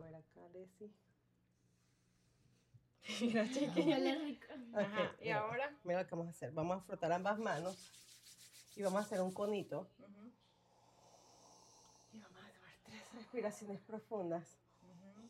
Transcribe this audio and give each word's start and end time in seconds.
ver 0.00 0.14
acá, 0.14 0.48
Desi. 0.52 0.92
Mira, 3.20 3.44
chiqui. 3.50 3.80
Huele 3.82 4.14
rico. 4.18 4.46
Ajá, 4.74 5.12
¿y 5.20 5.24
mira, 5.24 5.38
ahora? 5.38 5.78
Mira 5.84 6.02
lo 6.02 6.06
que 6.06 6.14
vamos 6.14 6.28
a 6.28 6.30
hacer. 6.30 6.52
Vamos 6.52 6.78
a 6.78 6.80
frotar 6.82 7.12
ambas 7.12 7.38
manos 7.38 7.76
y 8.76 8.82
vamos 8.82 9.00
a 9.00 9.04
hacer 9.04 9.20
un 9.20 9.32
conito. 9.32 9.88
Y 12.12 12.18
vamos 12.20 12.42
a 12.42 12.52
tomar 12.52 12.74
tres 12.84 13.12
respiraciones 13.14 13.80
profundas. 13.80 14.58
ujú. 14.82 15.28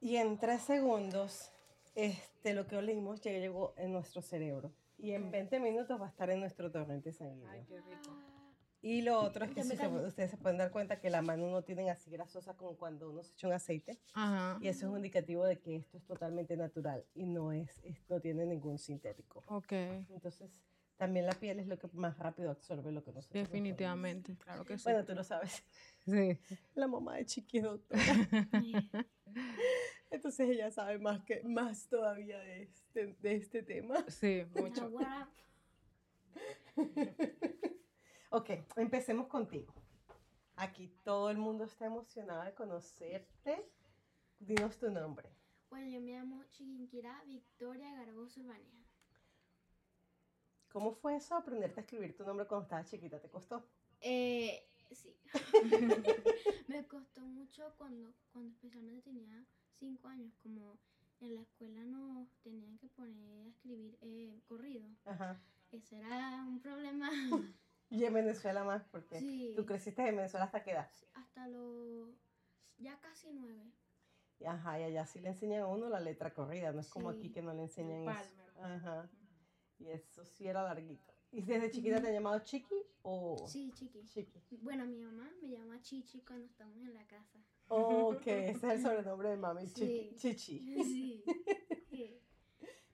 Y 0.00 0.16
en 0.16 0.38
tres 0.38 0.62
segundos, 0.62 1.50
este, 1.94 2.54
lo 2.54 2.66
que 2.66 2.76
olimos 2.76 3.20
ya 3.20 3.32
llegó 3.32 3.74
en 3.76 3.92
nuestro 3.92 4.22
cerebro. 4.22 4.72
Y 4.96 5.12
en 5.12 5.30
20 5.30 5.60
minutos 5.60 6.00
va 6.00 6.06
a 6.06 6.08
estar 6.08 6.30
en 6.30 6.40
nuestro 6.40 6.70
torrente 6.70 7.12
sanguíneo. 7.12 7.50
Ay, 7.50 7.64
qué 7.68 7.80
rico. 7.80 8.16
Y 8.80 9.02
lo 9.02 9.20
otro 9.20 9.44
es 9.44 9.50
que 9.50 9.64
si 9.64 9.76
se- 9.76 9.88
ustedes 9.88 10.30
se 10.30 10.36
pueden 10.36 10.56
dar 10.58 10.70
cuenta 10.70 11.00
que 11.00 11.10
la 11.10 11.20
mano 11.20 11.50
no 11.50 11.62
tienen 11.62 11.88
así 11.88 12.10
grasosa 12.10 12.54
como 12.56 12.76
cuando 12.76 13.10
uno 13.10 13.24
se 13.24 13.32
echa 13.32 13.48
un 13.48 13.52
aceite. 13.54 13.98
Ajá. 14.14 14.58
Y 14.62 14.68
eso 14.68 14.86
es 14.86 14.90
un 14.92 14.96
indicativo 14.98 15.44
de 15.44 15.58
que 15.58 15.76
esto 15.76 15.96
es 15.98 16.04
totalmente 16.06 16.56
natural 16.56 17.04
y 17.14 17.26
no, 17.26 17.50
es, 17.52 17.80
es- 17.84 18.08
no 18.08 18.20
tiene 18.20 18.46
ningún 18.46 18.78
sintético. 18.78 19.42
Ok, 19.48 19.72
Entonces, 19.72 20.62
también 20.96 21.26
la 21.26 21.32
piel 21.32 21.58
es 21.58 21.66
lo 21.66 21.76
que 21.78 21.88
más 21.92 22.16
rápido 22.18 22.50
absorbe 22.50 22.92
lo 22.92 23.02
que 23.04 23.12
nosotros 23.12 23.42
definitivamente, 23.42 24.36
claro 24.36 24.64
que 24.64 24.78
sí. 24.78 24.84
Bueno, 24.84 25.04
tú 25.04 25.14
lo 25.14 25.24
sabes. 25.24 25.64
sí. 26.06 26.38
La 26.74 26.86
mamá 26.86 27.16
de 27.16 27.24
Chiqui 27.26 27.58
es 27.58 27.64
doctora. 27.64 28.00
Entonces 30.10 30.48
ella 30.48 30.70
sabe 30.70 30.98
más 30.98 31.22
que 31.24 31.42
más 31.44 31.86
todavía 31.88 32.38
de 32.38 32.62
este, 32.62 33.16
de 33.20 33.34
este 33.36 33.62
tema. 33.62 34.04
Sí, 34.08 34.44
mucho. 34.54 34.90
Ok, 38.30 38.50
empecemos 38.76 39.26
contigo. 39.26 39.72
Aquí 40.56 40.92
todo 41.02 41.30
el 41.30 41.38
mundo 41.38 41.64
está 41.64 41.86
emocionado 41.86 42.44
de 42.44 42.52
conocerte. 42.52 43.72
Dinos 44.38 44.76
tu 44.76 44.90
nombre. 44.90 45.30
Bueno, 45.70 45.88
yo 45.88 46.00
me 46.00 46.12
llamo 46.12 46.44
Chiquinquirá 46.50 47.22
Victoria 47.26 47.90
Garboso 47.94 48.40
Urbanea. 48.40 48.84
¿Cómo 50.68 50.92
fue 50.92 51.16
eso 51.16 51.36
aprenderte 51.36 51.80
a 51.80 51.82
escribir 51.84 52.14
tu 52.14 52.24
nombre 52.24 52.46
cuando 52.46 52.64
estabas 52.64 52.90
chiquita? 52.90 53.18
¿Te 53.18 53.30
costó? 53.30 53.66
Eh, 54.02 54.68
sí. 54.90 55.16
me 56.68 56.86
costó 56.86 57.22
mucho 57.22 57.72
cuando, 57.78 58.12
cuando 58.32 58.50
especialmente 58.50 59.00
tenía 59.02 59.42
cinco 59.78 60.08
años, 60.08 60.34
como 60.42 60.78
en 61.20 61.34
la 61.34 61.40
escuela 61.40 61.82
nos 61.86 62.28
tenían 62.42 62.76
que 62.76 62.88
poner 62.88 63.46
a 63.46 63.48
escribir 63.48 63.96
eh, 64.02 64.38
corrido. 64.46 64.86
Ajá. 65.06 65.40
Ese 65.72 65.98
era 65.98 66.44
un 66.46 66.60
problema 66.60 67.10
Y 67.90 68.04
en 68.04 68.12
Venezuela 68.14 68.64
más, 68.64 68.84
porque 68.90 69.18
Sí. 69.18 69.52
tú 69.56 69.64
creciste 69.64 70.06
en 70.06 70.16
Venezuela 70.16 70.44
hasta 70.46 70.62
qué 70.62 70.72
edad. 70.72 70.90
hasta 71.14 71.48
los 71.48 72.10
ya 72.78 73.00
casi 73.00 73.32
nueve. 73.32 73.72
Y 74.40 74.44
Ajá, 74.44 74.78
y 74.78 74.84
allá 74.84 75.04
sí 75.06 75.20
le 75.20 75.30
enseñan 75.30 75.62
a 75.62 75.66
uno 75.66 75.88
la 75.88 75.98
letra 76.00 76.32
corrida, 76.32 76.72
no 76.72 76.80
es 76.80 76.88
como 76.88 77.08
aquí 77.10 77.30
que 77.32 77.42
no 77.42 77.52
le 77.54 77.62
enseñan 77.62 78.02
eso. 78.08 78.42
Ajá. 78.62 79.10
Y 79.78 79.88
eso 79.88 80.24
sí 80.24 80.46
era 80.46 80.62
larguito. 80.62 81.12
¿Y 81.30 81.42
desde 81.42 81.70
chiquita 81.70 82.00
te 82.00 82.08
han 82.08 82.14
llamado 82.14 82.38
Chiqui 82.40 82.74
o 83.02 83.46
Sí, 83.48 83.70
chiqui. 83.74 84.02
Chiqui? 84.04 84.56
Bueno, 84.62 84.86
mi 84.86 84.98
mamá 84.98 85.30
me 85.42 85.48
llama 85.50 85.78
Chichi 85.82 86.22
cuando 86.22 86.46
estamos 86.46 86.78
en 86.78 86.94
la 86.94 87.06
casa. 87.06 87.38
Ok, 87.68 88.22
ese 88.26 88.50
es 88.56 88.62
el 88.64 88.82
sobrenombre 88.82 89.28
de 89.30 89.36
mami, 89.36 89.66
Sí. 89.68 89.74
Chiqui. 89.74 90.16
Chichi. 90.16 90.74
Sí. 90.84 91.24
Sí. 91.90 92.20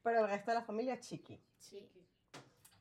Pero 0.02 0.20
el 0.24 0.28
resto 0.30 0.50
de 0.50 0.54
la 0.56 0.62
familia, 0.64 0.98
Chiqui. 1.00 1.40
sí. 1.58 1.90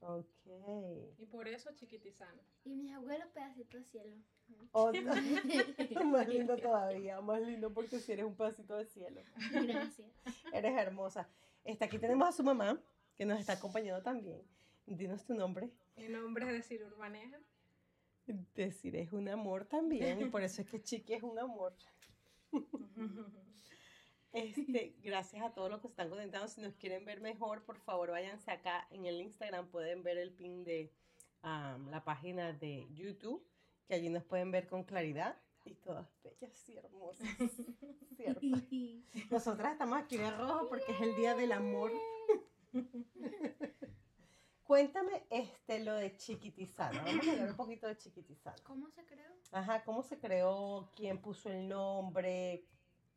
Ok. 0.05 1.17
Y 1.19 1.25
por 1.27 1.47
eso 1.47 1.69
chiquitizana. 1.75 2.41
Y 2.65 2.75
mis 2.75 2.93
abuelos 2.93 3.27
pedacitos 3.29 3.81
de 3.81 3.85
cielo. 3.85 4.15
Otro- 4.71 5.01
más 6.05 6.27
lindo 6.27 6.57
todavía, 6.57 7.21
más 7.21 7.41
lindo 7.41 7.73
porque 7.73 7.99
si 7.99 8.11
eres 8.11 8.25
un 8.25 8.35
pedacito 8.35 8.75
de 8.77 8.85
cielo. 8.85 9.21
Gracias. 9.51 10.11
Eres 10.53 10.77
hermosa. 10.77 11.27
Este, 11.63 11.85
aquí 11.85 11.97
tenemos 11.97 12.27
a 12.27 12.31
su 12.31 12.43
mamá, 12.43 12.77
que 13.15 13.25
nos 13.25 13.39
está 13.39 13.53
acompañando 13.53 14.03
también. 14.03 14.41
Dinos 14.85 15.23
tu 15.25 15.33
nombre. 15.33 15.69
Mi 15.95 16.09
nombre 16.09 16.45
es 16.45 16.51
decir 16.53 16.83
Urbaneja. 16.83 17.39
Decir 18.55 18.95
es 18.97 19.11
un 19.13 19.27
amor 19.29 19.65
también, 19.65 20.21
y 20.21 20.25
por 20.25 20.43
eso 20.43 20.61
es 20.61 20.67
que 20.69 20.81
Chiqui 20.81 21.13
es 21.13 21.23
un 21.23 21.37
amor. 21.39 21.73
Este, 24.33 24.95
gracias 25.03 25.43
a 25.43 25.53
todos 25.53 25.69
los 25.69 25.79
que 25.79 25.87
están 25.87 26.09
conectando. 26.09 26.47
Si 26.47 26.59
nos 26.59 26.73
quieren 26.73 27.05
ver 27.05 27.21
mejor, 27.21 27.63
por 27.63 27.77
favor, 27.77 28.09
váyanse 28.09 28.49
acá 28.49 28.87
en 28.89 29.05
el 29.05 29.21
Instagram. 29.21 29.67
Pueden 29.67 30.01
ver 30.01 30.17
el 30.17 30.31
pin 30.31 30.63
de 30.63 30.91
la 31.43 32.01
página 32.03 32.51
de 32.51 32.87
YouTube, 32.95 33.45
que 33.87 33.93
allí 33.93 34.09
nos 34.09 34.23
pueden 34.23 34.51
ver 34.51 34.67
con 34.67 34.83
claridad. 34.83 35.37
Y 35.65 35.75
todas 35.75 36.07
bellas 36.23 36.67
y 36.67 36.77
hermosas. 36.77 37.27
¿Cierto? 38.17 38.41
Nosotras 39.31 39.73
estamos 39.73 39.99
aquí 39.99 40.17
de 40.17 40.29
rojo 40.31 40.67
porque 40.67 40.91
es 40.91 41.01
el 41.01 41.15
día 41.15 41.35
del 41.35 41.51
amor. 41.51 41.91
Cuéntame 44.63 45.25
este, 45.29 45.83
lo 45.83 45.93
de 45.93 46.17
Chiquitizana. 46.17 47.03
Vamos 47.03 47.27
a 47.27 47.31
hablar 47.31 47.49
un 47.51 47.55
poquito 47.55 47.87
de 47.87 47.97
Chiquitizana. 47.97 48.57
¿Cómo 48.63 48.89
se 48.89 49.05
creó? 49.05 49.31
Ajá, 49.51 49.83
¿cómo 49.83 50.01
se 50.01 50.19
creó? 50.19 50.89
¿Quién 50.95 51.21
puso 51.21 51.49
el 51.49 51.69
nombre? 51.69 52.65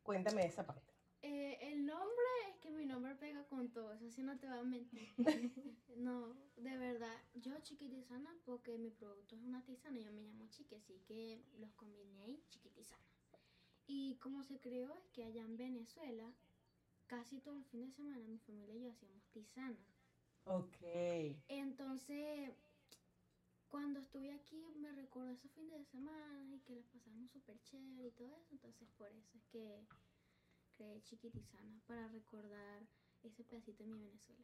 Cuéntame 0.03 0.45
esa 0.45 0.65
parte. 0.65 0.96
Eh, 1.29 1.57
el 1.73 1.85
nombre 1.85 2.25
es 2.49 2.57
que 2.59 2.71
mi 2.71 2.85
nombre 2.85 3.13
pega 3.15 3.43
con 3.47 3.69
todo, 3.73 3.91
eso 3.91 4.09
sí 4.09 4.23
no 4.23 4.39
te 4.39 4.47
va 4.47 4.59
a 4.59 4.63
mentir. 4.63 5.09
no, 5.97 6.33
de 6.55 6.77
verdad, 6.77 7.21
yo 7.33 7.51
chiquitizana 7.59 8.33
porque 8.45 8.77
mi 8.77 8.91
producto 8.91 9.35
es 9.35 9.41
una 9.41 9.61
tisana, 9.65 9.99
yo 9.99 10.09
me 10.13 10.21
llamo 10.21 10.47
Chiqui, 10.47 10.75
así 10.75 11.01
que 11.05 11.43
los 11.59 11.73
combiné 11.73 12.21
ahí, 12.21 12.41
chiquitizana. 12.47 13.03
Y 13.87 14.15
como 14.19 14.41
se 14.41 14.61
creó 14.61 14.95
es 14.95 15.09
que 15.09 15.25
allá 15.25 15.41
en 15.41 15.57
Venezuela, 15.57 16.33
casi 17.07 17.41
todo 17.41 17.57
el 17.57 17.65
fin 17.65 17.81
de 17.81 17.91
semana 17.91 18.25
mi 18.25 18.39
familia 18.39 18.75
y 18.75 18.83
yo 18.83 18.91
hacíamos 18.91 19.27
tisana. 19.27 19.85
Ok. 20.45 20.77
Entonces, 21.49 22.53
cuando 23.67 23.99
estuve 23.99 24.31
aquí 24.31 24.63
me 24.77 24.93
recordó 24.93 25.29
esos 25.31 25.51
fines 25.51 25.77
de 25.77 25.83
semana 25.83 26.55
y 26.55 26.61
que 26.61 26.73
las 26.73 26.87
pasamos 26.87 27.29
súper 27.31 27.61
chévere 27.63 28.07
y 28.07 28.11
todo 28.11 28.33
eso. 28.33 28.53
Entonces, 28.53 28.87
por 28.97 29.11
eso 29.11 29.37
es 29.37 29.45
que 29.47 29.85
creé 30.77 31.01
Chiquitizana 31.01 31.81
para 31.87 32.07
recordar 32.07 32.83
ese 33.23 33.43
pedacito 33.43 33.83
de 33.83 33.89
mi 33.89 33.99
Venezuela. 33.99 34.43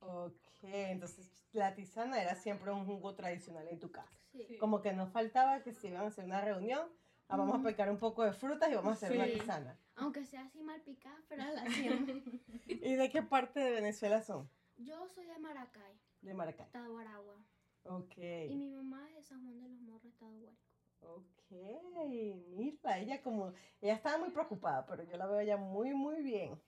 Ok, 0.00 0.64
entonces 0.64 1.30
la 1.52 1.74
tisana 1.74 2.20
era 2.20 2.34
siempre 2.34 2.72
un 2.72 2.84
jugo 2.86 3.14
tradicional 3.14 3.68
en 3.68 3.78
tu 3.78 3.92
casa. 3.92 4.18
Sí. 4.32 4.56
Como 4.58 4.80
que 4.80 4.92
nos 4.92 5.10
faltaba 5.10 5.62
que 5.62 5.72
si 5.72 5.88
iban 5.88 6.04
a 6.04 6.08
hacer 6.08 6.24
una 6.24 6.40
reunión, 6.40 6.88
ah, 7.28 7.36
vamos 7.36 7.60
a 7.60 7.68
picar 7.68 7.90
un 7.90 7.98
poco 7.98 8.24
de 8.24 8.32
frutas 8.32 8.68
y 8.70 8.74
vamos 8.74 8.90
a 8.90 8.94
hacer 8.94 9.12
una 9.12 9.26
tisana. 9.26 9.78
Aunque 9.94 10.24
sea 10.24 10.42
así 10.42 10.62
mal 10.62 10.80
picada, 10.80 11.22
pero 11.28 11.44
la 11.44 11.62
hacíamos. 11.62 12.08
¿Y 12.66 12.94
de 12.96 13.10
qué 13.10 13.22
parte 13.22 13.60
de 13.60 13.70
Venezuela 13.70 14.22
son? 14.22 14.48
Yo 14.78 15.06
soy 15.08 15.26
de 15.26 15.38
Maracay, 15.38 16.00
De 16.22 16.34
Maracay. 16.34 16.66
estado 16.66 16.98
Aragua. 16.98 17.36
Ok. 17.84 18.18
Y 18.18 18.56
mi 18.56 18.70
mamá 18.70 19.08
es 19.10 19.16
de 19.16 19.22
San 19.22 19.42
Juan 19.42 19.60
de 19.60 19.68
los 19.68 19.80
Morros, 19.82 20.04
estado 20.06 20.32
Guárico. 20.38 20.71
Ok, 21.02 21.50
mira, 21.50 22.98
ella 22.98 23.20
como, 23.22 23.52
ella 23.80 23.94
estaba 23.94 24.18
muy 24.18 24.30
preocupada, 24.30 24.86
pero 24.86 25.02
yo 25.04 25.16
la 25.16 25.26
veo 25.26 25.42
ya 25.42 25.56
muy, 25.56 25.92
muy 25.94 26.22
bien. 26.22 26.60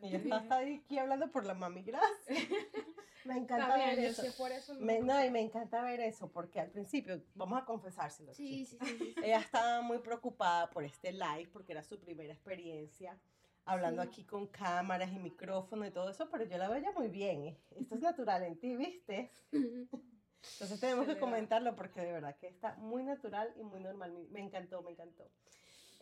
Ella 0.00 0.18
está, 0.18 0.36
está 0.38 0.58
aquí 0.58 0.98
hablando 0.98 1.30
por 1.30 1.44
la 1.44 1.54
mami, 1.54 1.82
gracias. 1.82 2.28
Me 3.24 3.36
encanta 3.36 3.74
bien, 3.74 3.96
ver 3.96 4.06
eso. 4.06 4.22
sé 4.22 4.32
por 4.32 4.50
eso. 4.52 4.74
no 4.74 4.80
Me- 4.80 5.00
no, 5.00 5.22
y 5.24 5.28
me 5.30 5.40
encanta 5.40 5.82
ver 5.82 6.00
eso, 6.00 6.30
porque 6.30 6.60
al 6.60 6.70
principio, 6.70 7.20
vamos 7.34 7.60
a 7.60 7.64
confesárselo. 7.64 8.32
Sí, 8.32 8.64
sí, 8.64 8.78
sí. 8.80 9.14
Ella 9.22 9.40
estaba 9.40 9.82
muy 9.82 9.98
preocupada 9.98 10.70
por 10.70 10.84
este 10.84 11.12
live, 11.12 11.48
porque 11.52 11.72
era 11.72 11.82
su 11.82 11.98
primera 11.98 12.32
experiencia, 12.32 13.18
hablando 13.64 14.00
aquí 14.00 14.24
con 14.24 14.46
cámaras 14.46 15.12
y 15.12 15.18
micrófono 15.18 15.84
y 15.84 15.90
todo 15.90 16.08
eso, 16.10 16.30
pero 16.30 16.44
yo 16.44 16.56
la 16.58 16.68
veo 16.68 16.78
ya 16.80 16.92
muy 16.92 17.08
bien. 17.08 17.58
Esto 17.72 17.96
es 17.96 18.00
natural 18.00 18.44
en 18.44 18.58
ti, 18.58 18.76
¿viste? 18.76 19.32
Entonces 20.54 20.80
tenemos 20.80 21.06
que 21.06 21.18
comentarlo 21.18 21.74
porque 21.76 22.00
de 22.00 22.12
verdad 22.12 22.36
que 22.36 22.48
está 22.48 22.74
muy 22.76 23.02
natural 23.04 23.52
y 23.56 23.62
muy 23.62 23.80
normal. 23.80 24.12
Me- 24.30 24.40
encantó, 24.40 24.82
me 24.82 24.90
encantó. 24.92 25.24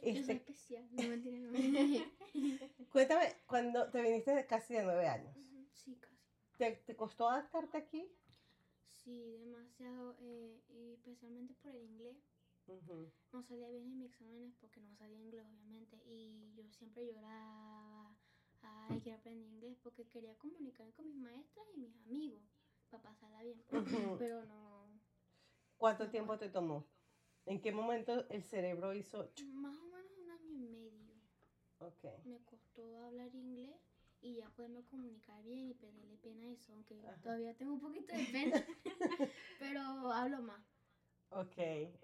Yo 0.02 0.12
soy 0.12 0.12
Este, 0.12 0.32
especial, 0.34 0.84
no 0.92 1.02
mentira, 1.08 1.38
no. 1.38 1.52
cuéntame, 2.92 3.34
cuando 3.46 3.90
te 3.90 4.02
viniste 4.02 4.46
casi 4.46 4.74
de 4.74 4.82
nueve 4.84 5.06
años, 5.08 5.34
Sí, 5.84 5.96
casi. 5.96 6.16
¿te, 6.58 6.72
te 6.86 6.96
costó 6.96 7.28
adaptarte 7.28 7.76
aquí? 7.78 8.08
Sí, 9.04 9.36
demasiado, 9.38 10.16
eh, 10.20 10.60
y 10.70 10.92
especialmente 10.94 11.54
por 11.62 11.74
el 11.74 11.84
inglés. 11.84 12.16
No 13.32 13.42
salía 13.42 13.68
bien 13.70 13.84
en 13.84 13.98
mis 13.98 14.10
exámenes 14.10 14.54
porque 14.60 14.80
no 14.80 14.94
sabía 14.96 15.16
inglés, 15.18 15.44
obviamente, 15.46 15.96
y 16.04 16.52
yo 16.56 16.64
siempre 16.72 17.06
lloraba, 17.06 18.16
ay, 18.62 19.00
quiero 19.00 19.18
aprender 19.18 19.46
inglés 19.48 19.76
porque 19.82 20.04
quería 20.08 20.34
comunicar 20.38 20.92
con 20.94 21.06
mis 21.06 21.16
maestras 21.16 21.66
y 21.76 21.78
mis 21.80 21.94
amigos 22.06 22.42
para 22.90 23.02
pasarla 23.02 23.42
bien, 23.42 23.62
pero 24.18 24.44
no, 24.44 24.88
¿Cuánto 25.76 26.08
tiempo 26.08 26.38
te 26.38 26.48
tomó? 26.48 26.86
¿En 27.44 27.60
qué 27.60 27.70
momento 27.72 28.26
el 28.30 28.42
cerebro 28.42 28.94
hizo? 28.94 29.30
más 29.54 29.76
o 29.76 29.84
menos 29.84 30.12
un 30.22 30.30
año 30.30 30.52
y 30.54 30.58
medio 30.68 31.14
Ok. 31.78 32.04
me 32.24 32.42
costó 32.44 33.04
hablar 33.04 33.34
inglés 33.34 33.74
y 34.20 34.36
ya 34.36 34.48
poderme 34.50 34.82
comunicar 34.84 35.42
bien 35.44 35.68
y 35.68 35.74
pedirle 35.74 36.16
pena 36.16 36.46
a 36.46 36.50
eso, 36.50 36.72
aunque 36.72 36.98
Ajá. 37.06 37.20
todavía 37.22 37.54
tengo 37.54 37.74
un 37.74 37.80
poquito 37.80 38.16
de 38.16 38.24
pena, 38.24 38.64
pero 39.58 39.80
hablo 40.12 40.42
más. 40.42 40.60
Ok, 41.30 41.58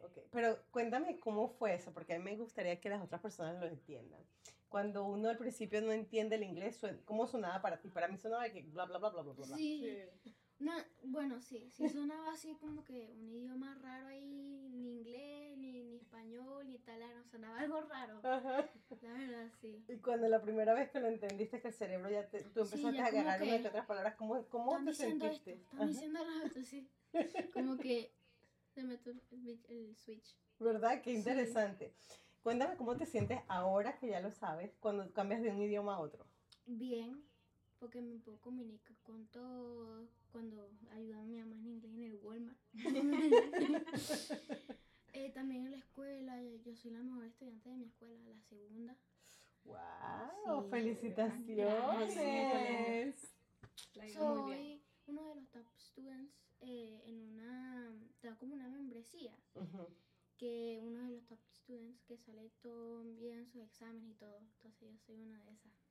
ok. 0.04 0.18
Pero 0.30 0.58
cuéntame 0.70 1.18
cómo 1.18 1.48
fue 1.48 1.74
eso, 1.74 1.92
porque 1.92 2.14
a 2.14 2.18
mí 2.18 2.24
me 2.24 2.36
gustaría 2.36 2.80
que 2.80 2.90
las 2.90 3.02
otras 3.02 3.20
personas 3.20 3.58
lo 3.58 3.66
entiendan. 3.66 4.20
Cuando 4.68 5.04
uno 5.04 5.28
al 5.28 5.38
principio 5.38 5.80
no 5.80 5.92
entiende 5.92 6.36
el 6.36 6.42
inglés, 6.42 6.80
¿cómo 7.04 7.26
sonaba 7.26 7.60
para 7.62 7.80
ti? 7.80 7.88
Para 7.88 8.08
mí 8.08 8.18
sonaba 8.18 8.48
que 8.50 8.62
bla, 8.62 8.84
bla, 8.84 8.98
bla, 8.98 9.10
bla, 9.10 9.22
bla, 9.22 9.32
bla. 9.32 9.46
bla. 9.46 9.56
Sí, 9.56 9.98
Sí. 10.22 10.34
No, 10.62 10.72
bueno, 11.04 11.40
sí, 11.40 11.68
sí 11.70 11.88
sonaba 11.88 12.32
así 12.32 12.54
como 12.56 12.84
que 12.84 13.12
un 13.18 13.28
idioma 13.32 13.74
raro 13.82 14.08
ahí, 14.08 14.68
ni 14.72 14.90
inglés, 14.98 15.56
ni, 15.58 15.82
ni 15.84 15.96
español, 15.96 16.66
ni 16.66 16.74
italiano, 16.76 17.22
sonaba 17.30 17.58
algo 17.60 17.80
raro, 17.82 18.18
Ajá. 18.22 18.68
la 19.02 19.12
verdad, 19.12 19.50
sí. 19.60 19.84
Y 19.88 19.96
cuando 19.98 20.28
la 20.28 20.40
primera 20.40 20.74
vez 20.74 20.90
que 20.90 21.00
lo 21.00 21.08
entendiste, 21.08 21.60
que 21.60 21.68
el 21.68 21.74
cerebro 21.74 22.10
ya 22.10 22.28
te, 22.28 22.42
tú 22.42 22.64
Sí, 22.64 22.82
empezaste 22.82 22.96
ya 22.96 23.04
a 23.04 23.06
agarrar 23.08 23.42
una 23.42 23.60
que 23.62 23.68
otras 23.68 23.86
palabras, 23.86 24.14
¿cómo, 24.16 24.44
cómo 24.48 24.76
te 24.78 24.90
diciendo 24.90 25.26
esto, 25.26 25.50
sentiste? 25.50 25.52
están 25.72 25.88
diciendo 25.88 26.20
otro, 26.46 26.62
sí. 26.62 26.88
Como 27.52 27.78
que 27.78 28.12
se 28.74 28.82
metió 28.84 29.12
el, 29.12 29.60
el 29.68 29.96
switch. 29.96 30.36
¿Verdad? 30.58 31.02
Qué 31.02 31.10
Sí. 31.12 31.18
interesante. 31.18 31.92
Cuéntame 32.42 32.76
cómo 32.76 32.96
te 32.96 33.06
sientes 33.06 33.40
ahora 33.48 33.98
que 33.98 34.08
ya 34.08 34.20
lo 34.20 34.30
sabes, 34.32 34.72
cuando 34.80 35.12
cambias 35.12 35.42
de 35.42 35.50
un 35.50 35.60
idioma 35.60 35.94
a 35.94 36.00
otro. 36.00 36.26
Bien, 36.66 37.22
porque 37.82 38.00
me 38.00 38.16
puedo 38.20 38.40
comunicar 38.40 38.96
con 39.02 39.26
todo 39.26 40.08
cuando 40.30 40.70
ayuda 40.92 41.20
a 41.20 41.24
mi 41.24 41.40
mamá 41.40 41.56
en 41.56 41.66
inglés 41.66 41.92
en 41.92 42.04
el 42.04 42.14
Walmart. 42.22 42.56
Eh, 45.14 45.30
también 45.34 45.66
en 45.66 45.72
la 45.72 45.76
escuela, 45.76 46.42
yo, 46.64 46.74
soy 46.74 46.90
la 46.90 47.02
mejor 47.02 47.26
estudiante 47.26 47.68
de 47.68 47.76
mi 47.76 47.84
escuela, 47.84 48.18
la 48.24 48.40
segunda. 48.48 48.96
¡Wow! 49.66 50.62
Sí. 50.62 50.70
¡Felicitaciones! 50.70 52.14
Soy 54.14 54.82
uno 55.06 55.28
de 55.28 55.34
los 55.34 55.50
top 55.50 55.66
students 55.76 56.32
eh, 56.60 57.02
en 57.04 57.28
una, 57.28 57.92
tengo 58.22 58.38
como 58.38 58.54
una 58.54 58.70
membresía, 58.70 59.36
que 60.38 60.80
uno 60.82 61.02
de 61.02 61.10
los 61.10 61.26
top 61.26 61.44
students 61.44 62.02
que 62.04 62.16
sale 62.16 62.48
todo 62.62 63.04
bien 63.04 63.44
sus 63.44 63.60
exámenes 63.60 64.12
y 64.12 64.14
todo, 64.14 64.38
entonces 64.38 64.80
yo 64.80 64.96
soy 64.96 65.20
una 65.20 65.44
de 65.44 65.52
esas. 65.52 65.81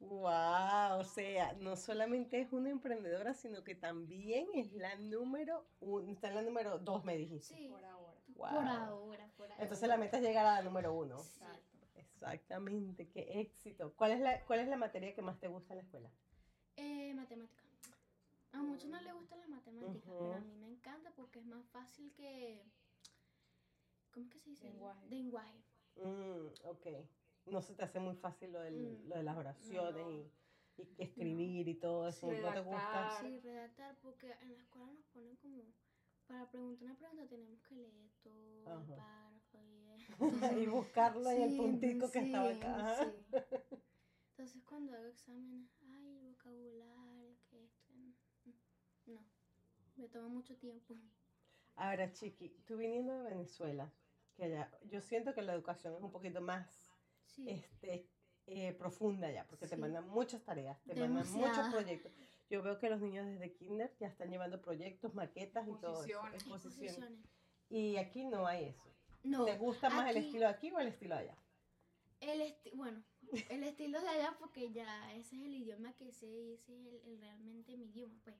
¡Wow! 0.00 0.98
O 1.00 1.04
sea, 1.04 1.52
no 1.54 1.76
solamente 1.76 2.40
es 2.40 2.52
una 2.52 2.70
emprendedora, 2.70 3.34
sino 3.34 3.62
que 3.64 3.74
también 3.74 4.46
es 4.54 4.72
la 4.72 4.94
número 4.96 5.66
uno, 5.80 6.10
está 6.12 6.28
en 6.28 6.34
la 6.36 6.42
número 6.42 6.78
dos, 6.78 7.04
me 7.04 7.16
dijiste. 7.16 7.54
Sí, 7.56 7.68
Por 7.68 7.84
ahora. 7.84 8.12
por 8.34 8.50
Wow. 8.50 8.58
ahora, 8.60 9.30
por 9.36 9.50
ahora. 9.50 9.62
Entonces 9.62 9.88
la 9.88 9.96
meta 9.96 10.16
es 10.18 10.22
llegar 10.22 10.46
a 10.46 10.54
la 10.56 10.62
número 10.62 10.92
uno. 10.94 11.18
Exacto. 11.18 11.78
Exactamente, 11.94 13.08
qué 13.08 13.40
éxito. 13.40 13.92
¿Cuál 13.96 14.12
es 14.12 14.20
la, 14.20 14.44
cuál 14.44 14.60
es 14.60 14.68
la 14.68 14.76
materia 14.76 15.12
que 15.14 15.22
más 15.22 15.38
te 15.40 15.48
gusta 15.48 15.74
en 15.74 15.78
la 15.78 15.82
escuela? 15.84 16.10
Eh, 16.76 17.12
matemática. 17.14 17.62
A 18.52 18.58
muchos 18.62 18.88
no 18.90 19.00
les 19.00 19.12
gustan 19.14 19.40
las 19.40 19.48
matemáticas, 19.48 20.02
pero 20.18 20.34
a 20.34 20.40
mí 20.40 20.54
me 20.56 20.66
encanta 20.68 21.10
porque 21.16 21.40
es 21.40 21.46
más 21.46 21.64
fácil 21.70 22.12
que... 22.12 22.62
¿Cómo 24.12 24.26
es 24.26 24.32
que 24.32 24.38
se 24.38 24.50
dice? 24.50 24.64
Lenguaje. 24.68 25.06
Lenguaje. 25.08 25.62
Mm, 25.96 26.46
ok. 26.64 26.86
No 27.46 27.60
se 27.60 27.74
te 27.74 27.82
hace 27.82 27.98
muy 28.00 28.14
fácil 28.14 28.52
lo, 28.52 28.60
del- 28.60 29.04
Mm, 29.04 29.08
lo 29.08 29.16
de 29.16 29.22
las 29.22 29.36
oraciones 29.36 29.94
no. 29.96 30.10
y, 30.78 30.82
y 30.82 30.86
que 30.94 31.02
escribir 31.04 31.68
y 31.68 31.74
todo 31.74 32.08
eso. 32.08 32.26
Sí, 32.28 32.36
¿No 32.40 32.52
te 32.52 32.60
gusta? 32.60 33.10
redactar. 33.10 33.20
Sí, 33.20 33.40
redactar, 33.40 33.98
porque 34.02 34.32
en 34.42 34.54
la 34.54 34.60
escuela 34.60 34.92
nos 34.92 35.04
ponen 35.06 35.36
como... 35.36 35.62
Para 36.28 36.48
preguntar 36.50 36.86
una 36.86 36.96
pregunta 36.96 37.26
tenemos 37.28 37.60
que 37.62 37.74
leer 37.74 38.10
todo 38.22 38.32
el 38.60 38.66
Ajá. 38.68 38.96
párrafo 38.96 39.58
y... 40.54 40.62
y 40.62 40.66
buscarlo 40.66 41.30
en 41.30 41.42
el 41.42 41.50
Sí, 41.50 41.56
puntico 41.58 42.10
que 42.10 42.20
sí, 42.20 42.26
estaba 42.26 42.48
acá. 42.50 42.96
Sí. 42.96 43.24
Entonces 44.30 44.62
cuando 44.68 44.94
hago 44.94 45.06
exámenes, 45.06 45.68
ay, 45.82 46.08
el 46.08 46.18
vocabulario, 46.30 47.36
que 47.50 47.64
esto, 47.64 47.92
no, 49.06 49.20
me 49.96 50.08
toma 50.08 50.28
mucho 50.28 50.56
tiempo. 50.56 50.94
Ahora, 51.76 52.12
Chiqui, 52.12 52.48
tú 52.66 52.76
viniendo 52.76 53.12
de 53.22 53.30
Venezuela, 53.30 53.90
que 54.36 54.44
allá, 54.44 54.70
yo 54.90 55.00
siento 55.00 55.34
que 55.34 55.42
la 55.42 55.52
educación 55.52 55.94
es 55.96 56.02
un 56.02 56.10
poquito 56.12 56.40
más 56.40 56.81
Sí, 57.32 57.48
este, 57.48 58.08
eh, 58.46 58.72
profunda 58.74 59.30
ya, 59.30 59.46
porque 59.46 59.66
te 59.66 59.74
Sí. 59.76 59.80
mandan 59.80 60.08
muchas 60.08 60.42
tareas, 60.44 60.80
te 60.84 60.94
mandan 60.94 61.30
muchos 61.32 61.68
proyectos. 61.70 62.12
Yo 62.50 62.62
veo 62.62 62.78
que 62.78 62.90
los 62.90 63.00
niños 63.00 63.26
desde 63.26 63.54
kinder 63.54 63.94
ya 63.98 64.08
están 64.08 64.30
llevando 64.30 64.60
proyectos, 64.60 65.14
maquetas 65.14 65.66
y 65.68 65.72
todo 65.80 66.04
eso, 66.04 66.20
Exposiciones. 66.34 67.18
Y 67.70 67.96
aquí 67.96 68.24
no 68.24 68.46
hay 68.46 68.66
eso. 68.66 68.92
No, 69.24 69.44
¿Te 69.44 69.56
gusta 69.56 69.88
más 69.88 70.10
el 70.10 70.16
aquí- 70.18 70.26
estilo 70.26 70.46
de 70.46 70.52
aquí 70.52 70.70
o 70.72 70.78
el 70.80 70.88
estilo 70.88 71.14
de 71.14 71.20
allá? 71.22 71.36
el 72.20 72.40
esti- 72.40 72.70
bueno, 72.76 73.02
el 73.48 73.64
estilo 73.64 74.00
de 74.00 74.06
allá 74.08 74.36
porque 74.38 74.70
ya 74.72 75.12
ese 75.14 75.34
es 75.36 75.42
el 75.42 75.54
idioma 75.54 75.92
que 75.96 76.12
sé 76.12 76.26
y 76.28 76.52
ese 76.52 76.72
es 76.72 76.86
el, 76.86 77.00
el 77.08 77.18
realmente 77.18 77.76
mi 77.76 77.86
idioma, 77.86 78.16
pues. 78.22 78.36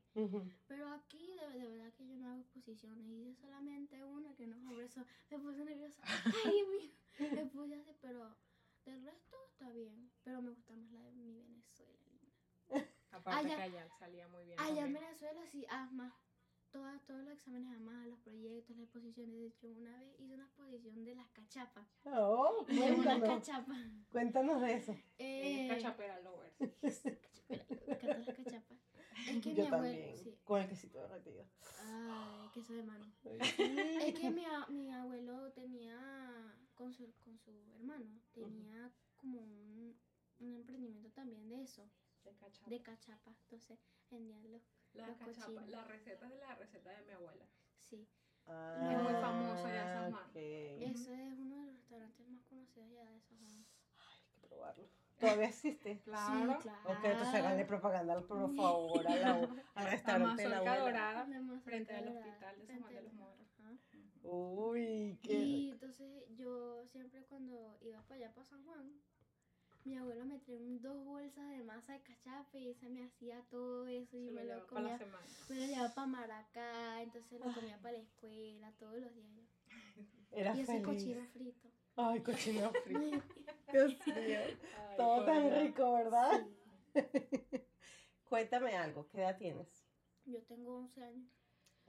Pero 0.68 0.88
aquí 0.92 1.34
de, 1.34 1.58
de 1.58 1.66
verdad 1.68 1.92
que 1.94 2.06
yo 2.06 2.16
no 2.16 2.28
hago 2.28 2.40
exposiciones, 2.40 3.04
hice 3.08 3.34
solamente 3.40 4.04
una 4.04 4.32
que 4.36 4.46
no, 4.46 4.56
por 4.70 4.80
eso 4.80 5.04
me 5.30 5.38
puse 5.40 5.64
nerviosa. 5.64 6.00
Ay, 6.46 6.62
mío, 6.70 7.30
me 7.32 7.46
puse 7.46 7.74
así, 7.74 7.96
pero 8.00 8.36
del 8.84 9.04
resto 9.04 9.36
está 9.52 9.70
bien, 9.70 10.10
pero 10.24 10.42
me 10.42 10.50
gusta 10.50 10.74
más 10.76 10.90
la 10.92 11.02
de 11.02 11.12
mi 11.12 11.32
Venezuela. 11.32 11.92
linda. 12.04 12.88
Aparte 13.10 13.40
Allá- 13.46 13.56
que 13.56 13.62
allá 13.62 13.88
salía 13.98 14.28
muy 14.28 14.44
bien. 14.44 14.58
Allá 14.60 14.84
en. 14.86 14.92
Venezuela 14.92 15.46
sí, 15.50 15.66
asma. 15.70 16.16
Todas, 16.70 17.04
todos 17.04 17.22
los 17.24 17.34
exámenes 17.34 17.68
además, 17.70 18.06
los 18.06 18.18
proyectos, 18.20 18.74
las 18.76 18.84
exposiciones. 18.84 19.34
De 19.38 19.46
hecho, 19.48 19.66
una 19.68 19.94
vez 19.98 20.18
hice 20.18 20.32
una 20.34 20.44
exposición 20.44 21.04
de 21.04 21.14
las 21.14 21.28
cachapas. 21.28 21.86
Oh, 22.06 22.64
De 22.68 22.72
una 22.74 22.94
cuéntanos, 22.94 23.28
cachapa. 23.28 23.76
cuéntanos 24.10 24.60
de 24.62 24.72
eso. 24.74 24.96
Eh, 25.18 25.68
cachapera 25.68 26.18
lovers. 26.20 26.54
Encantan 27.50 28.24
las 28.24 28.36
cachapas. 28.36 28.78
Es 29.28 29.42
que 29.42 29.54
Yo 29.54 29.64
mi 29.64 29.70
también, 29.70 29.94
abuelo. 30.02 30.16
Sí. 30.24 30.38
con 30.44 30.62
el 30.62 30.68
quesito 30.68 30.98
derretido. 30.98 31.44
Ay, 31.84 32.48
queso 32.54 32.72
de 32.72 32.82
mano. 32.84 33.12
Es 33.22 33.58
Es 33.58 34.18
que 34.18 34.30
mi, 34.30 34.44
a- 34.46 34.66
mi 34.68 34.90
abuelo 34.90 35.52
tenía, 35.52 35.94
con 36.82 36.92
su, 36.92 37.12
con 37.24 37.38
su 37.38 37.50
hermano, 37.76 38.20
tenía 38.32 38.90
como 39.16 39.38
un, 39.38 39.96
un 40.40 40.54
emprendimiento 40.56 41.10
también 41.10 41.48
de 41.48 41.62
eso, 41.62 41.88
De 42.24 42.34
cachapa. 42.34 42.70
de 42.70 42.82
cachapas. 42.82 43.40
Entonces, 43.42 43.78
vendían 44.10 44.50
los. 44.50 44.62
la 44.94 45.06
los 45.06 45.16
cachapa. 45.16 45.64
La 45.68 45.84
receta 45.84 46.26
es 46.26 46.32
de 46.32 46.38
la 46.40 46.54
receta 46.56 46.90
de 46.90 47.02
mi 47.02 47.12
abuela. 47.12 47.46
Sí. 47.78 48.08
Ah, 48.46 48.98
muy 49.00 49.12
famoso 49.12 49.68
ya 49.68 49.90
esas 49.92 50.10
manos. 50.10 50.28
ok. 50.30 50.36
Eso 50.36 51.12
es 51.12 51.38
uno 51.38 51.56
de 51.60 51.66
los 51.66 51.76
restaurantes 51.76 52.28
más 52.28 52.42
conocidos 52.46 52.90
ya 52.90 53.04
de 53.04 53.16
esos 53.18 53.40
años. 53.40 53.66
Hay 54.34 54.40
que 54.40 54.46
probarlo. 54.48 54.88
¿Todavía 55.20 55.46
existe? 55.46 56.00
Claro. 56.04 56.52
Sí, 56.54 56.62
claro. 56.62 56.90
Ok, 56.90 57.04
entonces 57.04 57.34
háganle 57.36 57.64
propaganda, 57.64 58.20
por 58.22 58.56
favor, 58.56 59.06
a 59.06 59.16
la- 59.16 59.64
al 59.76 59.86
restaurante 59.86 60.42
de 60.42 60.48
la 60.48 60.56
abuela. 60.56 60.78
Dorada. 60.80 61.26
Frente 61.62 61.94
al 61.94 62.08
hospital 62.08 62.58
de 62.58 62.66
San 62.66 62.80
Juan 62.80 62.94
de 62.94 63.02
los. 63.02 63.12
Uy, 64.22 65.18
qué 65.22 65.32
Y 65.34 65.70
entonces 65.70 66.24
yo 66.36 66.84
siempre 66.92 67.24
cuando 67.24 67.76
iba 67.82 68.00
para 68.02 68.16
allá, 68.16 68.34
para 68.34 68.46
San 68.48 68.64
Juan, 68.64 68.92
mi 69.84 69.96
abuelo 69.96 70.24
me 70.24 70.38
traía 70.38 70.78
dos 70.80 71.04
bolsas 71.04 71.50
de 71.50 71.62
masa 71.64 71.94
de 71.94 72.02
cachape 72.02 72.60
y 72.60 72.74
se 72.74 72.88
me 72.88 73.04
hacía 73.04 73.42
todo 73.50 73.86
eso 73.88 74.16
y 74.16 74.26
Se 74.26 74.32
me 74.32 74.44
lo 74.44 74.54
lo 74.56 74.66
llevaba 74.66 74.66
para 74.68 74.80
la 74.82 74.88
comía. 74.90 74.98
semana. 74.98 75.26
Me 75.48 75.56
lo 75.56 75.66
llevaba 75.66 75.94
para 75.94 76.06
Maracá, 76.06 77.02
entonces 77.02 77.40
lo 77.40 77.52
comía 77.52 77.78
para 77.82 77.98
la 77.98 78.04
escuela 78.04 78.72
todos 78.78 78.98
los 78.98 79.14
días. 79.14 79.48
yo. 79.96 80.02
Era 80.30 80.56
y 80.56 80.60
ese 80.60 80.72
feliz. 80.80 80.86
cochino 80.86 81.26
frito. 81.32 81.68
Ay, 81.96 82.20
cochino 82.22 82.72
frito. 82.84 83.22
Dios 83.72 83.88
mío. 84.06 84.38
Ay, 84.78 84.96
Todo 84.96 85.24
tan 85.24 85.50
rico, 85.60 85.92
¿verdad? 85.94 86.46
Sí. 86.94 86.94
Cuéntame 88.24 88.76
algo, 88.76 89.08
¿qué 89.08 89.18
edad 89.18 89.36
tienes? 89.36 89.84
Yo 90.24 90.40
tengo 90.44 90.76
11 90.78 91.02
años. 91.02 91.28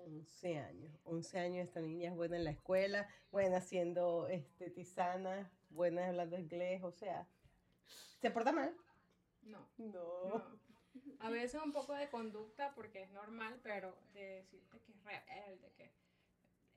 11 0.05 0.57
años. 0.59 0.91
11 1.05 1.39
años, 1.39 1.67
esta 1.67 1.79
niña 1.81 2.09
es 2.11 2.15
buena 2.15 2.37
en 2.37 2.43
la 2.43 2.51
escuela, 2.51 3.07
buena 3.31 3.57
haciendo 3.57 4.27
este, 4.27 4.69
tisana, 4.69 5.51
buena 5.69 6.07
hablando 6.07 6.37
inglés, 6.37 6.83
o 6.83 6.91
sea, 6.91 7.27
¿se 8.19 8.31
porta 8.31 8.51
mal? 8.51 8.75
No. 9.43 9.67
No. 9.77 10.27
No. 10.29 10.63
A 11.19 11.29
veces 11.29 11.59
un 11.63 11.71
poco 11.71 11.93
de 11.93 12.09
conducta 12.09 12.73
porque 12.75 13.01
es 13.03 13.11
normal, 13.11 13.59
pero 13.63 13.97
de 14.13 14.21
decirte 14.41 14.79
que 14.81 14.91
es 14.91 15.03
rebelde, 15.03 15.71
que 15.75 15.91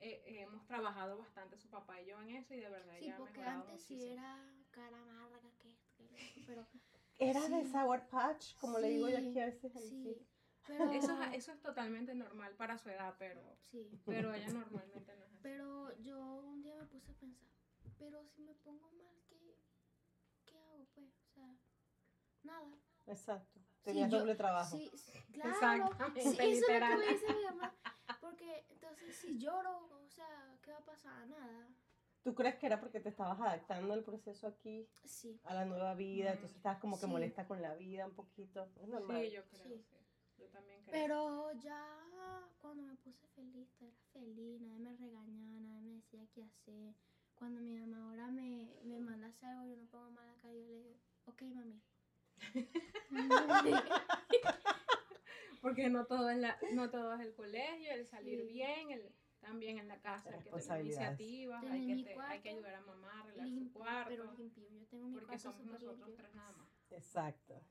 eh, 0.01 0.23
hemos 0.43 0.65
trabajado 0.67 1.19
bastante 1.19 1.57
su 1.59 1.69
papá 1.69 2.01
y 2.01 2.07
yo 2.07 2.21
en 2.23 2.31
eso 2.31 2.55
y 2.55 2.61
de 2.61 2.69
verdad 2.71 2.95
Sí, 2.99 3.07
ya 3.07 3.17
porque 3.17 3.43
antes 3.43 3.83
sí 3.83 3.95
muchísimo. 3.95 4.15
era 4.23 4.55
cara 4.71 5.01
amarga 5.03 5.41
que 5.59 5.71
esto, 5.71 6.07
que 6.09 6.45
pero 6.47 6.67
Era 7.19 7.49
de. 7.49 7.65
Sour 7.71 8.09
Patch, 8.09 8.57
como 8.57 8.79
le 8.79 8.89
digo 8.89 9.09
yo 9.09 9.19
aquí 9.19 9.39
a 9.39 9.47
veces. 9.47 9.73
sí. 9.73 10.27
Pero, 10.67 10.91
Eso 10.93 11.23
es, 11.23 11.35
eso 11.35 11.53
es 11.53 11.61
totalmente 11.61 12.15
normal 12.15 12.55
para 12.57 12.77
su 12.79 12.89
edad, 12.91 13.15
pero, 13.19 13.41
sí. 13.71 13.89
pero 14.05 14.35
ella 14.35 14.49
normalmente 14.53 15.15
no 15.17 15.25
es 15.25 15.31
así. 15.33 15.39
Pero 15.43 15.97
yo 15.99 16.19
un 16.45 16.63
día 16.63 16.75
me 16.77 16.85
puse 16.87 17.11
a 17.13 17.15
pensar, 17.15 17.49
pero 17.99 18.25
si 18.27 18.43
me 18.43 18.55
pongo 18.55 18.91
mal, 18.93 19.15
¿qué, 19.29 19.57
qué 20.45 20.59
hago 20.59 20.87
pues? 20.95 21.09
O 21.23 21.29
sea, 21.35 21.57
nada. 22.43 22.69
Exacto. 23.07 23.61
Sí, 23.61 23.85
Tenías 23.85 24.11
yo- 24.11 24.19
doble 24.19 24.35
trabajo. 24.35 24.77
Sí, 24.77 24.91
sí, 24.97 25.13
claro. 25.33 25.87
Exactamente, 25.87 26.23
Sí, 26.23 26.29
eso 26.29 26.41
es 26.43 26.61
lo 26.61 26.67
que 26.67 26.97
me 26.97 27.07
dice 27.13 27.35
mi 27.35 27.45
mamá. 27.45 27.75
Porque 28.21 28.67
entonces 28.71 29.15
si 29.15 29.39
lloro, 29.39 29.89
o 30.05 30.09
sea, 30.09 30.59
¿qué 30.63 30.73
va 30.73 30.79
a 30.79 30.85
pasar? 30.85 31.29
Nada. 31.29 31.69
¿Tú 32.25 32.35
crees 32.35 32.57
que 32.57 32.67
era 32.67 32.81
porque 32.81 32.99
te 32.99 33.09
estabas 33.09 33.39
adaptando 33.41 33.95
al 33.95 34.03
proceso 34.03 34.49
aquí, 34.49 34.89
Sí. 35.05 35.41
a 35.45 35.55
la 35.55 35.65
nueva 35.65 35.95
vida? 35.95 36.33
Entonces 36.33 36.57
estabas 36.57 36.81
como 36.81 36.97
que 36.99 37.07
Sí. 37.07 37.13
molesta 37.13 37.47
con 37.47 37.63
la 37.63 37.75
vida 37.77 38.05
un 38.07 38.15
poquito. 38.15 38.69
Es 38.81 38.89
normal. 38.89 39.23
Sí, 39.23 39.31
yo 39.31 39.45
creo, 39.47 39.63
Sí. 39.63 39.85
Yo 40.39 40.49
también 40.49 40.81
creo. 40.83 40.93
Pero 40.93 41.53
ya 41.61 42.49
cuando 42.59 42.83
me 42.83 42.95
puse 42.97 43.27
feliz, 43.29 43.69
era 43.81 43.93
feliz, 44.13 44.61
nadie 44.61 44.81
me 44.81 44.97
regañaba, 44.97 45.61
nadie 45.61 45.81
me 45.83 45.95
decía 45.95 46.27
qué 46.35 46.43
hacer. 46.43 46.95
Cuando 47.35 47.61
mi 47.61 47.79
mamá 47.79 48.09
ahora 48.09 48.31
me, 48.31 48.75
me 48.85 48.99
manda 48.99 49.29
hacer 49.29 49.49
algo, 49.51 49.67
yo 49.67 49.77
no 49.77 49.87
pongo 49.89 50.11
mala 50.11 50.35
cara, 50.37 50.55
yo 50.55 50.63
le 50.63 50.73
digo, 50.75 50.97
ok, 51.27 51.43
mami. 51.43 51.81
Porque 55.61 55.89
no 55.89 56.07
todo 56.07 56.31
es 56.31 56.39
la, 56.39 56.57
no 56.73 56.91
todo 56.91 57.15
es 57.15 57.21
el 57.21 57.35
colegio, 57.35 57.93
el 57.93 58.07
salir 58.07 58.41
Sí. 58.41 58.47
bien, 58.53 58.91
el 58.91 59.13
también 59.41 59.79
en 59.79 59.89
la 59.89 60.01
casa 60.01 60.31
hay 60.31 60.39
que 60.39 60.45
tener 60.45 60.55
Responsabilidades. 60.55 61.21
iniciativas, 61.21 61.61
Tener 61.61 61.75
hay 61.81 61.87
que, 61.87 61.93
hay 62.11 62.15
cuarto 62.15 62.49
ayudar 62.49 62.75
a 62.75 62.81
mamá 62.81 63.13
a 63.13 63.21
arreglar 63.21 63.49
su 63.49 63.55
Limpio, 63.55 63.81
cuarto, 63.81 64.09
pero 64.11 64.33
limpio. 64.35 64.69
Yo 64.71 64.87
tengo 64.87 65.07
mi 65.09 65.13
porque 65.15 65.27
cuarto 65.27 65.43
somos 65.53 65.67
nosotros 65.67 65.97
limpio. 65.99 66.15
tres 66.17 66.35
nada 66.35 66.53
más. 66.53 66.69
Exacto. 66.91 67.63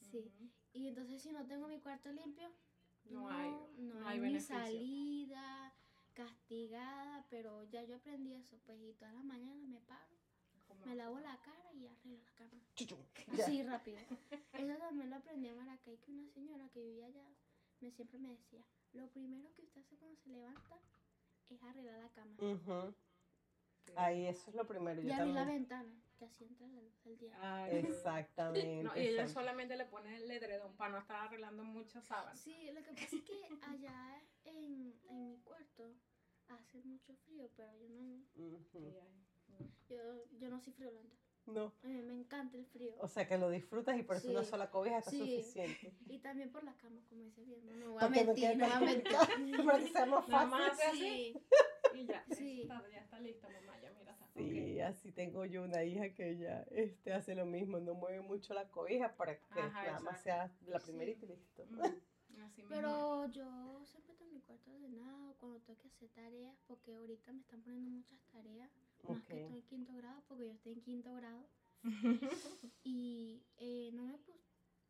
Sí. 0.00 0.30
Y 0.74 0.88
entonces 0.88 1.22
si 1.22 1.32
no 1.32 1.46
tengo 1.46 1.68
mi 1.68 1.78
cuarto 1.80 2.12
limpio, 2.12 2.48
No 3.06 3.28
hay- 3.30 3.50
no 3.78 3.94
no 4.00 4.08
hay, 4.08 4.14
hay 4.14 4.20
ni 4.20 4.26
beneficio. 4.26 4.56
salida, 4.56 5.74
castigada, 6.14 7.26
pero 7.30 7.64
ya 7.64 7.82
yo 7.84 7.96
aprendí 7.96 8.32
eso, 8.34 8.58
pues 8.66 8.80
y 8.82 8.92
todas 8.94 9.14
las 9.14 9.24
mañanas 9.24 9.68
me 9.68 9.80
paro, 9.80 10.14
me 10.86 10.94
lavo 10.96 11.18
la 11.20 11.36
cara 11.42 11.72
y 11.74 11.86
arreglo 11.86 12.18
la 12.18 12.32
cama. 12.34 12.62
Así 13.42 13.62
rápido. 13.62 13.98
Eso 14.52 14.76
también 14.78 15.10
lo 15.10 15.16
aprendí 15.16 15.48
en 15.48 15.56
Maracay, 15.56 15.96
que 15.98 16.10
una 16.12 16.28
señora 16.30 16.68
que 16.70 16.80
vivía 16.82 17.06
allá 17.06 17.26
me 17.80 17.90
siempre 17.90 18.18
me 18.18 18.30
decía, 18.30 18.64
lo 18.94 19.08
primero 19.10 19.52
que 19.54 19.62
usted 19.62 19.80
hace 19.82 19.96
cuando 19.96 20.16
se 20.20 20.30
levanta 20.30 20.78
es 21.50 21.62
arreglar 21.62 21.98
la 22.00 22.08
cama. 22.10 22.34
Sí. 23.84 23.92
Ahí 23.96 24.26
eso 24.26 24.48
es 24.50 24.56
lo 24.56 24.66
primero. 24.66 25.00
Yo 25.02 25.08
y 25.08 25.12
abrir 25.12 25.34
la 25.34 25.44
ventana, 25.44 25.92
que 26.16 26.24
así 26.26 26.44
entra 26.44 26.66
la 26.68 26.80
luz 26.80 27.02
del 27.04 27.18
día. 27.18 27.36
Ay, 27.40 27.76
Exactamente. 27.78 28.82
no, 28.82 28.96
y 28.96 29.00
ella 29.08 29.28
solamente 29.28 29.76
le 29.76 29.84
pone 29.86 30.16
el 30.16 30.30
edredón 30.30 30.76
para 30.76 30.92
no 30.92 30.98
estar 30.98 31.16
arreglando 31.26 31.64
muchas 31.64 32.04
sábanas. 32.04 32.38
Sí, 32.40 32.70
lo 32.72 32.82
que 32.82 32.92
pasa 32.92 33.16
es 33.16 33.22
que 33.22 33.48
allá 33.62 34.22
en, 34.44 34.98
en 35.08 35.28
mi 35.28 35.38
cuarto 35.40 35.94
hace 36.48 36.82
mucho 36.82 37.14
frío, 37.24 37.50
pero 37.56 37.72
yo 37.78 37.88
no. 37.88 38.24
Sí, 38.72 38.94
ay, 39.58 39.70
yo, 39.88 40.24
yo 40.38 40.48
no 40.50 40.60
soy 40.60 40.72
friolenta. 40.72 41.16
No. 41.46 41.74
A 41.82 41.88
mí 41.88 42.00
me 42.00 42.14
encanta 42.14 42.56
el 42.56 42.64
frío. 42.64 42.94
O 43.00 43.08
sea 43.08 43.28
que 43.28 43.36
lo 43.36 43.50
disfrutas 43.50 43.98
y 43.98 44.02
por 44.02 44.16
eso 44.16 44.28
Sí. 44.28 44.32
una 44.34 44.44
sola 44.44 44.70
cobija 44.70 44.98
está 44.98 45.10
Sí. 45.10 45.18
suficiente. 45.18 45.94
Y 46.06 46.18
también 46.20 46.50
por 46.50 46.64
la 46.64 46.74
cama, 46.76 47.02
como 47.08 47.22
dice 47.22 47.42
bien. 47.42 47.66
No, 47.66 47.74
no 47.74 47.92
voy 47.92 48.02
a 48.02 48.08
mentir, 48.08 48.56
no 48.56 48.64
voy 48.64 48.72
a 48.74 48.80
mentir. 48.80 49.12
Para 49.66 49.78
que 49.78 49.88
sea 49.88 50.06
más 50.06 50.26
Nada 50.28 50.46
más 50.46 50.68
fácil. 50.70 50.80
hace 50.80 50.84
así 50.86 50.98
Sí, 51.34 51.46
y 51.94 52.06
ya, 52.06 52.24
Sí. 52.30 52.62
está, 52.62 52.88
ya 52.90 52.98
está 53.00 53.20
listo, 53.20 53.48
mamá, 53.50 53.80
ya 53.80 53.90
mira, 53.98 54.12
está. 54.12 54.26
Sí, 54.34 54.80
así 54.80 55.12
tengo 55.12 55.44
yo 55.44 55.62
una 55.62 55.84
hija 55.84 56.12
que 56.14 56.30
ella 56.30 56.62
este, 56.70 57.12
hace 57.12 57.34
lo 57.34 57.46
mismo, 57.46 57.78
no 57.78 57.94
mueve 57.94 58.20
mucho 58.20 58.52
la 58.54 58.68
cobija 58.68 59.14
para 59.16 59.38
que 59.38 59.60
Ajá, 59.60 59.84
nada 59.84 60.00
más 60.00 60.22
sea 60.22 60.52
la 60.66 60.78
Sí. 60.80 60.86
primerita 60.86 61.24
y 61.26 61.28
listo. 61.28 61.64
Mm, 61.66 62.40
así 62.42 62.62
mismo. 62.62 62.68
pero 62.68 63.26
yo 63.30 63.82
siempre 63.84 64.14
tengo 64.16 64.32
mi 64.32 64.40
cuarto 64.40 64.72
ordenado 64.72 65.34
cuando 65.38 65.60
tengo 65.60 65.78
que 65.80 65.88
hacer 65.88 66.08
tareas, 66.10 66.56
porque 66.66 66.94
ahorita 66.94 67.32
me 67.32 67.40
están 67.42 67.62
poniendo 67.62 67.90
muchas 67.90 68.18
tareas, 68.32 68.70
más 69.08 69.22
que 69.24 69.40
estoy 69.42 69.58
en 69.58 69.62
quinto 69.66 69.94
grado, 69.94 70.22
porque 70.26 70.46
yo 70.46 70.52
estoy 70.52 70.72
en 70.72 70.80
quinto 70.82 71.14
grado. 71.14 71.48
Y 72.82 73.42
eh, 73.56 73.90
no 73.92 74.04
me 74.04 74.18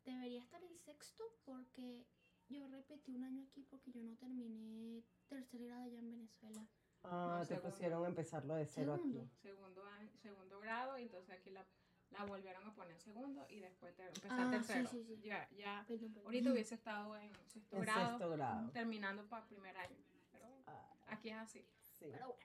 debería 0.05 0.41
estar 0.41 0.61
en 0.63 0.77
sexto 0.79 1.23
porque 1.45 2.05
yo 2.49 2.67
repetí 2.67 3.11
un 3.15 3.23
año 3.23 3.43
aquí 3.43 3.63
porque 3.69 3.91
yo 3.91 4.03
no 4.03 4.15
terminé 4.17 5.03
tercer 5.27 5.63
grado 5.63 5.83
allá 5.83 5.99
en 5.99 6.09
Venezuela. 6.11 6.67
Ah, 7.11 7.35
No, 7.35 7.39
te 7.41 7.45
segundo. 7.47 7.69
pusieron 7.69 8.05
a 8.05 8.07
empezarlo 8.07 8.55
de 8.55 8.65
cero 8.65 8.95
Segundo. 8.95 9.19
aquí. 9.21 9.29
segundo, 9.41 9.85
año- 9.85 10.09
segundo 10.21 10.59
grado, 10.59 10.97
y 10.97 11.03
entonces 11.03 11.31
aquí 11.37 11.49
la, 11.51 11.65
la 12.11 12.25
volvieron 12.25 12.65
a 12.65 12.73
poner 12.73 12.93
en 12.93 12.99
segundo 12.99 13.45
y 13.49 13.59
después 13.59 13.95
te, 13.95 14.03
empezar 14.07 14.31
Ah, 14.31 14.51
tercero. 14.51 14.89
sí, 14.89 15.03
sí. 15.03 15.19
Ya, 15.21 15.47
ya. 15.51 15.83
Perdón, 15.87 16.13
perdón. 16.13 16.25
Ahorita 16.27 16.51
hubiese 16.51 16.75
estado 16.75 17.15
en 17.17 17.31
sexto 17.47 17.75
En 17.77 17.81
grado, 17.83 18.07
sexto 18.09 18.29
grado. 18.31 18.71
terminando 18.71 19.23
para 19.27 19.45
primer 19.47 19.75
año. 19.77 19.97
Pero 20.31 20.47
bueno, 20.47 20.63
Ah, 20.67 20.93
aquí 21.07 21.29
es 21.29 21.35
así. 21.37 21.65
sí. 21.79 22.07
Pero 22.11 22.37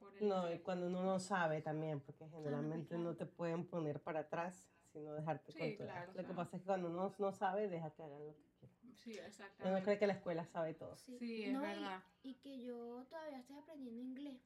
bueno, 0.00 0.16
No, 0.20 0.52
y 0.52 0.58
cuando 0.60 0.86
uno 0.86 1.02
no 1.02 1.18
sabe 1.18 1.60
también, 1.60 2.00
porque 2.00 2.28
generalmente 2.28 2.88
claro. 2.94 3.02
no 3.04 3.16
te 3.16 3.26
pueden 3.26 3.66
poner 3.66 4.00
para 4.00 4.20
atrás, 4.20 4.70
sino 4.92 5.12
dejarte 5.12 5.52
Sí, 5.52 5.58
controlar. 5.58 6.04
claro, 6.04 6.12
Lo 6.22 6.26
que 6.28 6.34
pasa 6.34 6.56
es 6.56 6.62
que 6.62 6.66
cuando 6.66 6.88
uno 6.88 7.14
no 7.18 7.32
sabe, 7.32 7.68
deja 7.68 7.90
que 7.90 8.02
hagan 8.02 8.26
lo 8.26 8.34
que 8.34 8.44
quieran. 8.58 8.77
Sí, 9.04 9.12
Uno 9.18 9.26
exactamente. 9.26 9.82
cree 9.84 9.98
que 9.98 10.06
la 10.06 10.12
escuela 10.14 10.44
sabe 10.46 10.74
todo. 10.74 10.96
sí. 10.96 11.16
Sí, 11.18 11.44
es 11.44 11.52
No, 11.52 11.62
verdad. 11.62 12.02
Y, 12.22 12.34
que 12.34 12.60
yo 12.60 13.04
todavía 13.08 13.38
estoy 13.38 13.56
aprendiendo 13.58 14.02
inglés. 14.02 14.40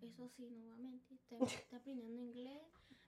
Eso 0.00 0.28
sí, 0.28 0.50
no 0.50 0.62
voy 0.64 0.72
a 0.72 0.76
mentir. 0.78 1.18
Estoy, 1.18 1.38
estoy 1.46 1.78
aprendiendo 1.80 2.20
inglés. 2.20 2.62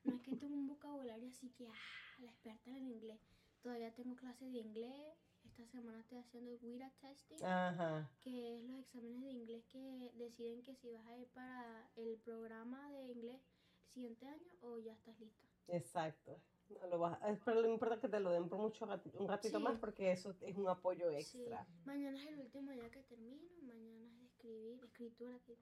No 0.04 0.14
es 0.16 0.22
que 0.22 0.36
tengo 0.36 0.54
un 0.54 0.66
vocabulario 0.68 1.28
así 1.28 1.50
que, 1.50 1.66
ah, 1.66 1.72
la 2.20 2.30
experta 2.30 2.70
en 2.70 2.76
el 2.76 2.86
inglés. 2.92 3.18
Todavía 3.62 3.92
tengo 3.94 4.14
clases 4.16 4.52
de 4.52 4.58
inglés. 4.58 5.16
Esta 5.44 5.66
semana 5.66 6.00
estoy 6.00 6.18
haciendo 6.18 6.50
el 6.52 6.58
WIRA 6.62 6.90
testing. 7.00 7.42
Ajá. 7.44 8.08
que 8.22 8.56
es 8.56 8.64
los 8.64 8.78
exámenes 8.80 9.20
de 9.22 9.30
inglés 9.30 9.64
que 9.66 10.10
deciden 10.14 10.62
que 10.62 10.74
si 10.74 10.90
vas 10.90 11.06
a 11.06 11.16
ir 11.16 11.28
para 11.28 11.90
el 11.96 12.16
programa 12.18 12.90
de 12.92 13.02
inglés 13.12 13.40
el 13.40 13.92
siguiente 13.92 14.26
año 14.26 14.52
o 14.62 14.78
ya 14.78 14.92
estás 14.94 15.18
lista. 15.20 15.46
Exacto. 15.68 16.40
No 16.70 16.86
lo 16.88 16.98
vas 16.98 17.20
a- 17.22 17.38
pero 17.44 17.60
lo 17.60 17.68
importante 17.68 18.06
es 18.06 18.10
que 18.10 18.16
te 18.16 18.20
lo 18.22 18.30
den 18.32 18.48
por 18.48 18.58
mucho 18.58 18.86
rati- 18.86 19.12
un 19.18 19.28
ratito 19.28 19.58
Sí. 19.58 19.64
más 19.64 19.78
porque 19.78 20.12
eso 20.12 20.34
es 20.40 20.56
un 20.56 20.68
apoyo 20.68 21.10
Sí. 21.10 21.16
extra. 21.16 21.66
Mañana 21.84 22.18
es 22.18 22.26
el 22.26 22.40
último 22.40 22.70
día 22.72 22.90
que 22.90 23.02
termino, 23.02 23.42
mañana 23.62 24.06
es 24.06 24.18
de 24.18 24.24
escribir, 24.26 24.84
escritura. 24.84 25.38
que- 25.46 25.58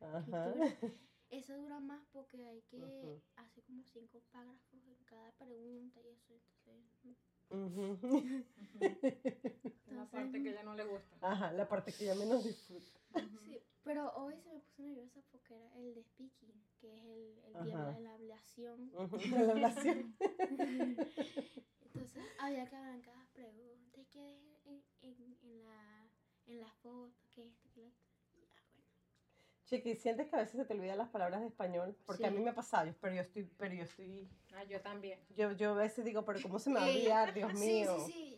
Ajá. 0.00 0.18
escritura. 0.18 0.64
Eso 1.28 1.56
dura 1.56 1.80
más 1.80 2.06
porque 2.12 2.46
hay 2.46 2.62
que 2.62 2.76
Ujú. 2.78 3.20
hacer 3.34 3.64
como 3.64 3.82
cinco 3.84 4.22
párrafos 4.30 4.86
en 4.86 4.94
cada 5.06 5.32
pregunta 5.32 6.00
y 6.00 6.08
eso. 6.10 6.34
Entonces, 6.64 7.16
Ujú. 7.50 7.98
Una 9.88 10.10
parte 10.10 10.42
que 10.42 10.48
a 10.48 10.52
ella 10.52 10.62
no 10.62 10.74
le 10.74 10.84
gusta. 10.84 11.16
Ajá, 11.20 11.52
la 11.52 11.68
parte 11.68 11.92
que 11.92 12.04
ya 12.04 12.14
menos 12.14 12.44
disfruta. 12.44 13.00
sí. 13.44 13.60
Pero 13.84 14.12
hoy 14.16 14.36
se 14.40 14.52
me 14.52 14.60
puso 14.60 14.82
nerviosa 14.82 15.20
porque 15.30 15.54
era 15.54 15.74
el 15.78 15.94
de 15.94 16.02
speaking, 16.04 16.52
que 16.86 16.94
es 16.96 17.04
el, 17.04 17.38
el 17.46 17.52
de 17.52 17.72
Ajá. 17.74 17.92
la, 17.92 18.00
la 18.00 18.14
ablación. 18.14 18.90
De 19.30 19.44
la 19.44 19.52
ablación. 19.52 20.16
Entonces 20.48 22.22
había 22.38 22.68
que 22.68 22.76
hablar 22.76 23.00
cada 23.02 23.26
pregunta 23.32 24.00
y 24.00 24.04
que 24.06 24.60
en, 24.64 24.82
en, 25.02 25.36
en 25.42 25.62
la, 25.62 26.08
en 26.46 26.60
la 26.60 26.70
foto, 26.70 27.12
que 27.34 27.48
esto, 27.48 27.68
que 27.72 28.38
lo 28.38 28.44
otro. 28.44 28.62
Chiqui, 29.64 29.96
¿sientes 29.96 30.28
que 30.28 30.36
a 30.36 30.40
veces 30.40 30.54
se 30.56 30.64
te 30.64 30.74
olvidan 30.74 30.98
las 30.98 31.08
palabras 31.08 31.40
de 31.40 31.48
español? 31.48 31.96
Porque 32.06 32.26
a 32.26 32.30
mí 32.30 32.36
Sí. 32.36 32.42
me 32.44 32.50
ha 32.50 32.54
pasado, 32.54 32.94
pero 33.00 33.14
yo 33.16 33.22
estoy, 33.22 33.50
pero 33.58 33.74
yo 33.74 33.82
estoy, 33.82 34.28
Ah, 34.54 34.62
yo 34.64 34.80
también. 34.80 35.18
yo, 35.30 35.50
yo 35.52 35.72
a 35.72 35.76
veces 35.76 36.04
digo, 36.04 36.24
pero 36.24 36.40
¿cómo 36.40 36.58
se 36.60 36.70
me 36.70 36.78
va 36.78 36.86
a 36.86 36.88
Eh, 36.88 36.92
olvidar, 36.92 37.34
Dios 37.34 37.52
Sí, 37.58 37.66
mío? 37.66 37.96
sí, 38.06 38.12
sí. 38.12 38.36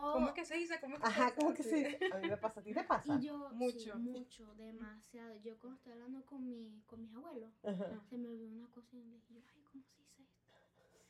Yo. 0.00 0.12
¿Cómo 0.12 0.28
es 0.28 0.34
que 0.34 0.44
se 0.44 0.54
dice? 0.56 0.80
¿Cómo 0.80 0.94
es 0.96 1.00
que 1.02 1.06
Ajá, 1.08 1.28
se 1.30 1.34
¿cómo 1.36 1.54
que 1.54 1.62
Sí. 1.62 1.84
sí? 1.84 2.04
A 2.12 2.18
mí 2.18 2.28
me 2.28 2.36
pasa, 2.36 2.60
¿a 2.60 2.62
ti 2.62 2.72
te 2.74 2.84
pasa? 2.84 3.14
Y 3.16 3.20
yo, 3.26 3.50
Mucho. 3.52 3.96
mucho. 3.96 3.98
mucho, 3.98 4.54
demasiado. 4.54 5.36
Yo 5.42 5.58
cuando 5.58 5.76
estoy 5.76 5.92
hablando 5.92 6.24
con, 6.26 6.44
mi, 6.44 6.82
con 6.86 7.00
mis 7.00 7.12
abuelos, 7.14 7.52
Ajá. 7.64 8.00
se 8.08 8.18
me 8.18 8.28
olvidó 8.28 8.52
una 8.52 8.70
cosa. 8.70 8.96
Y 8.96 9.02
yo, 9.02 9.14
ay, 9.34 9.42
¿cómo 9.64 9.82
se 9.84 9.98
dice 10.00 10.22
esto? 10.22 10.42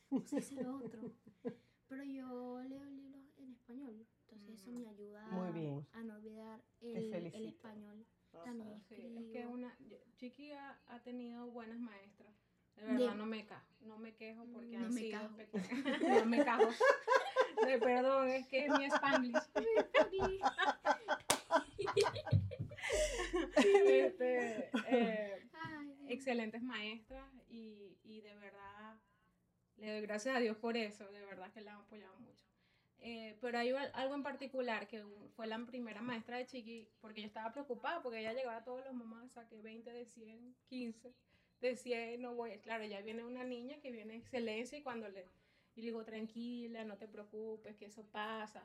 ¿Cómo 0.09 0.21
se 0.25 0.35
dice 0.37 0.63
lo 0.63 0.77
otro? 0.77 1.01
Pero 1.87 2.03
yo 2.03 2.61
leo 2.63 2.85
libros 2.85 3.37
en 3.37 3.51
español. 3.51 4.05
Entonces 4.29 4.61
eso 4.61 4.71
me 4.71 4.87
ayuda 4.87 5.27
Muy 5.27 5.51
bien. 5.51 5.85
a 5.91 6.03
no 6.03 6.15
olvidar 6.15 6.63
el, 6.79 7.13
el 7.13 7.45
español. 7.47 8.05
Ajá. 8.33 8.43
También 8.45 8.81
Sí, 8.87 8.95
es 9.17 9.25
que 9.31 9.45
una 9.45 9.75
Chiqui 10.15 10.53
ha, 10.53 10.79
ha 10.87 11.03
tenido 11.03 11.51
buenas 11.51 11.79
maestras. 11.79 12.33
De 12.81 12.87
verdad, 12.87 13.15
no 13.15 13.25
me 13.25 13.45
cajo, 13.45 13.65
no 13.81 13.97
me 13.97 14.13
quejo 14.15 14.45
porque 14.51 14.77
No 14.77 14.85
han 14.87 14.93
me 14.93 15.01
sido 15.01 15.19
cajo. 15.21 15.35
no 16.07 16.25
me 16.25 16.43
cajo. 16.43 16.69
De 17.65 17.77
perdón, 17.77 18.29
es 18.29 18.47
que 18.47 18.65
es 18.65 18.71
mi 18.77 18.85
spanglish. 18.85 19.35
Este, 23.55 24.69
eh, 24.87 25.47
excelentes 26.07 26.61
maestras 26.61 27.25
y, 27.49 27.97
y 28.03 28.21
de 28.21 28.35
verdad 28.35 28.95
le 29.77 29.91
doy 29.93 30.01
gracias 30.01 30.35
a 30.35 30.39
Dios 30.39 30.57
por 30.57 30.77
eso, 30.77 31.09
de 31.11 31.25
verdad 31.25 31.51
que 31.53 31.61
la 31.61 31.73
han 31.73 31.81
apoyado 31.81 32.15
mucho. 32.19 32.45
Eh, 32.99 33.37
pero 33.41 33.57
hay 33.57 33.71
al- 33.71 33.91
algo 33.95 34.13
en 34.15 34.23
particular 34.23 34.87
que 34.87 35.03
fue 35.35 35.47
la 35.47 35.57
primera 35.65 36.01
maestra 36.01 36.37
de 36.37 36.45
Chiqui, 36.45 36.87
porque 36.99 37.21
yo 37.21 37.27
estaba 37.27 37.51
preocupada, 37.51 38.01
porque 38.03 38.19
ella 38.19 38.33
llegaba 38.33 38.57
a 38.57 38.63
todos 38.63 38.83
los 38.85 38.93
mamás, 38.93 39.31
saqué 39.31 39.61
20 39.61 39.91
de 39.91 40.05
100, 40.05 40.55
15 40.67 41.13
de 41.61 41.75
100, 41.75 42.21
no 42.21 42.33
voy, 42.35 42.57
claro, 42.59 42.83
ya 42.85 43.01
viene 43.01 43.23
una 43.23 43.43
niña 43.43 43.79
que 43.79 43.91
viene 43.91 44.15
excelencia 44.15 44.77
y 44.77 44.81
cuando 44.83 45.07
le, 45.09 45.25
y 45.75 45.81
le 45.81 45.87
digo, 45.87 46.03
tranquila, 46.03 46.83
no 46.83 46.97
te 46.97 47.07
preocupes, 47.07 47.75
que 47.77 47.85
eso 47.85 48.03
pasa. 48.07 48.63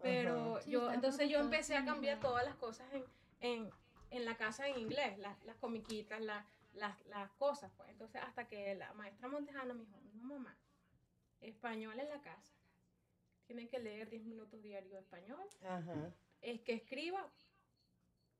Pero 0.00 0.58
yo, 0.66 0.90
entonces 0.92 1.28
yo 1.28 1.38
empecé 1.38 1.76
a 1.76 1.84
cambiar 1.84 2.18
todas 2.20 2.44
las 2.44 2.56
cosas 2.56 2.92
en, 2.92 3.04
en, 3.40 3.70
en 4.10 4.24
la 4.24 4.36
casa 4.36 4.66
en 4.66 4.78
inglés, 4.80 5.16
las, 5.18 5.40
las 5.44 5.56
comiquitas, 5.56 6.20
la- 6.20 6.44
las, 6.74 6.98
las 7.06 7.30
cosas, 7.32 7.70
pues. 7.76 7.90
Entonces, 7.90 8.20
hasta 8.22 8.48
que 8.48 8.74
la 8.74 8.92
maestra 8.94 9.28
Montejano 9.28 9.74
me 9.74 9.84
dijo, 9.84 10.00
no 10.14 10.24
mamá, 10.24 10.56
español 11.40 12.00
en 12.00 12.08
la 12.08 12.20
casa. 12.22 12.54
Tienen 13.46 13.68
que 13.68 13.78
leer 13.78 14.08
10 14.08 14.24
minutos 14.24 14.62
diarios 14.62 14.92
de 14.92 15.00
español. 15.00 15.46
Ajá. 15.62 16.10
Es 16.40 16.60
que 16.62 16.72
escriba. 16.72 17.30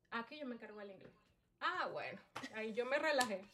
Aquí 0.09 0.39
yo 0.39 0.45
me 0.47 0.55
encargo 0.55 0.79
del 0.79 0.91
inglés. 0.91 1.13
Ah, 1.59 1.87
bueno, 1.93 2.19
ahí 2.55 2.73
yo 2.73 2.85
me 2.85 2.97
relajé. 2.97 3.45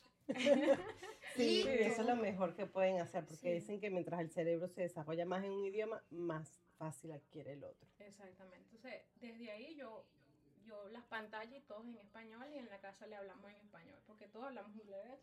Sí, 1.36 1.64
eso 1.68 2.02
es 2.02 2.08
lo 2.08 2.16
mejor 2.16 2.56
que 2.56 2.66
pueden 2.66 3.00
hacer, 3.00 3.24
porque 3.26 3.42
Sí. 3.42 3.52
dicen 3.52 3.80
que 3.80 3.90
mientras 3.90 4.20
el 4.20 4.30
cerebro 4.32 4.68
se 4.68 4.82
desarrolla 4.82 5.26
más 5.26 5.44
en 5.44 5.52
un 5.52 5.66
idioma, 5.66 6.04
más 6.10 6.60
fácil 6.78 7.12
adquiere 7.12 7.54
el 7.54 7.64
otro. 7.64 7.88
Exactamente. 8.00 8.68
Entonces, 8.76 9.04
desde 9.16 9.52
ahí 9.52 9.76
yo, 9.76 10.06
yo 10.66 10.90
las 10.90 11.06
pantallas 11.06 11.56
y 11.56 11.62
todos 11.62 11.86
en 11.86 11.98
español 11.98 12.46
y 12.54 12.58
en 12.58 12.68
la 12.70 12.80
casa 12.80 13.06
le 13.08 13.16
hablamos 13.16 13.50
en 13.52 13.58
español, 13.58 13.98
porque 14.08 14.28
todos 14.28 14.48
hablamos 14.48 14.76
inglés. 14.76 15.20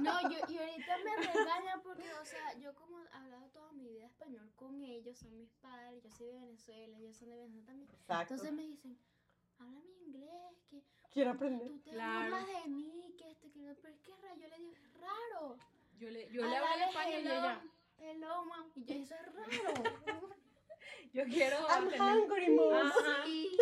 No, 0.00 0.20
yo, 0.30 0.38
y 0.48 0.58
ahorita 0.58 0.98
me 0.98 1.16
regañan 1.16 1.82
porque, 1.82 2.12
o 2.14 2.24
sea, 2.24 2.54
yo 2.58 2.74
como 2.74 3.00
he 3.00 3.08
hablado 3.10 3.48
toda 3.50 3.72
mi 3.72 3.88
vida 3.88 4.06
español 4.06 4.52
con 4.54 4.82
ellos, 4.82 5.18
son 5.18 5.36
mis 5.36 5.52
padres, 5.54 6.02
yo 6.04 6.10
soy 6.10 6.26
de 6.28 6.34
Venezuela, 6.34 6.98
ellos 6.98 7.16
son 7.16 7.30
de 7.30 7.36
Venezuela 7.36 7.66
también. 7.66 7.90
Exacto. 7.90 8.34
Entonces 8.34 8.54
me 8.54 8.62
dicen, 8.62 8.98
háblame 9.58 9.90
inglés, 10.06 10.62
que 10.68 10.82
Quiero 11.10 11.30
aprender. 11.30 11.68
tú 11.68 11.78
te 11.80 11.90
Claro. 11.90 12.36
burlas 12.36 12.46
de 12.64 12.68
mí, 12.70 13.14
que 13.18 13.30
esto, 13.30 13.50
que 13.52 13.74
pero 13.80 13.94
es 13.94 14.00
que 14.00 14.12
es 14.12 14.20
raro, 14.22 14.36
yo 14.36 14.48
le 14.48 14.56
digo, 14.58 14.72
es 14.72 15.00
raro. 15.00 15.56
Yo 15.98 16.10
le, 16.10 16.30
yo 16.30 16.46
le 16.46 16.56
hablo 16.56 16.74
en 16.76 16.88
español 16.88 17.20
y 17.22 17.26
ella, 17.26 17.62
Hello, 18.00 18.44
mom. 18.44 18.70
Y 18.76 18.84
yo, 18.84 18.94
eso 18.94 19.14
es 19.14 19.34
raro. 19.34 19.48
yo 21.12 21.24
quiero 21.24 21.56
I'm 21.68 21.88
tener- 21.88 22.00
hungry, 22.02 22.50
mom. 22.50 22.72
Ajá. 22.74 23.24
Sí. 23.24 23.56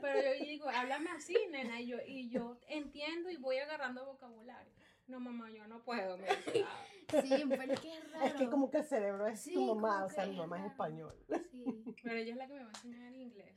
Pero 0.00 0.34
yo 0.38 0.44
digo, 0.44 0.68
háblame 0.68 1.10
así, 1.10 1.36
nena, 1.50 1.80
y 1.80 1.86
yo, 1.86 1.98
y 2.06 2.28
yo 2.28 2.58
entiendo 2.68 3.30
y 3.30 3.36
voy 3.36 3.58
agarrando 3.58 4.04
vocabulario. 4.04 4.72
No, 5.06 5.20
mamá, 5.20 5.48
yo 5.52 5.66
no 5.68 5.84
puedo. 5.84 6.18
Me 6.18 6.26
dice, 6.26 6.64
"Ah". 6.66 6.84
Sí, 7.22 7.44
pero 7.48 7.72
es 7.72 7.80
que 7.80 7.96
es 7.96 8.10
raro. 8.10 8.24
Es 8.26 8.34
que 8.34 8.50
como 8.50 8.70
que 8.72 8.78
el 8.78 8.84
cerebro 8.84 9.26
es 9.28 9.40
Sí, 9.40 9.54
tu 9.54 9.74
mamá, 9.76 10.04
o 10.04 10.08
sea, 10.10 10.26
mi 10.26 10.32
es 10.32 10.38
mamá 10.38 10.56
es 10.56 10.62
raro. 10.62 10.72
español. 10.72 11.16
Sí. 11.52 11.64
Pero 12.02 12.16
ella 12.16 12.32
es 12.32 12.36
la 12.36 12.46
que 12.48 12.54
me 12.54 12.60
va 12.64 12.66
a 12.66 12.70
enseñar 12.70 13.12
inglés. 13.14 13.54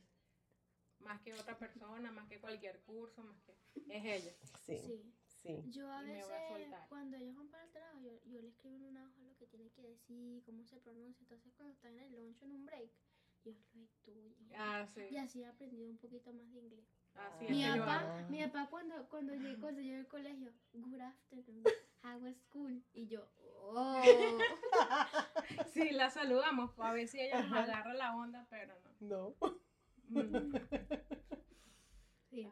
Más 1.00 1.20
que 1.22 1.34
otra 1.34 1.58
persona, 1.58 2.10
más 2.12 2.28
que 2.28 2.38
cualquier 2.38 2.80
curso, 2.80 3.22
más 3.22 3.40
que... 3.42 3.52
Es 3.88 4.04
ella. 4.04 4.32
Sí, 4.66 4.78
sí. 4.78 5.12
Sí. 5.42 5.64
Yo 5.70 5.90
a 5.90 6.02
veces, 6.02 6.30
a 6.30 6.86
cuando 6.88 7.16
ellos 7.16 7.34
van 7.34 7.48
para 7.48 7.64
el 7.64 7.70
trabajo, 7.70 7.98
yo, 8.00 8.10
yo 8.26 8.42
le 8.42 8.48
escribo 8.48 8.76
en 8.76 8.84
una 8.84 9.06
hoja 9.06 9.22
lo 9.22 9.34
que 9.38 9.46
tiene 9.46 9.70
que 9.70 9.82
decir, 9.82 10.42
cómo 10.44 10.64
se 10.66 10.76
pronuncia. 10.80 11.22
Entonces, 11.22 11.50
cuando 11.56 11.72
están 11.72 11.94
en 11.94 12.00
el 12.00 12.14
lunch 12.14 12.42
en 12.42 12.52
un 12.52 12.66
break, 12.66 12.90
yo 13.44 13.52
lo 13.74 13.84
estudio. 13.84 14.34
Ah, 14.54 14.86
sí. 14.94 15.02
Y 15.10 15.16
así 15.16 15.42
he 15.42 15.46
aprendido 15.46 15.88
un 15.88 15.96
poquito 15.96 16.32
más 16.32 16.52
de 16.52 16.58
inglés. 16.58 16.84
Así 17.14 17.46
Mi 17.48 17.64
es 17.64 17.72
que 17.72 17.78
yo 17.78 17.84
papá, 17.86 18.26
mi 18.28 18.46
papá 18.46 18.68
cuando, 18.68 19.08
cuando, 19.08 19.34
llegué, 19.34 19.58
cuando 19.58 19.80
llegué 19.80 19.96
al 19.96 20.08
colegio, 20.08 20.52
good 20.74 21.00
afternoon, 21.00 21.64
how 22.02 22.18
was 22.22 22.36
school? 22.36 22.82
Y 22.92 23.06
yo, 23.06 23.26
oh. 23.54 24.02
Sí, 25.72 25.90
la 25.90 26.10
saludamos, 26.10 26.72
pues, 26.74 26.88
a 26.88 26.92
ver 26.92 27.08
si 27.08 27.20
ella 27.20 27.42
nos 27.42 27.52
agarra 27.52 27.94
la 27.94 28.14
onda, 28.14 28.46
pero 28.50 28.74
no. 29.00 29.34
No, 29.40 29.59
Sí, 32.30 32.44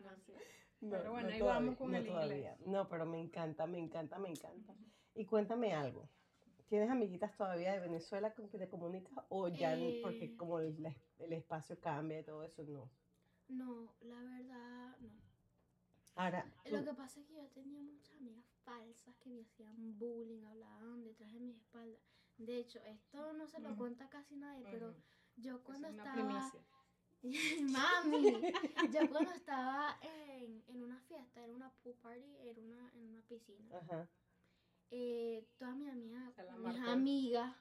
no. 0.81 0.91
Pero 0.91 1.11
bueno, 1.13 1.29
no 1.29 1.35
ahí 1.35 1.41
todavía, 1.41 1.61
vamos 1.67 1.79
con 1.79 1.91
no 1.93 1.97
el 1.99 2.07
todavía. 2.07 2.57
No, 2.67 2.89
pero 2.89 3.07
me 3.07 3.21
encanta, 3.21 3.67
me 3.67 3.79
encanta, 3.79 4.19
me 4.19 4.31
encanta. 4.31 4.75
Y 5.15 5.25
cuéntame 5.27 5.73
algo. 5.75 6.09
¿Tienes 6.69 6.91
amiguitas 6.91 7.37
todavía 7.37 7.73
de 7.73 7.81
Venezuela 7.81 8.35
con 8.35 8.49
que 8.49 8.59
te 8.59 8.69
comunicas 8.69 9.13
o 9.29 9.49
ya, 9.49 9.73
n- 9.73 10.01
porque 10.03 10.27
Eh. 10.27 10.37
como 10.37 10.59
el, 10.61 10.77
el 11.19 11.33
espacio 11.33 11.81
cambia 11.81 12.21
y 12.21 12.25
todo 12.25 12.43
eso, 12.45 12.63
no? 12.65 12.91
No, 13.49 13.95
la 14.03 14.23
verdad, 14.23 14.97
no. 15.01 15.11
Ahora, 16.17 16.45
Lo 16.71 16.85
que 16.85 16.95
pasa 16.95 17.21
es 17.21 17.27
que 17.27 17.35
yo 17.35 17.47
tenía 17.49 17.81
muchas 17.81 18.17
amigas 18.17 18.45
falsas 18.65 19.17
que 19.17 19.31
me 19.31 19.43
hacían 19.43 19.99
bullying, 19.99 20.45
hablaban 20.45 21.03
detrás 21.05 21.33
de 21.33 21.41
mi 21.41 21.53
espalda. 21.53 21.99
De 22.39 22.59
hecho, 22.59 22.79
esto 22.81 23.33
no 23.33 23.47
se 23.47 23.61
lo 23.61 23.77
cuenta 23.77 24.09
casi 24.09 24.37
nadie, 24.37 24.65
pero 24.71 24.95
yo 25.37 25.63
cuando 25.65 25.89
es 25.89 25.95
una 25.95 26.03
estaba... 26.05 26.15
primicia. 26.17 26.61
Mami, 27.73 28.33
yo 28.93 29.11
cuando 29.11 29.33
estaba 29.33 29.99
en, 30.03 30.63
en 30.69 30.83
una 30.83 31.01
fiesta, 31.01 31.43
era 31.45 31.53
una 31.53 31.71
pool 31.83 31.95
party, 31.97 32.37
era 32.43 32.61
una, 32.61 32.93
en 32.95 33.05
una 33.09 33.23
piscina. 33.23 33.77
Ajá. 33.79 34.09
Eh, 34.91 35.47
todas 35.59 35.77
mis 35.77 35.89
amigas, 35.91 36.33
mis 36.49 36.89
amigas, 36.89 37.57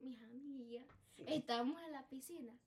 mis 0.00 0.22
amigas, 0.22 0.86
sí. 1.16 1.24
estábamos 1.26 1.82
en 1.82 1.92
la 1.92 2.08
piscina. 2.08 2.58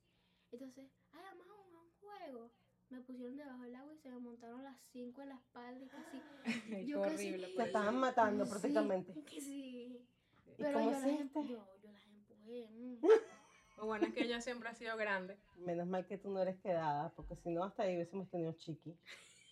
Entonces, 0.51 0.91
ay, 1.13 1.21
vamos 1.39 1.47
a 1.73 1.79
un 1.79 1.91
juego. 1.99 2.51
Me 2.89 3.01
pusieron 3.01 3.35
debajo 3.37 3.63
del 3.63 3.75
agua 3.75 3.93
y 3.93 3.97
se 3.97 4.09
me 4.11 4.19
montaron 4.19 4.63
las 4.63 4.77
cinco 4.91 5.23
en 5.23 5.29
la 5.29 5.35
espalda 5.35 5.83
y 5.83 5.87
casi. 5.87 6.21
Qué 6.69 6.85
Yo 6.85 7.01
casi- 7.01 7.13
horrible. 7.29 7.47
Te 7.47 7.53
pues. 7.55 7.67
estaban 7.67 7.97
matando 7.97 8.45
Sí, 8.45 8.51
prácticamente. 8.51 9.13
que 9.23 9.41
sí. 9.41 10.05
¿Y 10.45 10.51
Pero 10.57 10.73
cómo 10.73 10.85
yo 10.85 10.91
las, 10.91 11.81
yo 11.81 11.91
las 11.91 12.05
empujé. 12.05 12.69
mm. 12.69 12.97
Lo 13.77 13.85
bueno 13.85 14.07
es 14.07 14.13
que 14.13 14.23
ella 14.23 14.39
siempre 14.41 14.69
ha 14.69 14.73
sido 14.75 14.95
grande. 14.97 15.37
Menos 15.57 15.87
mal 15.87 16.05
que 16.05 16.17
tú 16.17 16.29
no 16.29 16.39
eres 16.41 16.57
quedada, 16.59 17.09
porque 17.15 17.35
si 17.35 17.49
no, 17.49 17.63
hasta 17.63 17.83
ahí 17.83 17.95
hubiésemos 17.95 18.29
tenido 18.29 18.53
chiqui. 18.53 18.97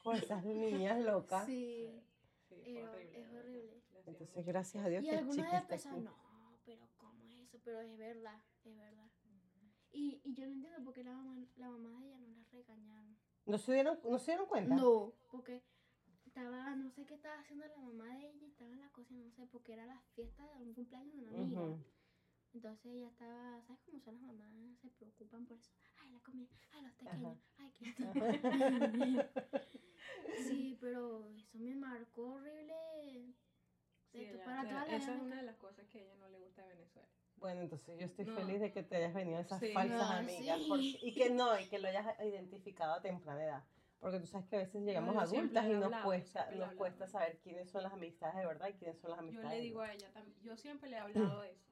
Con 0.04 0.16
esas 0.16 0.44
niñas 0.44 1.00
locas. 1.00 1.46
Sí. 1.46 2.02
Sí, 2.50 2.56
fue 2.74 2.84
horrible. 2.90 3.20
es 3.22 3.34
horrible. 3.34 3.82
Entonces, 4.06 4.46
gracias 4.46 4.84
a 4.84 4.90
Dios 4.90 5.04
Y 5.04 5.10
que 5.10 5.16
algunas 5.18 5.68
de 5.70 5.76
aquí. 5.76 5.88
no, 6.02 6.58
pero 6.66 6.88
¿cómo 6.98 7.24
es 7.24 7.40
eso? 7.48 7.60
Pero 7.64 7.80
es 7.82 7.98
verdad, 7.98 8.42
es 8.66 8.76
verdad. 8.76 9.10
Y, 9.94 10.22
y 10.24 10.34
yo 10.34 10.46
no 10.48 10.54
entiendo 10.54 10.84
por 10.84 10.94
qué 10.94 11.04
la 11.04 11.14
mamá, 11.14 11.36
la 11.58 11.70
mamá 11.70 12.00
de 12.00 12.08
ella 12.08 12.18
no 12.20 12.28
la 12.30 12.44
regañaron. 12.52 13.18
¿No 13.46 13.58
se 13.58 13.74
dieron, 13.74 14.00
¿no 14.04 14.20
se 14.20 14.32
dieron 14.32 14.48
cuenta? 14.48 14.76
No, 14.76 15.14
porque 15.32 15.64
estaba, 16.26 16.76
no 16.76 16.90
sé 16.92 17.06
qué 17.06 17.16
estaba 17.16 17.40
haciendo 17.40 17.66
la 17.68 17.78
mamá 17.78 18.08
de 18.16 18.28
ella, 18.30 18.40
y 18.42 18.46
estaba 18.46 18.72
en 18.72 18.80
la 18.80 18.90
cocina, 18.92 19.24
no 19.26 19.32
sé, 19.32 19.46
porque 19.48 19.74
era 19.74 19.86
la 19.86 20.00
fiesta 20.16 20.46
de 20.58 20.64
un 20.64 20.74
cumpleaños 20.74 21.16
de 21.18 21.26
una 21.28 21.40
amiga. 21.40 21.62
Ujú. 21.62 21.84
Entonces 22.54 22.86
ella 22.94 23.08
estaba, 23.08 23.62
¿sabes 23.66 23.82
cómo 23.86 24.00
son 24.00 24.16
las 24.16 24.24
mamás? 24.24 24.78
Se 24.82 24.90
preocupan 24.90 25.46
por 25.46 25.58
eso. 25.58 25.72
Ay, 26.04 26.12
la 26.12 26.20
comida, 26.20 26.48
ay, 26.74 26.84
los 26.84 26.94
pequeños, 26.94 27.38
ay, 27.58 27.72
que 27.72 27.90
esto. 27.90 28.04
Sí, 30.48 30.78
pero 30.82 31.30
eso 31.36 31.58
me 31.60 31.76
marcó 31.76 32.34
horrible. 32.34 32.74
Sí, 34.12 34.26
ella- 34.26 34.44
para 34.44 34.64
toda 34.68 34.86
la 34.88 34.96
esa 34.98 35.16
es 35.16 35.22
una 35.22 35.36
de 35.38 35.44
las 35.44 35.56
cosas 35.58 35.88
que 35.88 36.00
a 36.00 36.02
ella 36.04 36.16
no 36.16 36.28
le 36.30 36.40
gusta 36.40 36.64
de 36.64 36.70
Venezuela. 36.76 37.08
Bueno, 37.38 37.62
entonces 37.62 38.00
yo 38.00 38.06
estoy 38.06 38.26
No. 38.26 38.36
feliz 38.36 38.60
de 38.60 38.72
que 38.74 38.84
te 38.84 38.96
hayas 38.98 39.14
venido 39.14 39.40
esas 39.40 39.60
Sí. 39.60 39.72
falsas 39.74 40.12
amigas. 40.12 40.60
sí. 40.60 40.66
porque- 40.68 40.98
y 41.02 41.14
que 41.14 41.30
no, 41.30 41.60
y 41.60 41.68
que 41.68 41.80
lo 41.80 41.88
hayas 41.88 42.20
identificado 42.20 42.94
a 42.96 43.02
temprana 43.02 43.44
edad. 43.44 43.64
Porque 44.00 44.20
tú 44.20 44.26
sabes 44.26 44.48
que 44.48 44.56
a 44.56 44.60
veces 44.60 44.84
llegamos 44.84 45.14
yo 45.16 45.26
siempre 45.28 45.60
adultas 45.60 45.66
y 45.66 45.74
nos 45.76 45.84
hablado, 45.86 46.06
cuesta, 46.06 46.40
nos 46.46 46.54
hablado. 46.54 46.78
cuesta 46.78 47.08
saber 47.08 47.38
quiénes 47.40 47.70
son 47.70 47.84
las 47.84 47.94
amistades 47.94 48.36
de 48.36 48.46
verdad 48.48 48.68
y 48.70 48.74
quiénes 48.74 48.98
son 49.00 49.12
las 49.12 49.20
Yo 49.20 49.24
amistades. 49.28 49.52
le 49.52 49.62
digo 49.62 49.78
no. 49.80 49.84
a 49.84 49.94
ella 49.94 50.12
también, 50.12 50.38
yo 50.42 50.58
siempre 50.58 50.90
le 50.90 50.96
he 50.96 51.00
hablado 51.00 51.42
de 51.42 51.52
eso. 51.52 51.71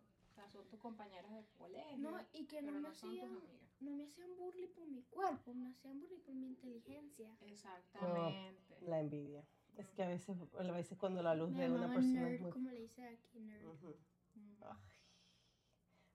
Son 0.51 0.67
tus 0.67 0.79
compañeras 0.79 1.31
de 1.31 1.45
colegio, 1.57 1.97
No, 1.97 2.17
y 2.33 2.45
que 2.45 2.61
no 2.61 2.67
pero 2.67 2.79
me 2.81 2.87
no 2.89 2.93
son 2.93 3.09
tus 3.11 3.19
hacían, 3.19 3.35
amigas. 3.37 3.61
no 3.79 3.91
me 3.91 4.03
hacían 4.05 4.35
burly 4.37 4.67
por 4.67 4.87
mi 4.87 5.03
cuerpo, 5.03 5.53
me 5.53 5.69
hacían 5.69 5.99
burly 5.99 6.17
por 6.19 6.35
mi 6.35 6.47
inteligencia. 6.47 7.37
Exactamente. 7.41 8.79
La 8.81 8.99
envidia. 8.99 9.45
Es 9.77 9.87
que 9.89 10.03
a 10.03 10.07
veces, 10.07 10.37
a 10.57 10.71
veces 10.71 10.97
cuando 10.97 11.21
la 11.21 11.35
luz 11.35 11.51
Me 11.51 11.63
de 11.63 11.71
una 11.71 11.93
persona 11.93 12.27
es 12.27 12.31
nerd, 12.31 12.41
muy... 12.41 12.51
como 12.51 12.69
le 12.71 12.81
dice 12.81 13.05
aquí, 13.05 13.39
nerd. 13.39 13.65
Ujú. 13.65 13.87
Ujú. 13.89 14.55
Ay. 14.61 14.77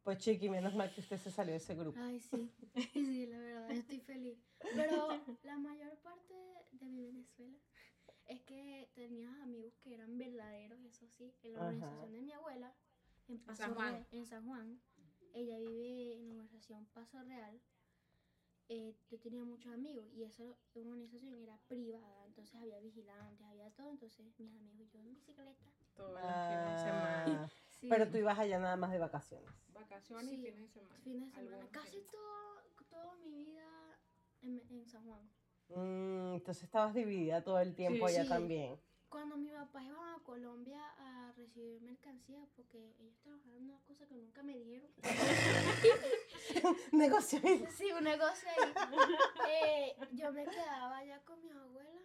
Pues 0.03 0.19
chiqui, 0.19 0.51
menos 0.51 0.75
mal 0.75 0.93
que 0.93 1.01
usted 1.01 1.17
se 1.17 1.31
salió 1.31 1.53
de 1.53 1.57
ese 1.59 1.75
grupo. 1.75 1.99
Ay, 1.99 2.21
sí, 2.21 2.51
sí, 2.93 3.27
la 3.27 3.39
verdad, 3.39 3.71
estoy 3.71 4.01
feliz. 4.01 4.39
Pero 4.77 5.09
la 5.45 5.57
mayor 5.57 5.97
parte 6.01 6.35
de 6.73 6.87
mi 6.91 7.05
Venezuela 7.07 7.59
es 8.27 8.43
que 8.43 8.91
tenía 8.95 9.31
amigos 9.43 9.79
que 9.79 9.95
eran 9.95 10.19
verdaderos, 10.19 10.79
eso 10.85 11.07
sí. 11.09 11.33
En 11.43 11.55
la 11.55 11.61
Ajá. 11.61 11.69
organización 11.69 12.13
de 12.13 12.21
mi 12.21 12.33
abuela, 12.33 12.75
en 13.29 13.39
Paso 13.41 13.63
San 13.63 13.75
Juan. 13.75 13.93
Real- 13.93 14.07
en 14.13 14.27
San 14.27 14.47
Juan, 14.47 14.81
ella 15.33 15.59
vive 15.59 16.15
en 16.17 16.29
la 16.29 16.35
organización 16.35 16.87
Paso 16.87 17.23
Real. 17.23 17.61
eh, 18.71 18.95
yo 19.11 19.21
tenía 19.21 19.45
muchos 19.45 19.71
amigos 19.75 20.07
y 20.15 20.23
esa 20.25 20.43
organización 20.75 21.35
era 21.35 21.59
privada, 21.69 22.25
entonces 22.25 22.55
había 22.59 22.81
vigilantes, 22.81 23.47
había 23.47 23.71
todo, 23.73 23.91
entonces 23.91 24.25
mis 24.39 24.55
amigos 24.57 24.81
y 24.81 24.89
yo 24.89 25.01
en 25.01 25.11
bicicleta. 25.11 25.55
Todos 25.95 26.13
los 26.13 26.23
fines 26.23 26.71
de 26.73 26.79
semana. 26.79 27.25
Ah, 27.45 27.49
Sí, 27.81 27.89
pero 27.91 28.09
tú 28.09 28.17
ibas 28.17 28.39
allá 28.39 28.59
nada 28.59 28.77
más 28.77 28.91
de 28.91 28.99
vacaciones. 28.99 29.51
Vacaciones 29.75 30.33
y 30.33 30.37
fines 30.39 30.61
de 30.61 30.69
semana. 30.69 30.95
fines 31.05 31.27
de 31.27 31.31
semana, 31.35 31.57
Algunos 31.57 31.71
casi 31.73 31.91
fines. 31.91 32.11
todo, 32.11 32.63
toda 32.89 33.17
mi 33.19 33.45
vida 33.45 33.99
en, 34.41 34.63
en 34.71 34.87
San 34.87 35.05
Juan. 35.05 35.29
Mm, 35.69 36.35
entonces 36.37 36.65
estabas 36.65 36.95
dividida 36.95 37.45
todo 37.45 37.59
el 37.61 37.75
tiempo 37.75 38.09
Sí. 38.09 38.15
allá 38.15 38.23
Sí. 38.23 38.29
también. 38.31 38.81
Cuando 39.15 39.37
mi 39.37 39.49
papá 39.49 39.81
iba 39.81 40.15
a 40.17 40.19
Colombia 40.25 40.81
a 40.99 41.31
recibir 41.37 41.81
mercancía, 41.83 42.45
porque 42.57 42.97
ellos 42.99 43.17
trabajaban 43.23 43.55
en 43.59 43.71
una 43.71 43.79
cosa 43.83 44.09
que 44.09 44.17
nunca 44.17 44.43
me 44.43 44.57
dijeron. 44.59 44.91
Negocio. 46.93 47.39
Sí, 47.77 47.93
un 47.97 48.03
negocio 48.03 48.49
ahí. 48.51 48.75
Eh, 49.53 49.97
yo 50.15 50.33
me 50.33 50.45
quedaba 50.45 50.97
allá 50.99 51.23
con 51.25 51.41
mi 51.41 51.49
abuela. 51.49 52.01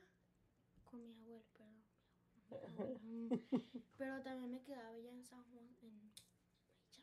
Con 0.85 1.01
mi 1.03 1.11
abuelo, 1.15 1.43
perdón. 1.57 1.83
mi 3.07 3.25
abuela, 3.25 3.39
Pero 3.97 4.21
también 4.21 4.51
me 4.51 4.61
quedaba 4.61 4.89
allá 4.89 5.09
en 5.09 5.25
San 5.25 5.43
Juan. 5.45 5.67
En, 5.81 6.13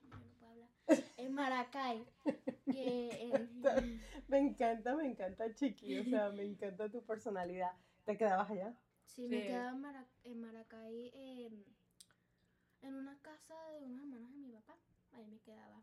no 0.08 0.20
puedo 0.38 0.52
hablar. 0.52 0.70
En 1.16 1.34
Maracay. 1.34 2.06
Que, 2.70 3.08
en- 3.32 3.60
Me 4.28 4.38
encanta, 4.38 4.94
me 4.94 5.06
encanta 5.08 5.52
Chiqui, 5.52 5.98
o 5.98 6.04
sea, 6.04 6.30
me 6.30 6.44
encanta 6.44 6.88
tu 6.88 7.04
personalidad. 7.04 7.72
¿Te 8.04 8.16
quedabas 8.16 8.48
allá? 8.52 8.72
Sí, 9.06 9.28
me 9.28 9.42
quedaba 9.46 9.70
en, 9.70 9.80
Mara- 9.80 10.08
en 10.24 10.40
Maracay. 10.40 11.10
em, 11.14 11.64
en 12.82 12.94
una 12.94 13.18
casa 13.20 13.54
de 13.72 13.84
unos 13.86 14.02
hermanos 14.02 14.30
de 14.32 14.36
mi 14.38 14.52
papá. 14.52 14.78
Ahí 15.12 15.26
me 15.26 15.38
quedaba. 15.40 15.82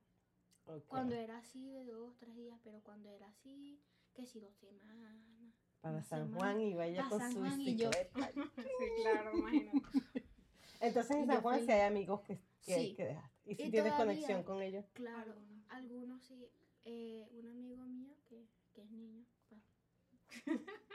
Cuando 0.87 1.15
era 1.15 1.39
así 1.39 1.69
de 1.71 1.83
dos, 1.85 2.15
tres 2.17 2.35
días, 2.35 2.57
pero 2.63 2.81
cuando 2.83 3.09
era 3.09 3.27
así, 3.27 3.81
que 4.13 4.25
si 4.25 4.39
dos 4.39 4.55
semanas. 4.55 5.17
Para 5.81 6.01
San 6.01 6.27
semana. 6.27 6.37
Juan 6.37 6.61
y 6.61 6.73
vaya 6.75 7.05
con 7.09 7.19
San 7.19 7.33
su 7.33 7.39
Juan 7.39 7.59
y 7.59 7.75
yo. 7.75 7.89
Sí, 8.55 9.01
claro, 9.01 9.37
imagínate. 9.37 10.23
Entonces 10.79 11.15
en 11.17 11.27
San 11.27 11.41
Juan 11.41 11.57
fui- 11.57 11.65
sí 11.65 11.71
hay 11.73 11.81
amigos 11.81 12.21
que, 12.21 12.39
que, 12.61 12.75
Sí. 12.75 12.95
que 12.95 13.03
dejaste. 13.05 13.51
¿Y 13.51 13.55
si 13.55 13.63
Y 13.63 13.71
tienes 13.71 13.91
todavía- 13.93 13.97
conexión 14.13 14.43
con 14.43 14.61
ellos? 14.61 14.85
Claro, 14.93 15.33
Algunos. 15.33 15.69
algunos 15.71 16.23
sí. 16.23 16.49
Eh, 16.85 17.27
un 17.31 17.47
amigo 17.47 17.83
mío 17.85 18.13
que, 18.25 18.47
que 18.73 18.83
es 18.83 18.91
niño, 18.91 19.25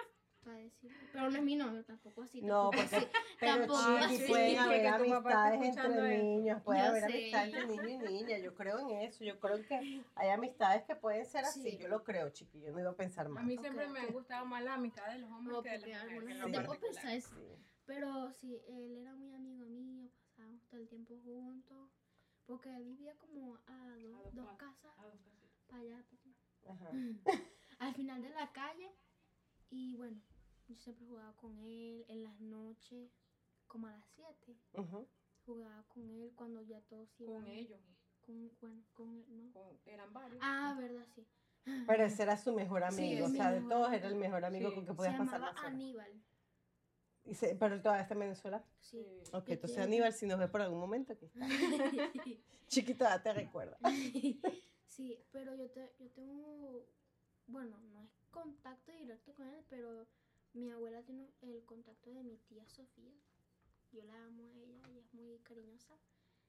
para 0.49 0.59
decir. 0.61 0.91
Pero 1.13 1.31
no 1.31 1.37
es 1.37 1.43
mi 1.45 1.57
novio 1.57 1.85
tampoco 1.85 2.23
así. 2.23 2.41
No, 2.43 2.71
tampoco 2.71 2.77
porque 2.83 2.97
así. 2.97 3.07
pero 3.41 3.53
Tampoco 3.59 3.81
chiqui, 3.81 4.15
así. 4.15 4.29
pueden 4.29 4.51
Que 4.53 4.59
haber 4.59 5.03
tu 5.03 5.09
papá 5.11 5.31
esté 5.31 5.57
amistades 5.57 5.63
escuchando 5.69 6.05
entre 6.07 6.23
niños, 6.23 6.63
puede 6.63 6.79
Yo 6.81 6.85
haber 6.87 7.01
sé. 7.03 7.07
amistades 7.07 7.55
entre 7.55 7.67
niño 7.87 8.05
y 8.11 8.13
niña. 8.13 8.39
Yo 8.39 8.55
creo 8.55 8.79
en 8.81 8.91
eso. 8.91 9.25
Yo 9.25 9.41
creo 9.41 9.67
que 9.67 10.03
hay 10.15 10.29
amistades 10.31 10.83
que 10.85 10.97
pueden 10.97 11.27
ser 11.27 11.45
así. 11.45 11.63
Sí. 11.63 11.79
Yo 11.79 11.89
lo 11.89 12.03
creo, 12.03 12.31
chiqui. 12.31 12.61
Yo 12.61 12.73
no 12.73 12.81
iba 12.81 12.91
a 12.91 12.97
pensar 12.97 13.27
A 13.27 13.29
más. 13.29 13.45
mí 13.45 13.57
siempre 13.59 13.87
Ok, 13.87 13.93
me 13.93 14.01
ok. 14.01 14.09
ha 14.09 14.13
gustado 14.13 14.47
más 14.47 14.63
la 14.65 14.75
amistad 14.75 15.07
de 15.13 15.19
los 15.19 15.31
hombres 15.31 15.57
No, 15.57 15.63
que 15.63 15.71
de 15.71 15.79
las 15.79 16.05
mujeres. 16.11 16.39
particular. 16.43 16.79
pensar 16.81 17.13
eso. 17.15 17.35
Sí. 17.37 17.65
Pero 17.85 18.33
sí, 18.33 18.61
él 18.69 18.99
era 18.99 19.15
muy 19.15 19.33
amigo 19.35 19.65
mío, 19.67 20.11
pasábamos 20.27 20.63
todo 20.69 20.81
el 20.81 20.89
tiempo 20.89 21.15
juntos. 21.25 21.91
Porque 22.47 22.75
él 22.75 22.85
vivía 22.85 23.15
como 23.19 23.59
a 23.67 23.97
dos, 24.03 24.21
A 24.27 24.31
dos 24.31 24.35
dos 24.35 24.57
casas 24.57 24.93
Ah, 24.99 25.05
dos 25.05 25.15
para 25.67 25.83
allá, 25.83 26.03
pa' 26.09 26.17
acá. 26.17 26.31
Ajá. 26.73 26.91
al 27.79 27.95
final 27.95 28.23
de 28.23 28.31
la 28.31 28.51
calle. 28.53 28.91
Y 29.71 29.97
bueno, 29.97 30.19
yo 30.69 30.75
siempre 30.77 31.07
jugaba 31.07 31.33
con 31.37 31.59
él 31.59 32.05
en 32.09 32.23
las 32.23 32.39
noches, 32.41 33.11
como 33.67 33.87
a 33.87 33.93
las 33.93 34.05
7. 34.15 34.57
Ujú. 34.75 35.07
Jugaba 35.47 35.83
con 35.89 36.11
él 36.11 36.33
cuando 36.37 36.61
ya 36.63 36.81
todos 36.83 37.09
iban. 37.21 37.35
Con 37.43 37.47
ellos. 37.51 37.81
Con, 38.21 38.51
bueno, 38.61 38.85
con 38.93 39.15
él, 39.17 39.25
¿no? 39.31 39.53
con- 39.53 39.79
eran 39.87 40.13
varios. 40.13 40.41
Ah, 40.43 40.77
verdad, 40.79 41.07
sí. 41.15 41.27
Pero 41.87 42.05
ese 42.05 42.23
era 42.23 42.37
su 42.37 42.53
mejor 42.55 42.85
amigo. 42.85 43.27
o 43.27 43.31
sea, 43.31 43.51
de 43.53 43.61
todos 43.63 43.93
era 43.93 44.09
el 44.09 44.15
mejor 44.15 44.45
amigo 44.45 44.69
Sí. 44.71 44.75
con 44.75 44.85
que 44.85 44.91
Se 44.93 44.97
podías 44.97 45.15
pasar 45.17 45.35
llamaba 45.35 45.53
las 45.53 45.61
horas. 45.61 45.73
Aníbal. 45.73 46.23
Y 47.25 47.35
se- 47.35 47.55
pero 47.57 47.75
él 47.75 47.83
todavía 47.83 48.03
está 48.03 48.15
en 48.15 48.21
Venezuela. 48.21 48.65
Sí. 48.81 49.05
Ok, 49.33 49.49
entonces 49.51 49.79
Aníbal, 49.79 50.13
si 50.15 50.27
nos 50.27 50.39
ve 50.39 50.49
por 50.49 50.61
algún 50.63 50.81
momento, 50.81 51.13
aquí 51.13 51.27
está. 51.27 51.41
ya 52.69 53.23
te 53.23 53.33
recuerda. 53.33 53.79
sí, 54.87 55.19
pero 55.31 55.55
yo, 55.55 55.71
te, 55.71 55.93
yo 55.99 56.11
tengo, 56.11 56.87
bueno, 57.47 57.79
no 57.93 58.01
es 58.03 58.11
contacto 58.31 58.93
directo 58.93 59.35
con 59.35 59.49
él, 59.49 59.65
pero 59.69 60.07
mi 60.53 60.71
abuela 60.71 61.03
tiene 61.03 61.31
el 61.43 61.65
contacto 61.65 62.13
de 62.13 62.23
mi 62.23 62.37
tía 62.39 62.67
Sofía. 62.67 63.13
Yo 63.93 64.05
la 64.05 64.27
amo 64.27 64.45
a 64.45 64.53
ella, 64.53 64.81
ella 64.89 65.01
es 65.01 65.15
muy 65.15 65.39
cariñosa. 65.41 65.99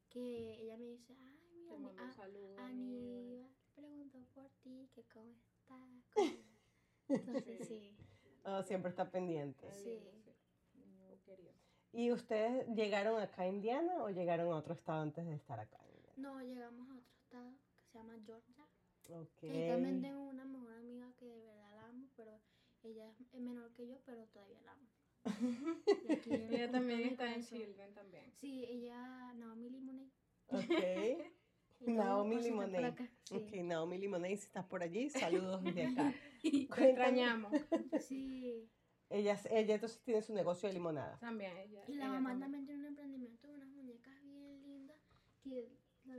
Que 0.09 0.59
ella 0.61 0.77
me 0.77 0.85
dice, 0.87 1.15
ay, 1.19 1.39
mira, 1.77 2.07
Te 2.07 2.11
saludos. 2.13 2.57
Aníbal 2.59 3.49
preguntó 3.75 4.19
por 4.33 4.49
ti, 4.63 4.89
que 4.93 5.03
cómo 5.03 5.31
está. 5.31 5.75
cómo 6.13 6.27
va". 6.27 7.15
Entonces, 7.15 7.67
sí. 7.67 7.95
Oh, 8.45 8.63
siempre 8.63 8.89
está 8.89 9.11
pendiente. 9.11 9.69
Sí. 9.73 9.99
sí. 9.99 10.79
Niño 10.79 11.21
querido. 11.25 11.53
¿Y 11.91 12.11
ustedes 12.11 12.67
llegaron 12.69 13.19
acá 13.21 13.43
a 13.43 13.47
Indiana 13.47 14.01
o 14.01 14.09
llegaron 14.09 14.51
a 14.53 14.55
otro 14.55 14.73
estado 14.73 15.01
antes 15.01 15.25
de 15.25 15.35
estar 15.35 15.59
acá? 15.59 15.77
No, 16.19 16.41
llegamos 16.41 16.89
a 16.89 16.95
otro 16.97 17.13
estado 17.17 17.53
que 17.77 17.87
se 17.91 17.97
llama 17.97 18.13
Georgia. 18.25 18.65
Ok. 19.09 19.43
Y 19.43 19.67
también 19.67 20.01
tengo 20.01 20.21
una 20.23 20.43
mejor 20.43 20.73
amiga 20.73 21.13
que 21.17 21.25
de 21.25 21.41
verdad 21.45 21.75
la 21.75 21.87
amo, 21.87 22.09
pero 22.17 22.41
ella 22.83 23.09
es 23.33 23.41
menor 23.41 23.71
que 23.73 23.87
yo, 23.87 23.97
pero 24.05 24.25
todavía 24.27 24.61
la 24.61 24.71
amo. 24.71 24.87
Ella 26.29 26.71
también 26.71 27.01
está 27.01 27.33
en. 27.33 27.43
Children 27.43 27.93
también. 27.93 28.31
Sí, 28.31 28.65
ella, 28.65 29.33
Naomi 29.33 29.69
Limonade. 29.69 30.11
Ok. 30.47 31.33
Naomi 31.81 32.41
Limonade. 32.41 33.09
Sí. 33.23 33.35
Ok, 33.35 33.51
Naomi 33.63 33.97
Limonade, 33.97 34.37
si 34.37 34.45
estás 34.45 34.65
por 34.65 34.81
allí, 34.81 35.09
saludos 35.09 35.63
desde 35.63 35.87
acá. 35.87 36.13
Te 36.41 36.57
extrañamos. 36.57 37.51
sí. 37.99 38.69
Ella, 39.09 39.39
ella 39.49 39.75
entonces 39.75 40.01
tiene 40.03 40.21
su 40.21 40.33
negocio 40.33 40.67
de 40.69 40.73
limonada. 40.73 41.17
También 41.19 41.57
ella. 41.57 41.83
Y 41.87 41.95
la 41.95 42.05
ella 42.05 42.13
mamá 42.13 42.39
también, 42.39 42.65
tiene 42.65 42.81
un 42.81 42.87
emprendimiento 42.87 43.47
de 43.47 43.53
unas 43.55 43.69
muñecas 43.69 44.21
bien 44.23 44.61
lindas 44.61 45.01
que 45.41 45.71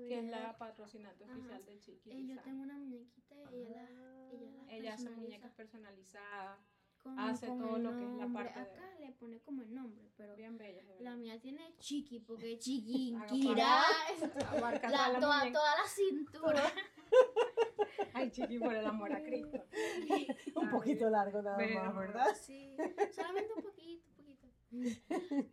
Que 0.09 0.18
es 0.18 0.24
la 0.31 0.57
patrocinante 0.59 1.24
Ajá. 1.24 1.35
oficial 1.35 1.64
de 1.64 1.79
Chiqui. 1.79 2.11
eh, 2.11 2.26
yo 2.26 2.40
tengo 2.42 2.62
una 2.62 2.76
muñequita 2.76 3.35
y 3.53 3.57
ella 3.62 3.88
la, 3.90 4.31
ella 4.33 4.50
la 4.66 4.72
Ella 4.74 4.94
hace 4.94 5.11
muñecas 5.11 5.53
personalizadas, 5.53 6.59
con- 7.03 7.18
hace 7.18 7.46
con 7.46 7.59
todo 7.59 7.79
lo 7.79 7.96
que 7.96 8.05
es 8.05 8.12
la 8.14 8.29
parte 8.33 8.59
de- 8.59 8.66
Acá 8.66 8.94
le 9.00 9.12
pone 9.12 9.40
como 9.40 9.62
el 9.62 9.74
nombre, 9.74 10.11
pero 10.16 10.37
bien 10.37 10.57
bellas. 10.59 10.87
de 10.87 11.00
la 11.00 11.16
mía 11.16 11.40
tiene 11.40 11.74
chiqui 11.79 12.20
porque 12.20 12.59
chiqui, 12.59 13.14
Haga 13.14 13.26
Kira, 13.26 13.83
Abarca 14.50 14.90
la, 14.90 15.18
toda 15.20 15.44
la 15.44 15.53
toda, 15.53 15.76
la 15.76 15.88
cintura. 15.88 16.62
Ay, 18.14 18.31
Chiqui, 18.31 18.59
por 18.59 18.74
el 18.74 18.85
amor 18.87 19.12
a 19.12 19.22
Cristo. 19.22 19.64
Un 20.57 20.66
Ay, 20.66 20.70
poquito 20.72 21.09
largo 21.11 21.42
nada 21.42 21.57
pero- 21.57 21.85
más, 21.85 21.94
¿verdad? 21.96 22.37
Sí, 22.40 22.76
solamente 23.12 23.53
un 23.57 23.62
poquito, 23.62 24.09
un 24.11 24.16
poquito. 24.16 24.46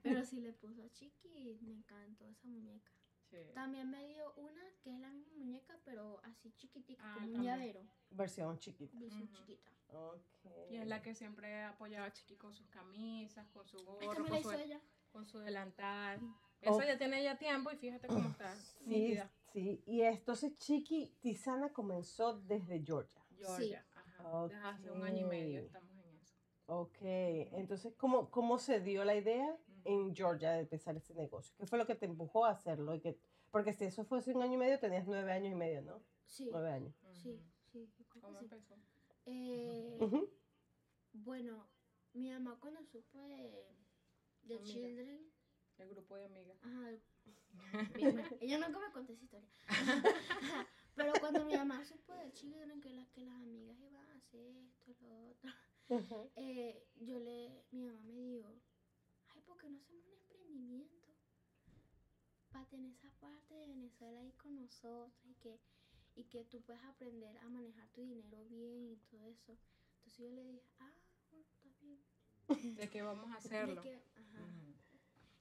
Pero 0.01 0.23
sí 0.25 0.41
le 0.41 0.53
puso 0.53 0.83
a 0.83 0.89
chiqui, 0.89 1.57
me 1.61 1.71
encantó 1.73 2.25
esa 2.27 2.47
muñeca. 2.47 2.91
Sí. 3.29 3.37
También 3.53 3.89
me 3.89 4.05
dio 4.07 4.33
una 4.35 4.61
que 4.81 4.93
es 4.93 4.99
la 4.99 5.09
misma 5.09 5.33
muñeca, 5.35 5.77
pero 5.83 6.19
así 6.23 6.51
chiquitica, 6.53 7.03
Ah, 7.05 7.15
como 7.15 7.35
un 7.35 7.43
llavero, 7.43 7.81
Versión 8.09 8.57
chiquita. 8.57 8.97
versión 8.99 9.29
chiquita. 9.31 9.71
Ok. 9.89 10.19
Y 10.71 10.77
es 10.77 10.87
la 10.87 11.01
que 11.01 11.13
siempre 11.13 11.63
apoyaba 11.63 12.07
a 12.07 12.11
Chiqui 12.13 12.35
con 12.35 12.53
sus 12.53 12.67
camisas, 12.69 13.47
con 13.49 13.65
su 13.67 13.77
Esta 13.77 13.91
gorro, 14.05 14.23
me 14.23 14.29
la 14.29 14.41
con 14.41 14.43
su, 14.53 14.59
ella. 14.59 14.81
con 15.11 15.25
su 15.25 15.39
delantal. 15.39 16.19
Oh. 16.21 16.35
Eso 16.61 16.81
ya 16.83 16.97
tiene 16.97 17.23
ya 17.23 17.37
tiempo 17.37 17.71
y 17.71 17.77
fíjate 17.77 18.07
cómo 18.07 18.29
está. 18.29 18.53
Sí, 18.55 18.85
nítida. 18.85 19.31
sí. 19.53 19.81
Y 19.85 20.01
entonces 20.01 20.57
Chiqui 20.57 21.15
Tizana 21.21 21.71
comenzó 21.71 22.37
desde 22.39 22.83
Georgia. 22.83 23.21
Georgia. 23.37 23.85
Ajá. 23.93 24.43
Desde 24.47 24.55
hace 24.67 24.91
un 24.91 25.03
año 25.03 25.25
y 25.25 25.29
medio 25.29 25.61
estamos 25.61 25.91
en 25.97 26.15
eso. 26.17 26.33
Ok, 26.65 26.97
entonces, 27.01 27.93
¿cómo, 27.95 28.29
¿cómo 28.29 28.57
se 28.59 28.81
dio 28.81 29.05
la 29.05 29.15
idea 29.15 29.57
en 29.87 30.15
Georgia 30.15 30.51
de 30.51 30.59
empezar 30.59 30.95
este 30.95 31.13
negocio? 31.13 31.55
¿Qué 31.57 31.65
fue 31.65 31.77
lo 31.79 31.85
que 31.87 31.95
te 31.95 32.05
empujó 32.05 32.45
a 32.45 32.51
hacerlo? 32.51 32.93
Y 32.93 32.99
que, 32.99 33.17
porque 33.51 33.73
si 33.73 33.85
eso 33.85 34.03
fue 34.05 34.19
hace 34.19 34.33
un 34.33 34.41
año 34.41 34.53
y 34.53 34.57
medio, 34.57 34.79
tenías 34.79 35.07
nueve 35.07 35.31
años 35.31 35.51
y 35.51 35.55
medio, 35.55 35.81
¿no? 35.81 36.03
Sí, 36.25 36.49
Nueve 36.51 36.71
años. 36.71 36.93
sí, 37.13 37.39
sí. 37.71 37.89
¿Cómo 38.21 38.39
empezó? 38.39 38.75
Eh. 39.25 39.97
Bueno, 41.13 41.67
mi 42.13 42.29
mamá 42.31 42.57
cuando 42.59 42.83
supo 42.83 43.27
de, 43.27 43.65
de 44.43 44.55
Amiga. 44.57 44.63
Children, 44.73 45.31
El 45.77 45.89
grupo 45.89 46.15
de 46.15 46.25
amigas. 46.25 46.57
ajá, 46.63 46.91
ella 48.41 48.57
nunca 48.59 48.79
me 48.79 48.91
contó 48.91 49.13
esa 49.13 49.23
historia. 49.23 49.49
Pero 50.95 51.13
cuando 51.19 51.45
mi 51.45 51.55
mamá 51.55 51.83
supo 51.85 52.13
de 52.15 52.31
Children 52.33 52.81
que, 52.81 52.89
la, 52.89 53.05
que 53.11 53.21
las 53.21 53.35
amigas 53.35 53.77
iban 53.79 54.09
a 54.09 54.15
hacer 54.15 54.55
esto, 54.57 54.93
lo 55.01 55.27
otro, 55.29 56.31
eh, 56.35 56.85
yo 56.95 57.19
le, 57.19 57.65
mi 57.71 57.83
mamá 57.85 57.99
me 58.01 58.13
dijo, 58.21 58.53
ay, 59.57 59.59
¿por 59.59 59.61
qué 59.61 59.69
no 59.69 59.77
hacemos 59.77 60.05
un 60.05 60.13
emprendimiento? 60.13 61.11
Para 62.51 62.65
tener 62.65 62.91
esa 62.91 63.09
parte 63.19 63.53
de 63.53 63.67
Venezuela 63.67 64.19
ahí 64.19 64.31
con 64.33 64.55
nosotros 64.55 65.11
y 65.25 65.33
que, 65.35 65.59
y 66.15 66.23
que 66.25 66.45
tú 66.45 66.61
puedas 66.61 66.83
aprender 66.85 67.37
a 67.39 67.49
manejar 67.49 67.87
tu 67.89 68.01
dinero 68.01 68.43
bien 68.45 68.91
y 68.91 68.97
todo 69.09 69.23
eso. 69.25 69.57
Entonces 69.97 70.17
yo 70.17 70.29
le 70.29 70.43
dije, 70.43 70.61
ah, 70.79 70.91
bueno, 71.31 71.45
está 71.45 71.69
bien. 71.81 72.75
De 72.75 72.89
que 72.89 73.01
vamos 73.01 73.29
a 73.31 73.35
hacerlo. 73.37 73.81
que- 73.81 74.01
ajá. 74.15 74.47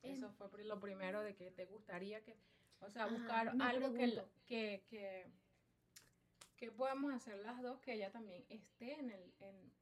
Eso 0.03 0.31
fue 0.33 0.65
lo 0.65 0.79
primero 0.81 1.23
de 1.23 1.35
que 1.35 1.51
te 1.51 1.65
gustaría 1.67 2.23
que, 2.23 2.37
o 2.81 2.91
sea, 2.91 3.05
Ajá, 3.05 3.13
buscar 3.13 3.49
algo 3.61 3.93
que, 3.93 3.99
pregunto. 3.99 4.29
que, 4.47 4.85
que, 4.89 5.27
que 6.57 6.71
podamos 6.71 7.13
hacer 7.13 7.39
las 7.39 7.61
dos, 7.63 7.81
que 7.81 7.95
ella 7.95 8.11
también 8.13 8.45
esté 8.49 8.95
en 8.99 9.11
el, 9.11 9.33
en, 9.41 9.73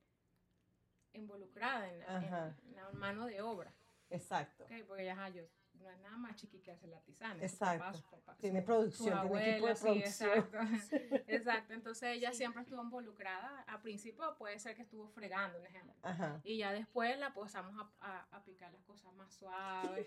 involucrada 1.12 1.90
en 1.92 2.74
la 2.74 2.90
mano 2.92 3.26
de 3.26 3.42
obra, 3.42 3.72
Exacto. 4.10 4.64
¿ok? 4.64 4.72
Porque 4.86 5.10
ajá, 5.10 5.28
yo, 5.30 5.42
no 5.74 5.90
es 5.90 5.98
nada 6.00 6.16
más 6.16 6.36
chiqui 6.36 6.60
que 6.60 6.70
hace 6.72 6.86
la 6.86 6.98
artesana. 6.98 7.42
Exacto. 7.42 7.98
Su 7.98 8.02
papá, 8.02 8.16
su 8.18 8.24
papá, 8.24 8.36
Tiene 8.38 8.60
su- 8.60 8.66
producción, 8.66 9.06
tiene 9.06 9.20
equipo 9.22 9.36
de 9.36 9.72
abuela, 9.72 9.74
sí, 9.76 9.82
producción. 9.82 10.30
exacto. 10.38 10.58
Exacto, 11.28 11.72
entonces 11.74 12.08
ella 12.16 12.30
Sí. 12.30 12.38
siempre 12.38 12.62
estuvo 12.62 12.82
involucrada. 12.82 13.62
A 13.66 13.82
principio 13.82 14.36
puede 14.38 14.58
ser 14.58 14.76
que 14.76 14.82
estuvo 14.82 15.08
fregando, 15.08 15.58
un 15.58 15.66
ejemplo. 15.66 15.94
Ajá. 16.02 16.40
Y 16.44 16.58
ya 16.58 16.72
después 16.72 17.18
la 17.18 17.34
pasamos 17.34 17.74
a, 17.78 17.92
a, 18.00 18.36
a 18.36 18.44
picar 18.44 18.72
las 18.72 18.84
cosas 18.84 19.12
más 19.14 19.34
suaves. 19.34 20.06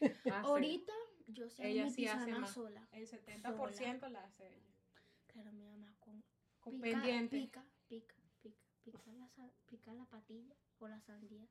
Ahorita 0.44 0.92
yo 1.28 1.48
sé 1.48 1.68
Ella 1.68 1.84
mi 1.84 1.90
sí 1.90 2.06
hace 2.08 2.18
tisana 2.24 2.38
más. 2.40 2.50
sola. 2.50 2.88
El 2.92 3.06
70% 3.08 4.08
la 4.08 4.24
hace 4.24 4.46
ella. 4.48 4.74
Claro, 5.28 5.52
mi 5.52 5.64
mamá 5.64 5.94
con 6.00 6.22
Con 6.60 6.80
pica, 6.80 6.82
pendiente. 7.00 7.36
pica, 7.38 7.64
pica, 7.88 8.14
pica, 8.42 8.60
pica 8.82 9.12
la, 9.12 9.28
sa- 9.28 9.50
pica 9.66 9.92
la 9.94 10.04
patilla 10.06 10.54
o 10.78 10.88
la 10.88 11.00
sandía, 11.00 11.46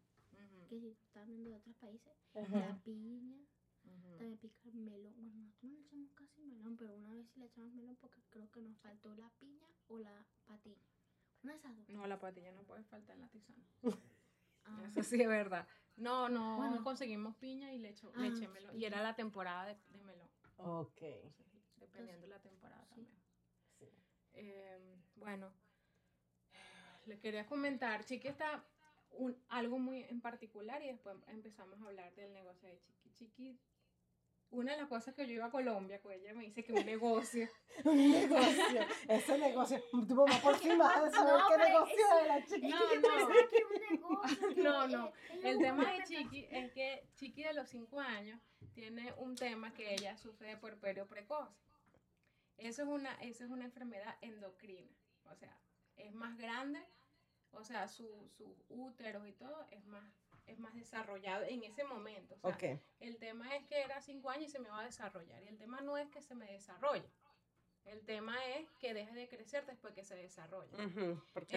Si 0.80 0.88
están 0.90 1.28
viendo 1.28 1.50
de 1.50 1.56
otros 1.58 1.76
países, 1.78 2.14
Ajá. 2.36 2.60
la 2.60 2.78
piña, 2.84 3.38
ujú. 3.84 4.18
también 4.18 4.38
pica 4.38 4.58
el 4.70 4.76
melón. 4.76 5.14
Bueno, 5.16 5.34
nosotros 5.34 5.72
no 5.72 5.78
le 5.78 5.82
echamos 5.82 6.12
casi 6.14 6.42
melón, 6.42 6.76
pero 6.78 6.96
una 6.96 7.12
vez 7.14 7.28
sí 7.30 7.40
le 7.40 7.46
echamos 7.48 7.74
melón 7.74 7.96
porque 7.98 8.22
creo 8.30 8.50
que 8.52 8.62
nos 8.62 8.78
faltó 8.80 9.14
la 9.16 9.30
piña 9.40 9.68
o 9.88 9.98
la 10.00 10.26
patilla. 10.46 10.82
Una 11.44 11.54
de 11.54 11.60
esas 11.60 11.76
dos. 11.76 11.90
No, 11.90 12.08
la 12.08 12.20
patilla 12.20 12.52
no 12.54 12.64
puede 12.64 12.84
faltar 12.86 13.16
en 13.16 13.22
la 13.22 13.30
tisana. 13.30 13.66
Ah, 14.66 14.82
Eso 14.86 15.04
sí 15.04 15.22
es 15.22 15.28
verdad. 15.28 15.68
No, 15.98 16.30
no 16.30 16.56
Bueno. 16.56 16.82
conseguimos 16.86 17.36
piña 17.36 17.74
y 17.74 17.80
le, 17.80 17.90
echo, 17.90 18.14
Ah, 18.16 18.22
le 18.22 18.28
eché 18.28 18.48
melón. 18.48 18.80
Y 18.80 18.86
era 18.86 19.04
la 19.04 19.14
temporada 19.14 19.66
de, 19.66 19.76
de 19.90 20.02
melón. 20.02 20.30
Ok. 20.56 21.02
Entonces, 21.02 21.62
dependiendo 21.76 22.22
de 22.22 22.28
la 22.30 22.40
temporada 22.40 22.82
Sí. 22.86 22.90
también. 22.92 23.22
Sí. 23.78 23.90
Eh, 24.36 24.96
bueno, 25.18 25.52
le 27.08 27.20
quería 27.20 27.46
comentar, 27.46 28.06
Chiqui 28.06 28.30
está, 28.30 28.64
un, 29.14 29.38
algo 29.50 29.80
muy 29.80 30.04
en 30.04 30.22
particular 30.22 30.82
y 30.84 30.88
después 30.88 31.16
empezamos 31.28 31.80
a 31.82 31.86
hablar 31.86 32.14
del 32.16 32.34
negocio 32.34 32.68
de 32.70 32.80
Chiqui. 32.80 33.10
Chiqui, 33.14 33.60
una 34.52 34.74
de 34.74 34.78
las 34.78 34.88
cosas 34.88 35.16
que 35.16 35.26
yo 35.26 35.34
iba 35.34 35.46
a 35.46 35.52
Colombia, 35.52 36.00
pues 36.02 36.20
ella 36.22 36.34
me 36.36 36.44
dice 36.44 36.64
que 36.64 36.74
un 36.74 36.86
negocio. 36.86 37.50
un 37.86 38.12
negocio. 38.12 38.86
Ese 39.08 39.38
negocio. 39.40 39.84
Tu 39.92 40.14
mamá 40.16 40.40
por 40.42 40.56
fin 40.58 40.78
vas 40.78 40.96
a 40.98 41.10
saber 41.10 41.34
No, 41.34 41.50
qué 41.50 41.58
negocio 41.58 41.96
es- 41.96 42.22
de 42.22 42.28
la 42.28 42.46
chiquita. 42.46 42.78
No, 44.58 44.58
no. 44.58 44.64
No, 44.64 44.88
no. 44.88 45.14
El 45.44 45.58
tema 45.58 45.92
de. 45.92 46.04
Chiqui 46.04 46.48
es 46.52 46.72
que 46.72 47.08
Chiqui 47.16 47.44
de 47.44 47.54
los 47.54 47.68
5 47.70 48.00
años 48.00 48.40
tiene 48.74 49.12
un 49.18 49.36
tema 49.36 49.74
que 49.74 49.94
ella 49.94 50.16
sufre 50.18 50.50
de 50.50 50.58
puerperio 50.58 51.08
precoz. 51.08 51.50
Eso 52.58 52.84
es 52.84 52.88
una, 52.88 53.14
eso 53.22 53.44
es 53.44 53.50
una 53.50 53.66
enfermedad 53.66 54.16
endocrina. 54.22 54.92
O 55.32 55.36
sea, 55.36 55.58
es 55.98 56.14
más 56.14 56.38
grande, 56.38 56.80
o 57.54 57.64
sea, 57.64 57.88
su, 57.88 58.08
su 58.38 58.56
útero 58.70 59.26
y 59.26 59.34
todo 59.34 59.66
es 59.72 59.86
más, 59.86 60.04
es 60.48 60.60
más 60.60 60.74
desarrollado 60.76 61.44
en 61.46 61.64
ese 61.64 61.84
momento. 61.84 62.36
O 62.42 62.54
sea, 62.54 62.74
Ok. 62.74 62.82
El 63.00 63.18
tema 63.18 63.56
es 63.56 63.66
que 63.66 63.82
era 63.82 64.02
5 64.02 64.30
años 64.30 64.48
y 64.48 64.52
se 64.52 64.60
me 64.60 64.70
va 64.70 64.82
a 64.82 64.86
desarrollar. 64.86 65.42
Y 65.44 65.48
el 65.48 65.58
tema 65.58 65.82
no 65.82 65.98
es 65.98 66.10
que 66.10 66.22
se 66.22 66.36
me 66.36 66.46
desarrolle. 66.52 67.10
El 67.86 68.02
tema 68.06 68.38
es 68.56 68.70
que 68.80 68.94
deje 68.94 69.14
de 69.14 69.28
crecer 69.28 69.66
después 69.66 69.94
que 69.94 70.06
se 70.06 70.16
desarrolla. 70.16 70.72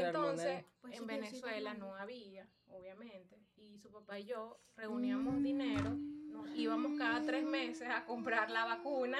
La 0.02 0.08
hormona- 0.10 0.32
Entonces, 0.32 0.64
Pues 0.80 0.94
en 0.94 1.06
Venezuela 1.06 1.74
no 1.74 1.94
había, 1.94 2.48
obviamente, 2.68 3.38
y 3.56 3.78
su 3.78 3.90
papá 3.92 4.18
y 4.18 4.24
yo 4.24 4.58
reuníamos 4.76 5.40
dinero, 5.40 5.90
nos 5.90 6.50
íbamos 6.56 6.98
cada 6.98 7.22
tres 7.22 7.44
meses 7.44 7.88
a 7.88 8.04
comprar 8.06 8.50
la 8.50 8.64
vacuna, 8.64 9.18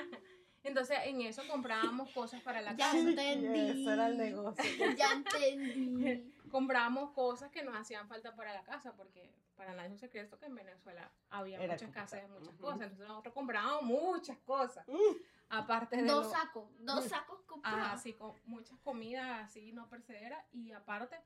entonces 0.65 0.99
en 1.05 1.21
eso 1.21 1.43
comprábamos 1.47 2.11
cosas 2.11 2.43
para 2.43 2.61
la 2.61 2.73
Ya 2.73 2.87
casa, 2.87 2.93
Sí, 3.01 3.07
entendí. 3.09 3.83
Eso 3.83 3.93
era 3.93 4.09
el 4.09 4.17
negocio. 4.19 4.65
Ya 4.97 5.13
entendí. 5.13 6.33
Comprábamos 6.51 7.11
cosas 7.13 7.51
que 7.51 7.63
nos 7.63 7.77
hacían 7.77 8.09
falta 8.09 8.35
para 8.35 8.53
la 8.55 8.63
casa, 8.63 8.95
porque 8.97 9.33
para 9.57 9.73
nadie 9.75 9.87
es 9.87 9.93
un 9.93 9.99
secreto 9.99 10.39
que 10.39 10.47
en 10.47 10.55
Venezuela 10.55 11.11
había 11.31 11.59
Era 11.61 11.75
mucha 11.75 11.87
escasez 11.87 12.23
de 12.23 12.29
muchas 12.29 12.55
Ujú. 12.55 12.59
cosas, 12.63 12.83
entonces 12.83 13.09
nosotros 13.09 13.35
comprábamos 13.35 13.83
muchas 13.85 14.39
cosas, 14.39 14.87
Mm. 14.87 15.17
aparte 15.49 15.97
de 15.97 16.03
Dos 16.05 16.27
lo- 16.27 16.31
sacos, 16.33 16.69
dos 16.81 17.05
sacos 17.07 17.41
comprados. 17.43 17.79
Ajá, 17.81 17.99
sí, 17.99 18.13
con 18.15 18.35
muchas 18.45 18.79
comidas 18.81 19.45
así 19.47 19.73
no 19.73 19.89
percederas 19.89 20.45
y 20.53 20.73
aparte, 20.73 21.19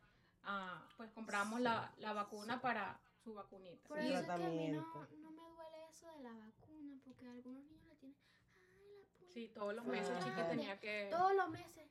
ah, 0.45 0.87
pues 0.97 1.11
compramos 1.13 1.61
la, 1.61 1.93
la 1.99 2.13
vacuna 2.13 2.61
para 2.61 3.01
su 3.25 3.35
vacunita. 3.35 3.89
Por 3.89 3.99
Sí, 4.01 4.07
eso 4.13 4.21
es 4.21 4.27
que 4.27 4.33
a 4.33 4.37
mí 4.39 4.69
no, 4.69 4.81
no 4.83 5.31
me 5.33 5.43
duele 5.43 5.89
eso 5.91 6.07
de 6.17 6.21
la 6.23 6.33
vacuna, 6.33 6.99
porque 7.05 7.27
algunos 7.27 7.63
niños 7.65 7.85
la 7.89 7.95
tienen. 7.97 8.17
Ay, 8.63 8.97
la 9.03 9.19
puya. 9.19 9.31
Sí, 9.33 9.49
todos 9.53 9.75
los 9.75 9.85
meses 9.87 10.13
Ah. 10.17 10.25
Chiqui 10.25 10.43
tenía 10.49 10.79
que... 10.79 11.09
Todos 11.11 11.35
los 11.35 11.51
meses. 11.51 11.91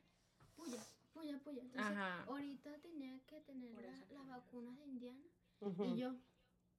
Puya, 0.56 0.82
puya, 1.12 1.38
puya. 1.38 1.62
Entonces, 1.62 1.96
Ajá. 1.96 2.24
ahorita 2.24 2.78
tenía 2.80 3.18
que 3.26 3.40
tener 3.40 3.70
la- 3.74 4.06
las 4.10 4.26
vacunas 4.28 4.76
de 4.78 4.84
Indiana. 4.86 5.24
Y 5.84 5.96
yo, 5.96 6.14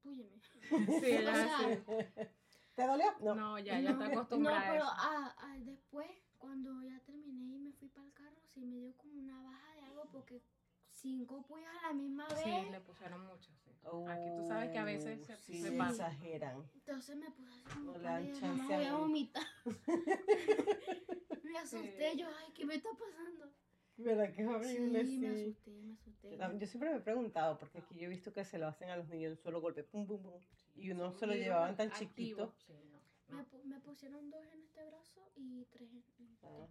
púyeme. 0.02 0.40
Sí, 0.42 0.62
o 1.18 1.22
ya, 1.22 1.34
sea, 1.36 1.58
sí. 1.60 2.32
¿Te 2.76 2.88
dolió? 2.88 3.06
No. 3.22 3.36
No, 3.36 3.60
ya, 3.60 3.80
ya 3.80 3.92
está 3.92 4.06
acostumbrada 4.08 4.66
No, 4.66 4.72
pero 4.72 4.84
a 4.86 4.96
ah, 4.98 5.36
ah, 5.38 5.58
después, 5.60 6.10
cuando 6.38 6.82
ya 6.84 7.00
terminé 7.02 7.56
y 7.56 7.60
me 7.60 7.74
fui 7.74 7.90
para 7.90 8.08
el 8.08 8.14
carro, 8.14 8.42
sí 8.54 8.66
me 8.66 8.78
dio 8.78 8.96
como 8.98 9.20
una 9.20 9.42
baja 9.44 9.76
de 9.76 9.82
algo 9.82 10.10
porque 10.12 10.42
cinco 10.90 11.44
puyas 11.46 11.70
a 11.84 11.88
la 11.88 11.94
misma 11.94 12.28
vez. 12.30 12.44
Sí, 12.44 12.70
le 12.72 12.80
pusieron 12.82 13.26
mucho, 13.26 13.52
sí. 13.64 13.72
Aquí 14.08 14.30
tú 14.36 14.44
sabes 14.48 14.72
que 14.72 14.78
a 14.80 14.84
veces 14.86 15.26
se, 15.26 15.34
Oh, 15.34 15.38
sí, 15.38 15.62
se 15.62 15.72
pasa. 15.74 16.08
exageran. 16.08 16.70
Entonces 16.74 17.16
me 17.18 17.30
puse 17.32 17.52
así 17.52 17.70
como 17.70 17.94
chance 18.40 18.76
voy 18.76 18.86
a 18.86 18.96
vomitar. 18.96 19.44
me 21.44 21.58
asusté, 21.60 22.12
Sí. 22.14 22.18
yo, 22.20 22.28
ay, 22.28 22.54
¿qué 22.54 22.66
me 22.66 22.76
está 22.76 22.90
pasando? 22.92 23.54
¿Verdad 23.98 24.34
que 24.34 24.42
es 24.42 24.48
horrible? 24.48 25.06
sí, 25.06 25.18
me 25.20 25.36
Sí. 25.36 25.42
asusté, 25.44 25.72
me 25.72 25.94
asusté. 25.94 26.38
Yo 26.60 26.68
siempre 26.68 26.90
me 26.90 26.98
he 26.98 27.02
preguntado, 27.02 27.58
porque 27.58 27.80
aquí 27.80 27.96
yo 28.00 28.06
he 28.06 28.08
visto 28.10 28.34
que 28.34 28.44
se 28.46 28.58
lo 28.58 28.68
hacen 28.68 28.90
a 28.90 28.98
los 28.98 29.08
niños 29.10 29.30
de 29.32 29.38
un 29.38 29.44
solo 29.44 29.62
golpe, 29.62 29.84
pum, 29.84 30.08
pum, 30.08 30.22
pum, 30.22 30.42
y 30.76 30.92
uno 30.92 31.12
se 31.12 31.28
lo 31.28 31.34
llevaban 31.34 31.76
tan 31.76 31.90
activo, 31.92 32.08
chiquito. 32.10 32.54
sí, 32.66 32.74
no, 32.74 33.02
Me, 33.36 33.44
no. 33.44 33.50
pu- 33.50 33.64
me 33.66 33.80
pusieron 33.80 34.30
dos 34.30 34.44
en 34.54 34.62
este 34.64 34.84
brazo 34.86 35.32
y 35.36 35.66
tres 35.66 35.90
en 35.92 35.98
este. 36.00 36.24
Ajá. 36.42 36.68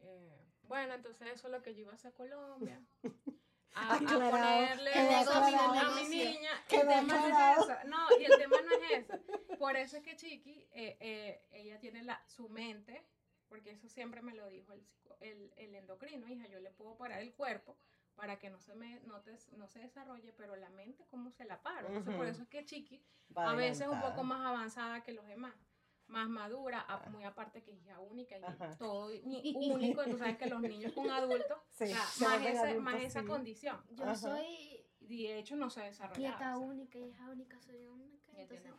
Eh, 0.00 0.38
bueno, 0.68 0.94
entonces 0.94 1.26
eso 1.34 1.48
es 1.48 1.52
lo 1.52 1.62
que 1.62 1.74
yo 1.74 1.80
iba 1.82 1.92
a 1.92 1.94
hacer 1.94 2.12
a 2.12 2.14
Colombia. 2.14 2.80
A, 3.74 3.96
ponerle 3.98 4.90
aclarado. 4.92 5.78
a 5.78 5.94
mi 6.02 6.08
niña. 6.08 6.50
Quedó 6.68 6.80
El 6.82 6.88
tema 6.88 7.02
no 7.02 7.14
aclarado. 7.14 7.62
es 7.62 7.68
eso. 7.68 7.88
No, 7.88 7.98
y 8.18 8.24
el 8.24 8.38
tema 8.38 8.56
no 8.62 8.72
es 8.72 9.04
eso. 9.04 9.14
Por 9.58 9.76
eso 9.76 9.96
es 9.98 10.02
que 10.02 10.16
Chiqui, 10.16 10.66
eh, 10.72 10.96
eh, 11.00 11.42
ella 11.52 11.78
tiene 11.78 12.02
la, 12.02 12.20
su 12.26 12.48
mente, 12.48 13.04
porque 13.48 13.70
eso 13.72 13.88
siempre 13.88 14.22
me 14.22 14.34
lo 14.34 14.48
dijo 14.48 14.72
el, 14.72 14.80
psico- 14.82 15.16
el, 15.20 15.52
el 15.56 15.74
endocrino, 15.74 16.28
hija, 16.28 16.46
yo 16.48 16.60
le 16.60 16.70
puedo 16.70 16.96
parar 16.96 17.20
el 17.20 17.34
cuerpo 17.34 17.76
para 18.14 18.38
que 18.38 18.50
no 18.50 18.60
se 18.60 18.74
me 18.74 19.00
no, 19.00 19.20
te- 19.22 19.38
no 19.56 19.68
se 19.68 19.80
desarrolle, 19.80 20.32
pero 20.32 20.56
la 20.56 20.70
mente, 20.70 21.06
¿cómo 21.10 21.30
se 21.30 21.44
la 21.44 21.62
paro? 21.62 21.88
Entonces, 21.88 22.14
por 22.16 22.26
eso 22.26 22.42
es 22.42 22.48
que 22.48 22.64
Chiqui 22.64 23.02
Va 23.36 23.50
a 23.52 23.54
veces 23.54 23.80
un 23.86 23.94
adelantada. 23.94 24.14
poco 24.14 24.24
más 24.24 24.44
avanzada 24.46 25.02
que 25.02 25.12
los 25.12 25.26
demás, 25.26 25.54
más 26.08 26.28
madura, 26.28 26.80
a- 26.88 27.08
muy 27.10 27.24
aparte 27.24 27.62
que 27.62 27.70
es 27.72 27.78
hija 27.78 28.00
única 28.00 28.36
y 28.38 28.42
Ajá. 28.42 28.76
todo 28.76 29.10
ni- 29.24 29.54
único, 29.70 30.02
tú 30.04 30.18
sabes 30.18 30.36
que 30.36 30.46
los 30.46 30.60
niños 30.60 30.92
con 30.92 31.08
adultos, 31.10 31.58
Sí, 31.70 31.84
o 31.84 31.86
sea, 31.86 32.28
más, 32.28 32.40
ese- 32.46 32.58
adultos, 32.58 32.82
más 32.82 33.02
esa 33.02 33.20
sí. 33.20 33.26
condición. 33.26 33.80
Yo 33.90 34.04
Ajá. 34.04 34.16
soy 34.16 34.84
de 35.00 35.38
hecho 35.38 35.54
no 35.56 35.70
se 35.70 35.88
o 35.88 35.92
sea, 35.94 36.06
única, 36.12 36.98
hija 36.98 37.30
única, 37.30 37.60
soy 37.60 37.86
única. 37.86 38.32
Entonces. 38.34 38.72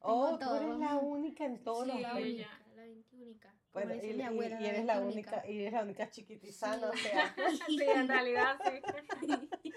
Oh, 0.00 0.38
tú 0.38 0.54
eres 0.54 0.78
la 0.78 0.96
única 0.96 1.44
en 1.44 1.62
todos 1.64 1.84
Sí, 1.86 1.92
los 1.92 2.02
países. 2.12 2.46
única, 2.46 2.60
la. 2.76 3.50
Como 3.50 3.84
Bueno, 3.86 3.94
y, 3.94 4.06
mi 4.14 4.18
y- 4.18 4.22
abuela, 4.22 4.60
y 4.60 4.66
eres 4.66 4.84
la 4.84 5.00
veintiúnica. 5.00 5.30
única, 5.36 5.48
y 5.50 5.58
eres 5.60 5.72
la 5.72 5.82
única 5.82 6.10
chiquitizana, 6.10 6.92
Sí. 6.92 6.98
o 6.98 7.10
sea. 7.10 7.34
Sí, 7.68 7.82
en 7.82 8.08
realidad 8.08 8.58
sí. 9.64 9.72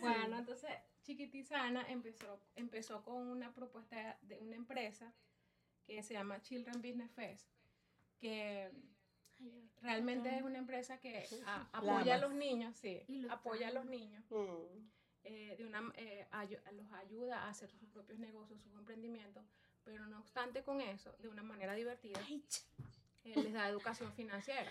bueno, 0.00 0.38
entonces 0.38 0.70
Chiquitizana 1.02 1.82
empezó, 1.90 2.40
empezó 2.54 3.02
con 3.02 3.26
una 3.26 3.52
propuesta 3.52 4.18
de 4.22 4.38
una 4.38 4.54
empresa 4.54 5.12
que 5.86 6.02
se 6.02 6.14
llama 6.14 6.40
Children 6.42 6.80
Business 6.82 7.10
Fest, 7.12 7.48
que 8.20 8.70
realmente 9.80 10.36
es 10.36 10.42
una 10.42 10.58
empresa 10.58 10.98
que 11.00 11.26
a- 11.46 11.68
apoya 11.72 12.14
a 12.14 12.18
los 12.18 12.34
niños, 12.34 12.76
sí, 12.76 13.02
Y 13.08 13.26
apoya 13.28 13.68
a 13.68 13.72
los 13.72 13.86
niños, 13.86 14.24
Mm. 14.30 14.88
Eh, 15.24 15.54
de 15.56 15.64
una, 15.66 15.82
eh, 15.96 16.26
ayu- 16.32 16.60
los 16.72 16.92
ayuda 16.92 17.42
a 17.44 17.48
hacer 17.50 17.70
sus 17.70 17.88
propios 17.90 18.18
negocios, 18.18 18.60
sus 18.62 18.72
emprendimientos, 18.74 19.44
pero 19.84 20.06
no 20.06 20.18
obstante 20.20 20.62
con 20.62 20.80
eso, 20.80 21.14
de 21.18 21.28
una 21.28 21.42
manera 21.42 21.74
divertida, 21.74 22.20
Ay, 22.26 22.44
eh, 23.24 23.34
les 23.42 23.52
da 23.52 23.68
educación 23.68 24.12
financiera. 24.14 24.70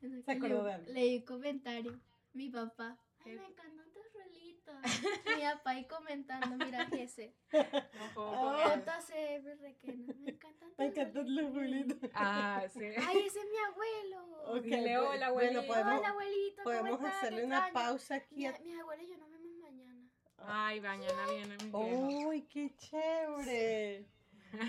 no, 0.00 0.22
Se 0.24 0.32
acordó 0.32 0.64
de 0.64 0.72
algo. 0.74 0.92
Leí 0.92 1.16
un 1.18 1.24
comentario. 1.24 2.00
Mi 2.32 2.48
papá. 2.50 2.96
Ay, 3.24 3.34
me 3.36 3.46
encantan 3.46 3.90
tus 3.92 4.02
rolitos. 4.14 4.76
Mi 5.36 5.42
papá 5.42 5.70
ahí 5.70 5.86
comentando, 5.88 6.64
mira 6.64 6.86
ese. 6.92 7.34
No 7.52 8.14
puedo. 8.14 8.76
JCB 8.76 9.60
Requena. 9.60 10.14
Me 10.20 10.30
encantan 10.30 10.68
tus 10.70 10.78
Me 10.78 10.86
encantan 10.86 11.34
los 11.34 11.54
rolitos. 11.54 12.10
Ah, 12.14 12.62
sí. 12.72 12.78
Ay, 13.08 13.18
ese 13.26 13.40
es 13.40 13.46
mi 13.50 13.56
abuelo. 13.66 14.42
Ok, 14.52 14.62
Dile 14.62 14.96
pues, 14.98 15.08
hola, 15.10 15.30
bueno, 15.30 15.60
abuelito. 15.60 15.66
podemos, 15.66 15.98
Hola, 15.98 16.08
abuelito. 16.10 16.62
¿cómo 16.62 16.78
podemos 16.78 17.00
hacerle 17.04 17.44
una 17.44 17.72
pausa 17.72 18.14
aquí. 18.16 18.36
Mi, 18.36 18.46
a- 18.46 18.58
mis 18.60 18.78
abuelos 18.78 19.04
y 19.04 19.08
yo 19.08 19.14
vemos 19.14 19.30
mañana. 19.30 19.37
Ay, 20.38 20.80
mañana 20.80 21.26
viene 21.30 21.56
mi 21.56 21.64
viejo. 21.70 22.28
¡Uy, 22.28 22.42
qué 22.42 22.74
chévere! 22.76 24.06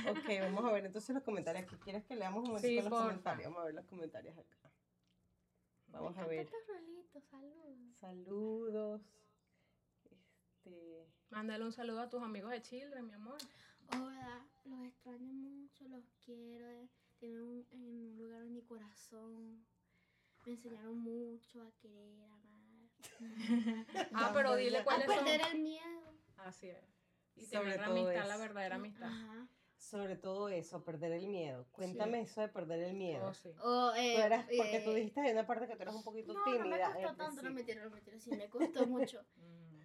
Ok, 0.09 0.27
vamos 0.41 0.65
a 0.65 0.71
ver 0.71 0.85
entonces 0.85 1.13
los 1.13 1.23
comentarios. 1.23 1.63
Aquí 1.63 1.75
quieres 1.77 2.03
que 2.05 2.15
leamos 2.15 2.39
un 2.41 2.47
momento 2.49 2.67
Sí, 2.67 2.75
los 2.75 2.85
porfa. 2.89 3.03
comentarios. 3.03 3.45
Vamos 3.45 3.61
a 3.61 3.65
ver 3.65 3.75
los 3.75 3.85
comentarios 3.85 4.37
acá. 4.37 4.71
Vamos 5.87 6.15
me 6.15 6.21
a 6.21 6.25
ver. 6.27 6.47
tus 6.47 6.67
rolitos, 6.67 7.23
saludos. 7.25 7.95
Saludos. 7.97 9.01
Este. 10.09 11.07
Mándale 11.29 11.63
un 11.63 11.71
saludo 11.71 12.01
a 12.01 12.09
tus 12.09 12.21
amigos 12.21 12.51
de 12.51 12.61
Children, 12.61 13.07
mi 13.07 13.13
amor. 13.13 13.37
Hola, 13.95 14.45
los 14.65 14.83
extraño 14.85 15.33
mucho, 15.33 15.87
los 15.87 16.03
quiero. 16.25 16.67
eh, 16.67 16.89
Tienen 17.19 17.41
un, 17.41 17.65
en 17.71 17.81
un 17.83 18.17
lugar 18.17 18.43
en 18.43 18.53
mi 18.53 18.61
corazón. 18.63 19.65
Me 20.45 20.53
enseñaron 20.53 20.97
mucho 20.99 21.61
a 21.61 21.71
querer, 21.81 22.21
a. 22.21 22.38
Ah, 24.13 24.31
pero 24.33 24.55
dile 24.55 24.79
A 24.79 24.83
cuáles 24.83 25.05
son. 25.07 25.15
perder 25.25 25.41
el 25.51 25.59
miedo. 25.59 26.13
Así 26.37 26.69
es. 26.69 26.77
Y 27.35 27.45
Sobre 27.45 27.71
tener 27.73 27.79
la 27.79 27.85
todo 27.87 27.95
amistad, 28.07 28.27
la 28.27 28.37
verdadera 28.37 28.75
amistad. 28.75 29.07
Ajá. 29.07 29.47
Sobre 29.77 30.17
todo 30.17 30.49
eso, 30.49 30.83
perder 30.83 31.13
el 31.13 31.27
miedo. 31.27 31.65
Cuéntame 31.71 32.21
eso 32.21 32.41
de 32.41 32.49
perder 32.49 32.81
el 32.83 32.93
miedo. 32.95 33.27
Oh, 33.27 33.33
sí. 33.33 33.49
O, 33.61 33.93
eh, 33.95 34.13
Tú 34.15 34.21
eras, 34.21 34.45
porque 34.45 34.81
tú 34.83 34.91
eh, 34.91 34.95
dijiste 34.95 35.21
en 35.21 35.37
una 35.37 35.47
parte 35.47 35.67
que 35.67 35.75
tú 35.77 35.81
eras 35.83 35.95
un 35.95 36.03
poquito 36.03 36.33
No, 36.33 36.43
tímida. 36.43 36.63
no 36.63 36.69
me 36.69 36.79
costó 36.81 37.15
tanto, 37.15 37.23
no 37.23 37.31
decir, 37.41 37.51
mentira, 37.53 37.83
no 37.85 37.89
mentira, 37.91 38.19
sí, 38.19 38.29
me 38.31 38.49
costó 38.49 38.85
mucho. 38.87 39.23
Mm. 39.37 39.79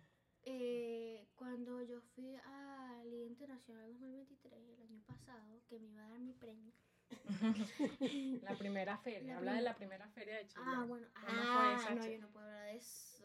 Eh, 0.47 1.29
cuando 1.37 1.81
yo 1.83 2.01
fui 2.15 2.37
al 2.45 3.09
Día 3.11 3.25
Internacional 3.25 3.89
2023, 3.93 4.53
el 4.69 4.83
año 4.83 5.03
pasado, 5.07 5.61
que 5.69 5.79
me 5.79 5.89
iba 5.91 6.05
a 6.05 6.09
dar 6.11 6.21
mi 6.21 6.33
premio. 6.33 6.73
La 8.43 8.55
primera 8.57 8.97
feria. 8.99 9.35
La 9.35 9.39
Habla 9.39 9.53
de 9.53 9.57
prim- 9.59 9.65
la 9.65 9.75
primera 9.77 10.09
feria 10.09 10.37
de 10.39 10.47
Children. 10.47 10.75
Ah, 10.77 10.85
bueno. 10.87 11.07
¿Cómo 11.15 11.27
fue 11.27 11.37
Ah, 11.37 11.77
esa, 11.81 11.95
no, 11.95 12.07
yo 12.07 12.19
no 12.19 12.29
puedo 12.31 12.47
hablar 12.47 12.65
de 12.67 12.77
eso. 12.77 13.25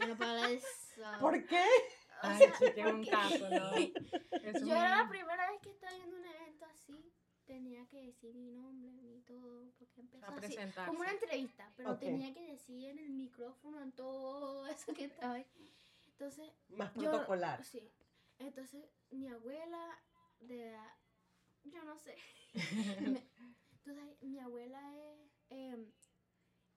Yo 0.00 0.06
no 0.08 0.16
puedo 0.16 0.30
hablar 0.30 0.48
de 0.48 0.54
eso. 0.56 0.66
¿Por 1.20 1.46
qué? 1.46 1.64
O 1.64 2.26
Ay, 2.26 2.38
sea, 2.38 2.52
chica, 2.52 2.68
es 2.68 2.86
un 2.86 2.92
porque 2.96 3.10
caso, 3.10 3.50
¿no? 3.50 3.76
Eso 4.42 4.58
Yo 4.66 4.74
es 4.74 4.80
era 4.80 4.88
la 4.96 5.02
un- 5.04 5.08
primera 5.08 5.50
vez 5.50 5.60
que 5.60 5.70
estaba 5.70 5.92
viendo 5.94 6.16
un 6.16 6.24
evento 6.24 6.64
así. 6.66 7.12
Tenía 7.46 7.86
que 7.86 8.02
decir 8.02 8.34
mi 8.34 8.50
nombre 8.50 8.90
y 8.90 9.22
todo, 9.22 9.72
porque 9.78 10.00
empezó 10.02 10.26
A 10.26 10.36
así. 10.36 10.56
Como 10.86 11.00
una 11.00 11.12
entrevista, 11.12 11.72
pero 11.76 11.92
Ok. 11.92 12.00
tenía 12.00 12.34
que 12.34 12.42
decir 12.50 12.90
en 12.90 12.98
el 12.98 13.10
micrófono, 13.10 13.80
en 13.80 13.92
todo 13.92 14.66
eso 14.66 14.92
que 14.92 15.04
estaba 15.06 15.34
ahí. 15.34 15.46
Entonces, 16.08 16.50
Más 16.68 16.92
yo- 16.94 17.10
protocolar. 17.10 17.64
sí. 17.64 17.90
Entonces, 18.38 18.84
mi 19.10 19.28
abuela 19.28 19.98
de 20.40 20.68
edad, 20.68 20.92
yo 21.70 21.82
no 21.84 21.96
sé. 21.96 22.16
Entonces, 23.84 24.22
mi 24.22 24.38
abuela 24.38 24.80
es, 24.96 25.30
em, 25.50 25.90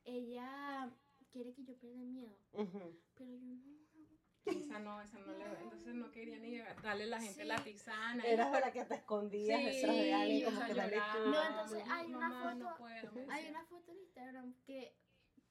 ella 0.05 0.89
quiere 1.31 1.53
que 1.53 1.63
yo 1.65 1.77
pierda 1.77 1.99
el 2.01 2.07
miedo, 2.07 2.37
pero 3.15 3.31
yo 3.35 3.47
no. 3.47 3.81
Esa 4.43 4.79
no, 4.79 4.99
esa 4.99 5.19
no 5.19 5.37
le 5.37 5.45
entonces 5.61 5.93
no 5.93 6.09
quería 6.09 6.39
ni 6.39 6.57
darle 6.57 7.03
a 7.03 7.07
la 7.07 7.19
gente 7.21 7.41
Sí. 7.43 7.47
la 7.47 7.63
tisana. 7.63 8.23
Eras 8.23 8.51
de 8.51 8.59
la 8.59 8.71
que 8.71 8.83
te 8.85 8.95
escondías 8.95 9.59
Sí, 9.59 9.65
detrás 9.65 9.95
de 9.95 10.13
alguien, 10.13 10.41
o 10.41 10.45
como 10.49 10.57
sea, 10.57 10.67
que 10.67 10.73
dale 10.73 10.97
tú. 11.13 11.29
No, 11.29 11.43
entonces 11.47 11.83
hay 11.89 12.13
una 12.13 12.27
no 12.29 12.65
foto- 12.69 12.77
puedo, 12.79 13.31
Hay 13.31 13.49
una 13.49 13.65
foto 13.65 13.91
en 13.91 13.99
Instagram 13.99 14.53
que 14.65 14.95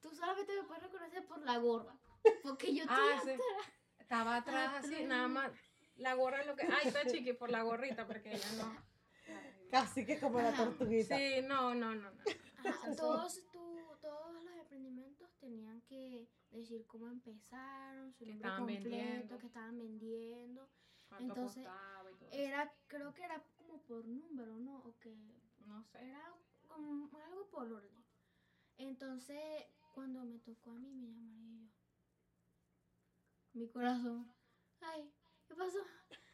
tú 0.01 0.11
solamente 0.13 0.57
me 0.61 0.65
puedes 0.67 0.83
reconocer 0.83 1.25
por 1.27 1.41
la 1.45 1.59
gorra. 1.59 1.97
Porque 2.43 2.75
yo 2.75 2.85
Ah, 2.89 3.21
sí. 3.25 3.31
atrás. 3.31 3.47
Estaba 4.01 4.37
atrás 4.37 4.85
así, 4.85 5.05
nada 5.05 5.29
más. 5.29 5.53
La 5.95 6.15
gorra 6.15 6.41
es 6.41 6.47
lo 6.49 6.57
que. 6.57 6.63
Ay, 6.65 6.89
está 6.89 7.07
chiqui 7.07 7.33
por 7.35 7.51
la 7.51 7.63
gorrita, 7.63 8.07
porque 8.09 8.33
ella 8.35 8.53
no. 8.59 8.90
Casi 9.71 10.05
que 10.05 10.19
como 10.19 10.41
la 10.41 10.49
Ajá. 10.49 10.65
tortuguita. 10.65 11.17
Sí, 11.17 11.43
no, 11.47 11.75
no, 11.75 11.95
no. 11.95 12.11
no. 12.11 12.21
Ajá, 12.65 12.95
todos, 12.97 13.35
tu- 13.53 13.97
todos 14.01 14.35
los 14.45 14.55
emprendimientos 14.57 15.31
tenían 15.39 15.81
que 15.83 16.29
decir 16.51 16.87
cómo 16.87 17.09
empezaron, 17.09 18.13
su 18.13 18.25
Que 18.25 18.33
nombre 18.33 18.49
estaban 18.49 18.67
completo, 18.67 18.91
vendiendo. 18.91 19.39
que 19.39 19.47
estaban 19.47 19.79
vendiendo. 19.79 20.69
¿Cuánto 21.09 21.25
Entonces, 21.35 21.65
costaba 21.65 22.11
y 22.11 22.15
todo 22.17 22.29
eso. 22.29 22.39
Era, 22.39 22.73
creo 22.87 23.15
que 23.15 23.25
era 23.25 23.43
como 23.57 23.83
por 23.83 24.05
número, 24.07 24.59
¿no? 24.59 24.79
O 24.79 24.99
que 24.99 25.15
No 25.67 25.83
sé. 25.85 25.99
era 26.07 26.35
como 26.69 27.11
algo 27.25 27.49
por 27.51 27.73
orden. 27.73 28.05
Entonces, 28.79 29.41
cuando 29.95 30.25
me 30.25 30.39
tocó 30.39 30.71
a 30.73 30.79
mí, 30.79 30.93
me 30.95 31.09
llamaría 31.13 31.61
yo. 31.63 31.71
Mi 33.53 33.69
corazón. 33.69 34.33
Ay, 34.81 35.13
¿qué 35.49 35.55
pasó? 35.55 35.79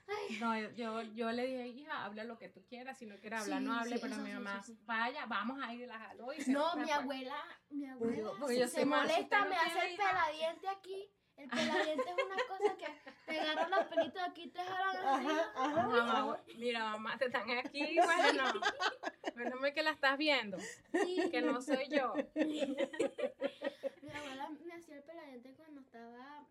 Ay. 0.09 0.38
No, 0.40 0.57
yo, 0.77 1.03
yo 1.14 1.33
le 1.33 1.47
dije, 1.47 1.66
hija, 1.69 2.05
habla 2.05 2.25
lo 2.25 2.38
que 2.38 2.49
tú 2.49 2.64
quieras. 2.69 2.97
Si 2.99 3.07
no 3.07 3.16
quieres 3.19 3.42
hablar, 3.42 3.59
Sí, 3.61 3.64
no 3.66 3.75
hable. 3.75 3.97
sí, 3.97 3.99
pero 4.03 4.14
eso 4.14 4.23
mi 4.23 4.33
mamá, 4.33 4.62
sí, 4.62 4.75
sí. 4.75 4.83
vaya, 4.87 5.27
vamos 5.27 5.61
a 5.62 5.73
ir 5.75 5.87
la 5.88 5.99
jaló. 5.99 6.33
Y 6.33 6.40
se 6.40 6.53
No, 6.53 6.77
mi 6.77 6.85
pues. 6.85 6.95
abuela, 6.95 7.45
mi 7.71 7.87
abuela, 7.87 8.31
porque 8.38 8.55
si 8.55 8.61
yo 8.61 8.69
se 8.69 8.75
soy 8.77 8.85
más, 8.85 9.07
si 9.09 9.12
molesta, 9.14 9.45
me 9.47 9.57
hace 9.57 9.90
el 9.90 9.97
peladiente 9.97 10.69
aquí. 10.69 11.11
El 11.37 11.51
peladiente 11.51 12.05
es 12.11 12.25
una 12.25 12.37
cosa 12.49 12.77
que 12.79 12.87
te 13.27 13.40
agarran 13.40 13.71
los 13.71 13.85
pelitos 13.88 14.23
aquí 14.23 14.42
y 14.45 14.49
te 14.49 14.59
jalan 14.64 14.97
Ajá, 14.97 15.14
arriba. 15.16 15.53
ajá. 15.55 15.87
Mamá, 15.88 16.40
mira, 16.57 16.81
mamá, 16.92 17.19
te 17.19 17.27
están 17.27 17.51
aquí. 17.51 17.97
Bueno, 18.03 18.53
no. 18.55 18.61
Bueno, 19.35 19.57
me 19.57 19.75
que 19.75 19.83
la 19.83 19.90
estás 19.90 20.16
viendo, 20.16 20.57
Sí. 20.92 21.29
que 21.31 21.42
no 21.42 21.61
soy 21.61 21.88
yo. 21.90 22.14
Mi 22.37 24.11
abuela 24.14 24.49
me 24.64 24.75
hacía 24.75 24.97
el 24.97 25.03
peladiente 25.03 25.53
cuando 25.57 25.81
estaba 25.83 26.47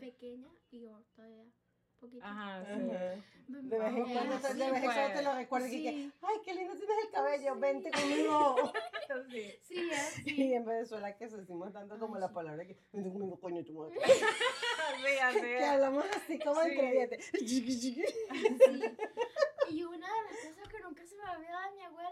pequeña 0.00 0.48
y 0.70 0.80
yo 0.82 1.02
todavía 1.14 1.44
poquito. 2.04 2.24
Ajá, 2.24 2.64
sí. 2.64 2.90
Ajá. 2.90 3.14
De 3.46 3.78
vez 3.78 3.94
en 3.94 4.04
cuando, 4.12 4.38
te- 4.38 4.46
así, 4.46 4.58
de 4.58 4.70
vez 4.70 4.82
en 4.82 4.90
cuando 4.90 5.12
te 5.14 5.22
lo 5.22 5.34
recuerdo 5.34 5.66
y 5.66 5.70
que, 5.82 5.90
Sí. 5.90 6.12
ay, 6.22 6.36
qué 6.44 6.54
lindo 6.54 6.74
tienes 6.74 6.96
el 7.04 7.10
cabello, 7.10 7.56
vente 7.56 7.90
conmigo. 7.90 8.56
Sí. 9.30 9.52
Sí, 9.62 9.90
así. 9.92 10.22
Y 10.42 10.54
en 10.54 10.64
Venezuela 10.64 11.14
que 11.14 11.28
se 11.28 11.36
decimos 11.36 11.70
tanto 11.72 11.98
como 11.98 12.14
Ay, 12.14 12.22
la 12.22 12.28
sí. 12.28 12.34
palabra 12.34 12.64
que, 12.66 12.76
vente 12.92 13.10
conmigo, 13.12 13.38
coño, 13.38 13.62
tu 13.64 13.74
madre. 13.74 13.98
Así. 15.22 15.40
Que 15.40 15.64
hablamos 15.64 16.04
así 16.16 16.38
como 16.38 16.62
Sí. 16.62 16.70
entre 16.70 16.90
dientes. 16.92 17.30
Sí. 17.34 18.04
Y 19.70 19.82
una 19.84 20.06
de 20.06 20.22
las 20.22 20.46
cosas 20.46 20.68
que 20.68 20.80
nunca 20.80 21.04
se 21.06 21.16
me 21.16 21.22
olvida 21.30 21.68
de 21.68 21.76
mi 21.76 21.82
abuela, 21.84 22.10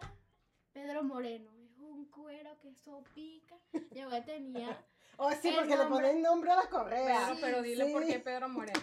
Pedro 0.72 1.02
Moreno. 1.04 1.50
Es 1.62 1.78
un 1.78 2.04
cuero 2.10 2.58
que 2.60 2.68
eso 2.70 3.02
pica. 3.14 3.56
Abuela 4.02 4.24
tenía 4.24 4.84
Oh, 5.18 5.30
sí, 5.32 5.52
porque 5.54 5.70
le 5.70 5.76
nombre. 5.84 5.88
ponen 6.08 6.22
nombre 6.22 6.50
a 6.50 6.56
la 6.56 6.68
correa. 6.68 7.26
Pero, 7.28 7.40
pero 7.40 7.62
dile 7.62 7.86
Sí. 7.86 7.92
por 7.92 8.06
qué 8.06 8.18
Pedro 8.18 8.48
Moreno. 8.48 8.80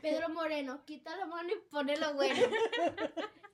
Pedro 0.00 0.28
Moreno, 0.30 0.84
quita 0.84 1.16
la 1.16 1.26
mano 1.26 1.50
y 1.50 1.70
pone 1.70 1.96
lo 1.96 2.14
bueno. 2.14 2.40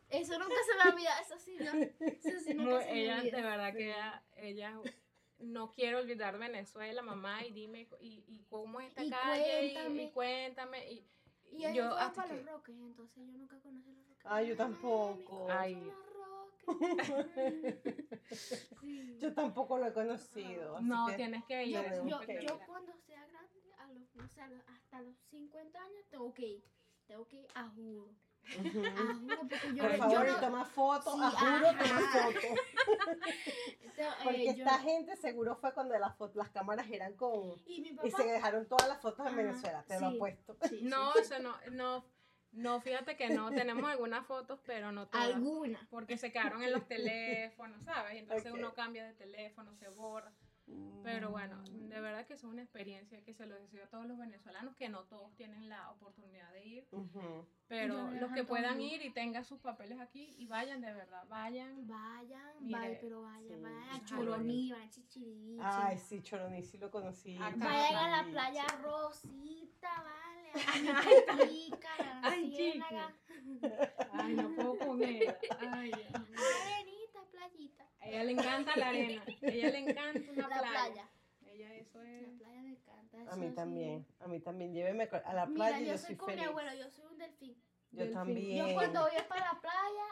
Eso 0.08 0.38
nunca 0.38 0.54
se 0.66 0.84
me 0.84 0.90
olvida, 0.92 1.10
eso 1.20 1.38
sí, 1.38 1.56
no. 1.60 1.72
Eso 2.06 2.40
sí 2.44 2.54
nunca 2.54 2.70
Muy- 2.76 2.82
se 2.84 2.92
me 2.92 3.02
ella, 3.02 3.18
olvida. 3.20 3.36
de 3.36 3.42
verdad 3.42 3.72
que 3.72 3.84
ella, 3.90 4.24
ella 4.36 4.80
no 5.38 5.70
quiere 5.70 5.96
olvidar 5.96 6.36
Venezuela, 6.38 7.00
mamá, 7.02 7.44
y 7.46 7.52
dime, 7.52 7.88
y, 8.00 8.24
y 8.26 8.44
cómo 8.48 8.80
es 8.80 8.88
esta 8.88 9.04
Y 9.04 9.10
calle, 9.10 9.66
y- 9.66 9.72
cuéntame. 9.74 10.02
y, 10.02 10.10
cuéntame. 10.10 10.90
Y, 10.92 11.06
Y 11.52 11.56
ella 11.64 11.72
yo 11.72 11.90
fue 11.90 12.00
hasta 12.00 12.22
para 12.22 12.28
que- 12.34 12.42
los 12.42 12.52
roques, 12.52 12.74
entonces 12.76 13.26
yo 13.26 13.38
nunca 13.38 13.60
conocí 13.60 13.92
los 13.92 14.04
roques. 14.08 14.22
Ay, 14.24 14.48
yo 14.48 14.56
tampoco. 14.56 15.46
Ay. 15.50 15.74
los 15.74 15.94
roques. 15.94 17.80
Sí. 18.80 19.16
Yo 19.20 19.32
tampoco 19.34 19.78
lo 19.78 19.86
he 19.86 19.92
conocido. 19.92 20.76
así 20.76 20.86
no, 20.86 21.06
que- 21.06 21.14
tienes 21.14 21.44
que 21.44 21.64
ir. 21.66 21.74
Yo, 21.76 22.06
yo, 22.06 22.20
yo 22.40 22.58
cuando 22.66 22.92
sea 23.06 23.26
no 24.20 24.28
sé, 24.28 24.40
hasta 24.66 25.00
los 25.02 25.16
50 25.30 25.78
años, 25.78 26.04
tengo 26.10 26.32
que 26.34 26.46
ir. 26.46 26.64
Tengo 27.06 27.26
que 27.26 27.36
ir 27.36 27.46
a 27.54 27.68
juro. 27.68 28.08
Ujú. 28.58 28.84
A 28.86 29.14
juro, 29.14 29.36
porque 29.38 29.74
yo, 29.74 29.82
Por 29.84 29.92
yo 29.92 29.98
favor, 29.98 30.26
no- 30.26 30.32
y 30.36 30.40
toma 30.40 30.64
fotos, 30.64 31.14
Sí, 31.14 31.20
a 31.22 31.30
juro 31.30 31.68
toma 31.70 32.00
fotos. 32.00 32.44
eh, 33.98 34.08
Porque 34.24 34.44
yo- 34.56 34.64
esta 34.64 34.78
gente 34.78 35.16
seguro 35.16 35.56
fue 35.56 35.72
cuando 35.74 35.98
las, 35.98 36.14
las 36.34 36.50
cámaras 36.50 36.88
eran 36.90 37.14
con... 37.16 37.54
Y 37.66 38.10
se 38.10 38.24
dejaron 38.24 38.66
todas 38.66 38.88
las 38.88 39.00
fotos 39.00 39.26
en 39.26 39.36
Venezuela, 39.36 39.84
te 39.86 40.00
lo 40.00 40.10
sí. 40.10 40.16
apuesto. 40.16 40.56
sí, 40.62 40.68
sí. 40.80 40.84
No, 40.84 41.14
eso 41.14 41.38
no, 41.40 41.54
no, 41.72 42.04
no, 42.52 42.80
fíjate 42.80 43.16
que 43.16 43.28
no, 43.30 43.50
tenemos 43.50 43.88
algunas 43.90 44.26
fotos, 44.26 44.60
pero 44.64 44.90
no 44.90 45.06
todas. 45.08 45.34
Alguna. 45.34 45.86
Porque 45.90 46.16
se 46.16 46.32
quedaron 46.32 46.62
en 46.62 46.72
los 46.72 46.86
teléfonos, 46.88 47.82
¿sabes? 47.84 48.16
Entonces 48.16 48.52
uno 48.52 48.72
cambia 48.74 49.04
de 49.04 49.12
teléfono, 49.14 49.74
se 49.74 49.88
borra. 49.90 50.32
Pero 51.02 51.30
bueno, 51.30 51.62
de 51.64 52.00
verdad 52.00 52.26
que 52.26 52.34
es 52.34 52.44
una 52.44 52.62
experiencia 52.62 53.22
que 53.24 53.32
se 53.34 53.46
lo 53.46 53.54
deseo 53.56 53.84
a 53.84 53.88
todos 53.88 54.06
los 54.06 54.18
venezolanos, 54.18 54.76
que 54.76 54.88
no 54.88 55.04
todos 55.04 55.34
tienen 55.34 55.68
la 55.68 55.90
oportunidad 55.90 56.52
de 56.52 56.64
ir, 56.64 56.88
pero 57.66 58.10
los 58.12 58.30
que 58.32 58.44
puedan 58.44 58.80
ir 58.80 59.02
y 59.02 59.10
tengan 59.10 59.44
sus 59.44 59.58
papeles 59.60 59.98
aquí 59.98 60.34
y 60.38 60.46
vayan 60.46 60.80
de 60.80 60.92
verdad, 60.92 61.24
vayan. 61.28 61.86
Vayan, 61.86 62.52
Mire, 62.60 62.78
vayan, 62.78 62.98
pero 63.00 63.22
vayan, 63.22 63.48
sí, 63.48 63.62
vayan 63.62 63.88
a. 63.88 64.04
Choroní, 64.04 64.70
vayan 64.70 64.86
a 64.86 64.90
Chichiriviche. 64.90 65.62
Ay, 65.64 65.98
sí, 65.98 66.22
Choroní 66.22 66.62
sí 66.62 66.78
lo 66.78 66.90
conocí. 66.90 67.36
Acá. 67.36 67.56
Vayan 67.56 67.96
a 67.96 68.08
la 68.16 68.24
Sí. 68.24 68.30
playa 68.30 68.64
Rosita, 68.82 70.04
vale, 70.04 70.50
a 70.52 70.78
la 72.22 72.22
Ay. 72.22 72.82
Ay, 74.12 74.34
no 74.34 74.54
puedo 74.54 75.02
ella. 75.02 75.38
Ay, 75.60 75.92
Dios 75.92 76.89
playita. 77.68 77.84
a 78.00 78.08
ella 78.08 78.24
le 78.24 78.32
encanta 78.32 78.76
la 78.76 78.88
arena, 78.88 79.22
a 79.26 79.46
ella 79.46 79.70
le 79.70 79.78
encanta 79.78 80.30
una 80.32 80.48
La 80.48 80.58
playa. 80.58 80.70
playa. 80.70 81.10
Ella 81.46 81.74
eso 81.74 82.02
La 82.02 82.10
es... 82.10 82.28
playa 82.38 82.62
me 82.62 82.70
encanta. 82.70 83.18
A 83.18 83.22
eso 83.22 83.36
mí 83.36 83.48
sí. 83.48 83.54
también, 83.54 84.06
a 84.20 84.28
mí 84.28 84.40
también. 84.40 84.72
Lléveme 84.72 85.04
a 85.04 85.34
la 85.34 85.46
Mira, 85.46 85.54
playa 85.56 85.80
y 85.80 85.86
yo 85.86 85.92
yo 85.92 85.98
soy 85.98 86.06
soy 86.08 86.16
con 86.16 86.28
feliz. 86.28 86.42
mi 86.42 86.48
abuelo, 86.48 86.74
yo 86.74 86.90
soy 86.90 87.04
un 87.06 87.18
delfín. 87.18 87.54
Yo 87.92 87.98
Delfín. 87.98 88.14
también. 88.14 88.68
Yo 88.68 88.74
cuando 88.74 89.00
voy 89.02 89.10
para 89.28 89.52
la 89.52 89.60
playa, 89.60 90.06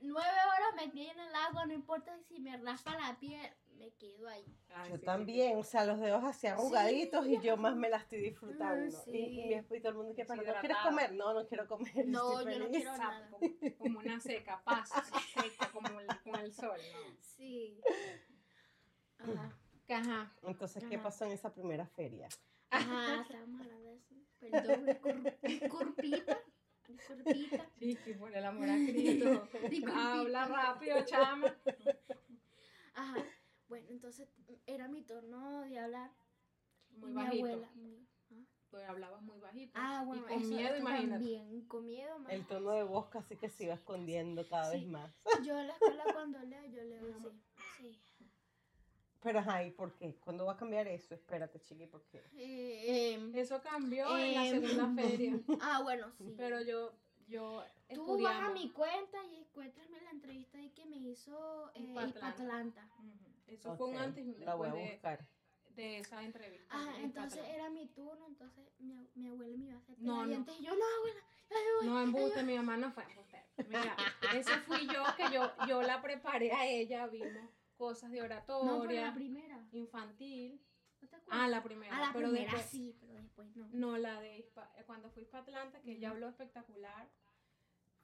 nueve 0.00 0.38
horas 0.46 0.74
me 0.76 0.82
en 1.10 1.18
el 1.20 1.34
agua, 1.34 1.66
no 1.66 1.72
importa 1.72 2.18
si 2.28 2.40
me 2.40 2.56
raspa 2.58 2.96
la 2.98 3.18
piel, 3.18 3.50
me 3.78 3.90
quedo 3.92 4.28
ahí. 4.28 4.44
Ay, 4.70 4.90
Yo 4.90 4.96
sí, 4.96 5.00
sí, 5.00 5.06
también, 5.06 5.58
o 5.58 5.62
sea, 5.62 5.84
los 5.84 6.00
dedos 6.00 6.24
así 6.24 6.46
arrugaditos 6.46 7.26
y 7.26 7.40
yo 7.40 7.56
más 7.56 7.76
me 7.76 7.88
la 7.88 7.98
estoy 7.98 8.20
disfrutando. 8.20 8.90
sí. 9.04 9.10
Y, 9.12 9.40
y 9.42 9.46
mi 9.48 9.54
esposo 9.54 9.76
y 9.76 9.80
todo 9.80 9.90
el 9.90 9.96
mundo 9.98 10.14
que, 10.14 10.24
pero 10.24 10.42
no 10.42 10.60
quieres 10.60 10.78
comer, 10.78 11.12
no, 11.14 11.34
no 11.34 11.46
quiero 11.46 11.66
comer. 11.66 12.06
No, 12.06 12.42
yo 12.48 12.58
no 12.58 12.68
quiero 12.68 12.96
nada. 12.96 13.30
como, 13.30 13.50
como 13.78 13.98
una 14.00 14.20
seca, 14.20 14.62
pasa, 14.64 15.02
seca, 15.34 15.70
como 15.72 16.00
el, 16.00 16.06
con 16.22 16.36
el 16.40 16.52
sol, 16.52 16.78
¿no? 16.92 17.16
Sí. 17.20 17.80
Ajá. 19.18 19.58
Ajá. 19.88 20.32
Entonces, 20.42 20.84
¿qué 20.88 20.96
Ajá. 20.96 21.04
pasó 21.04 21.24
en 21.26 21.32
esa 21.32 21.52
primera 21.54 21.86
feria? 21.86 22.28
Ajá, 22.70 23.20
estábamos 23.22 23.60
hablando 23.60 23.88
de 23.90 23.96
eso. 23.96 24.14
Perdón, 24.40 24.86
disculpita. 25.42 26.38
Disculpita. 26.88 27.70
Chiqui, 27.78 28.14
por 28.14 28.34
el 28.34 28.44
amor 28.44 28.68
a 28.68 28.74
Cristo. 28.76 29.48
Disculpita. 29.70 30.12
Habla 30.20 30.46
rápido, 30.46 31.04
chama. 31.04 31.54
Ajá. 32.94 33.24
Bueno, 33.68 33.88
entonces 33.90 34.28
era 34.66 34.88
mi 34.88 35.02
turno 35.02 35.60
de 35.62 35.78
hablar. 35.78 36.10
Muy 36.90 37.10
y 37.10 37.14
mi 37.14 37.22
bajito. 37.22 37.46
abuela. 37.46 37.70
muy- 37.74 38.08
¿ah? 38.30 38.44
Tú 38.70 38.76
hablabas 38.78 39.22
muy 39.22 39.38
bajito. 39.38 39.72
Ah, 39.74 40.02
bueno, 40.06 40.22
y 40.24 40.28
con 40.32 40.38
eso, 40.42 40.48
miedo, 40.54 40.76
imagínate. 40.76 41.10
también. 41.24 41.66
Con 41.66 41.86
miedo 41.86 42.18
más. 42.18 42.32
El 42.32 42.46
tono 42.46 42.70
de 42.72 42.82
voz 42.84 43.08
casi 43.08 43.36
que 43.36 43.48
se 43.48 43.64
iba 43.64 43.74
escondiendo 43.74 44.46
cada 44.48 44.70
Sí. 44.72 44.78
vez 44.78 44.86
más. 44.88 45.12
Yo 45.50 45.58
en 45.58 45.66
la 45.66 45.72
escuela 45.74 46.04
cuando 46.12 46.38
leo, 46.42 46.64
yo 46.66 46.82
leo 46.84 47.16
así. 47.18 47.42
Sí. 47.78 48.00
Pero, 49.22 49.40
ajá, 49.40 49.64
¿y 49.64 49.70
por 49.72 49.92
qué? 49.96 50.14
¿Cuándo 50.20 50.46
va 50.46 50.52
a 50.52 50.56
cambiar 50.56 50.86
eso? 50.86 51.14
Espérate, 51.14 51.58
chiqui, 51.60 51.86
porque... 51.86 52.22
Eh, 52.34 53.14
em, 53.14 53.34
Eso 53.34 53.60
cambió 53.60 54.16
en 54.16 54.34
la 54.34 54.46
Em, 54.46 54.60
segunda 54.62 54.94
feria. 54.94 55.40
ah, 55.60 55.80
bueno, 55.82 56.12
sí. 56.16 56.34
Pero 56.36 56.60
yo, 56.62 56.92
yo 57.26 57.64
Tú 57.92 58.22
vas 58.22 58.40
a 58.40 58.52
mi 58.52 58.70
cuenta 58.70 59.18
y 59.26 59.36
encuéntrame 59.36 60.00
la 60.02 60.10
entrevista 60.10 60.58
ahí 60.58 60.70
que 60.70 60.86
me 60.86 60.96
hizo 60.96 61.70
eh, 61.74 61.80
Hipatlanta. 61.80 62.18
Hipatlanta. 62.18 62.88
Ujú. 62.98 63.25
Eso 63.46 63.76
fue 63.76 63.88
un 63.88 63.96
antes 63.98 64.24
y 64.24 64.30
un 64.30 64.44
La 64.44 64.54
voy 64.54 64.68
a 64.68 64.72
después 64.72 64.84
de, 64.88 64.92
buscar. 64.94 65.28
de 65.70 65.98
esa 65.98 66.22
entrevista. 66.22 66.74
Ajá, 66.74 66.96
en 66.98 67.04
entonces 67.04 67.44
era 67.48 67.70
mi 67.70 67.86
turno, 67.88 68.26
entonces 68.26 68.64
mi, 68.78 69.08
mi 69.14 69.28
abuela 69.28 69.56
me 69.56 69.64
iba 69.66 69.74
a 69.76 69.78
hacer 69.78 69.98
No, 70.00 70.26
no. 70.26 70.32
y 70.32 70.62
yo, 70.64 70.74
no, 70.74 70.84
abuela, 70.98 71.20
ya 71.50 71.56
voy. 71.78 71.86
No, 71.86 72.00
embuste, 72.02 72.42
mi 72.42 72.56
mamá 72.56 72.76
no 72.76 72.90
fue 72.92 73.04
embuste. 73.04 73.44
Mira, 73.68 73.96
ese 74.34 74.56
fui 74.60 74.86
yo 74.86 75.02
que 75.16 75.32
yo, 75.34 75.50
yo 75.68 75.82
la 75.82 76.02
preparé 76.02 76.52
a 76.52 76.66
ella, 76.66 77.06
vimos 77.06 77.50
cosas 77.76 78.10
de 78.10 78.18
No, 78.18 78.24
oratoria, 78.24 79.02
la 79.06 79.14
primera. 79.14 79.68
infantil. 79.72 80.60
¿No 81.00 81.08
te 81.08 81.16
acuerdas? 81.16 81.42
Ah, 81.44 81.48
la 81.48 81.62
primera. 81.62 81.96
Ah, 81.96 82.00
la 82.00 82.12
pero 82.12 82.28
primera 82.30 82.52
después- 82.52 82.70
sí, 82.70 82.96
pero 83.00 83.12
después 83.14 83.54
no. 83.54 83.68
No, 83.72 83.98
la 83.98 84.20
de 84.20 84.38
eh, 84.38 84.50
cuando 84.86 85.10
fui 85.10 85.24
para 85.26 85.42
Atlanta, 85.44 85.80
que 85.82 85.92
ella 85.92 86.10
habló 86.10 86.28
espectacular, 86.28 87.06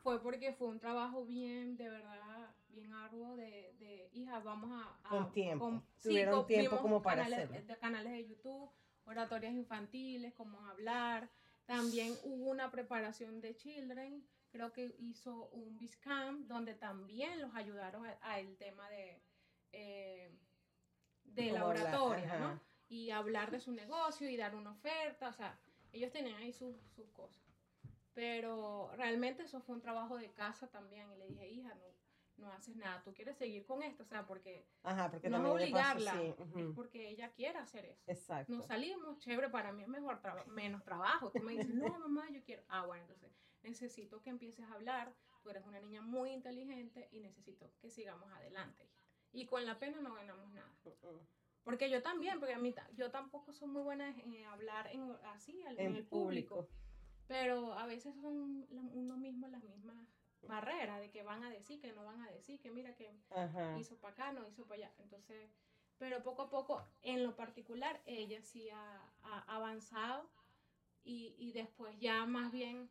fue 0.03 0.20
porque 0.22 0.53
fue 0.53 0.68
un 0.68 0.78
trabajo 0.80 1.24
bien, 1.24 1.76
de 1.76 1.88
verdad, 1.88 2.55
bien 2.68 2.92
arduo 2.92 3.36
de, 3.36 3.74
de 3.78 4.09
hija, 4.12 4.38
vamos 4.40 4.70
a... 4.72 4.98
a- 5.05 5.09
Con 5.09 5.32
tiempo. 5.32 5.70
sí, 5.98 6.09
Tuvieron 6.09 6.34
con- 6.36 6.46
tiempo 6.46 6.78
como 6.78 7.03
para 7.03 7.24
canales, 7.24 7.48
hacerlo. 7.50 7.66
De 7.66 7.78
canales 7.78 8.12
de 8.12 8.28
YouTube, 8.28 8.70
oratorias 9.05 9.55
infantiles, 9.55 10.34
cómo 10.34 10.59
hablar. 10.66 11.28
También 11.66 12.14
hubo 12.24 12.50
una 12.50 12.70
preparación 12.70 13.40
de 13.40 13.55
Children, 13.57 14.26
creo 14.50 14.72
que 14.72 14.94
hizo 14.98 15.48
un 15.50 15.78
Biscamp, 15.78 16.46
donde 16.48 16.74
también 16.74 17.40
los 17.40 17.55
ayudaron 17.55 18.05
a- 18.07 18.18
a 18.22 18.40
el 18.40 18.57
tema 18.57 18.88
de... 18.90 19.20
eh, 19.72 20.30
de 21.24 21.53
la 21.53 21.66
oratoria. 21.66 22.38
¿no? 22.38 22.61
y 22.88 23.09
hablar 23.11 23.50
de 23.50 23.59
su 23.59 23.72
negocio 23.72 24.28
y 24.28 24.36
dar 24.36 24.55
una 24.55 24.72
oferta, 24.72 25.28
o 25.28 25.32
sea, 25.32 25.59
ellos 25.92 26.12
tenían 26.12 26.36
ahí 26.36 26.53
sus, 26.53 26.76
sus 26.94 27.09
cosas. 27.11 27.41
Pero 28.15 28.91
realmente 28.97 29.43
eso 29.45 29.61
fue 29.61 29.75
un 29.77 29.81
trabajo 29.81 30.17
de 30.19 30.31
casa 30.33 30.69
también 30.69 31.11
y 31.13 31.17
le 31.17 31.27
dije, 31.29 31.49
hija, 31.49 31.75
no, 31.75 31.85
no 32.37 32.53
haces 32.53 32.77
nada, 32.77 33.03
tú 33.03 33.15
quieres 33.15 33.37
seguir 33.39 33.65
con 33.65 33.83
esto, 33.83 34.03
o 34.03 34.07
sea, 34.07 34.27
porque 34.27 34.67
Ajá, 34.83 35.11
porque 35.11 35.31
no 35.31 35.39
es 35.39 35.45
obligarla, 35.45 36.23
es 36.23 36.37
porque 36.75 37.09
ella 37.09 37.31
quiere 37.33 37.59
hacer 37.59 37.85
eso. 37.87 38.03
Exacto. 38.07 38.53
Nos 38.53 38.67
salimos, 38.67 39.19
chévere, 39.19 39.49
para 39.49 39.73
mí 39.73 39.83
es 39.83 39.89
mejor 39.89 40.21
traba- 40.21 40.45
menos 40.47 40.83
trabajo. 40.85 41.31
Tú 41.31 41.41
me 41.43 41.53
dices, 41.53 41.75
no, 41.75 41.87
mamá, 42.01 42.29
yo 42.31 42.43
quiero. 42.45 42.63
Ah, 42.69 42.85
bueno, 42.85 43.03
entonces 43.05 43.31
necesito 43.63 44.21
que 44.23 44.31
empieces 44.31 44.67
a 44.67 44.75
hablar. 44.75 45.15
Tú 45.43 45.51
eres 45.51 45.65
una 45.67 45.81
niña 45.81 46.03
muy 46.03 46.31
inteligente 46.31 47.09
y 47.11 47.21
necesito 47.21 47.73
que 47.81 47.91
sigamos 47.91 48.31
adelante. 48.33 48.89
Y 49.33 49.47
con 49.47 49.65
la 49.67 49.79
pena 49.79 50.01
no 50.01 50.15
ganamos 50.15 50.53
nada. 50.53 50.73
Porque 51.65 51.89
yo 51.91 52.03
también, 52.03 52.39
porque 52.39 52.55
a 52.55 52.59
mí 52.59 52.75
yo 52.95 53.11
tampoco 53.11 53.53
soy 53.53 53.69
muy 53.69 53.83
buena 53.83 54.09
en 54.11 54.45
hablar 54.47 54.89
en, 54.89 55.17
así 55.33 55.63
En 55.77 55.97
el 55.97 56.05
público. 56.07 56.57
público. 56.57 56.69
Pero 57.33 57.72
a 57.72 57.87
veces 57.87 58.14
son 58.20 58.66
uno 58.70 59.16
mismo 59.16 59.49
las 59.49 59.64
mismas 59.64 59.97
barreras 60.43 61.01
de 61.01 61.11
que 61.11 61.22
van 61.22 61.43
a 61.43 61.49
decir, 61.49 61.80
que 61.80 61.91
no 61.95 62.05
van 62.05 62.20
a 62.20 62.30
decir, 62.30 62.61
que 62.61 62.70
mira 62.70 62.95
que 62.95 63.11
Ajá. 63.35 63.78
hizo 63.78 63.97
para 63.97 64.12
acá, 64.12 64.33
no 64.33 64.47
hizo 64.47 64.66
para 64.66 64.85
allá. 64.85 64.93
Entonces, 64.99 65.49
pero 65.99 66.22
poco 66.22 66.43
a 66.43 66.51
poco, 66.51 66.85
en 67.01 67.22
lo 67.22 67.35
particular, 67.35 67.99
ella 68.05 68.43
sí 68.43 68.68
ha, 68.68 69.01
ha 69.22 69.39
avanzado 69.57 70.28
y, 71.05 71.35
y 71.39 71.53
después 71.53 71.99
ya 72.01 72.26
más 72.26 72.53
bien, 72.53 72.91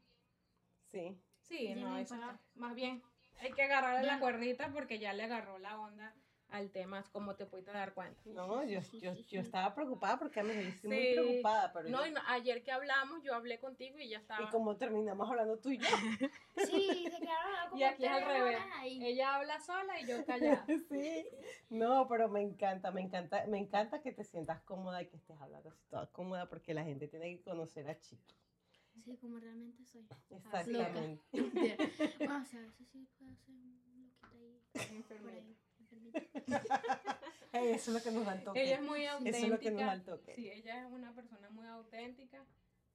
Sí. 0.92 1.16
sí, 1.42 1.76
no, 1.76 2.00
no 2.00 2.40
más 2.56 2.74
bien 2.74 3.04
hay 3.42 3.52
que 3.52 3.62
agarrarle 3.62 4.08
Ya. 4.08 4.14
la 4.14 4.20
cuerdita 4.20 4.72
porque 4.74 4.98
ya 4.98 5.14
le 5.14 5.24
agarró 5.24 5.60
la 5.60 5.80
onda 5.80 6.16
al 6.52 6.70
tema, 6.70 7.04
como 7.12 7.36
te 7.36 7.46
pudiste 7.46 7.72
dar 7.72 7.94
cuenta. 7.94 8.22
No, 8.26 8.64
yo, 8.66 8.80
yo, 9.02 9.14
yo 9.14 9.42
estaba 9.42 9.74
preocupada 9.74 10.20
porque 10.20 10.40
a 10.42 10.44
mí 10.44 10.54
yo 10.54 10.60
estoy 10.62 10.90
muy 10.90 11.00
Sí. 11.08 11.14
preocupada, 11.16 11.72
pero 11.74 11.90
No, 11.90 12.06
yo- 12.06 12.12
no- 12.12 12.22
ayer 12.28 12.62
que 12.64 12.72
hablamos, 12.72 13.24
yo 13.24 13.34
hablé 13.34 13.60
contigo 13.60 13.98
y 14.00 14.10
ya 14.10 14.18
estaba. 14.20 14.44
y 14.46 14.50
como 14.50 14.76
terminamos 14.78 15.30
hablando 15.30 15.58
tú 15.60 15.70
y 15.72 15.78
yo. 15.78 15.88
Sí, 16.58 17.06
se 17.10 17.20
quedaron 17.20 17.20
como 17.70 17.80
Y 17.80 17.84
aquí 17.84 18.06
es 18.06 18.12
al 18.12 18.26
revés. 18.26 18.58
ahí. 18.80 19.06
Ella 19.06 19.36
habla 19.36 19.60
sola 19.62 20.00
y 20.00 20.06
yo 20.08 20.26
callada. 20.26 20.66
Sí. 20.90 21.26
No, 21.70 22.08
pero 22.08 22.28
me 22.30 22.42
encanta, 22.42 22.92
me 22.92 23.02
encanta, 23.02 23.46
me 23.48 23.58
encanta 23.58 24.02
que 24.02 24.12
te 24.12 24.24
sientas 24.24 24.62
cómoda 24.64 25.02
y 25.02 25.08
que 25.08 25.16
estés 25.18 25.40
hablando 25.40 25.70
así 25.70 25.84
toda 25.90 26.08
cómoda 26.12 26.50
porque 26.50 26.74
la 26.74 26.84
gente 26.84 27.08
tiene 27.08 27.38
que 27.38 27.42
conocer 27.44 27.90
a 27.90 27.98
Chiqui. 28.00 28.36
Sí, 29.06 29.16
como 29.18 29.40
realmente 29.40 29.86
soy. 29.86 30.06
Exactamente. 30.30 31.22
bueno, 31.32 32.42
o 32.42 32.46
sea, 32.46 32.60
a 32.60 32.64
veces 32.64 32.88
sí 32.92 33.08
puedo 33.18 33.36
ser 33.38 33.56
un 33.56 33.72
loquita 33.72 34.28
ahí. 34.34 34.62
Por 34.74 34.82
Enfermera. 34.98 35.38
ahí. 35.38 35.58
eso 37.54 37.76
es 37.76 37.88
lo 37.90 38.02
que 38.02 38.12
nos 38.12 38.26
da 38.26 38.34
el 38.36 38.44
toque. 38.44 38.64
Ella 38.64 38.76
es 38.76 38.82
muy 38.82 39.02
Eso 39.04 39.14
auténtica. 39.14 39.38
es 39.46 39.50
lo 39.52 39.60
que 39.60 39.72
nos 39.72 39.82
da 39.82 39.94
el 39.94 40.04
toque. 40.04 40.36
Sí, 40.36 40.50
ella 40.50 40.86
es 40.88 40.92
una 40.92 41.14
persona 41.14 41.50
muy 41.50 41.68
auténtica. 41.68 42.46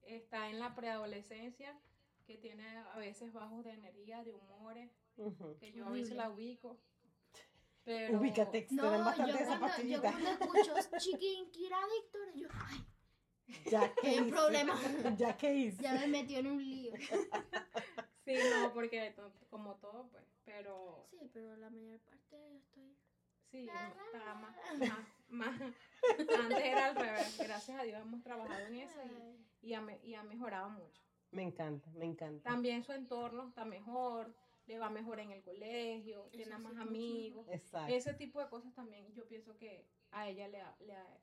Está 0.02 0.48
en 0.50 0.58
la 0.60 0.74
preadolescencia, 0.74 1.78
que 2.26 2.36
tiene 2.38 2.66
a 2.78 2.98
veces 2.98 3.32
bajos 3.32 3.64
de 3.64 3.72
energía, 3.72 4.22
de 4.24 4.32
humores, 4.34 4.90
Ujú. 5.16 5.56
que 5.58 5.72
yo 5.72 5.86
a 5.86 5.90
veces 5.90 6.16
la 6.16 6.30
ubico. 6.30 6.78
Pero 7.84 8.18
Ubícate, 8.18 8.62
te 8.62 8.74
No, 8.74 8.82
dan 8.84 8.98
yo 8.98 9.04
bastante 9.04 9.42
esa 9.42 9.58
cuando, 9.60 9.82
yo 9.82 10.00
cuando 10.00 10.30
escucho 10.30 10.74
Chiquín, 10.98 11.50
Kira 11.52 11.78
Víctor, 11.86 12.34
yo, 12.34 12.48
ay, 12.66 12.84
Ya 13.70 13.94
que 13.94 14.08
hay 14.08 14.18
un 14.18 14.24
hice. 14.26 14.34
problema. 14.36 14.74
Ya 15.18 15.36
que 15.36 15.54
hice. 15.54 15.82
Ya 15.82 15.92
me 15.94 16.08
metió 16.08 16.38
en 16.40 16.46
un 16.48 16.58
lío. 16.68 16.92
Sí, 18.24 18.34
no, 18.50 18.72
porque 18.72 19.14
como 19.50 19.76
todo, 19.76 20.08
pues. 20.10 20.24
Pero 20.44 21.06
Sí, 21.10 21.30
pero 21.32 21.56
la 21.56 21.70
mayor 21.70 22.00
parte 22.00 22.56
estoy. 22.56 22.75
Sí, 23.50 23.68
está 23.68 24.34
más, 24.34 24.78
más, 24.78 25.58
más- 25.60 25.60
Antes 26.38 26.58
era 26.64 26.86
al 26.86 26.96
revés. 26.96 27.36
Gracias 27.38 27.80
a 27.80 27.82
Dios 27.82 28.00
hemos 28.00 28.22
trabajado 28.22 28.66
en 28.66 28.74
eso 28.76 28.98
y, 29.62 29.68
y 29.68 29.74
ha, 29.74 29.80
me- 29.80 29.98
y 30.04 30.14
ha 30.14 30.22
mejorado 30.22 30.70
mucho. 30.70 31.02
Me 31.32 31.42
encanta, 31.42 31.90
me 31.90 32.04
encanta. 32.06 32.48
También 32.48 32.84
su 32.84 32.92
entorno 32.92 33.48
está 33.48 33.64
mejor, 33.64 34.32
le 34.66 34.78
va 34.78 34.88
mejor 34.90 35.18
en 35.20 35.32
el 35.32 35.42
colegio, 35.42 36.28
tiene 36.32 36.56
más 36.58 36.76
amigos. 36.76 37.46
Exacto. 37.50 37.92
Ese 37.92 38.14
tipo 38.14 38.40
de 38.40 38.48
cosas 38.48 38.72
también 38.74 39.12
yo 39.14 39.26
pienso 39.26 39.56
que 39.56 39.86
a 40.12 40.28
ella 40.28 40.48
le 40.48 40.60
ha, 40.60 40.76
le 40.80 40.94
ha, 40.96 41.18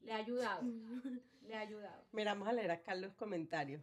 le 0.00 0.12
ha 0.12 0.16
ayudado, 0.16 0.62
le 1.42 1.54
ha 1.56 1.60
ayudado. 1.60 2.04
Mira, 2.12 2.32
vamos 2.34 2.48
a 2.48 2.52
leer 2.52 2.70
acá 2.70 2.94
los 2.94 3.12
comentarios. 3.14 3.82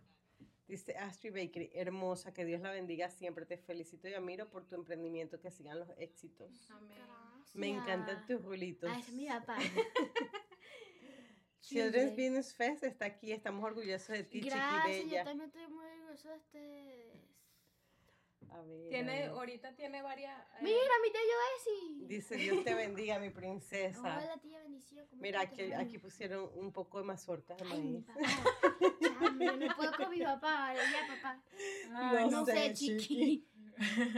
Dice 0.68 0.96
Astrid 0.98 1.34
Bakery, 1.34 1.72
hermosa, 1.74 2.34
que 2.34 2.46
Dios 2.46 2.62
la 2.62 2.72
bendiga 2.72 3.10
siempre. 3.10 3.46
Te 3.46 3.58
felicito 3.58 4.08
y 4.08 4.14
admiro 4.14 4.50
por 4.50 4.66
tu 4.66 4.76
emprendimiento, 4.76 5.40
que 5.40 5.52
sigan 5.52 5.80
los 5.80 5.90
éxitos. 5.98 6.70
Amén. 6.72 6.98
Me 7.54 7.68
encantan 7.68 8.26
tus 8.26 8.42
rulitos. 8.42 8.90
Es 8.98 9.10
mi 9.10 9.28
papá. 9.28 9.58
Children's. 11.62 12.12
Business 12.12 12.54
Fest 12.54 12.84
está 12.84 13.06
aquí, 13.06 13.32
estamos 13.32 13.64
orgullosos 13.64 14.10
de 14.10 14.24
ti, 14.24 14.42
Gracias, 14.42 14.84
yo 14.86 14.94
chiquibella. 14.94 15.24
también 15.24 15.48
estoy 15.48 15.68
muy 15.68 15.86
orgullosa 15.86 16.30
de 16.32 16.38
ustedes. 16.38 17.13
A 18.54 18.62
ver, 18.62 18.90
Tiene, 18.90 19.12
a 19.12 19.20
ver. 19.22 19.30
ahorita 19.30 19.76
tiene 19.76 20.02
varias... 20.02 20.40
eh, 20.40 20.58
Mira, 20.62 20.94
mi 21.04 21.12
tía 21.12 21.22
Joesi. 21.22 22.06
Dice, 22.06 22.36
Dios 22.36 22.64
te 22.64 22.74
bendiga, 22.76 23.18
mi 23.20 23.30
princesa. 23.32 24.00
Hola, 24.00 24.38
tía, 24.42 24.60
bendición. 24.60 25.06
¿cómo 25.10 25.22
Mira, 25.22 25.42
aquí, 25.42 25.74
aquí 25.74 25.98
pusieron 25.98 26.50
un 26.56 26.72
poco 26.72 27.00
de 27.00 27.06
mazorcas 27.06 27.58
de 27.58 27.64
maíz. 27.66 28.06
no 28.08 29.76
puedo 29.76 29.92
con 29.98 30.10
mi 30.10 30.22
papá. 30.22 30.74
Ya, 30.76 31.16
papá. 31.16 31.44
ay, 31.96 32.30
No 32.30 32.32
No, 32.42 32.46
sé, 32.46 32.54
sé, 32.54 32.74
chiqui. 32.74 32.98
chiqui. 33.00 33.48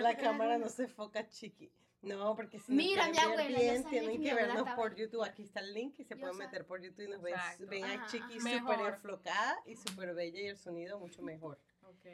La 0.01 0.17
cámara 0.17 0.57
no 0.57 0.67
se 0.69 0.83
enfoca, 0.83 1.27
chiqui. 1.29 1.71
No, 2.01 2.35
porque 2.35 2.59
si 2.59 2.71
Mira, 2.71 3.09
mi 3.09 3.17
abuela, 3.17 3.57
bien, 3.57 3.83
tienen 3.85 4.21
que 4.21 4.33
vernos 4.35 4.57
estaba 4.59 4.75
por. 4.75 4.95
YouTube. 4.95 5.23
Aquí 5.23 5.41
está 5.43 5.61
el 5.61 5.73
link 5.73 5.97
y 5.99 6.03
se 6.03 6.13
Yo 6.13 6.19
pueden 6.19 6.37
meter 6.37 6.67
por 6.67 6.79
YouTube 6.81 7.05
y 7.05 7.07
nos 7.09 7.21
ven, 7.21 7.33
a 7.33 7.93
Ajá, 7.93 8.05
Chiqui 8.07 8.39
súper 8.39 8.79
enflocada 8.81 9.57
y 9.65 9.75
súper 9.75 10.13
bella 10.13 10.39
y 10.41 10.47
el 10.47 10.57
sonido 10.57 10.99
mucho 10.99 11.23
mejor. 11.23 11.59
ok. 11.81 12.05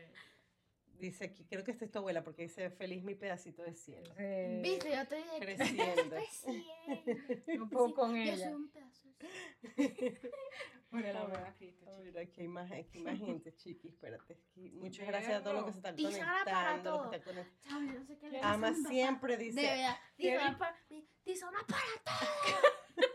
Dice 1.01 1.25
aquí, 1.25 1.43
creo 1.45 1.63
que 1.63 1.71
esta 1.71 1.85
es 1.85 1.91
tu 1.91 1.97
abuela 1.97 2.23
porque 2.23 2.43
dice 2.43 2.69
feliz 2.69 3.03
mi 3.03 3.15
pedacito 3.15 3.63
de 3.63 3.73
cielo. 3.73 4.13
Eh, 4.19 4.59
Viste, 4.63 4.89
yo 4.91 5.01
estoy 5.01 5.23
de 5.23 5.39
Creciendo. 5.39 6.15
Un 7.63 7.69
poco 7.71 7.93
con 7.95 8.15
Yo 8.15 8.21
ella. 8.21 8.45
soy 8.45 8.53
un 8.53 8.69
pedazo. 8.69 9.07
de- 9.75 10.31
Por 10.91 11.03
el 11.05 11.17
amor 11.17 11.37
a 11.37 11.53
Cristo, 11.55 11.85
A 11.89 11.91
chico. 11.93 12.03
ver, 12.03 12.17
aquí 12.19 12.41
hay 12.41 12.47
más, 12.47 12.71
aquí 12.71 12.97
hay 12.99 13.03
más 13.03 13.17
gente, 13.17 13.55
Chiqui, 13.55 13.87
espérate. 13.87 14.33
Aquí- 14.51 14.69
Muchas 14.73 15.07
gracias 15.07 15.33
a 15.33 15.41
todos 15.43 15.55
los 15.55 15.65
que 15.65 15.71
se 15.71 15.77
están 15.77 15.95
para 15.95 16.03
conectando. 16.75 16.91
los 16.91 17.01
todo. 17.01 17.09
que 17.09 17.17
están 17.17 17.35
conect- 17.35 17.59
Chamo, 17.61 17.93
yo 17.93 17.99
no 17.99 18.05
sé 18.05 18.17
qué 18.19 18.29
le 18.29 18.39
Ama 18.41 18.73
siempre, 18.87 19.37
De 19.37 19.43
dice. 19.45 19.61
verdad. 19.61 19.97
¿Qué 20.17 20.23
Tizona 20.29 20.49
di- 20.49 20.55
para, 20.57 20.77
tizona 21.23 21.59
para 21.67 21.81
todo. 22.05 23.11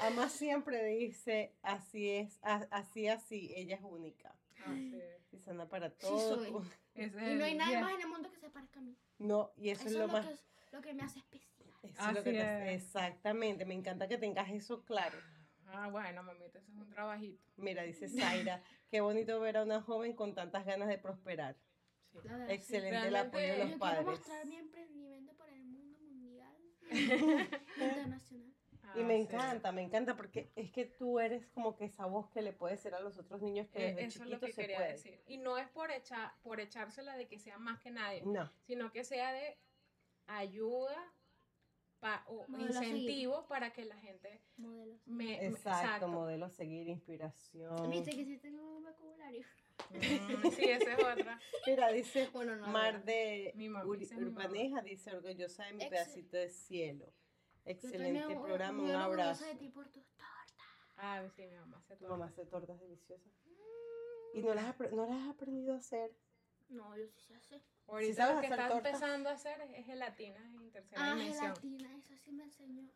Ama 0.00 0.28
siempre 0.28 0.84
dice, 0.84 1.54
así 1.62 2.10
es, 2.10 2.38
a- 2.42 2.68
así, 2.70 3.08
así, 3.08 3.52
ella 3.56 3.76
es 3.76 3.82
única. 3.82 4.36
Ah, 4.64 4.74
sí. 4.74 5.00
Anda 5.46 5.68
para 5.68 5.90
Sí 5.90 5.96
todo. 6.00 6.36
soy. 6.36 6.52
Ese 6.94 7.16
es 7.26 7.32
Y 7.32 7.34
no 7.36 7.44
hay 7.44 7.54
nadie 7.54 7.70
día. 7.76 7.80
más 7.82 7.92
en 7.94 8.00
el 8.00 8.08
mundo 8.08 8.30
que 8.30 8.38
se 8.38 8.50
parezca 8.50 8.80
a 8.80 8.82
mí. 8.82 8.96
No, 9.18 9.52
y 9.56 9.70
eso, 9.70 9.82
Eso, 9.82 9.90
es 9.90 9.96
lo 9.96 10.08
más... 10.08 10.26
que, 10.26 10.32
es- 10.32 10.46
lo 10.72 10.80
que 10.82 10.94
me 10.94 11.02
hace 11.02 11.18
especial. 11.18 11.68
eso 11.82 12.08
es 12.08 12.14
lo 12.14 12.22
que 12.24 12.32
te- 12.32 12.74
es. 12.74 12.82
exactamente, 12.84 13.64
me 13.64 13.74
encanta 13.74 14.08
que 14.08 14.18
tengas 14.18 14.50
eso 14.50 14.84
claro. 14.84 15.18
Ah, 15.68 15.88
bueno, 15.90 16.22
mamita, 16.22 16.58
eso 16.58 16.70
es 16.70 16.76
un 16.78 16.88
trabajito. 16.88 17.42
Mira, 17.56 17.82
dice 17.82 18.08
Zaira, 18.54 18.62
qué 18.90 19.00
bonito 19.00 19.40
ver 19.40 19.56
a 19.58 19.62
una 19.64 19.82
joven 19.82 20.14
con 20.14 20.34
tantas 20.34 20.64
ganas 20.64 20.88
de 20.88 20.98
prosperar. 20.98 21.56
Sí. 22.12 22.18
La 22.24 22.32
verdad, 22.36 22.46
sí. 22.48 22.54
Excelente 22.54 23.08
el 23.08 23.16
apoyo 23.16 23.42
de 23.44 23.48
Yo 23.48 23.56
los 23.58 23.66
quiero 23.66 23.78
padres. 23.78 24.06
mostrar 24.06 24.46
mi 24.46 24.56
emprendimiento 24.56 25.34
para 25.36 25.52
el 25.54 25.64
mundo 25.64 25.98
mundial, 26.00 26.56
internacional. 27.76 28.54
Y 28.96 29.02
Ah, 29.02 29.04
me 29.06 29.16
sí. 29.16 29.22
encanta, 29.22 29.72
me 29.72 29.82
encanta 29.82 30.16
porque 30.16 30.50
es 30.56 30.70
que 30.70 30.84
tú 30.86 31.18
eres 31.20 31.46
como 31.48 31.76
que 31.76 31.84
esa 31.84 32.06
voz 32.06 32.30
que 32.30 32.40
le 32.42 32.52
puede 32.52 32.76
ser 32.76 32.94
a 32.94 33.00
los 33.00 33.18
otros 33.18 33.42
niños 33.42 33.68
que 33.68 33.78
Eh, 33.78 33.86
desde 33.94 34.04
Eso 34.06 34.22
es 34.24 34.30
lo 34.30 34.36
chiquitos 34.36 34.46
que 34.48 34.52
se 34.54 34.60
quería 34.62 34.76
puede. 34.78 34.92
decir. 34.92 35.20
Y 35.26 35.38
no 35.38 35.58
es 35.58 35.68
por, 35.68 35.90
echar, 35.90 36.32
por 36.42 36.60
echársela 36.60 37.16
de 37.16 37.26
que 37.28 37.38
sea 37.38 37.58
más 37.58 37.80
que 37.80 37.90
nadie, 37.90 38.22
No, 38.24 38.50
sino 38.62 38.90
que 38.92 39.04
sea 39.04 39.32
de 39.32 39.56
ayuda 40.26 40.96
pa- 42.00 42.24
o 42.28 42.44
Modelo 42.48 42.70
a 42.70 42.72
seguir. 42.82 42.96
incentivo 42.96 43.46
para 43.48 43.72
que 43.72 43.84
la 43.84 43.96
gente 43.98 44.40
Modelos. 44.56 45.00
me, 45.06 45.24
me- 45.24 45.46
exacto, 45.46 46.08
modelo 46.08 46.46
a 46.46 46.50
seguir, 46.50 46.88
inspiración. 46.88 47.90
Viste 47.90 48.10
que 48.10 48.24
sí 48.24 48.38
tengo 48.38 48.76
un 48.76 48.84
vocabulario. 48.84 49.44
Mm, 49.90 50.50
sí, 50.52 50.64
esa 50.64 50.92
es 50.94 50.98
otra. 51.04 51.38
Mira, 51.66 51.92
dice 51.92 52.28
Bueno, 52.32 52.56
no. 52.56 52.66
Mar 52.68 53.04
de 53.04 53.52
Mi 53.56 53.68
mamá, 53.68 53.84
Uri- 53.84 54.00
dice 54.00 54.16
mi 54.16 54.24
mamá. 54.26 54.40
Urbaneja, 54.46 54.80
dice 54.82 55.14
orgullosa 55.14 55.64
de 55.66 55.72
mi 55.74 55.84
Excel- 55.84 55.88
pedacito 55.90 56.36
de 56.38 56.48
cielo. 56.50 57.12
Excelente 57.66 58.34
programa, 58.36 58.82
un 58.82 58.90
abrazo. 58.90 59.44
de 59.44 59.54
ti 59.56 59.68
por 59.68 59.88
tus 59.88 60.04
tortas. 60.14 60.56
Ah, 60.96 61.22
sí, 61.34 61.42
mi 61.46 61.56
mamá 61.56 61.80
se 61.82 61.96
Tu 61.96 62.04
toma. 62.04 62.16
mamá 62.16 62.26
hace 62.30 62.46
tortas 62.46 62.80
deliciosas. 62.80 63.32
¿Y 64.34 64.40
no 64.42 64.54
las, 64.54 64.64
has 64.66 64.92
no 64.92 65.06
las 65.06 65.22
has 65.22 65.28
aprendido 65.30 65.74
a 65.74 65.78
hacer? 65.78 66.12
No, 66.68 66.96
yo 66.96 67.06
sí 67.08 67.20
sé 67.20 67.34
hacer. 67.34 67.62
Ahorita 67.88 68.14
sabes 68.14 68.34
lo 68.36 68.40
que 68.40 68.46
hacer 68.46 68.58
está 68.60 68.72
tortas? 68.72 68.92
empezando 68.94 69.28
a 69.28 69.32
hacer 69.32 69.60
es, 69.62 69.70
es 69.78 69.86
gelatina 69.86 70.40
en 70.44 70.70
tercera 70.72 71.00
Ah, 71.04 71.14
dimensión. 71.14 71.56
gelatina, 71.56 71.96
esa 71.96 72.16
sí 72.18 72.32
me 72.32 72.44
enseñó. 72.44 72.88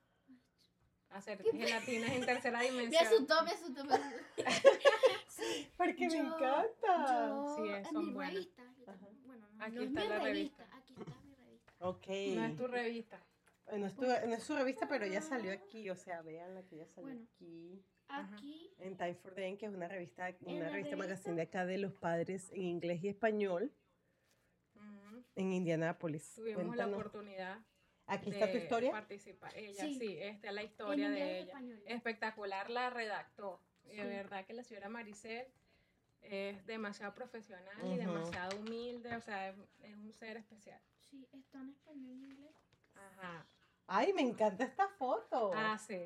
Hacer 1.11 1.43
gelatinas 1.43 2.11
en 2.12 2.25
tercera 2.27 2.59
Me 2.61 2.71
dimensión. 2.71 3.07
asustó, 3.07 3.43
me 3.45 3.51
asustó. 3.51 3.85
Me 3.85 3.95
asustó. 3.95 4.45
Porque 5.77 6.07
me 6.09 6.16
Yo- 6.16 6.23
encanta. 6.25 7.29
Yo, 7.29 7.57
Sí, 7.57 7.68
es- 7.71 7.93
mi 7.93 8.12
buenas. 8.12 8.35
revista, 8.35 8.62
yo 8.79 8.87
bueno, 9.25 9.49
no, 9.53 9.64
Aquí 9.64 9.75
no 9.77 9.83
es 9.83 9.89
está 9.89 10.01
mi 10.03 10.09
la 10.09 10.18
revista, 10.18 10.64
revista. 10.64 10.77
aquí 10.77 10.95
está 10.99 11.21
mi 11.23 11.35
revista. 11.35 11.73
Ok. 11.79 12.07
No 12.37 12.45
es 12.45 12.57
tu 12.57 12.66
revista. 12.66 13.21
Eh, 13.73 13.79
No 13.79 13.87
es, 13.87 13.95
tu- 13.95 14.03
no 14.03 14.35
es 14.35 14.43
su 14.43 14.55
revista, 14.57 14.89
pero 14.89 15.07
ya 15.07 15.21
salió 15.21 15.53
aquí. 15.53 15.89
O 15.91 15.97
sea, 15.97 16.23
vean 16.23 16.55
la 16.55 16.62
que 16.64 16.77
ya 16.79 16.87
salió 16.87 17.11
Bueno. 17.11 17.27
aquí. 17.35 17.85
Ajá. 18.09 18.35
Aquí, 18.35 18.73
En 18.79 18.97
Time 18.97 19.14
for 19.14 19.35
Them, 19.35 19.57
que 19.57 19.66
es 19.66 19.73
una 19.73 19.87
revista, 19.87 20.25
una 20.41 20.64
la 20.64 20.71
revista 20.71 20.73
revista- 20.73 20.97
magazine 20.97 21.37
de 21.37 21.43
acá 21.43 21.64
de 21.64 21.79
los 21.79 21.93
padres 21.95 22.51
en 22.53 22.62
inglés 22.62 23.03
y 23.05 23.09
español 23.09 23.73
en 25.37 25.53
Indianápolis. 25.53 26.35
Tuvimos 26.35 26.62
la 26.77 26.85
Cuéntanos. 26.85 26.95
oportunidad 26.99 27.59
Aquí 28.07 28.31
de 28.31 28.37
está 28.41 28.51
tu 28.51 28.59
historia. 28.59 28.91
participar. 28.91 29.57
Ella, 29.57 29.85
Sí. 29.85 29.95
sí, 29.95 30.16
esta 30.21 30.49
es 30.49 30.55
la 30.55 30.62
en 30.62 30.66
historia 30.66 31.09
y 31.09 31.12
de 31.12 31.39
ella. 31.39 31.47
español. 31.53 31.83
Espectacular 31.87 32.68
la 32.71 32.91
redactó. 32.91 33.61
Y 33.85 33.91
De 33.97 34.03
Sí. 34.03 34.09
verdad 34.09 34.45
que 34.47 34.53
la 34.55 34.64
señora 34.64 34.89
Maricel 34.89 35.47
es 36.23 36.66
demasiado 36.66 37.14
profesional 37.14 37.77
y 37.85 37.87
Ujú. 37.91 37.97
demasiado 37.97 38.59
humilde, 38.59 39.14
o 39.16 39.21
sea, 39.21 39.49
es, 39.51 39.57
es 39.83 39.95
un 39.97 40.12
ser 40.12 40.37
especial. 40.37 40.81
Sí, 40.99 41.27
está 41.33 41.59
en 41.61 41.71
español 41.71 42.05
y 42.18 42.25
en 42.25 42.25
inglés. 42.33 42.55
Ajá. 42.95 43.47
Ay, 43.93 44.12
me 44.12 44.22
encanta 44.22 44.62
esta 44.62 44.86
foto. 44.86 45.51
Ah, 45.53 45.76
sí. 45.76 45.99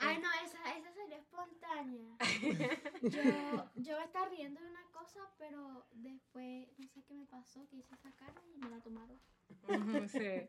Ay, 0.00 0.18
no, 0.18 0.28
esa, 0.44 0.58
esa 0.76 0.92
sería 0.92 1.18
espontánea. 1.18 2.16
Yo, 3.02 3.70
yo 3.76 3.98
me 3.98 4.04
estaba 4.04 4.26
riendo 4.26 4.60
de 4.60 4.66
una 4.68 4.82
cosa, 4.90 5.20
pero 5.38 5.86
después 5.92 6.66
no 6.78 6.88
sé 6.88 7.04
qué 7.04 7.14
me 7.14 7.24
pasó, 7.26 7.64
que 7.68 7.76
hice 7.76 7.94
esa 7.94 8.10
cara 8.16 8.34
y 8.52 8.58
me 8.58 8.70
la 8.70 8.80
tomaron. 8.80 9.20
Sí. 10.08 10.48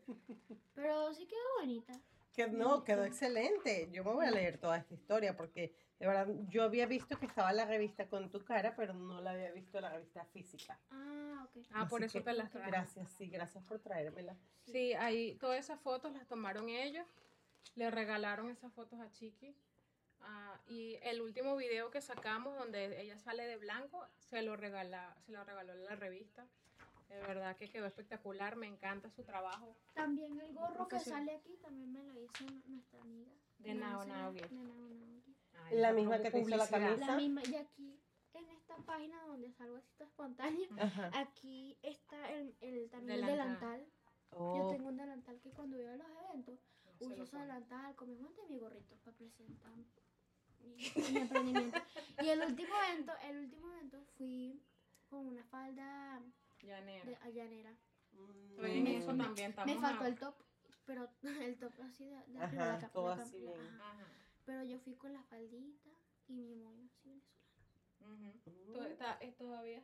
Pero 0.74 1.14
sí 1.14 1.26
quedó 1.26 1.60
bonita. 1.60 1.92
Que 2.32 2.48
no, 2.48 2.82
quedó 2.82 3.04
excelente. 3.04 3.88
Yo 3.92 4.02
me 4.02 4.12
voy 4.12 4.26
a 4.26 4.32
leer 4.32 4.58
toda 4.58 4.76
esta 4.76 4.94
historia 4.94 5.36
porque 5.36 5.72
de 5.98 6.06
verdad 6.06 6.26
yo 6.48 6.64
había 6.64 6.86
visto 6.86 7.18
que 7.18 7.26
estaba 7.26 7.52
la 7.52 7.64
revista 7.64 8.08
con 8.08 8.30
tu 8.30 8.44
cara, 8.44 8.74
pero 8.76 8.92
no 8.94 9.20
la 9.20 9.30
había 9.30 9.52
visto 9.52 9.80
la 9.80 9.90
revista 9.90 10.24
física. 10.26 10.78
Ah, 10.90 11.46
ok. 11.46 11.64
Ah, 11.72 11.86
por 11.88 12.02
Así 12.02 12.18
eso 12.18 12.24
que 12.24 12.30
te 12.30 12.36
las 12.36 12.50
traje. 12.50 12.70
Gracias, 12.70 13.10
sí, 13.10 13.28
gracias 13.28 13.62
por 13.64 13.78
traérmela. 13.80 14.36
Sí, 14.66 14.92
ahí 14.94 15.36
todas 15.36 15.58
esas 15.60 15.80
fotos 15.80 16.12
las 16.12 16.26
tomaron 16.26 16.68
ellos, 16.68 17.06
le 17.76 17.90
regalaron 17.90 18.50
esas 18.50 18.72
fotos 18.72 19.00
a 19.00 19.10
Chiqui. 19.12 19.54
ah, 20.20 20.58
y 20.66 20.96
el 21.02 21.20
último 21.20 21.54
video 21.56 21.90
que 21.90 22.00
sacamos 22.00 22.56
donde 22.58 23.00
ella 23.00 23.18
sale 23.18 23.46
de 23.46 23.56
blanco, 23.56 24.06
se 24.18 24.42
lo, 24.42 24.56
regala, 24.56 25.16
se 25.20 25.32
lo 25.32 25.44
regaló 25.44 25.74
la 25.74 25.94
revista. 25.96 26.46
De 27.08 27.18
verdad 27.20 27.54
que 27.56 27.68
quedó 27.68 27.86
espectacular, 27.86 28.56
me 28.56 28.66
encanta 28.66 29.10
su 29.10 29.22
trabajo. 29.22 29.76
También 29.92 30.40
el 30.40 30.52
gorro 30.54 30.88
que 30.88 30.98
sale 30.98 31.36
aquí 31.36 31.56
también 31.62 31.92
me 31.92 32.02
lo 32.02 32.20
hizo 32.22 32.44
nuestra 32.66 33.00
amiga. 33.02 33.30
De 33.58 33.72
Una 33.72 33.90
Nao 33.90 34.04
Naogi. 34.06 34.40
de 34.40 34.48
Nao 34.50 34.88
Naogi. 34.88 35.36
Ay, 35.64 35.76
La 35.78 35.92
misma 35.92 36.20
que 36.20 36.30
te 36.30 36.40
hizo 36.40 36.56
la 36.56 36.68
camisa. 36.68 37.06
La 37.06 37.16
misma, 37.16 37.42
y 37.44 37.54
aquí 37.56 38.00
en 38.34 38.48
esta 38.50 38.76
página 38.78 39.22
donde 39.26 39.50
salgo 39.52 39.76
así 39.76 39.92
toda 39.96 40.08
espontánea, 40.10 40.68
Ajá. 40.78 41.10
aquí 41.14 41.78
está 41.82 42.30
el, 42.32 42.54
el 42.60 42.90
también 42.90 43.20
el 43.20 43.26
Delantal. 43.26 43.58
delantal. 43.80 43.86
Yo 44.32 44.38
Oh, 44.66 44.70
tengo 44.72 44.88
un 44.88 44.96
delantal 44.96 45.40
que 45.40 45.50
cuando 45.52 45.76
voy 45.76 45.86
a 45.86 45.94
los 45.96 46.06
eventos 46.28 46.58
Se 46.98 47.06
uso 47.06 47.22
ese 47.22 47.38
delantal 47.38 47.94
con 47.94 48.08
mi 48.08 48.16
guante 48.16 48.42
y 48.42 48.52
mi 48.52 48.58
gorrito 48.58 48.96
para 49.04 49.16
presentar 49.16 49.70
mi, 49.76 50.76
mi 51.12 51.16
emprendimiento. 51.18 51.80
Y 52.20 52.28
el 52.28 52.40
último 52.42 52.74
evento, 52.88 53.12
el 53.22 53.38
último 53.38 53.70
evento 53.72 54.02
fui 54.16 54.60
con 55.08 55.26
una 55.28 55.44
falda 55.44 56.20
Llanera. 56.62 57.04
de 57.04 57.32
llanera. 57.32 57.76
mm, 58.12 58.60
Me- 58.60 58.96
eso 58.96 59.12
me- 59.12 59.24
también. 59.24 59.54
Me 59.64 59.72
estamos 59.72 59.80
faltó 59.80 60.04
a- 60.04 60.08
el 60.08 60.18
top, 60.18 60.34
pero 60.84 61.08
el 61.22 61.58
top 61.58 61.72
así 61.84 62.04
de, 62.06 62.16
de 62.26 62.38
arriba, 62.40 62.66
la 62.80 62.88
todo 62.88 63.14
la 63.14 63.22
así 63.22 63.38
capa- 63.40 63.52
bien. 63.56 63.80
ajá. 63.80 64.06
Pero 64.44 64.62
yo 64.64 64.78
fui 64.80 64.94
con 64.94 65.12
la 65.12 65.22
faldita 65.24 65.88
y 66.28 66.34
mi 66.34 66.54
moño 66.54 66.84
así 66.86 67.22
venezolano. 68.00 68.34
Mm. 68.46 68.72
To- 68.72 68.84
está- 68.86 69.18
es 69.20 69.36
todavía. 69.36 69.82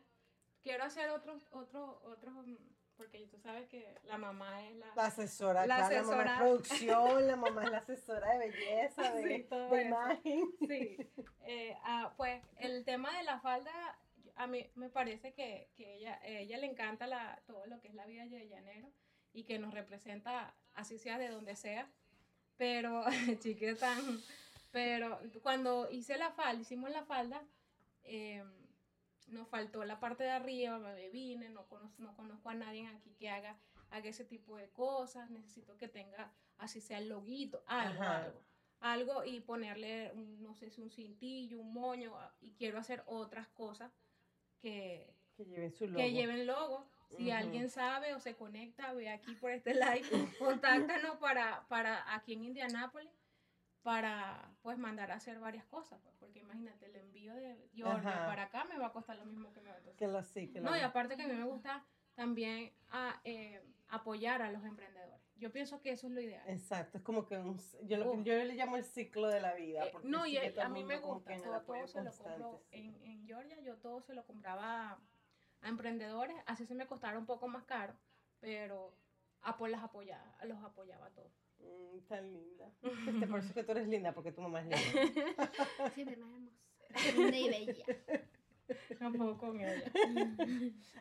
Quiero 0.61 0.83
hacer 0.83 1.09
otros, 1.09 1.47
otros, 1.51 1.97
otros, 2.03 2.33
mm, 2.45 2.55
porque 2.95 3.25
tú 3.27 3.39
sabes 3.39 3.67
que 3.67 3.97
la 4.03 4.19
mamá 4.19 4.67
es 4.67 4.75
la... 4.75 4.93
La 4.95 5.05
asesora, 5.07 5.65
La 5.65 5.77
acá, 5.87 5.89
la 5.95 6.03
mamá 6.03 6.23
es 6.33 6.37
producción, 6.39 7.27
la 7.27 7.35
mamá 7.35 7.63
es 7.63 7.71
la 7.71 7.77
asesora 7.89 8.31
de 8.33 8.37
belleza, 8.49 9.11
de, 9.13 9.37
Sí, 9.37 9.43
todo 9.49 9.69
de 9.71 9.79
eso. 9.81 9.87
imagen. 9.87 10.51
Sí, 10.67 10.97
eh, 11.47 11.75
ah, 11.83 12.13
pues 12.15 12.43
el 12.57 12.85
tema 12.85 13.17
de 13.17 13.23
la 13.23 13.39
falda, 13.39 13.71
a 14.35 14.45
mí 14.45 14.69
me 14.75 14.89
parece 14.89 15.33
que, 15.33 15.71
que 15.75 15.95
ella, 15.95 16.19
ella 16.23 16.57
le 16.59 16.67
encanta 16.67 17.07
la, 17.07 17.41
todo 17.47 17.65
lo 17.65 17.79
que 17.81 17.87
es 17.87 17.95
la 17.95 18.05
vida 18.05 18.25
de 18.27 18.47
llanero 18.47 18.91
y 19.33 19.45
que 19.45 19.57
nos 19.57 19.73
representa, 19.73 20.53
así 20.75 20.99
sea 20.99 21.17
de 21.17 21.29
donde 21.29 21.55
sea, 21.55 21.89
pero, 22.57 23.03
chiquita, 23.39 23.95
pero 24.71 25.19
cuando 25.43 25.89
hice 25.91 26.17
la 26.17 26.31
falda, 26.31 26.61
hicimos 26.61 26.89
la 26.91 27.03
falda, 27.05 27.43
eh, 28.03 28.43
nos 29.27 29.47
faltó 29.47 29.83
la 29.85 29.99
parte 29.99 30.23
de 30.23 30.31
arriba, 30.31 30.77
me 30.79 31.09
vine, 31.09 31.49
no 31.49 31.67
conozco, 31.67 32.01
no 32.01 32.15
conozco 32.15 32.49
a 32.49 32.53
nadie 32.53 32.87
aquí 32.87 33.13
que 33.19 33.29
haga, 33.29 33.57
haga 33.91 34.09
ese 34.09 34.25
tipo 34.25 34.57
de 34.57 34.69
cosas, 34.69 35.29
necesito 35.29 35.77
que 35.77 35.87
tenga, 35.87 36.31
así 36.57 36.81
sea 36.81 36.97
el 36.97 37.09
loguito, 37.09 37.63
algo, 37.67 38.01
Ajá. 38.01 38.17
algo 38.25 38.41
algo 38.83 39.23
y 39.23 39.41
ponerle, 39.41 40.11
un, 40.15 40.41
no 40.41 40.55
sé 40.55 40.71
si 40.71 40.81
un 40.81 40.89
cintillo, 40.89 41.59
un 41.59 41.71
moño, 41.71 42.17
a- 42.17 42.33
y 42.41 42.51
quiero 42.53 42.79
hacer 42.79 43.03
otras 43.05 43.47
cosas 43.49 43.91
que, 44.59 45.13
Que 45.37 45.45
lleven 45.45 45.71
su 45.71 45.85
logo. 45.85 45.97
que 45.97 46.11
lleven 46.11 46.47
logo. 46.47 46.89
Si 47.15 47.29
alguien 47.29 47.69
sabe 47.69 48.15
o 48.15 48.19
se 48.19 48.35
conecta, 48.35 48.91
ve 48.93 49.09
aquí 49.09 49.35
por 49.35 49.51
este 49.51 49.73
live, 49.75 50.33
contáctanos 50.39 51.17
para, 51.17 51.67
para 51.67 52.15
aquí 52.15 52.33
en 52.33 52.45
Indianápolis 52.45 53.11
para 53.83 54.55
pues 54.61 54.77
mandar 54.77 55.11
a 55.11 55.15
hacer 55.15 55.39
varias 55.39 55.65
cosas, 55.65 55.99
pues, 56.03 56.15
porque 56.19 56.39
imagínate, 56.39 56.85
el 56.85 56.95
envío 56.95 57.33
de 57.35 57.69
Georgia 57.73 58.09
Ajá. 58.15 58.25
para 58.25 58.43
acá 58.43 58.65
me 58.65 58.77
va 58.77 58.87
a 58.87 58.91
costar 58.91 59.17
lo 59.17 59.25
mismo 59.25 59.51
que 59.51 59.61
me 59.61 59.69
va 59.69 59.75
a 59.77 59.79
costar. 59.79 59.95
Que 59.97 60.07
lo 60.07 60.23
sí, 60.23 60.51
que 60.51 60.59
lo 60.61 60.69
No, 60.69 60.77
y 60.77 60.81
aparte 60.81 61.15
que 61.15 61.23
a 61.23 61.27
mí 61.27 61.33
me 61.33 61.45
gusta 61.45 61.83
también 62.13 62.73
a, 62.89 63.19
eh, 63.23 63.61
apoyar 63.89 64.41
a 64.41 64.51
los 64.51 64.63
emprendedores. 64.63 65.19
Yo 65.35 65.51
pienso 65.51 65.81
que 65.81 65.91
eso 65.91 66.05
es 66.07 66.13
lo 66.13 66.21
ideal. 66.21 66.47
Exacto, 66.47 66.99
es 66.99 67.03
como 67.03 67.25
que 67.25 67.37
un, 67.39 67.59
yo, 67.83 67.97
lo 67.97 68.21
yo 68.23 68.35
le 68.35 68.53
llamo 68.53 68.77
el 68.77 68.83
ciclo 68.83 69.27
de 69.27 69.41
la 69.41 69.55
vida. 69.55 69.85
Eh, 69.85 69.93
no, 70.03 70.27
y 70.27 70.37
el- 70.37 70.59
a 70.59 70.69
mí 70.69 70.83
me 70.83 70.97
gusta, 70.97 71.35
todo, 71.65 71.87
se 71.87 72.03
lo 72.03 72.11
compro 72.13 72.59
sí. 72.69 72.77
en, 72.77 72.95
en 73.03 73.25
Georgia, 73.25 73.59
yo 73.61 73.77
todo 73.77 74.01
se 74.01 74.13
lo 74.13 74.23
compraba 74.25 74.99
a 75.61 75.67
emprendedores, 75.67 76.35
así 76.45 76.65
se 76.67 76.75
me 76.75 76.85
costara 76.85 77.17
un 77.17 77.25
poco 77.25 77.47
más 77.47 77.63
caro, 77.63 77.95
pero 78.39 78.93
a 79.41 79.57
pues 79.57 79.71
las 79.71 79.83
apoyaba, 79.83 80.37
los 80.45 80.63
apoyaba 80.63 81.07
a 81.07 81.11
todos. 81.11 81.50
Mm, 81.63 81.99
tan 82.07 82.33
linda. 82.33 82.71
Este, 82.81 83.27
por 83.27 83.39
eso 83.39 83.49
es 83.49 83.53
que 83.53 83.63
tú 83.63 83.71
eres 83.71 83.87
linda, 83.87 84.13
porque 84.13 84.31
tu 84.31 84.41
mamá 84.41 84.61
es 84.61 84.67
linda. 84.67 85.51
Siempre 85.93 86.17
más 86.17 86.29
hermosa. 86.29 86.57
Linda 87.15 87.37
y 87.37 87.49
bella. 87.49 87.85
Tampoco 88.99 89.37
con 89.37 89.61
ella. 89.61 89.91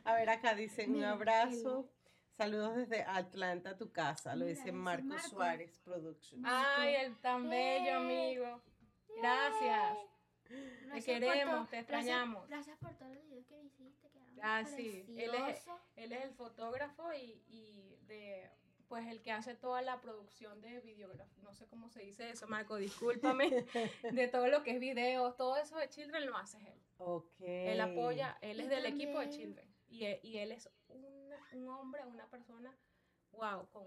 A 0.04 0.14
ver, 0.14 0.30
acá 0.30 0.54
dicen 0.54 0.94
un 0.94 1.04
abrazo. 1.04 1.88
Saludos 2.36 2.76
desde 2.76 3.02
Atlanta, 3.02 3.76
tu 3.76 3.92
casa. 3.92 4.34
Lo 4.34 4.46
dice 4.46 4.72
Marco, 4.72 5.06
Marco. 5.06 5.28
Suárez 5.28 5.78
Productions. 5.84 6.42
Ay, 6.44 6.94
el 6.96 7.16
tan 7.18 7.48
bello 7.48 7.98
amigo. 7.98 8.62
Gracias. 9.18 9.98
Gracias 10.86 11.04
queremos, 11.04 11.68
te 11.68 11.78
extrañamos. 11.78 12.48
Gracias, 12.48 12.78
gracias 12.78 12.78
por 12.78 12.98
todos 12.98 13.14
los 13.14 13.24
videos 13.28 13.46
que 13.46 13.56
me 13.56 13.64
hiciste. 13.64 14.10
Ah, 14.42 14.64
sí, 14.64 15.04
él 15.16 15.34
es-. 15.34 15.66
Él 15.96 16.12
es 16.12 16.24
el 16.24 16.32
fotógrafo 16.32 17.12
y, 17.12 17.42
y 17.48 17.98
de 18.06 18.50
pues 18.90 19.06
el 19.06 19.22
que 19.22 19.30
hace 19.30 19.54
toda 19.54 19.82
la 19.82 20.00
producción 20.00 20.60
de 20.60 20.80
videografía, 20.80 21.42
no 21.44 21.54
sé 21.54 21.68
cómo 21.68 21.88
se 21.88 22.02
dice 22.02 22.28
eso, 22.28 22.48
Marco, 22.48 22.74
discúlpame, 22.76 23.48
de 24.12 24.26
todo 24.28 24.48
lo 24.48 24.64
que 24.64 24.72
es 24.72 24.80
videos, 24.80 25.36
todo 25.36 25.56
eso 25.56 25.76
de 25.78 25.88
Children 25.88 26.26
lo 26.26 26.36
hace 26.36 26.58
él. 26.58 26.82
Ok. 26.98 27.32
Él 27.38 27.80
apoya, 27.80 28.36
él 28.42 28.58
es 28.58 28.66
Y 28.66 28.68
del 28.68 28.86
equipo 28.86 29.20
de 29.20 29.30
Children. 29.30 29.74
Y, 29.88 30.04
él- 30.06 30.20
y 30.24 30.38
él 30.38 30.50
es 30.50 30.68
una- 30.88 31.48
un 31.52 31.68
hombre, 31.68 32.04
una 32.04 32.28
persona, 32.28 32.76
wow, 33.30 33.68
con, 33.70 33.86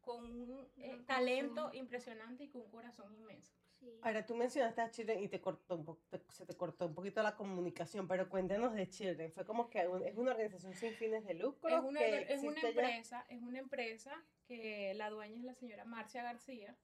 con 0.00 0.24
un 0.24 0.68
eh, 0.76 1.02
talento 1.06 1.70
impresionante 1.72 2.42
y 2.44 2.48
con 2.48 2.62
un 2.62 2.70
corazón 2.70 3.14
inmenso. 3.14 3.54
Sí. 3.86 4.00
Ahora, 4.02 4.26
tú 4.26 4.34
mencionaste 4.34 4.80
a 4.80 4.90
Children 4.90 5.22
y 5.22 5.28
te 5.28 5.40
cortó 5.40 5.76
un 5.76 5.84
po- 5.84 5.98
te- 6.10 6.20
se 6.32 6.44
te 6.44 6.56
cortó 6.56 6.86
un 6.86 6.94
poquito 6.94 7.22
la 7.22 7.36
comunicación, 7.36 8.08
pero 8.08 8.28
cuéntanos 8.28 8.74
de 8.74 8.88
Children. 8.88 9.30
Fue 9.32 9.44
como 9.46 9.70
que 9.70 9.86
un- 9.86 10.02
es 10.02 10.16
una 10.16 10.32
organización 10.32 10.74
sin 10.74 10.92
fines 10.94 11.24
de 11.24 11.34
lucro. 11.34 11.76
Es 11.78 11.84
una, 11.84 12.00
que 12.00 12.22
es 12.22 12.40
una 12.42 12.50
existe 12.50 12.74
ya? 12.74 12.80
empresa, 12.82 13.26
es 13.28 13.40
una 13.42 13.58
empresa 13.60 14.24
que 14.48 14.92
la 14.94 15.08
dueña 15.10 15.36
es 15.38 15.44
la 15.44 15.54
señora 15.54 15.84
Marcia 15.84 16.24
García, 16.24 16.76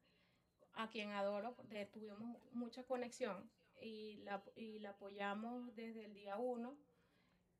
a 0.74 0.88
quien 0.90 1.10
adoro, 1.10 1.56
tuvimos 1.92 2.38
mucha 2.52 2.84
conexión 2.84 3.50
y 3.80 4.18
la, 4.18 4.44
y 4.54 4.78
la 4.78 4.90
apoyamos 4.90 5.74
desde 5.74 6.04
el 6.04 6.14
día 6.14 6.36
uno 6.36 6.76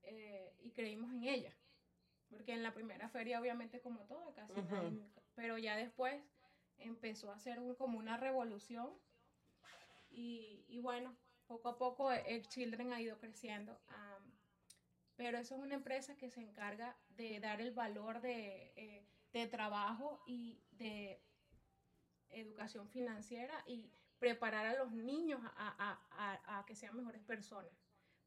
eh, 0.05 0.55
y 0.61 0.71
creímos 0.71 1.13
en 1.13 1.25
ella. 1.25 1.53
Porque 2.31 2.53
en 2.53 2.63
la 2.63 2.73
primera 2.73 3.09
feria, 3.09 3.41
obviamente, 3.41 3.81
como 3.81 4.05
todo, 4.07 4.33
casi 4.35 4.55
nadie- 4.55 5.11
pero 5.35 5.59
ya 5.59 5.77
después 5.77 6.23
empezó 6.79 7.31
a 7.31 7.35
hacer 7.35 7.59
un- 7.61 7.75
como 7.75 7.99
una 7.99 8.17
revolución 8.17 8.91
y, 10.13 10.65
y 10.69 10.79
bueno, 10.81 11.17
poco 11.47 11.69
a 11.69 11.79
poco 11.79 12.13
el 12.13 12.47
Children 12.49 12.93
ha 12.93 13.01
ido 13.01 13.19
creciendo. 13.19 13.81
am, 13.89 14.33
pero 15.17 15.39
eso 15.39 15.55
es 15.57 15.61
una 15.61 15.75
empresa 15.75 16.17
que 16.17 16.31
se 16.31 16.41
encarga 16.41 16.97
de 17.11 17.39
dar 17.41 17.61
el 17.61 17.73
valor 17.73 18.21
de, 18.21 18.73
eh, 18.77 19.07
de 19.33 19.47
trabajo 19.47 20.23
y 20.27 20.63
de 20.73 21.21
educación 22.31 22.89
financiera 22.89 23.63
y 23.67 23.91
preparar 24.19 24.67
a 24.67 24.75
los 24.79 24.93
niños 24.93 25.41
a, 25.57 25.69
a- 25.79 26.01
a- 26.11 26.59
a 26.59 26.67
que 26.67 26.75
sean 26.75 26.97
mejores 26.97 27.23
personas 27.23 27.73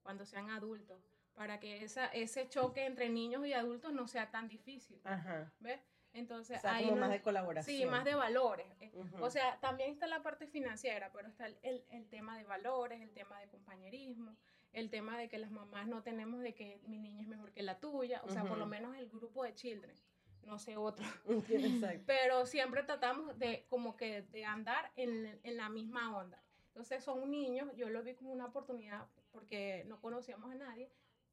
cuando 0.03 0.25
sean 0.25 0.49
adultos, 0.51 1.01
para 1.33 1.59
que 1.59 1.83
esa, 1.83 2.05
ese 2.07 2.47
choque 2.47 2.85
entre 2.85 3.09
niños 3.09 3.45
y 3.47 3.53
adultos 3.53 3.91
no 3.93 4.07
sea 4.07 4.29
tan 4.29 4.47
difícil, 4.47 5.01
Ajá. 5.03 5.51
¿ves? 5.59 5.81
Entonces, 6.15 6.57
O 6.57 6.61
sea, 6.61 6.75
ahí 6.75 6.85
como 6.85 7.01
más 7.01 7.09
de 7.11 7.21
colaboración. 7.21 7.77
Sí, 7.77 7.85
más 7.85 8.05
de 8.05 8.15
valores. 8.15 8.65
Eh, 8.79 8.91
Ujú. 8.93 9.23
O 9.23 9.29
sea, 9.29 9.59
también 9.59 9.91
está 9.91 10.07
la 10.07 10.23
parte 10.23 10.47
financiera, 10.47 11.11
pero 11.13 11.27
está 11.27 11.45
el, 11.47 11.57
el- 11.61 11.83
el 11.89 12.07
tema 12.07 12.37
de 12.37 12.43
valores, 12.45 13.01
el 13.01 13.11
tema 13.11 13.39
de 13.39 13.47
compañerismo, 13.49 14.35
el 14.71 14.89
tema 14.89 15.17
de 15.17 15.27
que 15.29 15.37
las 15.37 15.51
mamás 15.51 15.87
no 15.87 16.01
tenemos 16.03 16.41
de 16.41 16.53
que 16.53 16.79
mi 16.87 16.97
niña 16.99 17.21
es 17.21 17.27
mejor 17.27 17.51
que 17.51 17.63
la 17.63 17.79
tuya, 17.79 18.21
o 18.23 18.29
sea, 18.29 18.43
por 18.45 18.57
lo 18.57 18.65
menos 18.65 18.95
el 18.97 19.09
grupo 19.09 19.43
de 19.43 19.53
children, 19.53 19.95
no 20.43 20.57
sé 20.57 20.77
otro. 20.77 21.05
Exacto. 21.49 22.03
Pero 22.07 22.45
siempre 22.45 22.83
tratamos 22.83 23.37
de 23.37 23.65
como 23.69 23.95
que 23.97 24.21
de 24.23 24.45
andar 24.45 24.91
en, 24.95 25.39
en 25.43 25.57
la 25.57 25.69
misma 25.69 26.15
onda. 26.17 26.41
Entonces 26.67 27.03
son 27.03 27.29
niños, 27.31 27.69
yo 27.75 27.89
lo 27.89 28.03
vi 28.03 28.15
como 28.15 28.31
una 28.31 28.45
oportunidad 28.47 29.07
porque 29.31 29.83
no 29.87 29.99
conocíamos 30.01 30.51
a 30.51 30.55
nadie, 30.55 30.89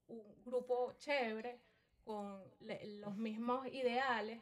un 0.08 0.22
grupo 0.44 0.92
chévere 0.98 1.60
con 2.04 2.42
le- 2.60 2.84
los 3.00 3.16
mismos 3.16 3.66
ideales, 3.68 4.40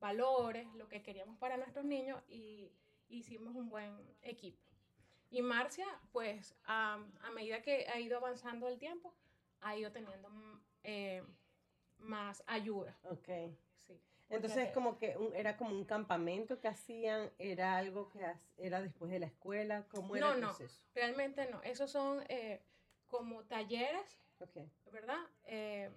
valores, 0.00 0.66
lo 0.74 0.88
que 0.88 1.02
queríamos 1.02 1.36
para 1.38 1.56
nuestros 1.56 1.84
niños 1.84 2.22
y 2.28 2.70
hicimos 3.08 3.54
un 3.54 3.68
buen 3.68 3.96
equipo. 4.22 4.58
Y 5.30 5.42
Marcia, 5.42 5.86
pues 6.12 6.54
a, 6.64 6.98
a 7.22 7.30
medida 7.32 7.60
que 7.62 7.86
ha 7.88 7.98
ido 8.00 8.16
avanzando 8.16 8.68
el 8.68 8.78
tiempo, 8.78 9.14
ha 9.60 9.76
ido 9.76 9.92
teniendo 9.92 10.30
eh, 10.84 11.22
más 11.98 12.42
ayuda. 12.46 12.96
Ok. 13.04 13.28
Sí, 13.76 14.00
Entonces 14.30 14.70
como 14.72 14.98
que 14.98 15.16
un- 15.16 15.34
era 15.34 15.56
como 15.56 15.70
un 15.74 15.84
campamento 15.84 16.60
que 16.60 16.68
hacían, 16.68 17.30
era 17.38 17.76
algo 17.76 18.08
que 18.08 18.20
era 18.56 18.80
después 18.80 19.10
de 19.10 19.18
la 19.18 19.26
escuela, 19.26 19.86
¿cómo 19.88 20.16
era 20.16 20.28
No, 20.28 20.34
el 20.34 20.40
no. 20.40 20.46
proceso? 20.48 20.82
Realmente 20.94 21.50
no. 21.50 21.62
Esos 21.62 21.90
son 21.90 22.22
eh, 22.28 22.62
como 23.06 23.44
talleres, 23.44 24.18
Ok. 24.40 24.56
¿verdad? 24.92 25.18
Eh, 25.44 25.90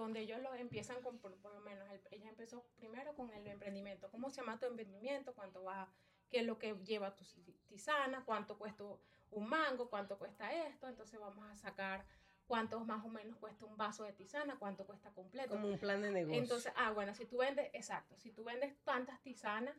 donde 0.00 0.20
ellos 0.20 0.40
los 0.40 0.54
empiezan 0.56 1.02
con, 1.02 1.18
por, 1.18 1.34
por 1.36 1.52
lo 1.54 1.60
menos, 1.60 1.88
el- 1.90 2.00
ella 2.10 2.28
empezó 2.28 2.64
primero 2.76 3.14
con 3.14 3.30
el 3.32 3.46
emprendimiento. 3.46 4.10
¿Cómo 4.10 4.30
se 4.30 4.40
llama 4.40 4.58
tu 4.58 4.66
emprendimiento? 4.66 5.34
¿Cuánto 5.34 5.62
va? 5.64 5.88
¿Qué 6.28 6.40
es 6.40 6.46
lo 6.46 6.58
que 6.58 6.74
lleva 6.84 7.14
tu 7.14 7.24
tisana? 7.68 8.24
¿Cuánto 8.24 8.58
cuesta 8.58 8.84
un 9.30 9.48
mango? 9.48 9.88
¿Cuánto 9.88 10.18
cuesta 10.18 10.52
esto? 10.66 10.88
Entonces 10.88 11.18
vamos 11.20 11.44
a 11.48 11.54
sacar 11.56 12.04
cuánto 12.46 12.78
más 12.80 13.04
o 13.04 13.08
menos 13.08 13.36
cuesta 13.38 13.64
un 13.64 13.76
vaso 13.76 14.04
de 14.04 14.12
tisana, 14.12 14.56
cuánto 14.58 14.86
cuesta 14.86 15.12
completo. 15.12 15.50
Como 15.50 15.68
un 15.68 15.78
plan 15.78 16.00
de 16.02 16.10
negocio. 16.10 16.40
Entonces, 16.40 16.72
ah, 16.76 16.90
bueno, 16.92 17.14
si 17.14 17.26
tú 17.26 17.38
vendes, 17.38 17.70
exacto, 17.72 18.16
si 18.18 18.30
tú 18.32 18.44
vendes 18.44 18.76
tantas 18.84 19.20
tisanas, 19.22 19.76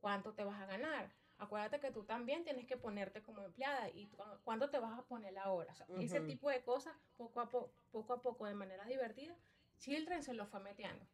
¿cuánto 0.00 0.34
te 0.34 0.44
vas 0.44 0.60
a 0.60 0.66
ganar? 0.66 1.10
Acuérdate 1.38 1.80
que 1.80 1.90
tú 1.90 2.04
también 2.04 2.44
tienes 2.44 2.66
que 2.66 2.76
ponerte 2.76 3.22
como 3.22 3.42
empleada 3.42 3.88
y 3.88 4.06
tú- 4.08 4.18
cuánto 4.44 4.68
te 4.68 4.78
vas 4.78 4.98
a 4.98 5.02
poner 5.06 5.32
la 5.32 5.50
hora. 5.50 5.72
O 5.72 5.74
sea, 5.74 5.86
Ese 5.98 6.18
tipo 6.26 6.50
de 6.50 6.62
cosas, 6.62 6.94
poco 7.16 7.40
a, 7.40 7.48
po- 7.48 7.72
poco 7.90 8.12
a 8.12 8.20
poco, 8.20 8.44
de 8.46 8.52
manera 8.54 8.84
divertida, 8.84 9.34
Children 9.80 10.22
se 10.22 10.34
lo 10.34 10.46
fue 10.46 10.60
metiendo. 10.60 11.04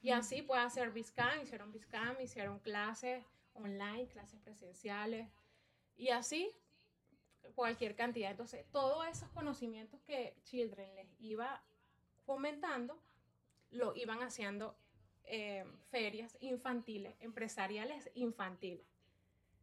Y 0.00 0.10
así 0.10 0.42
puede 0.42 0.62
hacer 0.62 0.90
Biscam, 0.92 1.40
hicieron 1.42 1.72
Biscam, 1.72 2.20
hicieron 2.20 2.60
clases 2.60 3.24
online, 3.54 4.06
clases 4.06 4.40
presenciales, 4.40 5.28
y 5.96 6.10
así 6.10 6.54
cualquier 7.54 7.96
cantidad. 7.96 8.30
Entonces, 8.30 8.64
todos 8.70 9.06
esos 9.08 9.28
conocimientos 9.30 10.00
que 10.02 10.36
Children 10.44 10.94
les 10.94 11.08
iba 11.18 11.62
fomentando, 12.24 13.00
lo 13.70 13.94
iban 13.96 14.22
haciendo 14.22 14.76
eh, 15.24 15.64
ferias 15.90 16.36
infantiles, 16.40 17.16
empresariales 17.20 18.10
infantiles. 18.14 18.86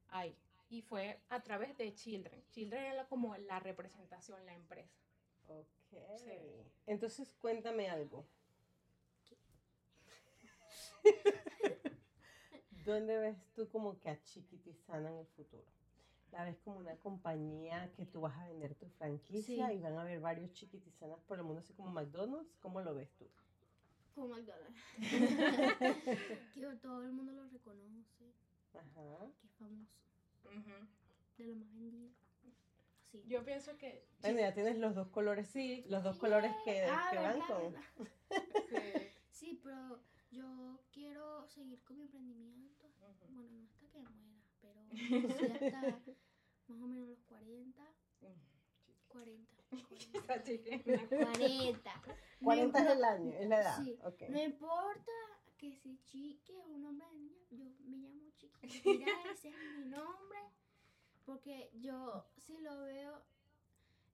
Ahí. 0.10 0.36
Y 0.70 0.82
fue 0.82 1.22
a 1.30 1.42
través 1.42 1.78
de 1.78 1.94
Children. 1.94 2.44
Children 2.52 2.84
era 2.84 3.08
como 3.08 3.36
la 3.38 3.60
representación, 3.60 4.46
la 4.46 4.54
empresa. 4.54 5.00
Ok. 5.48 5.68
Sí. 6.18 6.32
Entonces 6.88 7.34
cuéntame 7.40 7.90
algo. 7.90 8.26
¿Dónde 12.86 13.18
ves 13.18 13.38
tú 13.54 13.68
como 13.70 14.00
que 14.00 14.10
a 14.10 14.22
Chiquitizana 14.24 15.10
en 15.10 15.18
el 15.18 15.26
futuro? 15.28 15.64
¿La 16.32 16.44
ves 16.44 16.58
como 16.64 16.80
una 16.80 16.96
compañía 16.98 17.92
que 17.96 18.06
tú 18.06 18.22
vas 18.22 18.38
a 18.38 18.48
vender 18.48 18.76
tu 18.76 18.88
franquicia 18.90 19.68
Sí. 19.70 19.74
y 19.76 19.80
van 19.82 19.98
a 19.98 20.02
haber 20.02 20.20
varios 20.20 20.52
Chiquitizanas 20.54 21.20
por 21.22 21.38
el 21.38 21.44
mundo, 21.46 21.60
así 21.62 21.74
como 21.74 21.92
McDonald's? 21.92 22.56
¿Cómo 22.60 22.82
lo 22.82 22.94
ves 22.94 23.10
tú? 23.18 23.28
Como 24.14 24.28
McDonald's. 24.30 24.80
que 26.54 26.62
todo 26.82 27.04
el 27.04 27.12
mundo 27.14 27.32
lo 27.32 27.48
reconoce. 27.50 28.34
Ajá. 28.74 29.32
Que 29.42 29.48
es 29.48 29.54
famoso. 29.54 29.98
Ujú. 30.46 30.88
De 31.38 31.46
lo 31.46 31.56
más 31.56 31.74
vendido. 31.74 32.10
Sí. 33.22 33.30
Yo 33.30 33.44
pienso 33.44 33.78
que... 33.78 34.06
Bueno, 34.22 34.40
ya 34.40 34.54
tienes 34.54 34.78
los 34.78 34.96
dos 34.96 35.08
colores, 35.10 35.48
Sí, 35.48 35.86
los 35.90 36.04
dos 36.04 36.18
colores 36.18 36.52
que, 36.64 36.84
Ah, 36.84 37.08
que 37.12 37.18
van 37.18 37.40
con... 37.42 37.76
sí. 38.70 38.78
Sí, 39.30 39.60
pero 39.64 40.00
yo 40.32 40.80
quiero 40.92 41.48
seguir 41.48 41.84
con 41.84 41.98
mi 41.98 42.04
emprendimiento. 42.04 42.88
Ujú. 42.88 43.34
Bueno, 43.34 43.52
no 43.52 43.64
hasta 43.66 43.88
que 43.90 44.00
muera, 44.00 44.42
pero 44.62 44.90
sí 44.96 45.26
hasta 45.66 45.82
más 46.68 46.82
o 46.82 46.88
menos 46.88 47.08
los 47.10 47.22
40. 47.24 47.82
40. 48.20 48.46
40. 49.08 49.64
Esa 50.18 50.44
chiquita. 50.44 51.08
40. 51.08 52.02
40 52.44 52.80
es 52.80 52.86
no, 52.86 52.92
el 52.92 53.04
año, 53.04 53.34
es 53.38 53.48
la 53.48 53.62
edad. 53.62 53.84
Sí. 53.84 53.98
Ok. 54.04 54.22
no 54.30 54.42
importa 54.42 55.12
que 55.58 55.74
si 55.74 55.98
chique 56.04 56.58
o 56.64 56.68
un 56.68 56.86
hombre 56.86 57.08
de 57.08 57.14
niña, 57.20 57.38
yo 57.52 57.66
me 57.86 57.98
llamo 57.98 58.30
chiqui. 58.36 58.82
Mira, 58.98 59.12
ese 59.32 59.50
es 59.50 59.56
mi 59.78 59.86
nombre. 59.86 60.40
Porque 61.26 61.70
yo 61.74 62.26
sí 62.38 62.60
lo 62.60 62.82
veo 62.84 63.24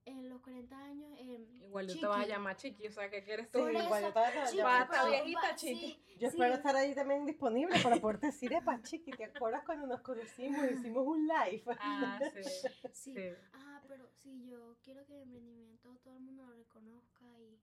en 0.04 0.28
los 0.28 0.40
40 0.40 0.76
años. 0.78 1.12
em, 1.18 1.62
Igual 1.62 1.86
yo 1.86 1.92
te 1.92 1.98
chiqui. 2.00 2.06
vas 2.06 2.20
a 2.24 2.26
llamar 2.26 2.56
chiqui, 2.56 2.86
o 2.88 2.92
sea, 2.92 3.10
¿qué 3.10 3.22
quieres 3.22 3.46
Sí, 3.46 3.52
tú? 3.52 3.58
Por 3.60 3.72
igual 3.74 4.02
yo 4.04 4.12
te 4.12 4.20
chiqui, 4.46 4.56
llamo 4.56 4.68
Va, 4.68 4.82
está 4.82 4.90
pero 5.04 5.06
viejita, 5.12 5.54
chiqui. 5.54 5.86
sí, 5.86 6.14
Yo 6.18 6.28
sí. 6.30 6.36
espero 6.36 6.54
estar 6.54 6.76
ahí 6.76 6.94
también 6.94 7.24
disponible 7.26 7.78
para 7.82 7.96
poder 7.96 8.18
decir, 8.20 8.52
epa, 8.52 8.80
chiqui, 8.82 9.12
¿te 9.12 9.24
acuerdas 9.24 9.62
cuando 9.64 9.86
nos 9.86 10.00
conocimos 10.00 10.64
y 10.66 10.70
hicimos 10.70 11.06
un 11.06 11.26
live? 11.28 11.62
Ah, 11.78 12.18
sí. 12.32 12.42
Sí. 12.92 13.14
sí. 13.14 13.34
Ah, 13.52 13.82
pero 13.88 14.08
sí, 14.22 14.48
yo 14.48 14.76
quiero 14.82 15.04
que 15.06 15.14
mi 15.26 15.36
emprendimiento 15.36 15.96
todo 16.02 16.14
el 16.16 16.20
mundo 16.20 16.44
lo 16.46 16.52
reconozca 16.54 17.24
y, 17.38 17.60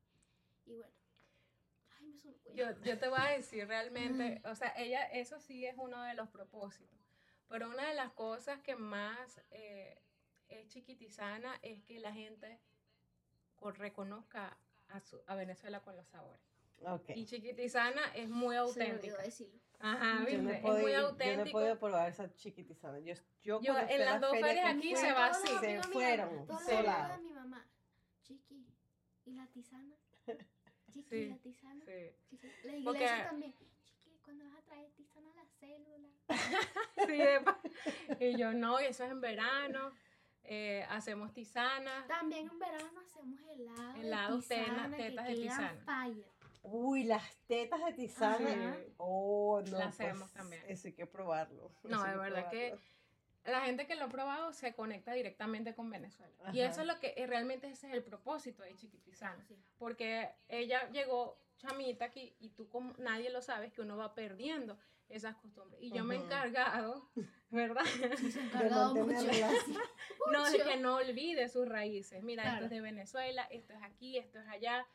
y 0.72 0.76
bueno. 0.76 0.94
Ay, 2.00 2.22
me 2.24 2.56
Yo, 2.56 2.66
yo 2.84 2.98
te 3.00 3.10
voy 3.10 3.20
a 3.20 3.32
decir 3.32 3.68
realmente, 3.68 4.42
o 4.46 4.56
sea, 4.56 4.74
ella, 4.78 5.04
eso 5.08 5.40
sí 5.40 5.66
es 5.66 5.76
uno 5.78 6.02
de 6.04 6.14
los 6.14 6.30
propósitos, 6.30 6.98
pero 7.50 7.68
una 7.70 7.88
de 7.88 7.96
las 7.96 8.12
cosas 8.14 8.62
que 8.62 8.76
más 8.76 9.42
eh, 9.52 10.00
es 10.48 10.68
chiquitizana 10.70 11.60
es 11.62 11.82
que 11.84 12.00
la 12.00 12.14
gente 12.14 12.60
co- 13.56 13.72
reconozca 13.72 14.58
a, 14.88 15.00
su- 15.02 15.22
a 15.28 15.36
Venezuela 15.36 15.82
con 15.82 15.96
los 15.96 16.08
sabores. 16.08 16.42
Y 17.14 17.26
chiquitizana 17.26 18.02
es 18.16 18.30
muy 18.30 18.56
Se 18.56 18.62
me 18.62 18.62
olvidó 18.62 18.68
auténtica. 18.94 19.22
decirlo. 19.22 19.60
Ajá, 19.82 20.26
Yo 20.30 20.42
no. 20.42 20.50
Es 20.50 20.62
podido, 20.62 20.82
muy 20.82 20.92
yo 20.92 20.98
no 21.02 21.04
he 21.04 21.10
auténtico. 21.10 21.58
podido 21.58 21.80
probar 21.80 22.10
esa 22.10 22.34
chiquitizana. 22.36 23.00
Yo, 23.00 23.14
yo, 23.42 23.60
Yo, 23.62 23.74
cuando 23.74 23.92
en 23.94 24.00
las 24.00 24.14
la 24.14 24.20
dos 24.20 24.32
feria 24.32 24.48
ferias 24.48 24.76
aquí 24.76 24.96
se 24.96 25.12
va 25.12 25.26
así. 25.28 25.48
Se 25.60 25.84
fueron, 25.84 26.46
Todos 26.48 26.62
los 26.62 26.64
se 26.64 26.78
amigos 26.78 27.10
de 27.10 27.18
mi 27.24 27.32
mamá. 27.34 27.68
Chiqui. 28.24 28.66
¿Y 29.26 29.32
la 29.34 29.48
tisana? 29.48 29.96
Chiqui, 30.92 31.10
Sí, 31.10 31.30
la 31.30 31.38
tisana. 31.38 31.86
Sí. 31.86 32.16
Chiqui. 32.30 32.48
La 32.64 32.76
iglesia 32.78 32.84
Porque- 32.84 33.24
también. 33.30 33.54
Chiqui, 33.84 34.18
¿cuándo 34.24 34.46
vas 34.46 34.56
a 34.58 34.62
traer 34.64 34.92
célula? 35.60 36.10
Sí, 37.08 37.18
de 37.18 37.42
y 38.32 38.38
yo 38.38 38.52
no, 38.54 38.80
y 38.82 38.86
eso 38.86 39.04
es 39.06 39.12
en 39.12 39.22
verano. 39.22 39.92
eh, 40.44 40.86
hacemos 40.90 41.34
tisanas. 41.34 42.08
También 42.08 42.48
en 42.50 42.60
verano 42.60 43.00
hacemos 43.02 43.40
helado. 43.50 43.94
de 43.94 44.00
Helados, 44.02 44.48
tena- 44.48 44.66
tisana, 44.66 44.98
que 44.98 45.04
tetas 45.10 45.28
de 45.28 45.36
quedan 45.36 45.48
tisana. 45.76 45.82
fire. 45.86 46.26
Uy, 46.62 47.04
las 47.06 47.36
tetas 47.48 47.84
de 47.86 47.94
tisana. 47.94 48.70
Ajá. 48.72 48.78
Oh, 48.98 49.62
no. 49.66 49.78
La 49.80 49.86
hacemos 49.88 50.20
pues, 50.30 50.34
también. 50.34 50.62
Eso 50.68 50.88
hay 50.88 50.94
que 50.94 51.06
probarlo. 51.06 51.72
No, 51.84 52.04
de 52.04 52.18
verdad 52.18 52.50
que 52.50 52.78
la 53.46 53.62
gente 53.62 53.88
que 53.88 53.96
lo 53.96 54.06
ha 54.06 54.10
probado 54.10 54.52
se 54.54 54.74
conecta 54.76 55.14
directamente 55.14 55.74
con 55.74 55.90
Venezuela. 55.90 56.34
Y 56.54 56.62
Ajá. 56.62 56.72
eso 56.72 56.82
es 56.82 56.88
lo 56.88 57.00
que 57.00 57.14
eh, 57.16 57.26
realmente 57.28 57.68
ese 57.70 57.88
es 57.88 57.94
el 57.94 58.04
propósito 58.04 58.62
de 58.64 58.76
Chiquitizana. 58.76 59.42
Sí. 59.48 59.58
Porque 59.78 60.30
ella 60.50 60.90
llegó 60.92 61.40
chamita 61.58 62.06
aquí 62.06 62.36
y 62.40 62.50
tú 62.50 62.68
como 62.70 62.94
nadie 62.98 63.30
lo 63.30 63.42
sabes 63.42 63.72
que 63.74 63.82
uno 63.82 63.98
va 63.98 64.14
perdiendo 64.14 64.78
esas 65.10 65.36
costumbres. 65.38 65.82
Y 65.82 65.92
yo 65.92 66.04
me 66.04 66.16
he 66.16 66.20
encargado, 66.20 67.10
¿verdad? 67.50 67.84
Sí, 68.18 68.32
se 68.32 68.40
ha 68.40 68.44
De 68.44 68.48
encargado 68.48 68.96
mucho. 68.96 69.16
no, 70.32 70.50
de 70.50 70.60
que 70.64 70.78
no 70.78 70.96
olvide 70.98 71.50
sus 71.50 71.68
raíces. 71.68 72.24
Mira, 72.24 72.44
esto 72.44 72.52
Claro. 72.54 72.66
es 72.66 72.72
de 72.72 72.82
Venezuela, 72.82 73.44
esto 73.52 73.74
es 73.74 73.82
aquí, 73.84 74.18
esto 74.18 74.40
es 74.40 74.48
allá. 74.48 74.86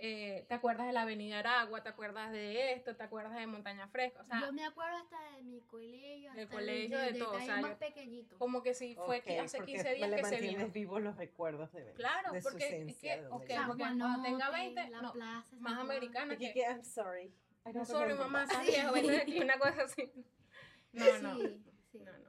eh, 0.00 0.44
te 0.48 0.54
acuerdas 0.54 0.86
de 0.86 0.92
la 0.92 1.02
Avenida 1.02 1.40
Aragua, 1.40 1.82
te 1.82 1.88
acuerdas 1.88 2.30
de 2.30 2.72
esto, 2.72 2.94
te 2.94 3.02
acuerdas 3.02 3.34
de 3.34 3.48
Montaña 3.48 3.88
Fresca, 3.88 4.22
o 4.22 4.24
sea, 4.24 4.40
yo 4.42 4.52
me 4.52 4.64
acuerdo 4.64 4.96
hasta 4.96 5.18
de 5.32 5.42
mi 5.42 5.60
colegio, 5.62 6.32
Del 6.34 6.44
hasta 6.44 6.54
colegio, 6.54 6.98
de 7.00 7.12
todo, 7.14 7.32
o 7.36 7.40
sea, 7.40 7.60
más 7.60 7.74
pequeñitos. 7.78 8.38
como 8.38 8.62
que 8.62 8.74
si 8.74 8.94
fue 8.94 9.22
que 9.22 9.40
Ok, 9.40 9.44
hace 9.46 9.56
porque 9.58 9.72
15 9.72 9.94
días 9.94 10.10
que 10.12 10.24
se 10.24 10.40
vino. 10.40 10.68
vivos 10.68 11.02
los 11.02 11.16
recuerdos 11.16 11.72
de 11.72 11.80
Venezuela. 11.82 12.08
Claro, 12.12 12.32
de 12.32 12.40
su 12.40 12.48
porque 12.48 12.64
es 12.68 12.72
esencia, 12.74 13.14
que, 13.16 13.20
de 13.22 13.26
ok, 13.26 13.32
donde 13.32 13.54
San 13.54 13.66
porque 13.66 13.82
cuando 13.82 14.04
tenga 14.22 14.46
Juanote, 14.46 14.56
20, 14.74 14.90
la 14.90 15.02
no, 15.02 15.12
plaza, 15.12 15.56
más 15.56 15.78
americana 15.80 16.36
que... 16.38 16.52
que, 16.52 16.60
I'm 16.60 16.84
sorry. 16.84 17.34
I 17.68 17.72
No, 17.72 17.80
don't 17.80 17.86
sorry, 17.86 18.14
mamá, 18.14 18.44
estás 18.44 18.58
aquí, 19.22 19.40
una 19.40 19.58
cosa 19.58 19.82
así. 19.82 20.10
No, 20.92 21.18
no. 21.20 21.36
Sí, 21.36 21.62
sí. 21.92 21.98
No, 22.00 22.12
no. 22.12 22.28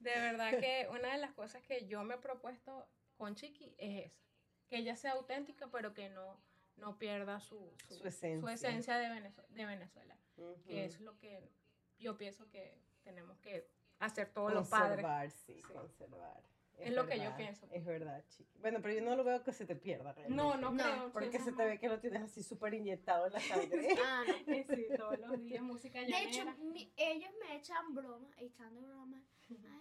De 0.00 0.10
verdad 0.10 0.58
que 0.58 0.88
una 0.90 1.12
de 1.12 1.18
las 1.18 1.32
cosas 1.34 1.62
que 1.62 1.86
yo 1.86 2.02
me 2.04 2.14
he 2.14 2.18
propuesto 2.18 2.88
con 3.16 3.34
Chiqui 3.34 3.74
es 3.78 4.06
esa. 4.06 4.20
Que 4.68 4.76
ella 4.78 4.96
sea 4.96 5.12
auténtica, 5.12 5.68
pero 5.70 5.92
que 5.92 6.08
no, 6.08 6.40
no 6.76 6.96
pierda 6.98 7.40
su, 7.40 7.74
Su 7.88 8.06
esencia. 8.06 8.52
esencia 8.52 8.96
de, 8.98 9.08
Venezue- 9.08 9.46
de 9.48 9.66
Venezuela. 9.66 10.16
Que 10.64 10.84
es 10.86 11.00
lo 11.00 11.18
que 11.18 11.50
yo 11.98 12.16
pienso 12.16 12.48
que 12.48 12.80
tenemos 13.02 13.38
que 13.40 13.68
hacer 13.98 14.32
todos 14.32 14.54
los 14.54 14.68
padres. 14.68 15.04
Conservar, 15.04 15.30
sí, 15.30 15.54
Sí. 15.60 15.72
conservar. 15.74 16.42
Es 16.82 16.92
lo 16.94 17.06
que 17.06 17.18
yo 17.20 17.36
pienso. 17.36 17.66
Es 17.72 17.84
verdad, 17.84 18.24
chiqui. 18.28 18.58
Bueno, 18.60 18.78
pero 18.82 18.94
yo 18.94 19.02
no 19.02 19.16
lo 19.16 19.24
veo 19.24 19.42
que 19.42 19.52
se 19.52 19.66
te 19.66 19.76
pierda 19.76 20.12
realmente. 20.12 20.34
No, 20.36 20.56
no, 20.56 20.70
No, 20.72 20.82
creo. 20.84 21.12
Porque 21.12 21.38
se 21.38 21.52
te 21.52 21.64
ve 21.64 21.78
que 21.78 21.88
lo 21.88 21.98
tienes 22.00 22.22
así 22.22 22.42
súper 22.42 22.74
inyectado 22.74 23.26
en 23.26 23.32
la 23.32 23.40
sangre. 23.40 23.88
Ah, 24.04 24.24
no. 24.26 24.34
Sí, 24.76 24.86
todos 24.96 25.18
los 25.18 25.42
días 25.42 25.62
música 25.62 26.00
De 26.00 26.06
hecho, 26.06 26.44
llanera. 26.44 26.56
mi- 26.58 26.92
ellos 26.96 27.30
me 27.40 27.56
echan 27.56 27.94
broma, 27.94 28.28
echando 28.38 28.80
broma. 28.82 29.22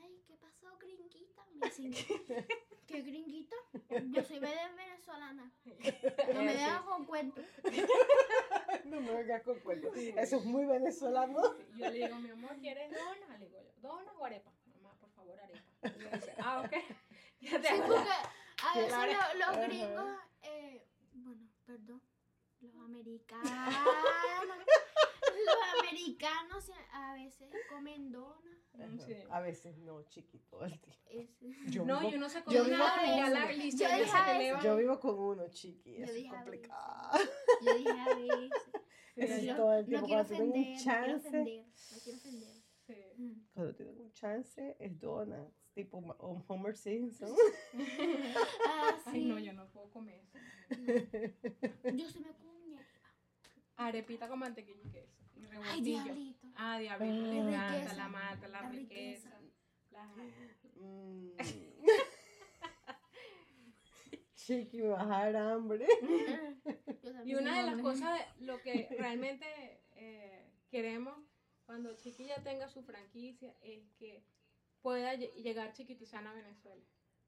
Ay, 0.02 0.22
¿qué 0.28 0.36
pasó, 0.38 0.76
gringuita? 0.80 1.45
Me 1.54 1.68
dicen, 1.68 1.91
¿qué 2.88 3.02
gringuita? 3.02 3.56
Yo 4.08 4.24
soy 4.24 4.39
vene- 4.39 4.76
venezolana. 4.76 5.52
No 6.34 6.41
me 6.43 6.54
dejas 6.54 6.82
con 6.82 7.06
cuentos. 7.06 7.45
no 8.86 9.02
me 9.02 9.12
vengas 9.14 9.43
con 9.43 9.60
cuentos. 9.60 9.95
Eso 9.95 10.38
es 10.38 10.45
muy 10.45 10.66
venezolano. 10.66 11.41
Yo 11.78 11.89
le 11.89 11.91
digo, 11.91 12.16
mi 12.18 12.30
amor, 12.30 12.58
¿quieres 12.60 12.91
dona? 12.91 13.38
Le 13.38 13.45
digo 13.45 13.62
yo, 13.62 13.72
¿dona 13.82 14.12
o 14.14 14.26
arepa? 14.26 14.52
Mamá, 14.68 14.95
por 15.00 15.10
favor, 15.12 15.39
arepa. 15.39 15.60
Y 15.96 16.00
me 16.04 16.12
dice, 16.12 16.34
ah, 16.40 16.62
ok. 16.66 16.72
Ya 17.42 17.62
te 17.62 17.68
Sí, 17.70 17.74
hago 17.74 17.88
porque 17.88 18.10
a 18.10 18.78
veces 18.78 18.94
Claro. 18.94 19.12
lo- 19.14 19.40
los 19.40 19.48
Ajá. 19.50 19.62
gringos, 19.68 20.18
eh, 20.42 20.88
bueno, 21.14 21.48
perdón, 21.66 22.02
los 22.60 22.76
americanos, 22.76 23.50
los 25.46 25.80
americanos 25.80 26.72
a 26.92 27.14
veces 27.14 27.50
comen 27.70 28.12
donas. 28.12 28.60
Mm, 28.74 29.00
sí. 29.00 29.16
A 29.30 29.40
veces 29.40 29.78
no, 29.78 30.04
chiqui, 30.04 30.40
todo 30.50 30.66
el 30.66 30.80
tiempo. 30.82 31.02
Es- 31.10 31.30
Yo 31.74 31.86
No, 31.86 32.00
vivo, 32.00 32.12
y 32.12 32.16
uno 32.16 32.28
se 32.30 32.40
yo 32.40 32.44
come 32.46 32.60
vivo 32.60 32.76
una 32.76 32.96
con 32.96 33.06
ya 33.06 33.30
la 33.30 33.52
Yo 33.52 33.72
se 34.60 34.64
yo 34.64 34.76
vivo 34.78 35.00
con 35.00 35.18
uno, 35.20 35.48
chiqui. 35.50 35.96
Yo 35.98 36.04
Eso 36.04 36.14
es 36.14 36.28
complicado. 36.30 37.20
Yo 37.62 37.74
dije 37.76 37.90
a 37.90 38.16
veces. 38.16 38.52
Es 39.16 39.44
yo- 39.44 39.56
todo 39.56 39.74
el 39.74 39.84
No 39.84 39.88
tiempo. 39.88 40.08
quiero 40.08 40.24
Cuando 40.26 40.34
ofender, 40.36 40.44
un 40.44 40.74
no 40.74 40.78
quiero 40.78 40.84
chance, 40.84 41.28
ofender, 41.30 41.66
no 41.66 41.98
quiero 42.04 42.18
ofender. 42.18 42.64
Sí. 42.86 43.48
Cuando 43.54 43.76
tienen 43.76 44.00
un 44.02 44.12
chance, 44.14 44.76
es 44.80 45.00
donuts. 45.00 45.54
Tipo 45.84 45.98
Homer 46.48 46.76
Simpson. 46.76 47.34
Ah, 48.68 48.98
Ay, 49.06 49.22
sí. 49.22 49.26
no, 49.26 49.40
yo 49.40 49.54
no 49.54 49.68
puedo 49.70 49.90
comer 49.92 50.20
eso. 50.20 50.38
Yo 51.96 52.08
se 52.10 52.20
me 52.20 52.30
cuña. 52.34 52.86
Arepita 53.78 54.28
con 54.28 54.40
mantequilla 54.40 54.82
y 54.84 54.90
queso. 54.92 55.18
Y 55.38 55.46
Ay, 55.64 55.82
diablito. 55.82 56.48
Ah, 56.56 56.78
diablito. 56.80 57.14
Ah. 57.14 57.28
Le 57.28 57.34
La 57.34 57.40
encanta 57.50 57.76
riqueza, 57.76 57.96
la 57.96 58.08
mata, 58.10 58.48
la, 58.50 58.62
la 58.62 58.70
riqueza. 58.70 59.30
riqueza. 59.40 59.52
la- 59.92 60.16
Mm. 60.82 61.32
Chiqui, 64.36 64.80
dar 64.82 65.36
hambre. 65.36 65.86
Y 67.26 67.36
una 67.36 67.58
de 67.58 67.64
las 67.72 67.82
cosas, 67.82 68.20
lo 68.40 68.62
que 68.62 68.88
realmente 68.98 69.46
eh, 69.96 70.52
queremos 70.70 71.16
cuando 71.66 71.94
Chiquilla 71.96 72.42
tenga 72.44 72.68
su 72.70 72.82
franquicia 72.84 73.54
es 73.62 73.90
que 73.98 74.24
pueda 74.82 75.14
lle- 75.16 75.34
llegar 75.34 75.74
Chiquitizana 75.74 76.32
a 76.32 76.34
Venezuela. 76.34 76.84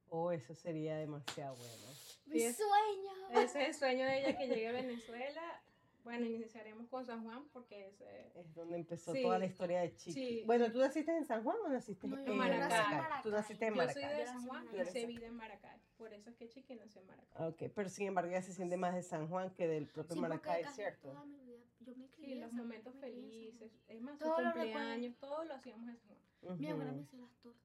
Oh, 0.10 0.32
eso 0.32 0.54
sería 0.54 0.98
demasiado 0.98 1.56
bueno. 1.56 1.88
Mi 2.26 2.42
es- 2.44 2.58
sueño. 2.58 3.42
Ese 3.44 3.62
es 3.64 3.68
el 3.70 3.74
sueño 3.76 4.06
de 4.06 4.20
ella 4.20 4.38
que 4.38 4.48
llegue 4.48 4.68
a 4.68 4.72
Venezuela. 4.74 5.62
Bueno, 6.04 6.26
iniciaremos 6.26 6.88
con 6.90 7.06
San 7.06 7.24
Juan 7.24 7.48
porque 7.54 7.88
ese, 7.90 8.32
Es 8.36 8.52
donde 8.56 8.76
empezó 8.76 9.14
Sí. 9.14 9.22
toda 9.22 9.38
la 9.38 9.46
historia 9.46 9.82
de 9.82 9.96
Chiqui. 9.96 10.14
Sí. 10.14 10.44
Bueno, 10.48 10.72
¿tú 10.72 10.80
naciste 10.80 11.16
en 11.16 11.26
San 11.26 11.44
Juan 11.44 11.58
o 11.64 11.70
naciste 11.70 12.08
No, 12.08 12.16
en 12.18 12.24
nací 12.26 12.32
en 12.32 12.38
Maracay. 12.38 13.22
Tú 13.22 13.30
naciste 13.30 13.66
en 13.68 13.76
Yo 13.76 13.82
soy 13.88 14.02
Maracay. 14.02 14.18
de 14.20 14.26
San 14.26 14.36
nací 14.36 14.48
Juan 14.48 14.64
y 14.64 14.66
Maracay. 14.66 14.88
hice 14.88 15.06
vida 15.06 15.28
en 15.28 15.36
Maracay. 15.36 15.80
Por 15.98 16.14
eso 16.14 16.30
es 16.32 16.36
que 16.38 16.50
Chiqui 16.50 16.74
nació 16.76 17.02
en 17.02 17.08
Maracay. 17.08 17.48
Ok, 17.48 17.72
pero 17.76 17.88
sin 17.90 18.08
embargo 18.08 18.32
ya 18.32 18.42
se 18.42 18.52
siente 18.54 18.78
más 18.78 18.96
de 18.96 19.04
San 19.04 19.28
Juan 19.30 19.52
que 19.54 19.68
del 19.68 19.86
propio 19.88 20.16
Sí, 20.16 20.20
Maracay, 20.20 20.66
¿cierto? 20.74 21.10
toda 21.10 21.24
mi 21.26 21.40
vida 21.44 21.60
yo 21.82 21.96
me 21.96 22.08
crié 22.10 22.26
Sí, 22.28 22.32
en 22.34 22.42
los 22.42 22.54
momentos 22.54 22.96
felices. 22.96 23.72
Es 23.88 24.02
más, 24.02 24.18
su 24.18 24.26
cumpleaños, 24.26 25.16
todo 25.20 25.44
lo 25.46 25.54
hacíamos 25.54 25.88
en 25.88 25.98
San 26.00 26.08
Juan. 26.16 26.31
Mi 26.58 26.68
abuela 26.70 26.92
me 26.92 27.02
hacía 27.02 27.20
las 27.20 27.38
tortas. 27.40 27.62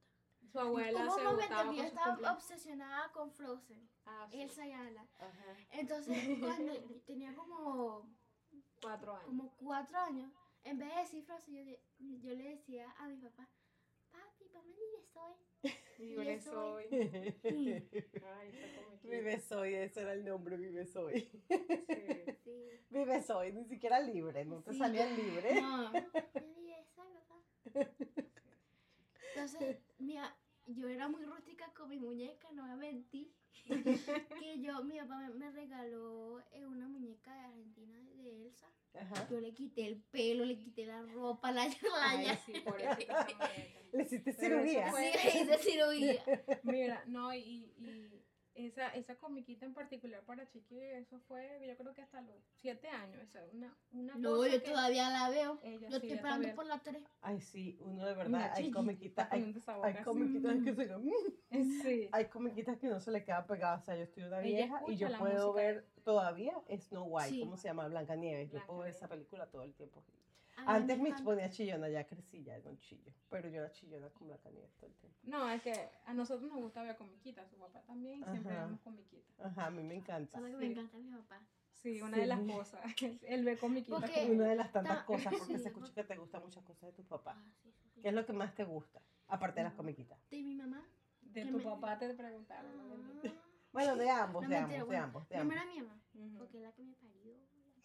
Su 0.53 0.61
abuela 0.61 1.05
Hubo 1.05 1.15
se 1.15 1.21
un 1.21 1.25
momento 1.27 1.43
gustaba 1.43 1.63
que 1.63 1.67
con 1.67 1.77
yo 1.77 1.83
estaba 1.83 2.07
cumpleaños. 2.15 2.37
obsesionada 2.43 3.13
con 3.13 3.31
Frozen. 3.33 3.91
Ah, 4.07 4.29
sí. 4.31 4.41
Elsa 4.43 4.67
y 4.67 4.73
Anna. 4.73 5.09
Ajá. 5.19 5.57
Entonces, 5.73 6.17
cuando 6.41 6.73
tenía 7.07 7.35
como, 7.35 8.09
Cuatro 8.81 9.13
años. 9.15 9.25
como 9.27 9.57
cuatro 9.57 9.99
años, 9.99 10.33
en 10.65 10.79
vez 10.79 10.95
de 10.95 11.01
decir 11.01 11.25
Frozen, 11.25 11.55
yo, 11.55 11.65
de- 11.65 11.83
yo 11.99 12.35
le 12.35 12.51
decía 12.51 12.91
a 12.99 13.09
mi 13.09 13.17
papá, 13.17 13.49
papi, 14.11 14.45
ponme 14.53 14.71
mi 14.71 15.03
soy. 15.13 15.35
Libre 15.99 16.41
soy. 16.41 16.85
Ay, 16.93 17.89
está. 18.53 18.83
Vive 19.03 19.41
Soy, 19.41 19.75
ese 19.75 20.01
era 20.03 20.13
el 20.13 20.25
nombre, 20.25 20.57
Vive 20.57 20.85
Soy. 20.85 21.21
Sí. 21.49 21.67
Sí. 22.45 22.69
Vive 22.91 23.23
Soy, 23.23 23.53
ni 23.53 23.65
siquiera 23.65 24.01
libre, 24.01 24.45
no 24.45 24.63
te 24.63 24.75
salía 24.75 25.07
libre. 25.07 25.61
No, 25.63 25.91
dije, 25.93 26.87
soy 26.95 27.07
papá. 27.15 27.91
Entonces, 29.41 29.79
mira, 29.99 30.37
yo 30.67 30.89
era 30.89 31.09
muy 31.09 31.25
rústica 31.25 31.73
con 31.75 31.89
mi 31.89 31.99
muñeca, 31.99 32.51
no 32.53 32.63
voy 32.63 32.73
a 32.73 32.77
mentir. 32.77 33.33
que 34.39 34.61
yo, 34.61 34.83
mi 34.85 34.99
papá 34.99 35.19
me, 35.19 35.31
me 35.31 35.51
regaló 35.51 36.41
eh, 36.53 36.65
una 36.67 36.87
muñeca 36.89 37.35
de 37.35 37.41
Argentina 37.47 37.99
de 38.17 38.47
Elsa. 38.47 38.71
Ajá. 38.95 39.29
Yo 39.31 39.41
le 39.41 39.53
quité 39.53 39.87
el 39.87 39.97
pelo, 40.11 40.45
le 40.45 40.57
quité 40.59 40.87
la 40.87 41.03
ropa, 41.03 41.53
la 41.53 41.67
la 41.67 41.75
Ay, 42.03 42.25
ya. 42.27 42.37
sí. 42.39 42.53
Le 43.93 44.03
hiciste 44.03 44.35
Pero 44.35 44.59
cirugía. 44.59 44.91
fue- 44.91 45.13
Sí, 45.13 45.39
hice 45.39 45.59
cirugía. 45.59 46.23
Mira, 46.65 47.03
no, 47.07 47.33
y, 47.35 47.73
y 47.79 48.11
esa, 48.57 48.89
esa 48.95 49.17
comiquita 49.17 49.67
en 49.67 49.75
particular 49.75 50.23
para 50.25 50.49
Chiqui, 50.49 50.79
eso 50.81 51.21
fue, 51.29 51.65
yo 51.67 51.77
creo 51.77 51.95
que 51.95 52.03
hasta 52.03 52.21
los 52.23 52.37
siete 52.55 52.89
años. 52.89 53.23
Esa, 53.23 53.45
una, 53.53 53.77
una 53.93 54.15
No, 54.17 54.31
cosa 54.37 54.49
yo 54.49 54.63
que 54.63 54.71
todavía 54.71 55.11
la 55.11 55.29
veo. 55.31 55.59
ella 55.63 55.89
Yo 55.89 55.89
sí, 55.89 55.95
estoy 55.97 56.13
esperando 56.13 56.55
por 56.55 56.67
la 56.67 56.79
3. 56.79 57.03
Ay, 57.21 57.41
sí, 57.41 57.79
uno 57.81 58.07
de 58.07 58.15
verdad, 58.15 58.53
hay 58.55 58.71
comiquitas, 58.71 59.29
hay, 59.31 59.53
comiquitas 60.05 60.57
que 60.65 60.75
se 60.75 60.97
mm, 61.51 61.83
Sí. 61.83 62.09
hay 62.13 62.25
comiquitas 62.27 62.79
que 62.79 62.89
no 62.89 63.01
se 63.01 63.11
le 63.11 63.25
queda 63.25 63.47
pegada. 63.47 63.77
O 63.77 63.81
sea, 63.83 63.97
yo 63.97 64.03
estoy 64.03 64.25
una 64.25 64.41
vieja 64.41 64.83
y 64.89 64.97
yo 64.97 65.09
puedo 65.19 65.49
música. 65.53 65.63
ver 65.63 65.87
todavía 66.07 66.55
Snow 66.79 67.05
White, 67.05 67.31
Sí. 67.31 67.41
¿cómo 67.41 67.57
se 67.57 67.67
llama? 67.69 67.89
Blancanieves. 67.89 68.51
Yo 68.53 68.65
puedo 68.65 68.79
ver 68.81 68.91
esa 68.91 69.09
película 69.09 69.47
todo 69.51 69.63
el 69.63 69.75
tiempo. 69.75 70.03
Antes 70.65 70.99
me 71.01 71.13
ponía 71.23 71.51
chillona, 71.51 71.89
ya 71.89 72.07
crecí, 72.07 72.43
ya 72.45 72.59
no 72.61 72.75
chillo. 72.77 73.13
Pero 73.29 73.49
yo 73.49 73.57
era 73.59 73.71
chillona 73.73 74.09
con 74.11 74.29
Blancanieves 74.29 74.73
todo 74.77 74.87
el 74.87 74.95
tiempo. 74.95 75.19
No, 75.25 75.51
es 75.51 75.61
que 75.63 75.75
a 76.07 76.15
nosotros 76.15 76.49
nos 76.51 76.61
gusta 76.63 76.83
ver 76.85 76.97
comiquitas, 76.97 77.51
su 77.51 77.57
papá 77.57 77.83
también, 77.83 78.25
siempre 78.25 78.55
Ajá. 78.55 78.65
vemos 78.67 78.81
comiquitas. 78.81 79.41
Ajá, 79.47 79.67
a 79.67 79.71
mí 79.71 79.83
me 79.83 79.97
encanta. 79.97 80.39
¿Sabes 80.39 80.55
que 80.55 80.61
Sí. 80.61 80.67
me 80.67 80.73
encanta 80.73 80.97
mi 80.97 81.11
papá? 81.11 81.41
Sí, 81.73 82.01
una 82.01 82.17
de 82.17 82.27
las 82.27 82.41
cosas. 82.41 82.81
Él 83.29 83.45
ve 83.45 83.59
comiquitas. 83.59 84.01
Porque- 84.01 84.31
Una 84.31 84.47
de 84.47 84.57
las 84.57 84.73
tantas 84.73 84.99
Ta- 84.99 85.05
cosas, 85.07 85.35
porque 85.39 85.55
sí, 85.59 85.63
se 85.63 85.69
escucha 85.69 85.93
que 85.93 86.05
te 86.05 86.17
gustan 86.17 86.43
muchas 86.43 86.65
cosas 86.65 86.83
de 86.83 86.93
tu 86.93 87.05
papá. 87.05 87.35
Ah, 87.37 87.51
sí, 87.63 87.71
sí, 87.73 87.89
sí. 87.95 88.01
¿Qué 88.01 88.09
es 88.09 88.15
lo 88.15 88.25
que 88.25 88.33
más 88.33 88.55
te 88.55 88.63
gusta? 88.65 89.03
Aparte 89.27 89.61
de 89.61 89.65
las 89.65 89.75
comiquitas. 89.75 90.19
De 90.31 90.41
mi 90.41 90.55
mamá. 90.55 90.87
De 91.21 91.45
tu 91.47 91.59
me- 91.59 91.65
papá 91.65 91.99
te 91.99 92.15
preguntaron. 92.15 92.71
Ah. 93.25 93.31
Bueno, 93.77 93.97
de 93.97 94.09
ambos, 94.11 94.43
No, 94.43 94.49
de 94.49 94.55
mentira, 94.55 94.65
ambos, 94.65 94.79
de 94.79 94.85
bueno, 94.87 95.05
ambos, 95.05 95.29
de 95.29 95.37
Primero 95.37 95.61
ambos. 95.61 95.75
mi 95.75 95.83
mamá, 95.83 96.03
Ujú. 96.15 96.39
porque 96.39 96.57
es 96.57 96.63
la 96.63 96.73
que 96.73 96.83
me 96.83 96.95
parió. 96.95 97.37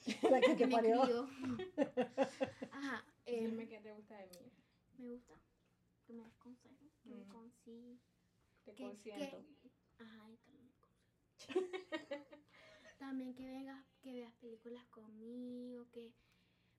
La 0.32 0.40
que 0.42 0.48
La 0.48 0.56
te 0.56 0.68
me 0.68 0.76
parió. 0.76 1.02
crió. 1.04 1.28
Ajá, 2.72 3.06
eh, 3.26 3.48
Dime 3.50 3.68
qué 3.68 3.80
te 3.82 3.92
gusta 3.94 4.18
de 4.18 4.28
mí. 4.28 4.52
me 4.98 5.10
gusta 5.10 5.34
que 6.08 6.14
me 6.14 6.24
des 6.24 6.36
consejos, 6.38 6.92
que 7.04 7.10
me 7.10 7.24
Ujú. 7.24 7.32
consi- 7.34 8.00
Te 8.64 8.74
que- 8.74 8.84
consiento. 8.84 9.38
que- 9.62 9.72
Ajá, 10.00 10.30
y 10.32 10.38
también 10.38 10.66
me 10.66 10.74
consiento. 10.80 11.68
También 12.98 13.34
que 13.36 13.46
vengas, 13.50 13.84
que 14.02 14.14
veas 14.14 14.34
películas 14.36 14.86
conmigo, 14.88 15.90
que 15.92 16.14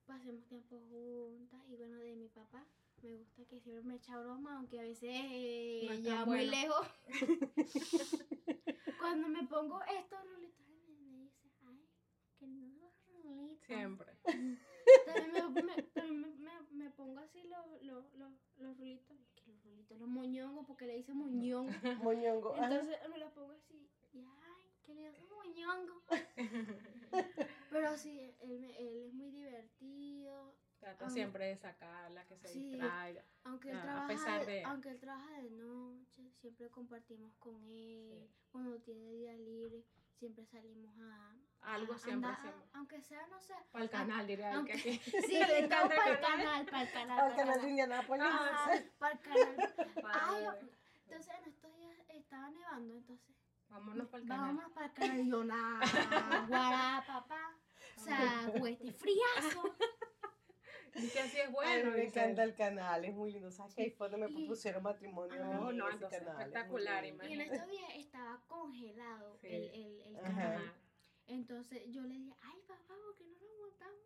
pasemos 0.07 0.47
tiempo 0.47 0.81
juntas. 0.89 1.61
Y 1.69 1.77
bueno, 1.77 1.99
de 1.99 2.17
mi 2.17 2.29
papá, 2.29 2.65
me 3.03 3.17
gusta 3.17 3.45
que 3.47 3.61
siempre 3.61 3.83
me 3.85 3.97
echa 3.97 4.19
broma, 4.19 4.57
aunque 4.57 4.79
a 4.81 4.83
veces 4.83 5.11
eh, 5.13 5.87
No 5.89 5.95
ya 5.95 6.25
muy 6.25 6.37
bueno. 6.47 6.51
lejos. 6.51 6.87
Cuando 8.99 9.29
me 9.29 9.43
pongo 9.47 9.81
estos 9.99 10.19
rulitos, 10.31 10.67
me, 11.11 11.19
dice, 11.23 11.51
ay, 11.67 11.89
que 12.39 12.47
lindos 12.47 12.93
rulitos. 13.23 13.67
Siempre. 13.67 14.13
También 15.07 15.33
me, 15.55 16.29
me- 16.37 16.63
me, 16.71 16.91
pongo 16.91 17.21
así 17.21 17.45
los, 17.45 17.83
los, 17.83 18.13
los, 18.15 18.33
los 18.57 18.77
rulitos, 18.79 19.17
que 19.35 19.51
los 19.51 19.63
rulitos, 19.65 19.99
los 19.99 20.09
moñongos, 20.09 20.67
porque 20.67 20.87
le 20.87 20.97
dicen 20.97 21.17
moñongo. 21.17 21.73
Moñongo. 22.03 22.55
Entonces 22.57 22.97
me 23.11 23.19
los 23.19 23.33
pongo 23.33 23.53
así, 23.53 23.89
y 24.13 24.21
ay, 24.21 24.71
qué 24.83 24.95
lindo 24.95 25.13
son 25.15 25.29
moñongos. 25.29 26.03
Pero 27.71 27.97
sí, 27.97 28.35
él, 28.41 28.65
él 28.65 28.97
es 29.07 29.13
muy 29.15 29.31
divertido. 29.31 30.57
Trata 30.83 31.09
siempre 31.09 31.47
de 31.47 31.57
sacarla, 31.57 32.25
que 32.27 32.37
se 32.37 32.49
Sí. 32.49 32.71
distraiga. 32.73 33.25
Aunque 33.45 33.71
él, 33.71 33.77
Ah, 33.77 33.81
a 33.81 33.83
trabaja 33.85 34.07
pesar 34.09 34.45
de, 34.47 34.53
de- 34.53 34.65
aunque 34.65 34.89
él 34.91 34.99
trabaja 34.99 35.31
de 35.41 35.51
noche, 35.51 36.29
siempre 36.41 36.69
compartimos 36.71 37.33
con 37.37 37.65
él. 37.69 38.29
Cuando 38.51 38.81
tiene 38.81 39.13
día 39.13 39.33
libre, 39.35 39.85
siempre 40.19 40.45
salimos 40.45 40.93
a... 40.99 41.37
Algo 41.61 41.93
a 41.95 41.99
siempre 41.99 42.29
andar, 42.31 42.33
hacemos. 42.49 42.69
Aunque 42.75 43.01
sea, 43.01 43.25
no 43.29 43.41
sé. 43.41 43.55
Para 43.71 43.85
el 43.85 43.91
canal, 43.91 44.27
diría 44.27 44.51
que 44.67 44.73
aquí. 44.73 44.99
Sí, 45.31 45.39
Le 45.39 45.61
estamos 45.61 45.93
encanta 45.93 45.95
el 45.95 45.99
para 46.01 46.11
el 46.11 46.21
canal. 46.21 46.67
para 46.67 46.83
el 46.83 46.93
canal. 46.93 47.21
Al 47.21 47.27
pa'l 47.29 47.37
canal 47.37 47.63
de 47.63 47.69
Indianápolis. 47.71 48.25
Para 48.99 49.13
el 49.13 49.21
canal. 49.21 49.75
Ay, 50.13 50.47
entonces 51.05 51.35
en 51.39 51.49
estos 51.49 51.77
días 51.77 51.97
estaba 52.09 52.51
nevando, 52.51 52.97
entonces 52.97 53.37
Vámonos 53.69 54.09
para 54.09 54.23
el 54.23 54.29
canal. 54.29 54.47
vámonos 54.49 54.73
para 54.73 54.87
el 54.87 54.93
canal. 54.93 55.21
Y 55.21 55.31
yo, 55.31 55.45
guará, 56.49 57.05
papá. 57.07 57.57
O 57.97 58.01
sea, 58.01 58.49
este 58.69 58.93
friazo. 58.93 59.77
Y 60.95 61.09
que 61.09 61.21
así 61.21 61.39
es 61.39 61.47
Ay, 61.47 61.53
bueno. 61.53 61.91
me 61.93 62.05
encanta 62.05 62.43
el 62.45 62.55
canal, 62.55 63.05
es 63.05 63.15
muy 63.15 63.33
lindo. 63.33 63.51
¿Sabes 63.51 63.75
que 63.75 63.83
ahí 63.83 63.91
fue 63.91 64.09
donde 64.11 64.27
me 64.29 64.33
propusieron 64.35 64.83
matrimonio? 64.83 65.35
Ah, 65.43 65.71
mí, 65.71 65.77
no, 65.79 65.89
ese 65.89 65.99
canal, 66.01 66.13
es 66.13 66.39
espectacular, 66.39 67.03
lindo. 67.05 67.27
Y 67.29 67.33
en 67.33 67.41
estos 67.41 67.67
días 67.71 67.91
estaba 67.97 68.43
congelado 68.47 69.39
Sí. 69.41 69.47
el, 69.49 69.65
el, 69.71 70.01
el 70.03 70.15
canal. 70.23 70.73
Entonces 71.27 71.83
yo 71.91 72.03
le 72.03 72.15
dije, 72.15 72.35
ay 72.43 72.61
papá, 72.67 72.95
¿por 73.07 73.17
qué 73.17 73.25
no 73.25 73.39
lo 73.41 73.67
montamos? 73.67 74.01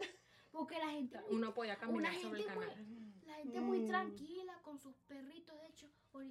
Porque 0.52 0.78
la 0.78 0.90
gente, 0.90 1.20
muy- 1.22 1.36
Uno 1.36 1.54
podía 1.54 1.76
caminar 1.76 2.14
sobre 2.14 2.40
el 2.40 2.46
gente 2.46 2.54
muy- 2.56 2.66
canal. 2.66 3.22
la 3.26 3.34
gente 3.34 3.60
muy 3.60 3.78
Mm. 3.80 3.88
tranquila 3.88 4.60
con 4.62 4.78
sus 4.78 4.94
perritos. 5.08 5.60
De 5.60 5.66
hecho, 5.68 5.90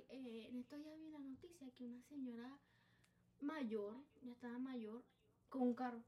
eh, 0.09 0.47
en 0.49 0.57
estos 0.59 0.79
días 0.81 0.97
vi 0.97 1.09
la 1.09 1.19
noticia 1.19 1.69
que 1.75 1.83
una 1.83 2.01
señora 2.03 2.57
mayor, 3.41 3.95
ya 4.21 4.31
estaba 4.31 4.57
mayor, 4.57 5.03
con 5.49 5.61
un 5.63 5.75
carro. 5.75 6.01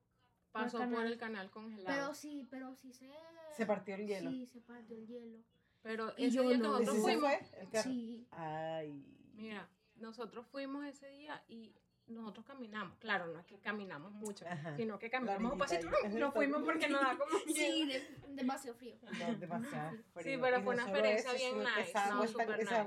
Pasó 0.64 0.90
por 0.90 1.06
el 1.06 1.18
canal 1.18 1.50
congelado. 1.52 1.86
Pero 1.96 2.14
sí, 2.14 2.48
pero 2.50 2.76
sí 2.76 2.92
se... 2.94 3.10
Se 3.56 3.66
partió 3.66 3.96
el 3.96 4.06
hielo. 4.08 4.30
Sí, 4.30 4.46
se 4.46 4.62
partió 4.62 4.96
el 4.98 5.08
hielo. 5.08 5.40
Pero 5.82 6.14
Y 6.18 6.26
ese 6.26 6.36
yo 6.36 6.42
día 6.44 6.52
que 6.54 6.58
no. 6.58 6.64
nosotros 6.80 6.96
¿Ese 6.96 6.96
se 6.98 7.02
fuimos, 7.18 7.30
fue? 7.32 7.60
El 7.62 7.70
carro. 7.70 7.84
Sí. 7.90 8.28
Ay. 8.32 9.06
mira, 9.36 9.70
nosotros 9.96 10.46
fuimos 10.48 10.86
ese 10.86 11.10
día 11.10 11.44
y 11.48 11.74
nosotros 12.08 12.46
caminamos. 12.46 12.98
Claro, 13.00 13.28
no 13.28 13.40
es 13.40 13.46
que 13.46 13.60
caminamos 13.60 14.12
mucho, 14.14 14.46
Ajá. 14.48 14.76
sino 14.78 14.98
que 15.00 15.10
caminamos 15.10 15.52
un 15.54 15.58
pasito. 15.58 15.90
No 16.12 16.32
fuimos 16.32 16.64
porque 16.64 16.88
nos 16.88 17.02
da 17.02 17.18
como 17.18 17.38
Sí, 17.54 17.86
de- 17.86 18.18
demasiado 18.30 18.78
frío. 18.78 18.96
No, 19.02 19.36
demasiado 19.36 19.98
frío. 20.14 20.40
pero 20.42 20.60
Y 20.60 20.64
fue 20.64 20.76
no 20.76 20.82
una 20.84 20.92
experiencia 20.92 21.32
eso, 21.32 21.38
bien 21.38 21.60
nice, 21.60 21.72
no, 21.74 22.24
esa 22.24 22.46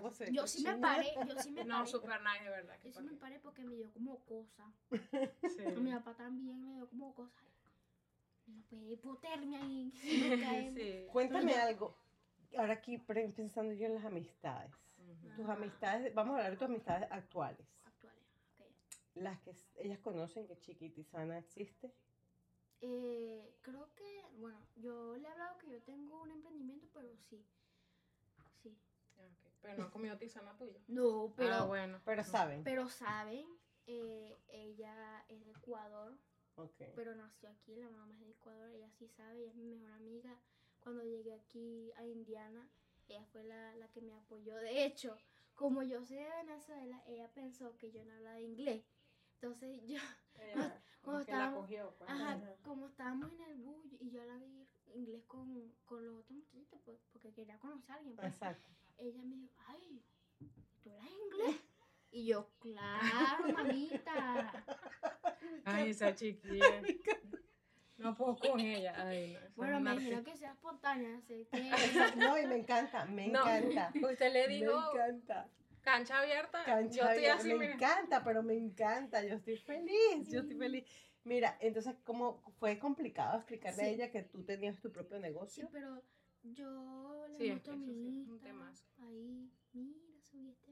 nice. 0.09 0.33
Yo 0.33 0.47
sí 0.47 0.63
me 0.63 0.77
paré, 0.77 1.15
yo 1.27 1.39
sí 1.43 1.51
me 1.53 1.65
No, 1.65 1.79
paré. 1.79 1.91
super 1.91 2.21
nice, 2.23 2.45
de 2.45 2.51
verdad. 2.51 2.77
Yo 2.85 2.93
sí 2.93 3.03
me 3.03 3.13
paré 3.17 3.39
porque 3.41 3.65
me 3.65 3.75
dio 3.77 3.91
como 3.93 4.19
cosa. 4.25 4.65
Sí. 4.91 5.65
A 5.67 5.71
mi 5.71 5.93
papá 5.93 6.15
también 6.15 6.61
me 6.63 6.75
dio 6.77 6.89
como 6.89 7.15
cosa. 7.15 7.43
No 8.51 8.63
puede 8.69 8.93
hipotermia 8.93 9.63
ahí. 9.63 9.93
Sí. 10.75 11.07
Cuéntame 11.13 11.55
algo. 11.55 11.97
Ahora 12.57 12.75
aquí 12.75 12.99
pensando 12.99 13.73
yo 13.75 13.87
en 13.87 13.95
las 13.95 14.05
amistades. 14.05 14.73
Tus 15.37 15.49
amistades, 15.49 16.15
vamos 16.15 16.35
a 16.35 16.39
hablar 16.39 16.53
de 16.53 16.57
tus 16.57 16.67
amistades 16.67 17.09
actuales. 17.11 17.67
Actuales. 17.85 18.25
ok. 18.59 18.67
Las 19.15 19.41
que 19.41 19.53
ellas 19.77 19.99
conocen 19.99 20.47
que 20.47 20.59
Chiquitizana 20.59 21.39
existe. 21.39 21.93
Eh, 22.81 23.55
creo 23.61 23.95
que, 23.95 24.25
bueno, 24.39 24.59
yo 24.77 25.17
le 25.17 25.29
he 25.29 25.31
hablado 25.31 25.59
que 25.59 25.71
yo 25.71 25.83
tengo 25.83 26.23
un 26.23 26.31
emprendimiento, 26.31 26.89
pero 26.95 27.15
sí. 27.29 27.45
Sí. 28.63 28.77
Ah. 29.19 29.29
Pero 29.61 29.79
no 29.79 29.85
ha 29.85 29.91
comido 29.91 30.17
tisana 30.17 30.57
tuya. 30.57 30.81
No, 30.89 31.33
pero, 31.37 31.55
ah, 31.55 31.65
bueno. 31.65 32.01
Pero 32.05 32.25
saben. 32.25 32.65
pero 32.65 32.89
saben, 32.89 33.47
eh, 33.87 34.39
ella 34.49 35.25
es 35.29 35.45
de 35.45 35.53
Ecuador, 35.53 36.17
Pero 36.95 37.15
nació 37.15 37.51
aquí, 37.51 37.77
la 37.77 37.89
mamá 37.91 38.13
es 38.15 38.21
de 38.21 38.31
Ecuador, 38.31 38.71
ella 38.71 38.91
sí 38.99 39.09
sabe, 39.09 39.41
ella 39.41 39.51
es 39.51 39.55
mi 39.57 39.65
mejor 39.67 39.93
amiga. 39.93 40.37
Cuando 40.81 41.03
llegué 41.05 41.35
aquí 41.35 41.93
a 41.97 42.05
Indiana, 42.05 42.69
ella 43.09 43.25
fue 43.33 43.43
la, 43.45 43.75
la 43.77 43.89
que 43.89 44.01
me 44.01 44.15
apoyó. 44.15 44.57
De 44.57 44.85
hecho, 44.85 45.17
como 45.55 45.83
yo 45.83 46.05
soy 46.05 46.17
de 46.19 46.29
Venezuela, 46.29 47.03
ella 47.07 47.29
pensó 47.35 47.77
que 47.77 47.91
yo 47.93 48.05
no 48.05 48.13
hablaba 48.15 48.41
inglés. 48.41 48.85
Entonces 49.35 49.81
yo, 49.87 49.99
Ella 50.39 50.83
como 51.03 51.17
la 51.19 51.23
estábamos- 51.23 51.61
cogió. 51.61 51.95
pues. 51.99 52.11
ajá, 52.11 52.41
como 52.63 52.87
estábamos 52.89 53.33
en 53.33 53.41
el 53.43 53.57
bus 53.57 53.87
y 54.01 54.11
yo 54.11 54.21
hablaba 54.23 54.41
inglés 54.95 55.25
con, 55.27 55.73
con 55.85 56.05
los 56.05 56.19
otros 56.21 56.37
muchachitos, 56.39 56.81
pues, 56.85 56.99
porque 57.13 57.33
quería 57.33 57.59
conocer 57.59 57.91
a 57.93 57.95
alguien. 57.97 58.17
pues, 58.17 58.33
Exacto. 58.33 58.67
ella 58.99 59.23
me 59.25 59.37
dijo, 59.37 59.55
ay, 59.69 60.03
¿tú 60.83 60.91
hablas 60.91 61.11
inglés? 61.27 61.57
Y 62.13 62.27
yo, 62.27 62.51
claro, 62.59 63.53
mamita. 63.55 64.65
Ay, 65.65 65.91
esa 65.91 66.15
chiquilla. 66.15 66.83
No 67.99 68.17
puedo 68.17 68.39
con 68.39 68.59
ella. 68.61 68.95
Ay, 68.97 69.35
no. 69.35 69.41
Bueno, 69.57 69.79
me 69.79 69.91
imagino 69.91 70.25
que 70.25 70.35
sea 70.35 70.53
espontánea, 70.53 71.19
así 71.19 71.47
que... 71.51 71.69
Exacto. 71.69 72.17
No, 72.19 72.39
y 72.39 72.47
me 72.47 72.57
encanta, 72.57 73.05
me 73.05 73.27
No. 73.27 73.41
encanta. 73.43 73.93
Usted 74.03 74.33
le 74.33 74.49
Me 74.49 74.55
dijo 74.55 74.73
encanta. 74.73 75.51
cancha 75.83 76.19
abierta. 76.21 76.65
Cancha 76.65 76.95
yo 76.97 77.03
estoy 77.03 77.27
abierta, 77.27 77.37
así, 77.43 77.49
me 77.49 77.55
mira. 77.57 77.75
encanta, 77.75 78.25
pero 78.25 78.43
me 78.43 78.55
encanta. 78.57 79.23
Yo 79.23 79.35
estoy 79.35 79.59
feliz, 79.59 80.29
yo 80.31 80.41
estoy 80.41 80.57
feliz. 80.57 80.85
Mira, 81.25 81.59
entonces, 81.61 81.95
¿cómo 82.05 82.43
fue 82.59 82.79
complicado 82.79 83.37
explicarle 83.37 83.83
a 83.83 83.87
Sí. 83.89 83.93
ella 83.93 84.11
que 84.11 84.23
tú 84.23 84.45
tenías 84.45 84.81
tu 84.81 84.91
propio 84.91 85.19
Sí, 85.19 85.23
negocio? 85.23 85.69
pero 85.71 86.03
yo 86.43 87.27
le 87.29 87.37
Sí, 87.37 87.45
sí 87.45 87.51
mi 87.51 87.53
es 87.53 88.29
un 88.29 88.33
Insta, 88.33 88.47
temazo. 88.47 88.87
ahí, 89.01 89.53
mira, 89.75 90.01
subí 90.23 90.49
este 90.49 90.70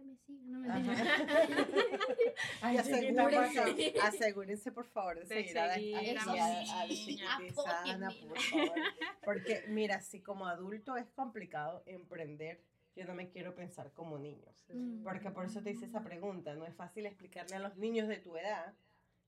que 0.00 0.04
me 0.06 0.16
sigan. 0.16 0.50
No 0.52 0.58
me. 0.60 0.70
Ay, 2.62 2.76
asegúrense, 2.78 3.94
asegúrense, 4.02 4.72
por 4.72 4.86
favor, 4.86 5.14
de 5.18 5.24
De 5.24 5.26
seguir 5.34 5.58
a, 5.58 5.66
la- 5.66 5.74
seguir 5.74 5.96
aquí 5.96 6.16
a 6.16 6.22
a, 6.22 6.26
mi 6.32 6.38
a 6.40 6.46
la 6.48 6.86
niña, 6.86 7.26
chiquitizana, 7.38 8.08
apóyenme. 8.08 8.28
por 8.28 8.38
favor. 8.40 8.78
Porque, 9.24 9.64
mira, 9.68 10.00
si 10.00 10.20
como 10.20 10.46
adulto 10.46 10.96
es 10.96 11.10
complicado 11.10 11.82
emprender, 11.86 12.60
yo 12.96 13.04
no 13.04 13.14
me 13.14 13.28
quiero 13.28 13.54
pensar 13.54 13.92
como 13.92 14.18
niño. 14.18 14.50
Mm. 14.68 15.02
Porque 15.02 15.30
por 15.30 15.46
eso 15.46 15.62
te 15.62 15.70
hice 15.70 15.86
esa 15.86 16.02
pregunta. 16.02 16.54
No 16.54 16.66
es 16.66 16.74
fácil 16.74 17.06
explicarle 17.06 17.56
a 17.56 17.60
los 17.60 17.76
niños 17.76 18.08
de 18.08 18.16
tu 18.18 18.36
edad 18.36 18.74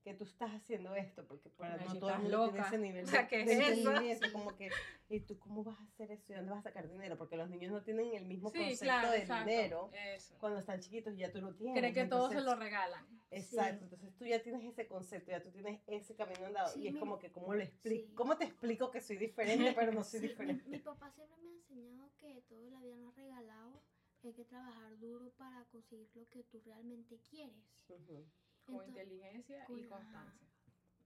que 0.03 0.13
tú 0.13 0.25
estás 0.25 0.51
haciendo 0.51 0.93
esto, 0.95 1.25
porque 1.27 1.49
para 1.49 1.75
Ay, 1.75 1.85
no 1.85 1.91
si 1.93 1.99
todo 1.99 2.09
el 2.09 2.15
estás 2.15 2.21
mundo 2.23 2.43
tiene 2.43 2.57
loca. 2.57 2.67
ese 2.67 2.77
nivel 2.77 3.05
O 3.05 3.07
sea, 3.07 3.21
de, 3.23 3.27
¿qué 3.29 3.45
de 3.45 3.53
es 3.53 3.59
eso? 3.79 3.91
entendimiento. 3.91 4.31
Como 4.33 4.55
que, 4.55 4.69
¿y 5.09 5.19
tú 5.21 5.39
cómo 5.39 5.63
vas 5.63 5.79
a 5.79 5.83
hacer 5.83 6.11
eso? 6.11 6.31
¿Y 6.31 6.35
dónde 6.35 6.51
vas 6.51 6.59
a 6.59 6.63
sacar 6.63 6.89
dinero? 6.89 7.17
Porque 7.17 7.37
los 7.37 7.49
niños 7.49 7.71
no 7.71 7.81
tienen 7.81 8.13
el 8.13 8.25
mismo 8.25 8.49
Sí, 8.51 8.57
concepto 8.57 8.83
claro, 8.83 9.11
de 9.11 9.17
exacto. 9.19 9.49
dinero. 9.49 9.91
Eso. 9.93 10.35
Cuando 10.39 10.59
están 10.59 10.79
chiquitos 10.81 11.15
ya 11.15 11.31
tú 11.31 11.41
lo 11.41 11.53
tienes. 11.55 11.79
Cree 11.79 11.93
que 11.93 12.05
todo 12.05 12.29
se 12.29 12.41
lo 12.41 12.55
regalan. 12.55 13.05
Exacto, 13.31 13.77
Sí. 13.79 13.83
entonces 13.85 14.15
tú 14.15 14.25
ya 14.25 14.43
tienes 14.43 14.63
ese 14.63 14.87
concepto, 14.87 15.31
ya 15.31 15.41
tú 15.41 15.49
tienes 15.49 15.81
ese 15.87 16.15
camino 16.15 16.45
andado 16.45 16.71
Sí, 16.71 16.81
y 16.81 16.87
es 16.87 16.93
mi- 16.93 16.99
como 16.99 17.17
que 17.17 17.31
cómo 17.31 17.55
le 17.55 17.63
explico, 17.63 18.13
cómo 18.13 18.37
te 18.37 18.43
explico 18.43 18.91
que 18.91 19.01
soy 19.01 19.17
diferente 19.17 19.73
pero 19.73 19.91
no 19.91 20.03
soy 20.03 20.19
Sí, 20.19 20.25
mi, 20.25 20.29
diferente. 20.29 20.69
mi 20.69 20.77
papá 20.77 21.09
siempre 21.11 21.41
me 21.41 21.49
ha 21.49 21.53
enseñado 21.53 22.11
que 22.19 22.43
todo 22.47 22.69
la 22.69 22.79
vida 22.81 22.95
nos 22.97 23.11
ha 23.11 23.15
regalado, 23.15 23.81
hay 24.23 24.33
que 24.33 24.45
trabajar 24.45 24.99
duro 24.99 25.31
para 25.31 25.65
conseguir 25.71 26.09
lo 26.13 26.29
que 26.29 26.43
tú 26.43 26.61
realmente 26.63 27.17
quieres. 27.27 27.55
Ujú, 27.89 28.23
Con 28.65 28.75
Entonces, 28.75 28.89
inteligencia 28.89 29.65
y 29.69 29.83
constancia. 29.87 30.47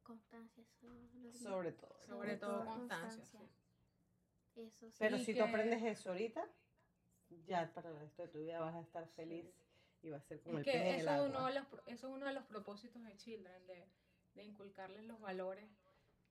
Constancia, 0.04 0.64
eso 0.64 0.88
es 0.94 1.14
lo 1.16 1.32
que- 1.32 1.38
Sobre 1.38 1.72
todo. 1.74 2.00
Sobre 2.02 2.38
todo 2.38 2.66
constancia. 2.66 3.26
sí. 3.26 3.50
Eso 4.56 4.90
sí. 4.90 4.96
Pero 5.00 5.18
Y 5.18 5.20
si 5.26 5.34
que- 5.34 5.40
tú 5.40 5.46
aprendes 5.46 5.84
eso 5.84 6.10
ahorita, 6.12 6.48
ya 7.46 7.72
para 7.74 7.90
el 7.90 8.00
resto 8.00 8.22
de 8.24 8.28
tu 8.30 8.40
vida 8.40 8.60
vas 8.60 8.76
a 8.76 8.82
estar 8.82 9.08
feliz 9.10 9.46
y 10.02 10.10
va 10.10 10.18
a 10.18 10.22
ser 10.22 10.40
como 10.42 10.60
Es 10.60 10.68
el 10.68 10.72
que 10.74 10.96
eso 10.98 11.12
es, 11.12 11.30
uno 11.30 11.46
de 11.48 11.54
los, 11.54 11.66
pro- 11.68 11.84
eso 11.88 12.08
es 12.08 12.14
uno 12.14 12.26
de 12.26 12.34
los 12.34 12.46
propósitos 12.46 13.04
de 13.04 13.18
Children, 13.18 13.68
de, 13.68 13.90
de 14.36 14.44
inculcarles 14.44 15.04
los 15.06 15.20
valores 15.20 15.70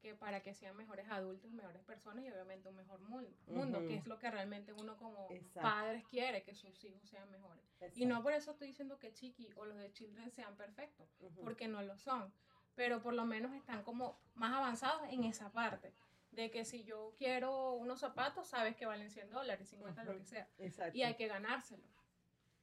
que 0.01 0.14
para 0.14 0.42
que 0.42 0.55
sean 0.55 0.76
mejores 0.76 1.09
adultos, 1.11 1.51
mejores 1.53 1.82
personas 1.82 2.24
y 2.24 2.30
obviamente 2.30 2.68
un 2.68 2.76
mejor 2.76 3.01
mundo, 3.01 3.30
mundo 3.47 3.78
Ujú. 3.78 3.88
que 3.88 3.94
es 3.97 4.07
lo 4.07 4.18
que 4.18 4.30
realmente 4.30 4.72
uno 4.72 4.97
como 4.97 5.28
Exacto. 5.30 5.61
padres 5.68 6.05
quiere, 6.07 6.42
que 6.42 6.55
sus 6.55 6.84
hijos 6.84 7.09
sean 7.09 7.30
mejores. 7.30 7.64
Y 7.94 8.05
no 8.05 8.14
Exacto. 8.16 8.22
por 8.22 8.32
eso 8.32 8.51
estoy 8.53 8.68
diciendo 8.68 8.99
que 8.99 9.12
Chiqui 9.12 9.51
o 9.57 9.64
los 9.64 9.78
de 9.78 9.92
Children 9.92 10.30
sean 10.30 10.57
perfectos, 10.57 11.09
Ujú. 11.20 11.42
porque 11.44 11.68
no 11.68 11.82
lo 11.82 11.97
son, 11.99 12.32
pero 12.74 13.01
por 13.03 13.14
lo 13.14 13.24
menos 13.24 13.53
están 13.55 13.82
como 13.82 14.18
más 14.34 14.53
avanzados 14.55 15.03
en 15.11 15.24
esa 15.24 15.51
parte. 15.51 15.92
De 16.32 16.51
que 16.51 16.64
si 16.66 16.84
yo 16.84 17.14
quiero 17.16 17.72
unos 17.72 18.01
zapatos, 18.01 18.49
sabes 18.49 18.76
que 18.76 18.84
valen 18.84 19.11
100 19.11 19.30
dólares, 19.30 19.68
50, 19.70 20.05
lo 20.05 20.11
Ujú. 20.11 20.20
que 20.20 20.26
sea 20.26 20.49
Exacto. 20.59 20.97
y 20.99 21.03
hay 21.03 21.14
que 21.14 21.28
ganárselo. 21.28 21.84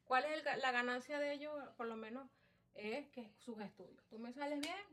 ¿Cuál 0.05 0.25
es 0.25 0.45
el 0.45 0.61
la 0.61 0.71
ganancia 0.71 1.17
de 1.17 1.33
ellos? 1.33 1.51
Por 1.75 1.87
lo 1.87 1.95
menos 1.95 2.29
es 2.75 3.07
que 3.09 3.31
sus 3.39 3.59
estudios. 3.61 4.03
¿Tú 4.09 4.19
me 4.19 4.31
sales 4.33 4.59
bien? 4.59 4.92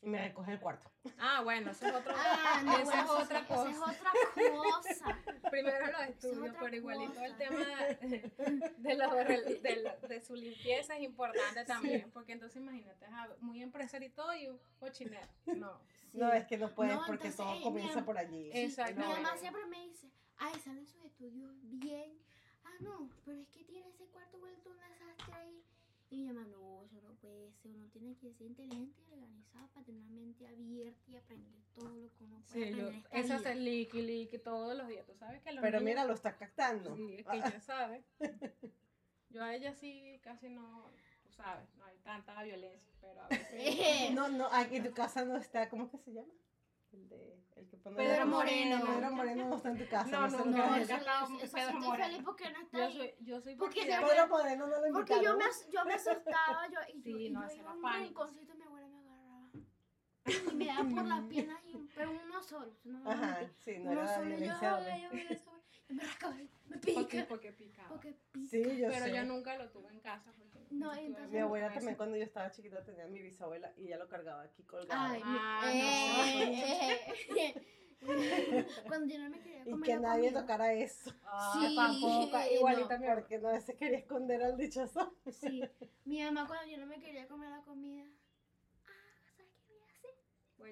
Y 0.00 0.08
me 0.08 0.18
recoge 0.28 0.52
el 0.52 0.60
cuarto. 0.60 0.88
Ah, 1.18 1.40
bueno, 1.42 1.70
eso 1.72 1.86
es 1.86 1.94
otro. 1.94 2.14
Ah, 2.16 2.62
no, 2.64 2.72
esa 2.78 2.84
bueno, 2.84 3.00
es 3.00 3.04
eso 3.04 3.18
otra 3.18 3.40
sí, 3.40 3.46
cosa. 3.46 3.70
Esa 3.70 3.92
es 3.92 3.98
otra 3.98 4.12
cosa. 4.58 5.18
Primero 5.50 5.86
los 5.86 6.00
estudios, 6.02 6.48
otra 6.50 6.60
pero 6.60 6.76
igualito 6.76 7.20
el 7.20 7.36
tema 7.36 7.56
de, 8.78 8.96
lo- 8.96 10.08
de, 10.08 10.20
su 10.20 10.34
limpieza 10.36 10.96
es 10.96 11.02
importante 11.02 11.64
también, 11.64 12.10
porque 12.12 12.32
entonces 12.32 12.56
imagínate, 12.62 13.06
muy 13.40 13.62
empresario 13.62 14.08
y 14.08 14.12
todo 14.12 14.34
y 14.34 14.48
un 14.48 14.58
cochinero. 14.78 15.26
No. 15.46 15.80
Sí. 16.10 16.18
No, 16.18 16.32
es 16.32 16.46
que 16.46 16.56
no 16.58 16.74
puedes 16.74 16.94
No, 16.94 17.04
porque 17.06 17.28
entonces, 17.28 17.36
todo 17.36 17.54
eh, 17.58 17.62
comienza 17.62 18.00
mi- 18.00 18.06
por 18.06 18.18
allí. 18.18 18.50
Sí, 18.52 18.58
Exacto. 18.60 19.00
Mi 19.00 19.06
mamá 19.06 19.36
siempre 19.36 19.64
me 19.66 19.80
dice, 19.88 20.10
ay, 20.38 20.54
salen 20.60 20.86
sus 20.86 21.04
estudios 21.04 21.50
bien. 21.62 22.18
Ah, 22.64 22.70
no, 22.80 23.10
pero 23.24 23.38
es 23.40 23.48
que 23.48 23.64
tiene 23.64 23.88
ese 23.88 24.06
cuarto 24.06 24.38
vuelto 24.38 24.70
un 24.70 24.76
desastre 24.78 25.34
ahí. 25.34 25.62
Y 26.10 26.16
mi 26.16 26.24
mamá, 26.32 26.46
no, 26.46 26.82
eso 26.84 27.00
no 27.02 27.14
puede 27.16 27.52
ser. 27.52 27.70
Uno 27.72 27.86
tiene 27.90 28.14
que 28.16 28.32
ser 28.32 28.46
inteligente 28.48 29.02
y 29.08 29.12
organizado 29.12 29.68
para 29.68 29.84
tener 29.84 30.00
una 30.02 30.10
mente 30.12 30.46
abierta 30.46 31.10
y 31.10 31.16
aprender 31.16 31.60
todo 31.74 31.94
lo 31.96 32.08
que 32.14 32.24
uno 32.24 32.42
puede 32.50 32.64
Sí, 32.70 32.76
yo, 32.76 32.86
aprender 32.86 32.94
en 32.94 32.96
esta 32.96 33.18
esa 33.18 33.34
es 33.34 33.40
vida. 33.42 33.52
el 33.52 33.64
liqui, 33.64 34.02
liqui 34.02 34.38
todos 34.38 34.76
los 34.76 34.88
días. 34.88 35.06
Tú 35.06 35.14
sabes 35.14 35.42
que 35.42 35.52
los 35.52 35.60
Pero 35.60 35.78
niños- 35.80 35.84
mira, 35.90 36.04
lo 36.06 36.14
está 36.14 36.36
captando. 36.36 36.96
Sí, 36.96 37.16
es 37.18 37.26
que 37.26 37.36
ella 37.58 37.60
sabe. 37.60 38.04
Yo 39.30 39.42
a 39.44 39.54
ella 39.54 39.74
sí 39.74 40.18
casi 40.22 40.48
no, 40.48 40.90
tú 41.22 41.30
sabes, 41.32 41.68
no 41.76 41.84
hay 41.84 41.98
tanta 41.98 42.42
violencia, 42.42 42.90
pero 43.02 43.20
a 43.20 43.28
veces... 43.28 44.14
No, 44.14 44.28
no, 44.28 44.48
aquí 44.50 44.76
en 44.76 44.84
tu 44.84 44.92
casa 44.94 45.24
no 45.26 45.36
está, 45.36 45.68
¿cómo 45.68 45.90
que 45.90 45.98
se 45.98 46.12
llama? 46.14 46.32
El 46.92 47.08
de, 47.08 47.38
el 47.56 47.68
que 47.68 47.76
pone 47.76 47.96
Pedro 47.96 48.26
Moreno. 48.26 48.80
Pedro 48.84 49.10
Moreno 49.12 49.48
no 49.48 49.56
está 49.56 49.68
en 49.70 49.78
tu 49.78 49.88
casa. 49.88 50.10
No, 50.10 50.28
no, 50.28 50.44
No, 50.46 50.76
es. 50.76 50.88
Pedro 51.52 51.80
Moreno. 51.80 52.24
porque 52.24 52.50
no 52.50 52.60
está 52.62 52.78
Yo 52.78 52.90
soy, 52.90 53.14
yo 53.20 53.40
soy 53.40 53.56
Porque 53.56 53.82
Pedro 53.84 54.26
Moreno 54.28 54.66
no 54.66 54.76
lo 54.86 54.92
Porque 54.92 55.12
yo 55.14 55.16
invitaron. 55.16 55.38
me, 55.38 55.44
as- 55.44 55.68
yo 55.70 55.84
me 55.84 55.94
asustaba, 55.94 56.66
yo, 56.68 56.78
y 56.94 57.02
Sí, 57.02 57.30
no, 57.30 57.46
yo 57.48 57.54
iba 57.56 57.70
a 57.70 57.74
un 57.74 57.80
y 58.54 58.56
mi 58.56 58.64
abuela 58.64 58.88
me 58.88 58.98
agarraba. 58.98 59.50
Y 60.50 60.54
me 60.56 60.66
daba 60.66 60.88
por 60.88 61.04
las 61.06 61.24
piernas, 61.28 61.60
y, 61.66 61.88
pero 61.94 62.10
uno 62.12 62.42
solo. 62.42 62.72
No 62.84 63.10
Ajá, 63.10 63.40
sí, 63.58 63.78
no 63.78 63.90
uno 63.90 64.02
era 64.02 64.14
solo, 64.14 64.30
yo, 64.38 65.57
me 65.88 66.02
y 66.02 66.06
me 66.06 66.42
y 66.42 66.48
me 66.68 66.76
porque, 66.78 66.92
pica. 67.22 67.26
porque. 67.28 67.28
Porque 67.28 67.52
pica. 67.52 67.88
Sí, 68.50 68.62
yo 68.78 68.88
pero 68.88 69.04
sé. 69.06 69.14
yo 69.14 69.24
nunca 69.24 69.56
lo 69.56 69.70
tuve 69.70 69.90
en 69.90 70.00
casa. 70.00 70.32
Porque 70.36 70.58
No, 70.70 70.94
entonces- 70.94 71.30
Mi 71.32 71.38
abuela 71.38 71.72
también 71.72 71.96
cuando 71.96 72.16
yo 72.16 72.24
estaba 72.24 72.50
chiquita 72.50 72.84
tenía 72.84 73.04
a 73.04 73.08
mi 73.08 73.22
bisabuela 73.22 73.72
y 73.76 73.86
ella 73.86 73.98
lo 73.98 74.08
cargaba 74.08 74.42
aquí 74.42 74.62
colgado. 74.64 75.00
Ay, 75.14 75.20
Ah, 75.24 75.62
no. 75.64 76.24
eh, 76.24 77.14
eh, 78.00 78.66
Cuando 78.86 79.12
yo 79.12 79.18
no 79.20 79.30
me 79.30 79.40
quería 79.40 79.62
y 79.62 79.70
comer 79.70 79.86
que 79.86 79.94
la 79.94 80.00
nadie 80.00 80.28
comida. 80.28 80.40
tocara 80.42 80.72
eso. 80.74 81.12
Ah, 81.24 81.52
Sí, 81.58 81.74
tampoco, 81.74 82.08
no, 82.38 82.52
igualita 82.52 82.94
abuela. 82.94 83.14
Porque 83.14 83.38
no 83.38 83.60
se 83.60 83.76
quería 83.76 83.98
esconder 83.98 84.42
al 84.42 84.56
dichoso. 84.56 85.16
Sí, 85.32 85.62
mi 86.04 86.22
mamá 86.22 86.46
cuando 86.46 86.70
yo 86.70 86.78
no 86.78 86.86
me 86.86 87.00
quería 87.00 87.26
comer 87.26 87.50
la 87.50 87.62
comida. 87.62 88.04
Ah, 88.86 88.90
¿sabes 89.36 89.52
qué 89.66 89.74
voy 89.74 89.82
a 89.82 89.86
hacer? 89.86 90.10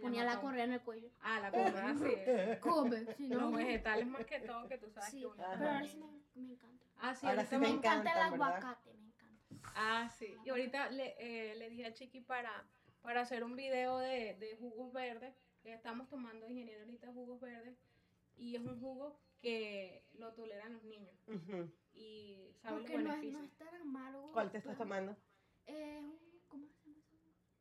Ponía 0.00 0.24
la 0.24 0.40
correa 0.40 0.64
en 0.64 0.72
el 0.72 0.80
cuello. 0.80 1.08
Ah, 1.20 1.40
la 1.40 1.50
correa, 1.50 1.94
sí. 1.98 2.60
Come, 2.60 3.14
si 3.14 3.28
no. 3.28 3.38
Los 3.40 3.52
vegetales 3.54 4.06
más 4.06 4.24
que 4.26 4.40
todo, 4.40 4.68
que 4.68 4.78
tú 4.78 4.90
sabes 4.90 5.10
Sí, 5.10 5.20
que 5.20 5.26
uno... 5.26 5.36
pero 5.36 5.70
ahora 5.70 5.84
sí 5.86 5.98
me, 5.98 6.42
me 6.42 6.52
encanta. 6.52 6.84
Ah, 6.98 7.14
sí, 7.14 7.26
Ahora 7.26 7.44
sí 7.44 7.54
Me 7.56 7.60
me 7.60 7.68
encanta 7.74 8.12
el 8.12 8.32
aguacate, 8.34 8.92
me 8.94 9.06
encanta. 9.06 9.70
Ah, 9.74 10.08
sí. 10.18 10.34
Y 10.44 10.48
ahorita 10.50 10.90
le, 10.90 11.14
eh, 11.18 11.54
le 11.56 11.68
dije 11.70 11.86
a 11.86 11.92
Chiqui 11.92 12.20
para, 12.20 12.64
para 13.02 13.20
hacer 13.22 13.44
un 13.44 13.54
video 13.56 13.98
de, 13.98 14.34
de 14.34 14.56
jugos 14.56 14.92
verdes. 14.92 15.34
que 15.62 15.72
Estamos 15.74 16.08
tomando 16.08 16.46
ingeniero 16.48 16.84
ahorita 16.84 17.12
jugos 17.12 17.40
verdes. 17.40 17.76
Y 18.36 18.54
es 18.56 18.62
un 18.62 18.80
jugo 18.80 19.18
que 19.40 20.04
lo 20.14 20.32
toleran 20.34 20.72
los 20.74 20.84
niños. 20.84 21.14
Y 21.94 22.50
saben 22.60 22.82
los 22.82 22.90
Porque 22.90 22.98
no 22.98 23.10
es, 23.12 23.20
beneficios. 23.20 23.32
no 23.40 23.44
es 23.46 23.52
tan 23.56 23.74
amargo. 23.80 24.32
¿Cuál 24.32 24.50
te 24.50 24.58
estás 24.58 24.76
tomando? 24.76 25.16
Eh, 25.66 25.98
un, 26.02 26.18
¿Cómo 26.48 26.66
se 26.68 26.90
llama 26.90 26.98
eso? 26.98 27.16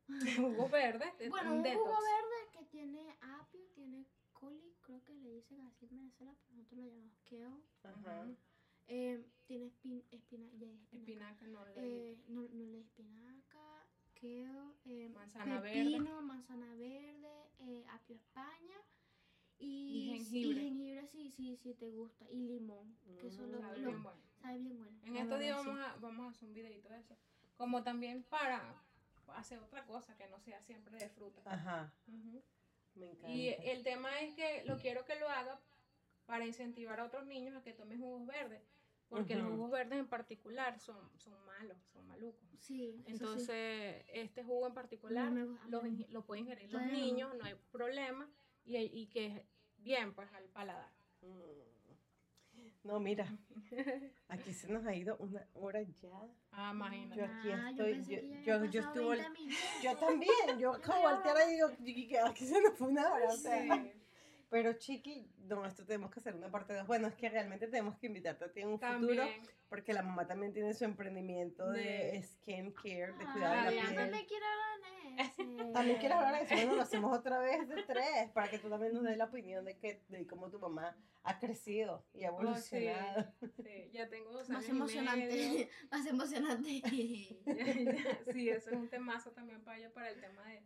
Jugo 0.36 0.68
verde. 0.68 1.12
de- 1.18 1.28
Bueno, 1.28 1.50
un 1.52 1.56
un 1.58 1.62
detox. 1.62 1.84
jugo 1.84 1.96
verde 2.00 2.50
que 2.52 2.64
tiene 2.66 3.16
apio, 3.20 3.60
tiene 3.74 4.06
coli, 4.32 4.74
creo 4.82 5.02
que 5.04 5.14
le 5.14 5.30
dicen 5.34 5.60
así 5.62 5.86
en 5.86 5.96
Venezuela, 5.96 6.34
pero 6.42 6.54
nosotros 6.56 6.78
lo 6.84 6.90
llamamos 6.90 7.14
kale. 7.24 7.56
Ajá. 7.82 8.26
Eh, 8.88 9.24
tiene 9.46 9.66
espin, 9.66 10.04
espina, 10.12 10.48
ya 10.52 10.66
dije 10.68 10.82
espinaca. 10.96 10.96
Espinaca 11.32 11.46
no 11.48 11.64
le 11.66 11.72
Eh, 12.12 12.18
no, 12.28 12.42
no 12.42 12.64
le 12.66 12.80
espinaca, 12.80 13.86
kale, 14.20 14.74
eh, 14.84 15.08
Manzana 15.08 15.60
verde. 15.60 15.82
pepino, 15.84 16.22
manzana 16.22 16.74
verde, 16.76 17.50
eh, 17.58 17.84
apio 17.90 18.14
España 18.16 18.76
y, 19.58 19.66
Y 19.66 20.08
jengibre. 20.18 20.60
y 20.62 20.68
jengibre 20.68 21.06
sí, 21.08 21.30
sí, 21.30 21.56
sí 21.56 21.74
te 21.74 21.90
gusta 21.90 22.30
y 22.30 22.36
limón, 22.46 22.96
que 23.18 23.26
eso 23.26 23.44
lo, 23.46 23.58
Sabe 23.60 23.78
lo- 23.80 23.88
bien 23.88 24.02
bueno. 24.02 24.20
sabe 24.40 24.58
bien 24.58 24.78
bueno. 24.78 24.98
En 25.04 25.16
estos 25.16 25.40
días 25.40 25.60
sí. 25.62 25.66
vamos 25.66 25.84
a, 25.84 25.96
vamos 25.96 26.26
a 26.26 26.30
hacer 26.30 26.48
un 26.48 26.54
videito 26.54 26.88
de 26.90 26.98
eso. 27.00 27.16
Como 27.56 27.82
también 27.82 28.22
para 28.24 28.84
hacer 29.34 29.58
otra 29.58 29.84
cosa 29.84 30.16
que 30.16 30.28
no 30.28 30.38
sea 30.40 30.60
siempre 30.62 30.98
de 30.98 31.08
fruta. 31.08 31.42
Ajá. 31.44 31.92
Me 32.94 33.06
encanta. 33.06 33.30
Y 33.30 33.48
el 33.48 33.82
tema 33.82 34.20
es 34.20 34.34
que 34.34 34.64
lo 34.64 34.78
quiero 34.78 35.04
que 35.04 35.16
lo 35.16 35.28
haga 35.28 35.60
para 36.24 36.46
incentivar 36.46 37.00
a 37.00 37.04
otros 37.04 37.26
niños 37.26 37.56
a 37.56 37.62
que 37.62 37.72
tomen 37.72 37.98
jugos 37.98 38.26
verdes. 38.26 38.62
Porque 39.08 39.36
los 39.36 39.48
jugos 39.48 39.70
verdes 39.70 39.98
en 39.98 40.08
particular 40.08 40.80
son, 40.80 40.98
son 41.18 41.44
malos, 41.44 41.78
son 41.92 42.06
malucos. 42.08 42.48
Sí. 42.58 43.04
Entonces, 43.06 44.04
este 44.08 44.42
jugo 44.42 44.66
en 44.66 44.74
particular 44.74 45.32
lo, 45.68 46.24
pueden 46.24 46.44
ingerir 46.44 46.72
los 46.72 46.86
niños, 46.86 47.32
no 47.36 47.44
hay 47.44 47.54
problema. 47.70 48.28
Y, 48.64 48.76
y 48.78 49.06
que 49.06 49.26
es 49.26 49.42
bien, 49.76 50.12
pues, 50.12 50.28
al 50.32 50.48
paladar. 50.48 50.90
Mm. 51.22 51.75
No, 52.86 53.00
mira, 53.00 53.26
aquí 54.28 54.52
se 54.52 54.68
nos 54.68 54.86
ha 54.86 54.94
ido 54.94 55.16
una 55.18 55.44
hora 55.54 55.82
ya. 55.82 56.08
Ah, 56.52 56.70
imagínate. 56.72 57.16
Yo 57.20 57.24
aquí 57.24 57.50
Ah, 57.52 57.70
estoy, 57.70 58.04
yo- 58.04 58.20
yo- 58.44 58.64
yo 58.66 58.80
estuve- 58.80 59.16
20 59.16 59.30
minutos. 59.40 59.58
Yo 59.82 59.96
también, 59.96 60.58
yo 60.58 60.72
acabo 60.74 61.08
de 61.08 61.14
voltear 61.14 61.36
y 61.48 61.52
digo, 61.52 61.70
"Chiqui, 61.84 62.08
que 62.08 62.18
aquí 62.20 62.46
se 62.46 62.60
nos 62.60 62.74
fue 62.78 62.88
una 62.88 63.12
hora. 63.12 63.26
O 63.28 63.36
sea. 63.36 63.60
Sí, 63.62 63.92
Pero 64.48 64.74
Chiqui, 64.74 65.28
no, 65.48 65.66
esto 65.66 65.84
tenemos 65.84 66.08
que 66.12 66.20
hacer 66.20 66.36
una 66.36 66.48
parte 66.48 66.72
dos. 66.72 66.86
Bueno, 66.86 67.08
es 67.08 67.14
que 67.16 67.28
realmente 67.28 67.66
tenemos 67.66 67.96
que 67.98 68.06
invitarte 68.06 68.44
a 68.44 68.52
ti 68.52 68.60
en 68.60 68.68
un 68.68 68.78
futuro, 68.78 69.16
también. 69.16 69.42
porque 69.68 69.92
la 69.92 70.02
mamá 70.02 70.24
también 70.28 70.52
tiene 70.52 70.72
su 70.72 70.84
emprendimiento 70.84 71.68
de, 71.72 71.82
De- 71.82 72.22
skin 72.22 72.70
care, 72.70 73.12
de 73.12 73.24
Ah, 73.26 73.32
cuidado 73.32 73.52
de 73.54 73.58
Ay, 73.60 73.64
la 73.64 73.82
yo 73.82 73.88
piel. 73.88 73.96
también 73.96 74.24
quiero 74.26 74.46
hablar 74.46 74.80
de. 74.80 74.95
También 75.72 75.98
quieres 75.98 76.18
hablar 76.18 76.34
de 76.34 76.42
eso, 76.44 76.54
bueno, 76.54 76.74
lo 76.76 76.82
hacemos 76.82 77.16
otra 77.18 77.38
vez 77.38 77.68
de 77.68 77.82
tres, 77.84 78.30
para 78.32 78.48
que 78.50 78.58
tú 78.58 78.68
también 78.68 78.92
nos 78.94 79.02
des 79.04 79.16
la 79.16 79.24
opinión 79.26 79.64
de 79.64 79.76
que 79.78 80.02
de 80.08 80.26
cómo 80.26 80.50
tu 80.50 80.58
mamá 80.58 80.96
ha 81.22 81.38
crecido 81.38 82.04
y 82.12 82.24
ha 82.24 82.32
Oh, 82.32 82.40
sí. 82.56 82.76
evolucionado. 82.76 83.32
Sí, 83.62 83.90
ya 83.92 84.08
tengo 84.08 84.32
dos 84.32 84.48
Más 84.48 84.64
años 84.68 84.68
y 84.68 84.72
medio. 84.72 85.00
emocionante, 85.02 85.70
más 85.90 86.06
emocionante. 86.06 86.82
sí, 88.32 88.48
eso 88.48 88.70
es 88.70 88.76
un 88.76 88.88
temazo 88.88 89.30
también 89.32 89.62
para 89.64 89.78
ella, 89.78 89.92
para 89.92 90.10
el 90.10 90.20
tema 90.20 90.42
de, 90.48 90.62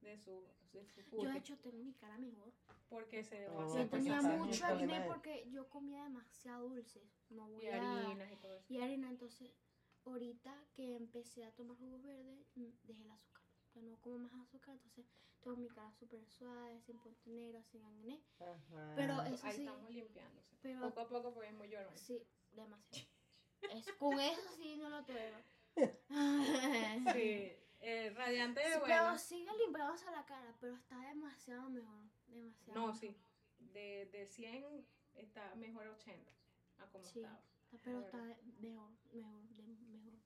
de 0.00 0.18
su, 0.18 0.44
de 0.72 0.84
su 0.86 1.00
Yo 1.22 1.28
de 1.30 1.38
hecho 1.38 1.56
tengo 1.58 1.78
mi 1.82 1.92
cara 1.94 2.18
mejor. 2.18 2.52
porque 2.88 3.24
se 3.24 3.48
Oh, 3.48 3.60
Yo 3.74 3.88
porque 3.88 3.96
tenía 3.96 4.20
mucho 4.22 4.66
acné 4.66 5.00
de- 5.00 5.06
porque 5.06 5.48
yo 5.50 5.68
comía 5.70 6.02
demasiado 6.04 6.68
dulce. 6.68 7.02
No 7.30 7.48
voy 7.48 7.64
y 7.64 7.68
a... 7.68 7.76
harinas 7.76 8.30
y 8.32 8.36
todo 8.36 8.54
eso. 8.56 8.66
Y 8.72 8.80
harina, 8.80 9.08
entonces, 9.08 9.50
ahorita 10.04 10.54
que 10.74 10.94
empecé 10.96 11.44
a 11.44 11.52
tomar 11.52 11.76
jugos 11.78 12.02
verdes, 12.02 12.38
mm, 12.56 12.66
dejé 12.84 13.02
el 13.04 13.10
azúcar. 13.10 13.41
Ya 13.74 13.82
no 13.82 13.96
como 14.00 14.18
más 14.18 14.32
azúcar, 14.34 14.74
entonces 14.74 15.06
tengo 15.40 15.56
mi 15.56 15.68
cara 15.68 15.90
súper 15.92 16.24
suave, 16.26 16.80
sin 16.82 16.98
punto 16.98 17.30
negro, 17.30 17.62
sin 17.64 17.84
acné. 17.84 18.20
Ajá. 18.40 18.92
Pero 18.96 19.22
eso 19.22 19.46
Ahí 19.46 19.54
sí, 19.56 19.60
estamos 19.64 19.90
limpiándose. 19.90 20.56
pero- 20.60 20.80
Poco 20.80 21.00
a 21.00 21.08
poco 21.08 21.34
porque 21.34 21.48
es 21.48 21.54
muy 21.54 21.68
llorón. 21.68 21.96
sí, 21.96 22.22
demasiado. 22.52 23.08
Es, 23.70 23.92
con 23.92 24.18
eso 24.20 24.40
sí 24.56 24.76
no 24.76 24.88
lo 24.90 25.04
tolero. 25.04 25.38
Sí, 27.14 27.52
eh, 27.80 28.12
radiante, 28.14 28.60
Sí, 28.62 28.68
bueno. 28.80 28.84
Pero 28.86 29.18
sigue 29.18 29.50
limpiándose 29.64 30.10
la 30.10 30.24
cara, 30.26 30.54
pero 30.60 30.74
está 30.76 30.98
demasiado 31.00 31.68
mejor. 31.70 32.02
Demasiado. 32.26 32.74
No, 32.80 32.86
mejor. 32.88 33.00
sí. 33.00 33.16
De, 33.58 34.06
de 34.12 34.26
100 34.26 34.86
está 35.14 35.54
mejor 35.54 35.86
a 35.86 35.92
80 35.92 36.30
a 36.78 36.86
como 36.90 37.04
Sí. 37.04 37.20
estaba. 37.20 37.40
Pero 37.82 38.00
está 38.00 38.18
mejor, 38.18 38.36
mejor, 38.60 38.90
de- 39.56 39.62
mejor, 39.62 39.88
mejor. 39.88 40.18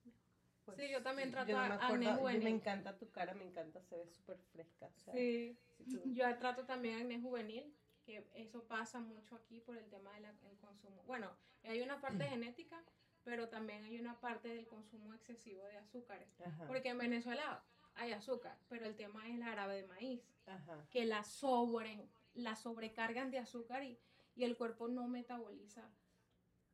Pues, 0.66 0.78
Sí, 0.78 0.88
yo 0.90 1.00
también 1.02 1.30
trato 1.30 1.52
no 1.52 1.58
me 1.58 1.64
a- 1.64 1.74
acné 1.74 2.04
yo 2.06 2.12
Me 2.12 2.18
juvenil. 2.18 2.46
encanta 2.48 2.98
tu 2.98 3.10
cara, 3.10 3.32
me 3.34 3.44
encanta, 3.44 3.80
se 3.82 3.96
ve 3.96 4.06
súper 4.08 4.36
fresca. 4.52 4.90
o 4.94 4.98
sea, 4.98 5.14
Sí, 5.14 5.56
si 5.78 5.84
tú- 5.84 6.02
yo 6.12 6.36
trato 6.38 6.64
también 6.66 7.00
acné 7.00 7.20
juvenil, 7.20 7.72
que 8.04 8.28
eso 8.34 8.64
pasa 8.64 9.00
mucho 9.00 9.36
aquí 9.36 9.60
por 9.60 9.76
el 9.78 9.88
tema 9.88 10.12
del 10.18 10.58
consumo. 10.58 11.02
Bueno, 11.06 11.30
hay 11.62 11.80
una 11.80 12.00
parte 12.00 12.24
genética, 12.36 12.82
pero 13.24 13.48
también 13.48 13.84
hay 13.84 13.98
una 13.98 14.18
parte 14.20 14.48
del 14.48 14.66
consumo 14.66 15.14
excesivo 15.14 15.64
de 15.64 15.76
azúcares. 15.78 16.28
Ajá, 16.40 16.66
Porque 16.66 16.88
en 16.90 16.98
Venezuela 16.98 17.64
hay 17.94 18.12
azúcar, 18.12 18.58
pero 18.68 18.86
el 18.86 18.94
tema 18.96 19.26
es 19.28 19.34
el 19.36 19.42
árabe 19.42 19.82
de 19.82 19.86
maíz, 19.88 20.22
ajá. 20.46 20.86
que 20.90 21.04
la, 21.04 21.22
sobre, 21.24 22.08
la 22.34 22.54
sobrecargan 22.56 23.30
de 23.30 23.38
azúcar 23.38 23.82
y, 23.84 23.98
y 24.34 24.44
el 24.44 24.56
cuerpo 24.56 24.86
no 24.88 25.06
metaboliza, 25.08 25.88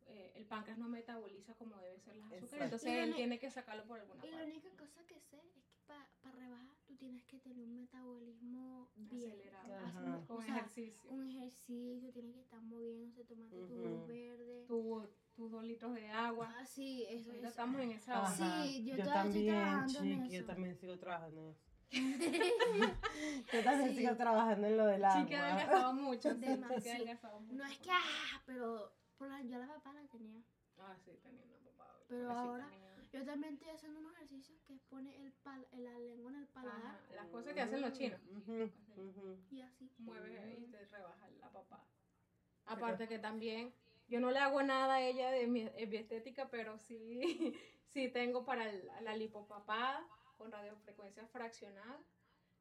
eh, 0.08 0.32
el 0.36 0.44
páncreas 0.46 0.78
no 0.78 0.88
metaboliza 0.88 1.54
como 1.54 1.76
debe 1.78 1.98
ser 2.00 2.16
las 2.16 2.26
azúcares. 2.26 2.44
Exacto. 2.52 2.64
Entonces 2.64 2.88
Y 2.92 2.96
la 2.96 3.02
él 3.04 3.10
ne- 3.10 3.16
tiene 3.16 3.38
que 3.38 3.50
sacarlo 3.50 3.84
por 3.84 4.00
alguna 4.00 4.24
Y 4.26 4.30
la 4.30 4.36
parte. 4.38 4.50
única 4.52 4.70
cosa 4.76 5.04
que 5.06 5.20
sé 5.20 5.36
es 5.38 5.52
que 5.52 5.62
para 5.86 6.06
rebajar 6.36 6.76
tú 6.86 6.96
tienes 6.96 7.24
que 7.24 7.38
tener 7.40 7.58
un 7.64 7.74
metabolismo 7.74 8.90
bien 8.96 9.32
Acelerado. 9.32 9.86
Ajá. 9.86 10.24
Con 10.26 10.36
o 10.38 10.42
sea, 10.42 10.56
ejercicio. 10.56 11.10
un 11.10 11.28
ejercicio, 11.28 12.12
tienes 12.12 12.34
que 12.34 12.40
estar 12.40 12.60
moviéndose, 12.62 13.24
tomando 13.24 13.56
tu 13.56 13.64
Ujú. 13.64 13.74
jugo 13.74 14.06
verde. 14.06 14.64
Tu- 14.66 15.08
tus 15.34 15.50
dos 15.50 15.64
litros 15.64 15.94
de 15.94 16.08
agua. 16.10 16.54
Ah, 16.58 16.64
sí, 16.66 17.04
eso 17.08 17.32
es. 17.32 17.42
estamos 17.44 17.80
en 17.80 17.92
esa 17.92 18.26
Sí, 18.26 18.42
onda. 18.42 18.66
yo 18.66 18.96
yo 18.96 19.04
todavía 19.04 19.04
estoy 19.04 19.12
también, 19.12 19.54
trabajando 19.54 19.98
en 19.98 20.04
chiqui, 20.22 20.30
yo 20.34 20.38
eso. 20.38 20.46
también 20.46 20.76
sigo 20.76 20.98
trabajando 20.98 21.40
en 21.40 21.48
eso. 21.48 21.62
Yo 23.52 23.62
también 23.64 23.90
Sí. 23.90 23.96
sigo 23.98 24.16
trabajando 24.16 24.66
en 24.66 24.76
lo 24.78 24.86
del 24.86 25.04
agua. 25.04 25.20
Sí 25.22 25.28
que 25.28 25.36
ha 25.36 25.54
adelgazado 25.54 25.92
mucho. 25.94 26.30
sí, 26.30 26.38
sí 26.40 26.46
Demasiado. 26.46 26.96
adelgazado 26.96 27.40
mucho. 27.40 27.54
No 27.54 27.64
es 27.66 27.78
que, 27.78 27.90
ah, 27.90 28.42
pero 28.46 28.92
por 29.22 29.30
la, 29.30 29.40
yo 29.42 29.56
la 29.56 29.68
papá 29.68 29.92
la 29.92 30.02
tenía. 30.08 30.42
Ah, 30.78 30.96
sí, 31.04 31.12
tenía 31.22 31.44
una 31.44 31.56
papada. 31.58 31.94
Pero 32.08 32.30
ahora-. 32.32 32.68
Yo 33.12 33.24
también 33.24 33.52
estoy 33.54 33.68
haciendo 33.68 34.00
unos 34.00 34.14
ejercicios 34.16 34.58
que 34.62 34.74
pone 34.88 35.14
el 35.20 35.32
pal, 35.44 35.64
la 35.72 35.96
lengua 36.00 36.32
en 36.32 36.38
el 36.38 36.46
paladar 36.48 36.96
Ajá, 36.96 37.14
Las 37.14 37.28
cosas 37.28 37.54
que 37.54 37.60
hacen 37.60 37.80
los 37.82 37.92
chinos. 37.92 38.20
Y 39.50 39.60
así. 39.60 39.92
Mueves 39.98 40.58
y 40.58 40.66
te 40.66 40.84
rebaja 40.86 41.28
la 41.30 41.52
papada. 41.52 41.86
Aparte 42.64 43.06
que 43.06 43.18
también 43.20 43.72
yo 44.08 44.18
no 44.18 44.30
le 44.32 44.38
hago 44.40 44.62
nada 44.62 44.94
a 44.94 45.00
ella 45.02 45.30
de 45.30 45.46
mi, 45.46 45.64
de 45.68 45.86
mi 45.86 45.96
estética, 45.98 46.48
pero 46.50 46.78
sí, 46.78 47.20
sí 47.90 48.08
tengo 48.08 48.44
para 48.44 48.68
el- 48.68 48.90
la 49.02 49.14
lipopapada 49.14 50.04
con 50.36 50.50
radiofrecuencia 50.50 51.24
fraccionada. 51.28 52.00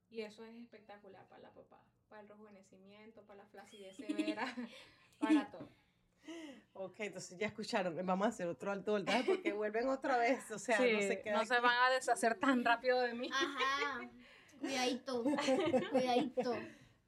Y 0.10 0.22
eso 0.22 0.44
es 0.46 0.54
espectacular 0.58 1.26
para 1.28 1.42
la 1.44 1.52
papada, 1.54 1.86
para 2.10 2.22
el 2.22 2.28
rejuvenecimiento, 2.28 3.24
para 3.24 3.44
la 3.44 3.50
flacidez 3.50 3.96
severa, 4.36 4.46
para 5.18 5.50
todo. 5.50 5.70
Ok, 6.74 7.00
entonces 7.02 7.38
ya 7.38 7.48
escucharon, 7.48 8.04
vamos 8.06 8.26
a 8.26 8.30
hacer 8.30 8.48
otro 8.48 8.72
alto 8.72 8.94
voltaje 8.94 9.24
porque 9.24 9.52
vuelven 9.54 9.88
otra 9.90 10.18
vez, 10.18 10.50
o 10.52 10.58
sea, 10.60 10.78
Sí, 10.78 10.92
no 10.94 11.00
se 11.02 11.32
no 11.32 11.46
se 11.46 11.60
van 11.60 11.84
a 11.84 11.94
deshacer 11.94 12.40
tan 12.40 12.64
rápido 12.64 13.00
de 13.02 13.14
mí. 13.14 13.30
Ajá. 13.32 14.10
Cuidadito. 14.60 15.24
Cuidadito. 15.92 16.54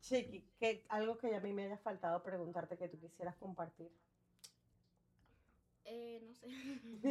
Chiqui, 0.01 0.43
¿qué, 0.59 0.83
algo 0.89 1.17
que 1.17 1.33
a 1.33 1.39
mí 1.39 1.53
me 1.53 1.63
haya 1.65 1.77
faltado 1.77 2.21
preguntarte 2.23 2.77
que 2.77 2.89
tú 2.89 2.99
quisieras 2.99 3.35
compartir. 3.37 3.89
Eh, 5.85 6.19
no 6.21 6.33
sé. 6.33 6.47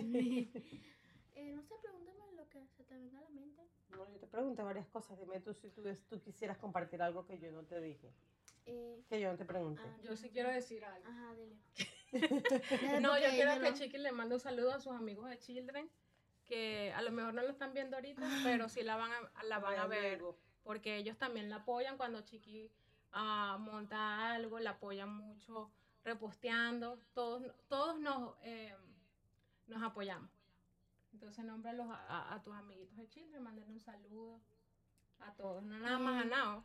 eh, 1.35 1.53
no 1.55 1.63
sé, 1.63 1.75
pregúntame 1.81 2.33
lo 2.37 2.49
que 2.49 2.67
se 2.69 2.85
te 2.85 2.95
venga 2.95 3.19
a 3.19 3.23
la 3.23 3.29
mente. 3.31 3.63
No, 3.91 4.09
yo 4.11 4.19
te 4.19 4.27
pregunté 4.27 4.63
varias 4.63 4.87
cosas, 4.89 5.19
dime 5.19 5.41
tú 5.41 5.55
si 5.55 5.69
tú, 5.71 5.83
tú 6.09 6.21
quisieras 6.21 6.59
compartir 6.59 7.01
algo 7.03 7.25
que 7.27 7.39
yo 7.39 7.51
no 7.51 7.63
te 7.65 7.81
dije, 7.81 8.13
Eh, 8.67 9.03
que 9.09 9.21
yo 9.21 9.31
no 9.31 9.37
te 9.39 9.45
pregunté. 9.45 9.83
ah, 9.85 9.99
Yo 10.03 10.17
sí 10.17 10.31
quiero 10.31 10.51
decir 10.51 10.85
algo. 10.85 11.09
Ajá, 11.09 11.35
dile. 11.35 11.57
Dale, 12.13 13.01
No, 13.01 13.19
yo 13.19 13.31
quiero 13.31 13.53
que 13.61 13.73
Chiqui 13.75 13.99
le 13.99 14.13
mande 14.13 14.35
un 14.35 14.41
saludo 14.41 14.73
a 14.75 14.81
sus 14.81 14.93
amigos 14.93 15.29
de 15.29 15.39
Children, 15.39 15.91
que 16.45 16.93
a 16.95 17.03
lo 17.03 17.11
mejor 17.13 17.35
no 17.35 17.43
lo 17.43 17.49
están 17.51 17.73
viendo 17.73 17.97
ahorita, 17.97 18.23
pero 18.45 18.69
sí 18.69 18.83
la 18.83 18.97
van 18.97 19.11
a, 19.13 19.43
la 19.45 19.59
van 19.59 19.79
a 19.79 19.87
ver, 19.87 20.23
porque 20.63 20.97
ellos 20.97 21.17
también 21.17 21.49
la 21.49 21.57
apoyan 21.57 21.97
cuando 21.97 22.21
Chiqui 22.23 22.71
ah, 23.13 23.57
monta 23.61 24.33
algo, 24.35 24.59
la 24.59 24.71
apoyan 24.71 25.09
mucho 25.15 25.71
reposteando, 26.05 26.99
todos, 27.15 27.43
todos 27.69 27.99
nos, 28.01 28.35
eh, 28.43 28.75
nos 29.69 29.83
apoyamos. 29.83 30.31
Entonces 31.13 31.45
nómbralos 31.45 31.89
a, 31.91 31.95
a- 32.09 32.35
a 32.35 32.43
tus 32.43 32.55
amiguitos 32.55 32.97
de 32.97 33.09
Children, 33.09 33.43
mándenle 33.43 33.71
un 33.73 33.81
saludo 33.81 34.41
a 35.21 35.33
todos, 35.35 35.63
no 35.63 35.79
nada 35.79 35.99
más 35.99 36.23
a 36.23 36.25
Nao. 36.27 36.65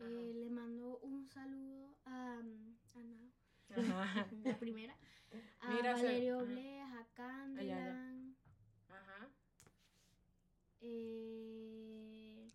Eh, 0.00 0.32
le 0.34 0.50
mando 0.50 0.98
un 1.02 1.26
saludo 1.26 1.94
a, 2.06 2.40
mm, 2.42 2.76
a 2.94 3.02
Nao, 3.02 3.30
Ajá. 3.76 4.26
la 4.44 4.56
primera. 4.58 4.94
A 5.60 5.70
Mira, 5.74 5.92
Valerio. 5.92 6.44
Bles, 6.44 6.82
a. 6.82 7.06
Candelan. 7.14 8.36
Ajá. 8.88 9.28
Eh, 10.80 12.50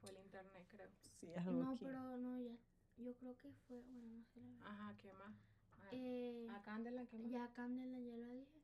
Fue 0.00 0.10
el 0.10 0.18
internet, 0.18 0.66
creo. 0.68 0.88
Sí, 1.20 1.30
es 1.34 1.38
algo 1.46 1.62
no, 1.64 1.70
aquí. 1.72 1.84
pero 1.84 2.16
no, 2.18 2.38
ya. 2.40 2.56
Yo 2.98 3.14
creo 3.16 3.36
que 3.38 3.50
fue. 3.66 3.80
Bueno, 3.82 4.06
no 4.18 4.24
sé 4.24 4.40
la 4.40 4.50
verdad. 4.50 4.66
Ajá, 4.68 4.94
¿qué 4.98 5.12
más? 5.14 5.32
A, 5.80 5.88
Eh, 5.92 6.46
a 6.50 6.62
Candela, 6.62 7.06
¿qué 7.06 7.18
más? 7.18 7.30
ya 7.30 7.48
Candelan 7.54 8.04
ya 8.04 8.16
lo 8.16 8.28
dije. 8.28 8.60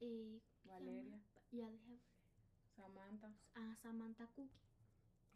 Y 0.00 0.42
Valeria, 0.64 1.18
ya 1.52 1.68
dije 1.70 1.98
Samantha. 2.76 3.32
a 3.54 3.76
Samantha 3.76 4.26
Cookie. 4.34 4.50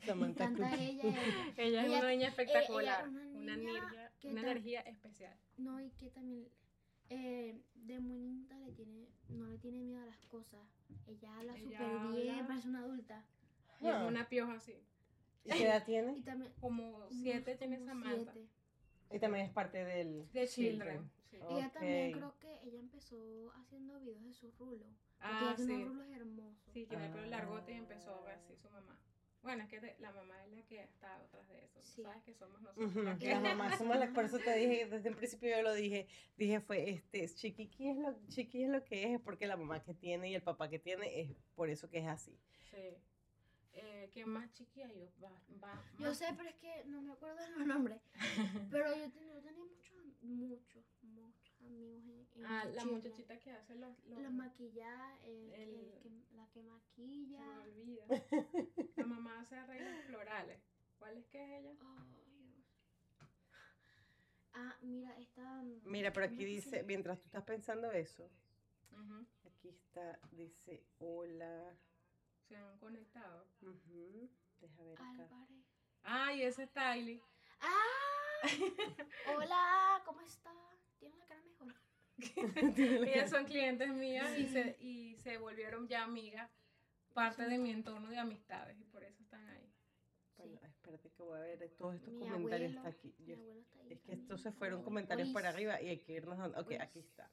Samantha 0.04 0.48
Cookie. 0.48 1.00
ella. 1.00 1.54
Ella 1.56 1.82
es 1.86 1.88
una 1.90 2.08
niña 2.10 2.28
espectacular, 2.28 3.06
ella 3.08 3.08
una 3.08 3.54
una, 3.54 3.56
niña 3.56 4.05
que 4.20 4.28
una 4.28 4.40
energía 4.42 4.80
especial. 4.82 5.36
No, 5.56 5.80
y 5.80 5.90
que 5.90 6.10
también 6.10 6.48
eh, 7.10 7.60
de 7.74 7.98
muy 8.00 8.18
niñita 8.18 8.58
le 8.58 8.72
tiene, 8.72 9.08
no 9.28 9.46
le 9.46 9.58
tiene 9.58 9.80
miedo 9.80 10.02
a 10.02 10.06
las 10.06 10.24
cosas. 10.26 10.60
Ella 11.06 11.36
habla 11.38 11.56
súper 11.56 11.78
bien, 12.22 12.46
parece 12.46 12.68
una 12.68 12.80
adulta. 12.80 13.24
Y 13.80 13.86
es 13.88 13.92
Ah. 13.94 14.06
una 14.06 14.28
pioja 14.28 14.54
así. 14.54 14.74
¿Y 15.44 15.50
qué 15.50 15.64
edad 15.64 15.84
tiene? 15.84 16.16
Y 16.16 16.22
también 16.22 16.52
Como 16.60 16.92
como- 16.92 17.08
siete 17.10 17.54
tiene 17.56 17.76
como 17.78 17.88
Samantha. 17.88 18.32
siete. 18.32 18.48
Y 19.12 19.18
también 19.20 19.46
es 19.46 19.52
parte 19.52 19.84
del... 19.84 20.28
De 20.32 20.48
Children. 20.48 21.08
sí. 21.30 21.36
Ella 21.48 21.70
también 21.70 22.12
creo 22.12 22.34
que 22.40 22.60
ella 22.64 22.80
empezó 22.80 23.52
haciendo 23.52 24.00
videos 24.00 24.24
de 24.24 24.32
su 24.34 24.50
rulo. 24.52 24.84
Porque 24.86 25.20
Ah, 25.20 25.40
ella 25.44 25.56
tiene 25.56 25.74
sí. 25.76 25.82
unos 25.82 25.94
rulos 25.94 26.08
hermosos. 26.16 26.72
Sí, 26.72 26.86
tiene 26.86 27.06
el 27.06 27.12
pelo 27.12 27.24
Ah. 27.24 27.28
largote 27.28 27.72
y 27.72 27.76
empezó 27.76 28.14
a 28.16 28.20
ver 28.22 28.34
así 28.34 28.56
su 28.56 28.68
mamá. 28.70 28.98
Bueno, 29.46 29.62
es 29.62 29.70
que 29.70 29.96
la 30.00 30.10
mamá 30.10 30.44
es 30.44 30.52
la 30.52 30.62
que 30.64 30.82
está 30.82 31.18
detrás 31.20 31.48
de 31.48 31.64
eso. 31.64 31.80
Sí. 31.84 32.02
Sabes 32.02 32.22
que 32.24 32.34
somos 32.34 32.60
nosotros. 32.60 32.94
Las 32.96 33.18
que- 33.18 33.28
Las 33.30 33.42
mamás 33.42 33.78
somos 33.78 33.96
las, 33.96 34.10
por 34.10 34.24
eso 34.24 34.38
te 34.40 34.56
dije, 34.56 34.86
desde 34.86 35.08
un 35.08 35.14
principio 35.14 35.48
yo 35.56 35.62
lo 35.62 35.72
dije, 35.72 36.08
dije 36.36 36.60
fue, 36.60 36.90
este, 36.90 37.28
chiquiqui 37.28 37.90
es 37.90 37.96
lo, 37.96 38.18
chiqui 38.28 38.64
es 38.64 38.70
lo 38.70 38.84
que 38.84 39.04
es, 39.04 39.10
es 39.14 39.20
porque 39.20 39.46
la 39.46 39.56
mamá 39.56 39.82
que 39.84 39.94
tiene 39.94 40.28
y 40.30 40.34
el 40.34 40.42
papá 40.42 40.68
que 40.68 40.78
tiene 40.80 41.20
es 41.20 41.30
por 41.54 41.70
eso 41.70 41.88
que 41.88 41.98
es 41.98 42.06
así. 42.08 42.36
Sí. 42.70 42.96
Eh, 43.78 44.10
¿Qué 44.12 44.24
más 44.26 44.50
chiquilla 44.54 44.90
yo? 44.92 45.08
Va, 45.22 45.30
va, 45.62 45.84
Yo 45.98 46.12
sé, 46.14 46.26
pero 46.36 46.48
es 46.48 46.56
que 46.56 46.84
no 46.86 47.00
me 47.02 47.12
acuerdo 47.12 47.36
de 47.36 47.50
los 47.50 47.66
nombres. 47.66 48.00
Pero 48.70 48.96
yo 48.96 49.10
tenía, 49.12 49.34
yo 49.34 49.42
tenía 49.42 49.62
muchos, 49.64 49.96
muchos, 50.22 50.84
muchos 51.02 51.60
amigos 51.62 52.02
en, 52.02 52.10
en 52.10 52.25
Ah, 52.44 52.64
la 52.74 52.84
muchachita 52.84 53.38
que 53.40 53.50
hace 53.52 53.74
los... 53.76 53.98
los 54.06 54.20
La 54.20 54.30
maquilla, 54.30 55.16
el, 55.24 55.52
El- 55.52 55.74
el 55.74 55.98
que- 56.02 56.34
la 56.34 56.46
que 56.50 56.60
se 56.60 56.62
maquilla. 56.62 57.40
me 57.44 57.58
olvida. 57.62 58.06
La 58.96 59.06
mamá 59.06 59.40
hace 59.40 59.56
arreglos 59.56 60.04
florales. 60.06 60.60
¿Cuál 60.98 61.16
es 61.16 61.26
que 61.28 61.42
es 61.42 61.64
ella? 61.64 61.76
Ay, 61.82 62.24
Dios. 62.24 62.64
Ah, 64.54 64.76
mira, 64.82 65.16
esta. 65.18 65.42
mm, 65.62 65.80
Mira, 65.84 66.12
pero 66.12 66.26
¿cómo 66.26 66.34
aquí 66.34 66.44
se 66.44 66.50
dice, 66.50 66.82
mientras 66.84 67.18
tú 67.20 67.26
estás 67.26 67.44
pensando 67.44 67.90
eso, 67.92 68.30
aquí 69.44 69.68
está, 69.68 70.18
dice, 70.32 70.82
hola, 70.98 71.76
Se 72.48 72.56
han 72.56 72.78
conectado. 72.78 73.46
deja 74.60 74.82
ver 74.82 74.94
acá. 74.94 75.10
Álvarez. 75.10 75.64
Ay, 76.02 76.42
ese 76.42 76.62
es 76.64 76.72
Tylee. 76.72 77.22
¡Ah! 77.60 78.42
Hola, 79.36 80.02
¿cómo 80.04 80.20
está? 80.20 80.52
Tiene 80.98 81.16
la 81.16 81.26
cara. 81.26 81.35
Ellas 82.76 83.30
son 83.30 83.44
clientes 83.44 83.88
mías 83.92 84.36
y, 84.38 84.46
se, 84.48 84.76
y 84.80 85.16
se 85.16 85.38
volvieron 85.38 85.86
ya 85.88 86.02
amigas, 86.04 86.50
parte 87.12 87.46
de 87.46 87.58
mi 87.58 87.70
entorno 87.70 88.08
de 88.10 88.18
amistades 88.18 88.78
y 88.80 88.84
por 88.84 89.04
eso 89.04 89.22
están 89.22 89.46
ahí. 89.48 89.72
Bueno, 90.36 90.58
espérate 90.62 91.10
que 91.10 91.22
voy 91.22 91.38
a 91.38 91.40
ver 91.42 91.70
todos 91.76 91.94
estos 91.94 92.12
Mi 92.12 92.20
comentarios 92.20 92.74
abuelo, 92.76 92.88
está 92.88 92.88
aquí. 92.88 93.14
mi 93.18 93.26
Yo- 93.26 93.36
abuelo 93.36 93.60
está 93.60 93.80
ahí 93.80 93.92
es 93.92 94.00
que 94.02 94.12
estos 94.12 94.40
se 94.42 94.52
fueron 94.52 94.82
comentarios 94.82 95.28
para 95.30 95.48
Oris. 95.48 95.54
arriba 95.56 95.80
y 95.82 95.88
hay 95.88 95.98
que 95.98 96.12
irnos 96.12 96.38
a... 96.38 96.60
Ok, 96.60 96.72
aquí 96.80 96.98
está. 97.00 97.30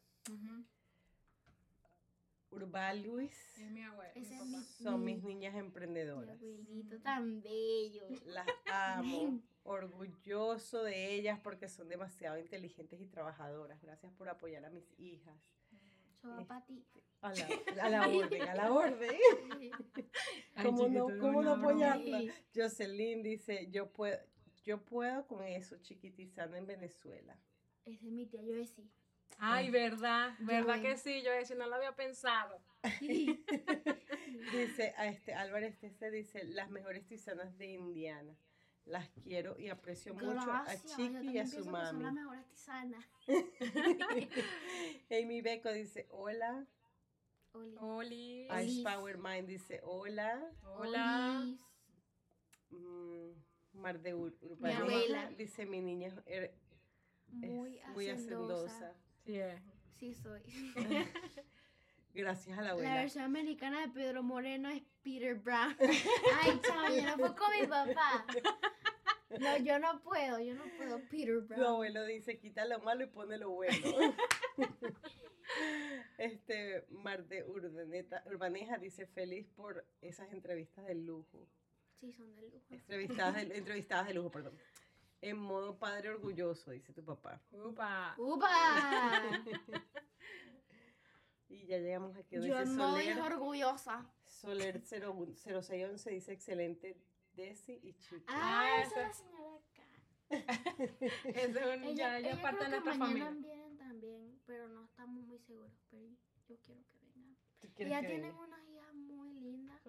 Urba 2.54 2.94
Luis 2.94 3.36
Es 3.58 3.70
mi 3.72 3.84
abuelo. 3.84 4.12
mi 4.16 4.22
Ese 4.22 4.34
es 4.36 4.40
papá. 4.40 4.52
mi- 4.58 4.64
son 4.64 5.04
mi- 5.06 5.14
mis 5.16 5.24
niñas 5.24 5.54
Mi 5.54 5.60
emprendedoras. 5.60 6.36
abuelito 6.38 7.00
tan 7.02 7.42
bello. 7.42 8.04
Las 8.26 8.48
amo, 8.72 9.42
orgulloso 9.64 10.84
de 10.84 11.14
ellas 11.16 11.40
porque 11.44 11.68
son 11.70 11.90
demasiado 11.90 12.38
inteligentes 12.38 13.00
y 13.02 13.08
trabajadoras. 13.08 13.82
Gracias 13.82 14.12
por 14.14 14.30
apoyar 14.30 14.66
a 14.66 14.70
mis 14.70 14.86
hijas. 15.00 15.36
Para 16.48 16.66
ti. 16.66 16.84
A 17.22 17.34
la, 17.34 17.48
a 17.84 17.90
la 17.90 18.08
orden, 18.08 18.42
a 18.42 18.56
la 18.56 18.72
orden. 18.72 19.12
Ay, 20.56 20.66
¿Cómo 20.66 20.88
no, 20.88 21.08
cómo 21.20 21.42
apoyarla? 21.50 22.22
Jocelyn 22.56 23.24
dice, 23.24 23.70
yo 23.72 23.92
puedo, 23.92 24.18
yo 24.64 24.84
puedo 24.84 25.26
con 25.28 25.44
eso, 25.44 25.78
chiquitizando 25.82 26.56
en 26.58 26.66
Venezuela. 26.66 27.38
Esa 27.86 28.06
es 28.06 28.12
mi 28.12 28.26
tía 28.26 28.42
Joesy. 28.42 28.90
Ay, 29.40 29.70
verdad, 29.72 30.34
verdad 30.40 30.82
que 30.82 30.96
sí, 30.98 31.22
yo 31.22 31.32
decía, 31.32 31.56
no 31.58 31.68
lo 31.68 31.76
había 31.76 31.92
pensado. 31.96 32.62
Dice, 34.52 34.94
a 34.98 35.08
este 35.08 35.34
Álvarez 35.34 35.78
Tese 35.80 36.12
dice, 36.12 36.44
las 36.46 36.70
mejores 36.70 37.06
tisanas 37.06 37.58
de 37.58 37.68
Indiana. 37.68 38.36
Las 38.86 39.08
quiero 39.24 39.58
y 39.58 39.70
aprecio 39.70 40.14
mucho 40.14 40.52
a 40.52 40.66
Chiqui 40.96 41.30
y 41.30 41.38
a 41.40 41.48
su 41.48 41.58
que 41.58 41.64
Son 41.64 41.74
las 41.74 41.94
mami. 41.94 42.12
mejores 42.20 42.46
tisanas. 42.50 43.06
Amy 45.12 45.42
Beco 45.42 45.72
dice, 45.72 46.08
hola. 46.10 46.66
Oli. 47.54 47.78
Oli. 47.80 48.48
Ice. 48.66 48.84
Power 48.84 49.18
Mind 49.18 49.48
dice, 49.48 49.80
hola. 49.84 50.44
Hola. 50.64 51.46
Mm, 52.72 53.32
Mar 53.74 54.00
de 54.02 54.16
Ur- 54.16 54.36
Mi 54.60 54.72
abuela. 54.74 55.30
dice, 55.38 55.66
mi 55.66 55.80
niña 55.82 56.08
es, 56.10 56.16
er- 56.26 56.52
es 57.42 57.50
Muy, 57.52 57.80
muy 57.94 58.10
hacendosa. 58.10 58.94
Sí, 59.26 59.40
es. 59.40 59.62
Sí, 60.00 60.14
soy. 60.16 60.42
Gracias 62.14 62.58
a 62.58 62.62
la 62.62 62.68
La 62.68 62.72
abuela. 62.74 62.96
versión 62.96 63.24
americana 63.24 63.82
de 63.82 63.90
Pedro 63.90 64.22
Moreno 64.22 64.70
es 64.70 64.84
Peter 65.02 65.34
Brown. 65.36 65.76
Ay, 66.42 66.60
chavo, 66.62 66.94
yo 66.96 67.04
no 67.04 67.18
puedo 67.18 67.36
con 67.36 67.60
mi 67.60 67.66
papá. 67.68 68.26
No, 69.40 69.58
yo 69.58 69.80
no 69.80 70.00
puedo, 70.04 70.40
yo 70.40 70.54
no 70.54 70.64
puedo. 70.78 71.00
Peter 71.10 71.40
Tu 71.42 71.48
Brown. 71.48 71.64
abuelo 71.66 72.06
dice, 72.06 72.38
quita 72.38 72.66
lo 72.66 72.80
malo 72.80 73.04
y 73.04 73.08
pone 73.08 73.38
lo 73.38 73.50
bueno. 73.50 73.76
este, 76.20 76.86
Mar 76.90 77.26
de 77.28 77.44
Urbaneta, 77.44 78.24
Urbaneja 78.28 78.78
dice, 78.78 79.08
feliz 79.08 79.48
por 79.56 79.84
esas 80.02 80.32
entrevistas 80.34 80.86
de 80.86 80.96
lujo. 80.96 81.48
Sí, 82.00 82.12
son 82.14 82.36
de 82.36 82.44
lujo. 82.44 82.62
Entrevistadas 82.70 83.36
de, 83.36 83.58
entrevistadas 83.58 84.08
de 84.08 84.14
lujo, 84.14 84.30
perdón. 84.30 84.54
En 85.24 85.38
modo 85.38 85.78
padre 85.80 86.10
orgulloso, 86.10 86.72
dice 86.72 86.92
tu 86.94 87.04
papá. 87.04 87.42
Upa. 87.52 88.14
¡Upa! 88.18 89.22
Y 91.50 91.68
ya 91.68 91.78
llegamos 91.78 92.16
aquí 92.18 92.36
donde 92.36 92.50
Yo 92.50 92.60
dice 92.60 92.72
no 92.76 92.92
Soler. 92.92 93.10
es 93.10 93.18
orgullosa. 93.20 94.12
Soler 94.26 94.82
01 94.82 95.36
0611 95.36 96.10
dice 96.10 96.32
excelente 96.34 96.98
Desi 97.34 97.80
y 97.84 97.94
Chiqui. 97.94 98.26
Ah, 98.28 98.64
Ah, 98.66 98.82
esa 98.82 99.02
es 99.02 99.08
la 99.08 99.14
señora 99.14 99.56
acá. 99.58 99.84
Eso 101.26 101.60
es 101.60 101.82
un- 101.88 101.96
ya, 101.96 102.20
ya 102.20 102.42
parte 102.42 102.64
de 102.64 102.70
creo 102.70 102.80
que 102.82 102.86
nuestra 102.86 102.94
mañana 102.96 103.26
familia. 103.28 103.54
vienen 103.54 103.78
también, 103.78 104.42
pero 104.48 104.68
no 104.68 104.86
estamos 104.86 105.24
muy 105.26 105.38
seguros. 105.40 105.72
Pero 105.92 106.08
yo 106.48 106.58
quiero 106.66 106.82
que 106.88 106.98
vengan. 106.98 107.38
¿Tú 107.60 107.68
quieres 107.76 107.92
Ellas 107.92 108.02
que 108.02 108.08
tienen 108.08 108.30
venga? 108.32 108.44
unas 108.44 108.68
hijas 108.70 108.94
muy 108.96 109.34
lindas. 109.40 109.82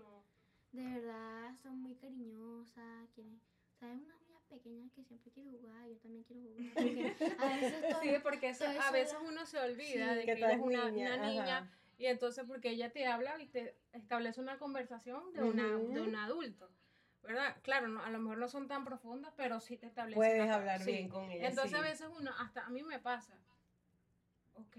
De 0.73 0.85
verdad, 0.85 1.56
son 1.62 1.78
muy 1.81 1.94
cariñosas. 1.97 3.09
Quieren, 3.15 3.40
¿sabes? 3.81 4.02
Unas 4.02 4.20
niñas 4.55 4.62
pequeñas 4.62 4.93
que 4.93 5.05
siempre 5.05 5.31
quieren 5.32 5.52
jugar. 5.52 5.89
Yo 5.89 5.97
también 5.98 6.22
quiero 6.24 6.43
jugar. 6.43 6.72
Porque 6.74 7.36
a 7.39 7.47
veces. 7.56 7.85
Sí, 8.02 8.14
porque 8.22 8.48
eso- 8.51 8.64
a 8.66 8.90
veces 8.90 9.16
uno 9.26 9.47
se 9.47 9.59
olvida 9.59 10.10
Sí. 10.10 10.14
de 10.16 10.20
Que 10.20 10.24
que 10.26 10.32
eres 10.44 10.51
es 10.56 10.60
una 10.60 10.90
niña, 10.90 11.14
una 11.16 11.26
niña 11.28 11.59
ajá. 11.59 11.70
y 11.98 12.06
entonces 12.06 12.44
porque 12.47 12.70
ella 12.70 12.90
te 12.93 13.06
habla 13.06 13.40
y 13.40 13.47
te 13.47 13.76
establece 13.93 14.40
una 14.40 14.59
conversación 14.59 15.32
de, 15.32 15.43
una, 15.43 15.66
de 15.76 16.01
un 16.01 16.16
adulto, 16.16 16.70
¿verdad? 17.22 17.56
Claro, 17.62 17.89
no, 17.89 18.02
a 18.02 18.10
lo 18.10 18.18
mejor 18.18 18.39
no 18.39 18.48
son 18.48 18.68
tan 18.68 18.85
profundas, 18.85 19.32
pero 19.36 19.60
sí 19.60 19.76
te 19.76 19.86
establece 19.86 20.16
Puedes 20.16 20.51
hablar 20.51 20.81
sí. 20.82 20.93
bien 20.93 21.09
con 21.09 21.31
ella. 21.31 21.48
Entonces 21.48 21.72
sí. 21.72 21.76
a 21.78 21.81
veces 21.82 22.09
uno, 22.18 22.31
hasta 22.39 22.64
a 22.66 22.70
mí 22.70 22.82
me 22.82 22.98
pasa, 22.98 23.35
ok, 24.55 24.76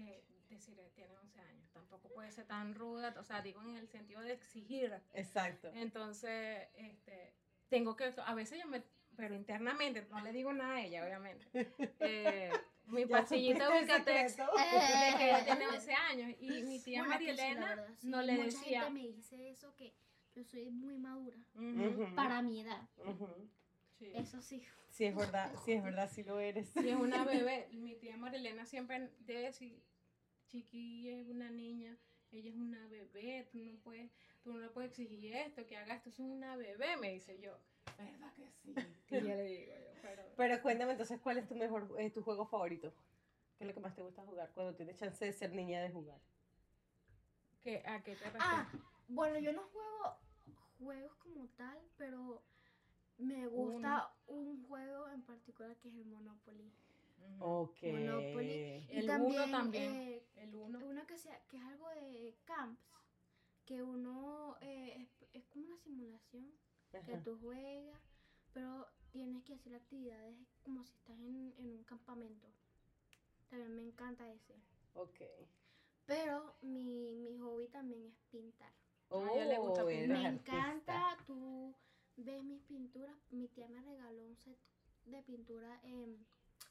decir, 0.48 0.78
tiene 0.94 1.14
11 1.18 1.40
años, 1.40 1.70
tampoco 1.72 2.08
puede 2.08 2.30
ser 2.32 2.46
tan 2.46 2.74
ruda, 2.74 3.14
o 3.18 3.24
sea, 3.24 3.42
digo 3.42 3.60
en 3.62 3.76
el 3.76 3.88
sentido 3.88 4.20
de 4.22 4.32
exigir. 4.32 4.92
Exacto. 5.14 5.70
Entonces, 5.74 6.68
este, 6.76 7.34
tengo 7.68 7.94
que, 7.96 8.14
a 8.24 8.34
veces 8.34 8.58
yo 8.60 8.66
me, 8.68 8.82
pero 9.16 9.34
internamente, 9.34 10.06
no 10.10 10.20
le 10.20 10.32
digo 10.32 10.52
nada 10.52 10.74
a 10.76 10.82
ella, 10.84 11.04
obviamente. 11.04 11.46
Eh, 12.00 12.52
mi 12.86 13.02
Ya 13.04 13.08
pastillita 13.08 13.70
Ubicatex, 13.70 14.34
secreto. 14.34 14.52
de 14.56 15.16
que 15.16 15.24
ella 15.24 15.44
tiene 15.44 15.66
11 15.68 15.92
años, 15.94 16.34
y 16.40 16.62
mi 16.64 16.78
tía 16.80 17.00
Bueno, 17.00 17.14
María 17.14 17.34
sí, 17.34 17.40
Elena 17.42 17.86
sí. 17.98 18.06
no 18.08 18.22
le 18.22 18.32
Mucha 18.34 18.44
decía, 18.58 18.80
gente 18.82 19.00
me 19.00 19.08
dice 19.08 19.50
eso, 19.50 19.74
que 19.74 19.94
yo 20.34 20.44
soy 20.44 20.70
muy 20.70 20.98
madura. 20.98 21.36
Ujú, 21.54 22.02
Ujú, 22.02 22.14
Para 22.14 22.42
mi 22.42 22.60
edad. 22.60 22.88
ujú. 22.98 23.48
sí. 23.98 24.12
Eso 24.14 24.40
sí. 24.42 24.62
Sí, 24.90 25.04
es 25.04 25.16
verdad, 25.16 25.52
sí, 25.64 25.72
es 25.72 25.82
verdad, 25.82 26.08
sí 26.10 26.22
lo 26.22 26.38
eres. 26.38 26.68
Si 26.68 26.88
es 26.88 26.96
una 26.96 27.24
bebé, 27.24 27.68
mi 27.72 27.94
tía 27.96 28.16
Marilena 28.16 28.64
siempre 28.66 29.10
debe 29.20 29.40
decir, 29.42 29.82
chiqui 30.46 31.10
es 31.10 31.28
una 31.28 31.50
niña, 31.50 31.96
ella 32.30 32.50
es 32.50 32.56
una 32.56 32.86
bebé, 32.88 33.48
tú 33.50 33.58
no 33.58 33.78
puedes, 33.80 34.10
tú 34.42 34.52
no 34.52 34.60
le 34.60 34.68
puedes 34.68 34.90
exigir 34.90 35.34
esto, 35.34 35.66
que 35.66 35.76
haga 35.76 35.94
esto, 35.94 36.08
es 36.10 36.18
una 36.18 36.56
bebé, 36.56 36.96
me 36.98 37.12
dice 37.12 37.38
yo. 37.40 37.58
¿Verdad 37.96 38.32
que 38.34 38.50
sí? 38.62 38.74
Y 39.10 39.24
ya 39.24 39.34
le 39.36 39.44
digo 39.44 39.72
yo, 39.72 40.00
pero... 40.02 40.22
Pero 40.36 40.62
cuéntame 40.62 40.92
entonces, 40.92 41.20
¿cuál 41.20 41.38
es 41.38 41.48
tu 41.48 41.54
mejor, 41.54 41.88
eh, 41.98 42.10
tu 42.10 42.22
juego 42.22 42.46
favorito? 42.46 42.92
¿Qué 43.56 43.64
es 43.64 43.68
lo 43.68 43.74
que 43.74 43.80
más 43.80 43.94
te 43.94 44.02
gusta 44.02 44.22
jugar 44.24 44.50
cuando 44.52 44.74
tienes 44.74 44.96
chance 44.96 45.24
de 45.24 45.32
ser 45.32 45.52
niña 45.52 45.80
de 45.82 45.90
jugar? 45.90 46.20
¿qué- 47.62 47.82
¿A 47.86 48.02
qué 48.02 48.14
te 48.16 48.24
refieres? 48.24 48.40
Ah, 48.40 48.68
bueno, 49.08 49.38
yo 49.38 49.52
no 49.52 49.62
juego 49.68 50.18
juegos 50.78 51.14
como 51.16 51.48
tal, 51.56 51.78
pero 51.96 52.42
me 53.18 53.46
gusta 53.46 54.12
un 54.26 54.66
juego 54.68 55.08
en 55.08 55.22
particular 55.22 55.76
que 55.78 55.88
es 55.88 55.94
el 55.94 56.04
Monopoly. 56.06 56.70
Ok. 57.40 57.82
Monopoly. 57.82 58.86
Y 58.88 58.98
El 58.98 59.10
uno 59.20 59.50
también. 59.50 59.92
eh, 59.94 60.26
El 60.36 60.54
uno. 60.54 60.78
uno 60.84 61.06
que, 61.06 61.16
sea, 61.18 61.40
que 61.48 61.56
es 61.56 61.62
algo 61.64 61.88
de 61.90 62.36
camps, 62.44 62.80
que 63.64 63.82
uno 63.82 64.56
eh, 64.60 64.94
es, 65.02 65.28
es 65.32 65.46
como 65.46 65.64
una 65.66 65.78
simulación 65.78 66.52
que 67.04 67.16
tú 67.18 67.38
juegas, 67.40 68.00
pero 68.52 68.86
tienes 69.12 69.42
que 69.44 69.54
hacer 69.54 69.74
actividades 69.74 70.36
como 70.62 70.84
si 70.84 70.92
estás 70.94 71.18
en, 71.18 71.54
en 71.58 71.70
un 71.70 71.84
campamento. 71.84 72.46
También 73.50 73.74
me 73.76 73.82
encanta 73.82 74.28
ese. 74.30 74.54
Ok. 74.94 75.20
Pero 76.06 76.54
mi, 76.62 77.16
mi 77.16 77.36
hobby 77.38 77.68
también 77.68 78.04
es 78.06 78.14
pintar. 78.30 78.72
Oh, 79.08 79.24
a 79.24 79.32
ella 79.32 79.44
le 79.46 79.58
gusta 79.58 79.86
pintar. 79.86 80.08
Me 80.18 80.26
artista. 80.26 80.52
encanta, 80.56 81.16
tú 81.26 81.74
ves 82.16 82.42
mis 82.44 82.62
pinturas. 82.62 83.16
Mi 83.30 83.48
tía 83.48 83.68
me 83.68 83.80
regaló 83.82 84.22
un 84.24 84.36
set 84.36 84.58
de 85.04 85.22
pintura 85.22 85.80
em, 85.84 86.16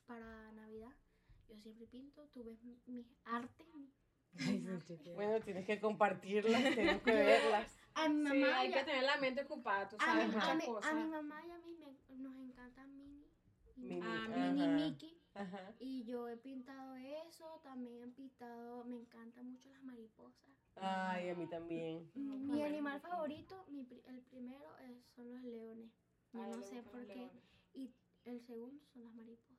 para 0.05 0.51
Navidad. 0.53 0.91
Yo 1.49 1.57
siempre 1.61 1.85
pinto, 1.87 2.27
tú 2.33 2.43
ves 2.43 2.61
mi- 2.63 2.81
mis 2.87 3.05
artes. 3.25 3.67
artes. 4.73 5.15
Bueno, 5.15 5.39
tienes 5.41 5.65
que 5.65 5.79
compartirlas, 5.79 6.75
tengo 6.75 7.01
que 7.03 7.11
verlas. 7.13 7.71
A 7.95 8.09
mi 8.09 8.29
Sí, 8.29 8.39
mamá, 8.39 8.57
hay 8.59 8.69
y 8.69 8.73
que 8.73 8.79
a, 8.79 8.85
tener 8.85 9.03
la 9.03 9.17
mente 9.17 9.41
ocupada, 9.43 9.87
tú 9.87 9.95
a 9.99 10.05
sabes 10.05 10.27
mi, 10.27 10.35
a 10.35 10.53
mi- 10.55 10.63
a 10.81 10.93
mi 10.93 11.03
mamá 11.07 11.41
y 11.47 11.51
a 11.51 11.57
mí 11.59 11.75
me- 11.79 12.15
nos 12.17 12.35
encanta 12.37 12.85
Minnie. 12.87 13.25
y 13.77 13.81
Mini, 13.81 14.01
Ah, 14.03 14.27
Minnie 14.29 14.63
ajá. 14.65 14.75
Mickey. 14.75 15.21
Ajá. 15.33 15.73
Y 15.79 16.03
yo 16.05 16.27
he 16.29 16.37
pintado 16.37 16.95
eso, 16.95 17.59
también 17.63 18.03
he 18.03 18.07
pintado, 18.07 18.83
me 18.85 18.95
encantan 18.97 19.51
mucho 19.51 19.69
las 19.69 19.83
mariposas. 19.83 20.51
Ay, 20.77 21.29
a 21.29 21.35
mí 21.35 21.47
también. 21.47 22.09
No, 22.15 22.53
Mi 22.53 22.63
animal 22.63 22.99
favorito, 23.01 23.65
mi, 23.69 23.87
el 24.05 24.21
primero 24.23 24.65
es- 24.79 25.05
son 25.15 25.31
los 25.31 25.41
leones. 25.43 25.89
Yo 26.33 26.41
A 26.41 26.47
ella 26.47 26.55
no 26.57 26.63
sé 26.63 26.83
por 26.83 27.05
qué. 27.07 27.15
leones. 27.15 27.43
Y 27.73 27.93
el 28.25 28.41
segundo 28.41 28.83
son 28.93 29.03
las 29.03 29.13
mariposas. 29.13 29.54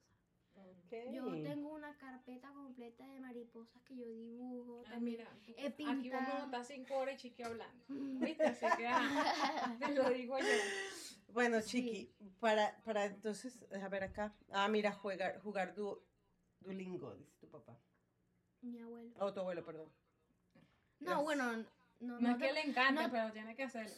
Yo 1.12 1.24
tengo 1.42 1.74
una 1.74 1.96
carpeta 1.98 2.48
completa 2.52 3.06
de 3.08 3.20
mariposas 3.20 3.82
que 3.82 3.96
yo 3.96 4.06
dibujo. 4.08 4.82
Ah, 4.86 4.90
también. 4.92 5.18
mira, 5.18 5.30
aquí 5.90 6.10
vamos 6.10 6.34
a 6.34 6.44
estar 6.44 6.64
cinco 6.64 6.94
horas 6.96 7.14
y 7.16 7.18
chiqui 7.18 7.42
hablando. 7.42 7.84
¿Viste? 7.88 8.44
Así 8.46 8.66
que 8.76 8.86
ajá, 8.86 9.76
te 9.80 9.94
lo 9.94 10.08
digo 10.10 10.38
yo. 10.38 10.44
Bueno, 11.28 11.60
Sí. 11.60 11.82
Chiqui, 11.82 12.14
para, 12.40 12.76
para 12.84 13.04
entonces, 13.06 13.66
a 13.82 13.88
ver 13.88 14.04
acá. 14.04 14.34
Ah, 14.50 14.68
mira, 14.68 14.92
jugar, 14.92 15.38
jugar 15.40 15.74
du, 15.74 16.00
Duolingo, 16.60 17.14
dice 17.16 17.36
tu 17.38 17.48
papá. 17.50 17.78
Mi 18.62 18.78
abuelo. 18.80 19.12
Oh, 19.18 19.32
tu 19.32 19.40
abuelo, 19.40 19.64
perdón. 19.64 19.92
No, 21.00 21.22
Gracias. 21.22 21.24
bueno, 21.24 21.52
no, 22.00 22.20
No 22.20 22.30
es 22.30 22.38
te- 22.38 22.46
que 22.46 22.52
le 22.54 22.60
encante, 22.62 23.02
no- 23.02 23.10
pero 23.10 23.32
tiene 23.32 23.54
que 23.54 23.64
hacerlo. 23.64 23.92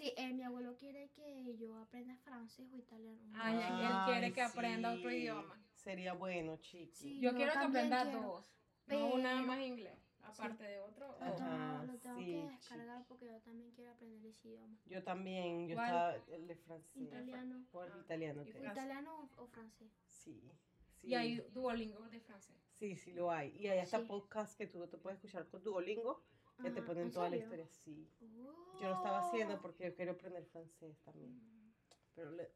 Sí, 0.00 0.14
eh, 0.16 0.32
mi 0.32 0.42
abuelo 0.42 0.74
quiere 0.78 1.10
que 1.10 1.56
yo 1.58 1.76
aprenda 1.78 2.16
francés 2.16 2.72
o 2.72 2.76
italiano. 2.78 3.20
Ay, 3.34 3.56
él- 3.56 3.84
él 3.86 3.92
quiere 4.06 4.32
que 4.32 4.40
aprenda 4.40 4.92
otro 4.94 5.10
sí. 5.10 5.16
idioma. 5.16 5.62
Sería 5.74 6.14
bueno, 6.14 6.56
Chiqui. 6.56 6.94
Sí. 6.94 7.20
Yo 7.20 7.30
Yo 7.32 7.36
quiero 7.36 7.52
que 7.52 7.58
aprenda 7.58 8.02
quiero, 8.04 8.20
dos. 8.22 8.54
No 8.86 9.18
nada 9.18 9.34
pero- 9.36 9.46
más 9.46 9.60
inglés. 9.60 9.98
Aparte 10.22 10.64
de 10.64 10.80
otro. 10.80 11.16
Ajá, 11.20 11.84
lo 11.84 11.98
tengo 11.98 12.18
sí, 12.18 12.24
que 12.24 12.32
chiqui. 12.32 12.48
descargar 12.48 13.04
porque 13.08 13.26
yo 13.26 13.40
también 13.40 13.72
quiero 13.72 13.90
aprender 13.90 14.24
ese 14.30 14.48
idioma. 14.48 14.78
Yo 14.86 15.02
también, 15.02 15.68
yo 15.68 15.74
¿Cuál? 15.74 15.86
estaba 15.88 16.16
el 16.36 16.46
de 16.46 16.56
francés. 16.56 17.02
Italiano. 17.02 17.66
O 17.72 17.84
el 17.84 17.92
Ah. 17.92 17.98
italiano. 18.02 18.42
Francés. 18.44 18.72
italiano 18.72 19.30
o, 19.36 19.42
o 19.42 19.46
francés. 19.48 19.92
Sí. 20.06 20.50
Sí. 20.96 21.08
Y 21.08 21.14
hay 21.14 21.36
Duolingo 21.52 22.08
de 22.08 22.20
francés. 22.20 22.56
Sí, 22.78 22.96
sí 22.96 23.12
lo 23.12 23.30
hay. 23.30 23.54
Y 23.58 23.66
hay 23.68 23.80
hasta 23.80 23.98
Sí. 24.00 24.04
podcasts 24.06 24.56
que 24.56 24.66
tú 24.66 24.86
te 24.86 24.96
puedes 24.98 25.18
escuchar 25.18 25.46
con 25.48 25.62
Duolingo, 25.62 26.22
que 26.62 26.70
te 26.70 26.82
ponen 26.82 27.04
¿en 27.04 27.10
toda 27.12 27.30
la 27.30 27.36
historia. 27.36 27.66
Sí. 27.68 28.08
Oh. 28.22 28.78
Yo 28.80 28.88
lo 28.88 28.94
estaba 28.94 29.18
haciendo 29.26 29.60
porque 29.60 29.84
yo 29.84 29.94
quiero 29.94 30.12
aprender 30.12 30.44
francés 30.46 30.98
también. 31.04 31.32
Mm. 31.36 31.72
Pero 32.14 32.30
le- 32.32 32.50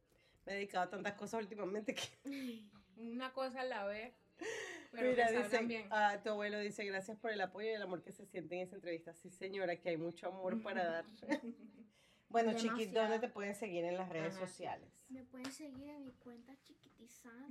me 0.46 0.52
he 0.52 0.54
dedicado 0.56 0.84
a 0.84 0.90
tantas 0.90 1.14
cosas 1.14 1.40
últimamente 1.42 1.94
que... 1.94 2.02
Una 2.96 3.32
cosa 3.32 3.60
a 3.62 3.64
la 3.64 3.84
vez. 3.86 4.14
Pero 4.92 5.10
Mira, 5.10 5.26
que 5.26 5.32
salgan 5.34 5.50
dice, 5.50 5.66
bien. 5.66 5.88
ah, 5.90 6.20
tu 6.22 6.30
abuelo 6.30 6.58
dice, 6.60 6.84
gracias 6.84 7.18
por 7.18 7.32
el 7.32 7.40
apoyo 7.40 7.68
y 7.68 7.72
el 7.72 7.82
amor 7.82 8.02
que 8.02 8.12
se 8.12 8.24
siente 8.26 8.54
en 8.54 8.60
esa 8.62 8.76
entrevista. 8.76 9.12
Sí, 9.14 9.30
señora, 9.30 9.74
que 9.80 9.88
hay 9.88 9.96
mucho 9.96 10.28
amor 10.28 10.62
para 10.62 10.84
dar. 11.02 11.04
bueno, 12.28 12.52
Chiqui, 12.52 12.68
¿dónde 12.86 12.90
Demasiado. 12.92 13.20
te 13.20 13.28
pueden 13.30 13.54
seguir 13.56 13.84
en 13.84 13.96
las 13.96 14.08
redes 14.08 14.36
Ajá. 14.36 14.46
sociales? 14.46 15.04
Me 15.08 15.24
pueden 15.24 15.50
seguir 15.50 15.88
en 15.88 16.04
mi 16.04 16.12
cuenta 16.12 16.56
chiquitizana. 16.62 17.48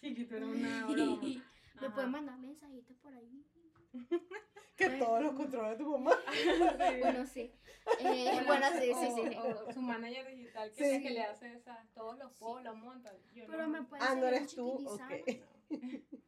Chiquito, 0.00 0.36
era 0.36 0.46
una 0.46 0.86
broma. 0.86 1.44
Me 1.80 1.90
pueden 1.90 2.10
mandar 2.10 2.38
mensajitos 2.38 2.96
por 2.98 3.12
ahí. 3.14 3.44
Que 4.76 4.88
todos 4.90 5.22
los 5.22 5.34
controla 5.34 5.76
tu 5.76 5.86
mamá. 5.90 6.16
Bueno, 7.00 7.26
sí. 7.26 7.52
Eh, 8.00 8.42
bueno, 8.46 8.66
sí, 8.78 8.92
sí, 8.94 9.06
sí. 9.14 9.28
sí. 9.30 9.36
O, 9.36 9.68
o 9.68 9.72
su 9.72 9.80
manager 9.82 10.26
digital 10.28 10.70
que 10.72 10.76
Sí. 10.76 10.84
es 10.84 10.92
el 10.96 11.02
que 11.02 11.10
le 11.10 11.22
hace 11.22 11.52
esas, 11.54 11.92
todos 11.92 12.16
los 12.18 12.30
posts, 12.34 12.64
los 12.64 12.76
monta. 12.76 13.12
Yo 13.34 13.46
Pero 13.46 13.64
no- 13.66 13.68
me 13.68 13.82
pueden 13.82 14.06
Ah, 14.06 14.14
¿no 14.14 14.26
eres 14.26 14.54
tú? 14.54 14.78
Chiquitizana. 14.78 15.16
Ok. 15.16 16.20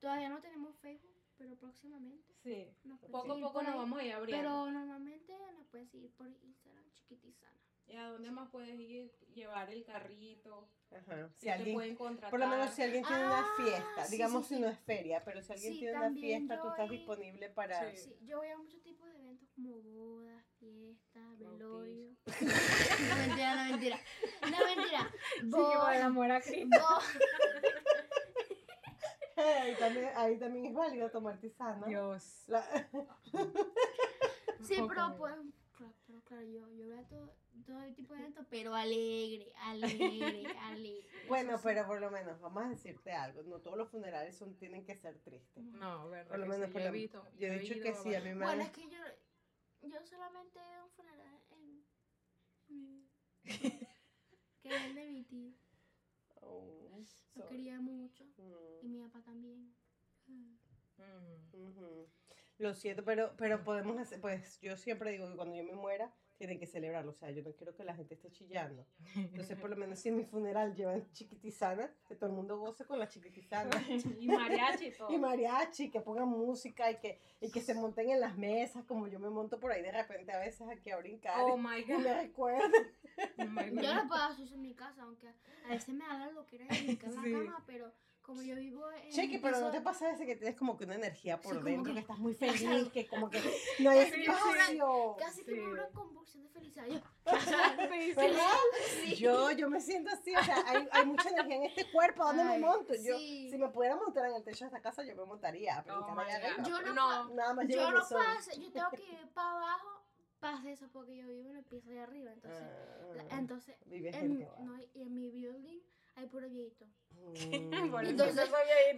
Todavía 0.00 0.28
no 0.28 0.40
tenemos 0.40 0.76
Facebook, 0.78 1.16
pero 1.36 1.56
próximamente. 1.56 2.32
Sí. 2.42 2.70
Poco 3.10 3.32
a 3.32 3.40
poco 3.40 3.62
nos 3.62 3.74
vamos 3.74 3.98
a 3.98 4.04
ir 4.04 4.12
abriendo. 4.12 4.42
Pero 4.48 4.70
normalmente 4.70 5.34
nos 5.56 5.66
pueden 5.66 5.88
seguir 5.88 6.12
por 6.12 6.28
Instagram 6.28 6.84
chiquitizana. 6.92 7.58
¿Y 7.88 7.96
a 7.96 8.08
dónde 8.08 8.30
más 8.30 8.48
puedes 8.50 8.78
ir? 8.78 9.10
Llevar 9.34 9.70
el 9.70 9.84
carrito. 9.84 10.68
Ajá. 10.90 11.28
Si 11.34 11.40
Si 11.40 11.46
te 11.46 11.52
alguien, 11.52 11.74
pueden 11.74 11.96
contratar. 11.96 12.30
por 12.30 12.40
lo 12.40 12.46
menos 12.48 12.70
si 12.74 12.82
alguien 12.82 13.04
tiene 13.04 13.22
una 13.24 13.40
Ah, 13.40 13.54
fiesta, 13.56 14.04
sí, 14.06 14.12
digamos 14.12 14.42
sí, 14.46 14.48
si 14.48 14.54
sí. 14.56 14.60
no 14.62 14.68
es 14.68 14.78
feria, 14.80 15.22
pero 15.24 15.42
si 15.42 15.52
alguien 15.52 15.72
Sí, 15.74 15.78
tiene 15.80 15.96
una 15.98 16.10
fiesta, 16.12 16.62
tú 16.62 16.68
estás 16.68 16.90
disponible 16.90 17.50
para... 17.50 17.90
Sí. 17.90 17.96
Sí, 17.98 18.16
yo 18.22 18.38
voy 18.38 18.48
a 18.48 18.56
muchos 18.58 18.82
tipos 18.82 19.06
de 19.12 19.18
eventos 19.18 19.48
como 19.54 19.80
bodas, 19.82 20.44
fiestas, 20.58 21.38
velorio. 21.38 22.10
No 23.08 23.16
mentira, 23.16 23.54
no 23.54 23.70
mentira. 23.70 24.00
No 24.42 24.64
mentira. 24.66 25.10
Sí, 25.34 25.40
que 25.40 25.46
Bo- 25.46 25.80
por 25.80 25.92
el 25.92 26.02
amor 26.02 26.30
a 26.32 26.40
Cristo. 26.40 26.78
bo- 26.78 27.02
ahí, 29.42 29.74
también, 29.78 30.10
ahí 30.16 30.38
también 30.38 30.66
es 30.66 30.74
válido 30.74 31.10
tomar 31.10 31.38
tisana. 31.38 31.86
Dios. 31.86 32.44
La- 32.48 32.88
Sí, 34.62 34.74
pero 34.88 35.16
pues, 35.16 35.34
claro, 35.76 35.94
pero 36.06 36.20
claro, 36.22 36.42
yo, 36.44 36.68
yo 36.72 36.88
veo 36.88 37.02
todo, 37.04 37.32
todo 37.64 37.94
tipo 37.94 38.14
de 38.14 38.20
eventos, 38.20 38.46
pero 38.50 38.74
alegre, 38.74 39.52
alegre, 39.58 40.46
alegre. 40.62 41.08
Bueno, 41.28 41.50
eso 41.50 41.58
sí. 41.58 41.64
pero 41.64 41.86
por 41.86 42.00
lo 42.00 42.10
menos, 42.10 42.40
vamos 42.40 42.64
a 42.64 42.68
decirte 42.68 43.12
algo, 43.12 43.42
no 43.42 43.60
todos 43.60 43.76
los 43.76 43.90
funerales 43.90 44.36
son, 44.36 44.56
tienen 44.56 44.84
que 44.84 44.96
ser 44.96 45.18
tristes. 45.20 45.64
No, 45.64 46.08
verdad. 46.08 46.30
Por 46.30 46.38
lo 46.40 46.46
menos 46.46 46.66
sí, 46.68 46.72
por 46.72 46.80
yo 46.82 46.86
he 46.88 46.90
lo- 46.90 46.92
visto. 46.96 47.26
yo 47.38 47.46
he 47.48 47.58
dicho 47.58 47.74
que 47.82 47.94
sí, 47.94 48.14
a 48.14 48.20
mí 48.20 48.30
me 48.34 48.44
Bueno, 48.44 48.62
es 48.62 48.70
que 48.70 48.82
yo, 48.88 48.98
yo 49.82 50.02
solamente 50.04 50.58
he 50.58 50.72
ido 50.72 50.80
a 50.80 50.84
un 50.84 50.90
funeral 50.90 51.40
en, 51.50 51.84
que 54.62 54.68
es 54.68 54.82
el 54.84 54.94
de 54.94 55.06
mi 55.06 55.24
tío. 55.24 55.52
Oh, 56.40 57.02
Lo 57.34 57.46
quería 57.48 57.80
mucho. 57.80 58.24
Mm. 58.36 58.84
Y 58.84 58.88
mi 58.88 58.98
papá 59.00 59.22
también. 59.22 59.74
Mm. 60.26 60.56
Lo 62.58 62.74
siento, 62.74 63.04
pero, 63.04 63.34
pero 63.36 63.62
podemos 63.62 63.96
hacer, 63.98 64.20
pues 64.20 64.60
yo 64.60 64.76
siempre 64.76 65.12
digo 65.12 65.28
que 65.28 65.36
cuando 65.36 65.54
yo 65.54 65.62
me 65.62 65.74
muera, 65.74 66.12
tienen 66.38 66.58
que 66.58 66.66
celebrarlo. 66.66 67.10
O 67.10 67.14
sea, 67.14 67.30
yo 67.30 67.42
no 67.42 67.52
quiero 67.52 67.74
que 67.74 67.84
la 67.84 67.94
gente 67.94 68.14
esté 68.14 68.30
chillando. 68.30 68.86
Entonces, 69.16 69.58
por 69.58 69.68
lo 69.70 69.76
menos 69.76 69.98
si 69.98 70.08
en 70.08 70.16
mi 70.16 70.24
funeral 70.24 70.74
llevan 70.74 71.04
chiquitizana, 71.12 71.90
que 72.08 72.14
todo 72.14 72.30
el 72.30 72.36
mundo 72.36 72.58
goce 72.58 72.84
con 72.86 72.98
la 72.98 73.08
chiquitizana. 73.08 73.70
Y 74.20 74.28
mariachi 74.28 74.92
todo. 74.92 75.08
Y 75.12 75.18
mariachi, 75.18 75.90
que 75.90 76.00
pongan 76.00 76.28
música 76.28 76.90
y 76.90 76.96
que, 76.96 77.18
y 77.40 77.50
que 77.50 77.60
se 77.60 77.74
monten 77.74 78.08
en 78.10 78.20
las 78.20 78.36
mesas, 78.38 78.84
como 78.84 79.08
yo 79.08 79.18
me 79.18 79.28
monto 79.30 79.58
por 79.60 79.72
ahí 79.72 79.82
de 79.82 79.92
repente 79.92 80.32
a 80.32 80.38
veces 80.38 80.66
aquí 80.68 80.90
a 80.90 80.96
brincar. 80.98 81.34
Oh 81.40 81.56
my 81.58 81.80
y 81.80 81.84
me 81.86 81.94
god. 81.96 82.04
recuerden. 82.22 82.72
Oh 83.18 83.42
Yo 83.44 83.74
God. 83.82 83.94
no 83.94 84.08
puedo 84.08 84.22
hacer 84.22 84.44
eso 84.46 84.54
en 84.54 84.62
mi 84.62 84.74
casa, 84.74 85.02
aunque 85.02 85.28
a 85.66 85.68
veces 85.70 85.94
me 85.94 86.04
da 86.06 86.30
loquera 86.30 86.64
de 86.66 86.82
brincar 86.82 87.10
en 87.10 87.16
la 87.16 87.22
Sí. 87.22 87.32
cama, 87.32 87.64
pero 87.66 87.92
como 88.28 88.42
yo 88.42 88.54
vivo 88.56 88.84
en. 88.92 89.10
Chequi, 89.10 89.36
un 89.36 89.40
pero 89.42 89.58
no 89.58 89.70
te 89.70 89.80
pasa 89.80 90.06
veces 90.10 90.26
que 90.26 90.36
tienes 90.36 90.54
como 90.54 90.76
que 90.76 90.84
una 90.84 90.96
energía 90.96 91.40
por 91.40 91.56
Sí, 91.56 91.62
dentro, 91.64 91.84
que... 91.84 91.94
que- 91.94 92.00
estás 92.00 92.18
muy 92.18 92.34
feliz, 92.84 92.88
que 92.92 93.06
como 93.06 93.30
que 93.30 93.40
no 93.80 93.88
hay 93.90 94.00
Casi 94.00 94.10
que 94.12 94.18
me 94.18 94.22
espacio. 94.34 95.16
Casi 95.18 95.44
que 95.44 95.50
Sí. 95.54 95.60
me 95.60 95.72
una 95.72 95.88
convulsión 95.88 96.42
de 96.44 96.50
felicidad. 96.50 96.86
Yo, 96.86 97.00
Sí, 97.90 98.04
sí. 98.10 98.12
¿Verdad? 98.14 99.16
Yo, 99.16 99.50
yo 99.52 99.70
me 99.70 99.80
siento 99.80 100.10
así, 100.10 100.36
o 100.36 100.44
sea, 100.44 100.62
hay, 100.66 100.86
hay 100.92 101.06
mucha 101.06 101.30
energía 101.30 101.56
en 101.56 101.62
este 101.64 101.90
cuerpo, 101.90 102.22
¿dónde 102.22 102.42
Ay, 102.42 102.60
me 102.60 102.66
monto? 102.66 102.92
Yo, 102.94 103.16
sí. 103.16 103.48
si 103.50 103.56
me 103.56 103.68
pudiera 103.70 103.96
montar 103.96 104.26
en 104.26 104.34
el 104.34 104.44
techo 104.44 104.66
de 104.66 104.68
esta 104.68 104.82
casa, 104.82 105.02
yo 105.04 105.16
me 105.16 105.24
montaría 105.24 105.80
brincar 105.80 106.02
Oh 106.02 106.20
arriba. 106.20 106.64
Yo 106.68 106.82
no 106.82 106.92
No. 106.94 107.34
Nada 107.34 107.54
más 107.54 107.66
yo 107.66 107.90
no 107.90 108.00
paso, 108.00 108.60
yo 108.60 108.70
tengo 108.70 108.90
que 108.90 109.02
ir 109.04 109.28
para 109.32 109.52
abajo 109.52 110.04
hacer 110.42 110.72
eso 110.72 110.86
porque 110.92 111.16
yo 111.16 111.26
vivo 111.28 111.48
en 111.50 111.56
el 111.56 111.64
piso 111.64 111.88
de 111.88 112.00
arriba. 112.00 112.30
Entonces, 112.32 112.62
la- 113.16 113.22
Ah, 113.30 113.38
entonces 113.38 113.74
vive 113.86 114.10
en, 114.10 114.38
no, 114.60 114.78
y 114.94 115.02
en 115.02 115.14
mi 115.14 115.30
building 115.30 115.80
hay 116.18 116.26
puro 116.26 116.48
viejito. 116.48 116.86
Mm. 117.10 117.90
Por 117.90 118.04
Entonces. 118.04 118.48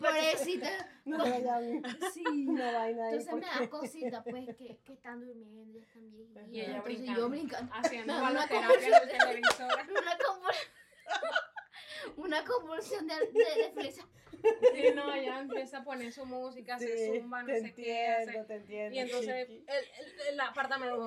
Pobrecita. 0.01 0.69
No 1.05 1.19
vaya. 1.19 1.59
Sí. 2.15 2.23
No 2.25 2.73
vaina 2.73 3.07
ahí. 3.09 3.15
Entonces 3.17 3.35
me 3.35 3.41
da 3.65 3.71
cosita, 3.71 4.23
pues, 4.23 4.57
que, 4.57 4.79
que 4.85 4.93
están 4.93 5.21
durmiendo, 5.25 5.73
ya 5.79 5.81
están 5.85 6.11
viejitos. 6.11 6.43
Y 6.49 6.61
ella 6.61 6.77
Entonces 6.77 6.85
brincando. 6.99 7.21
yo 7.21 7.29
brincando. 7.29 7.73
Haciendo 7.75 8.13
Una 8.13 8.23
baloterapia 8.23 8.87
en 8.87 8.95
el 8.95 9.19
televisor. 9.19 9.73
Una 9.91 10.19
convulsión. 10.27 10.73
Una 12.17 12.45
convulsión 12.45 13.07
de, 13.07 13.15
de, 13.15 13.83
de. 13.83 13.93
Sí, 13.93 14.95
no, 14.95 15.13
ella 15.13 15.41
empieza 15.41 15.79
a 15.79 15.85
poner 15.85 16.13
su 16.13 16.25
música, 16.25 16.79
se 16.79 16.97
Sí, 17.13 17.19
zumba, 17.21 17.43
no 17.43 17.49
te 17.49 17.61
sé 17.61 17.75
qué. 17.75 18.07
hace- 18.07 18.23
entiendo, 18.23 18.47
te 18.47 18.55
entiendo. 18.55 18.97
Y 18.97 18.99
entonces 19.01 19.47
chiqui. 19.49 19.65
el, 19.69 19.85
el, 20.07 20.21
el 20.33 20.41
apartamento 20.41 20.99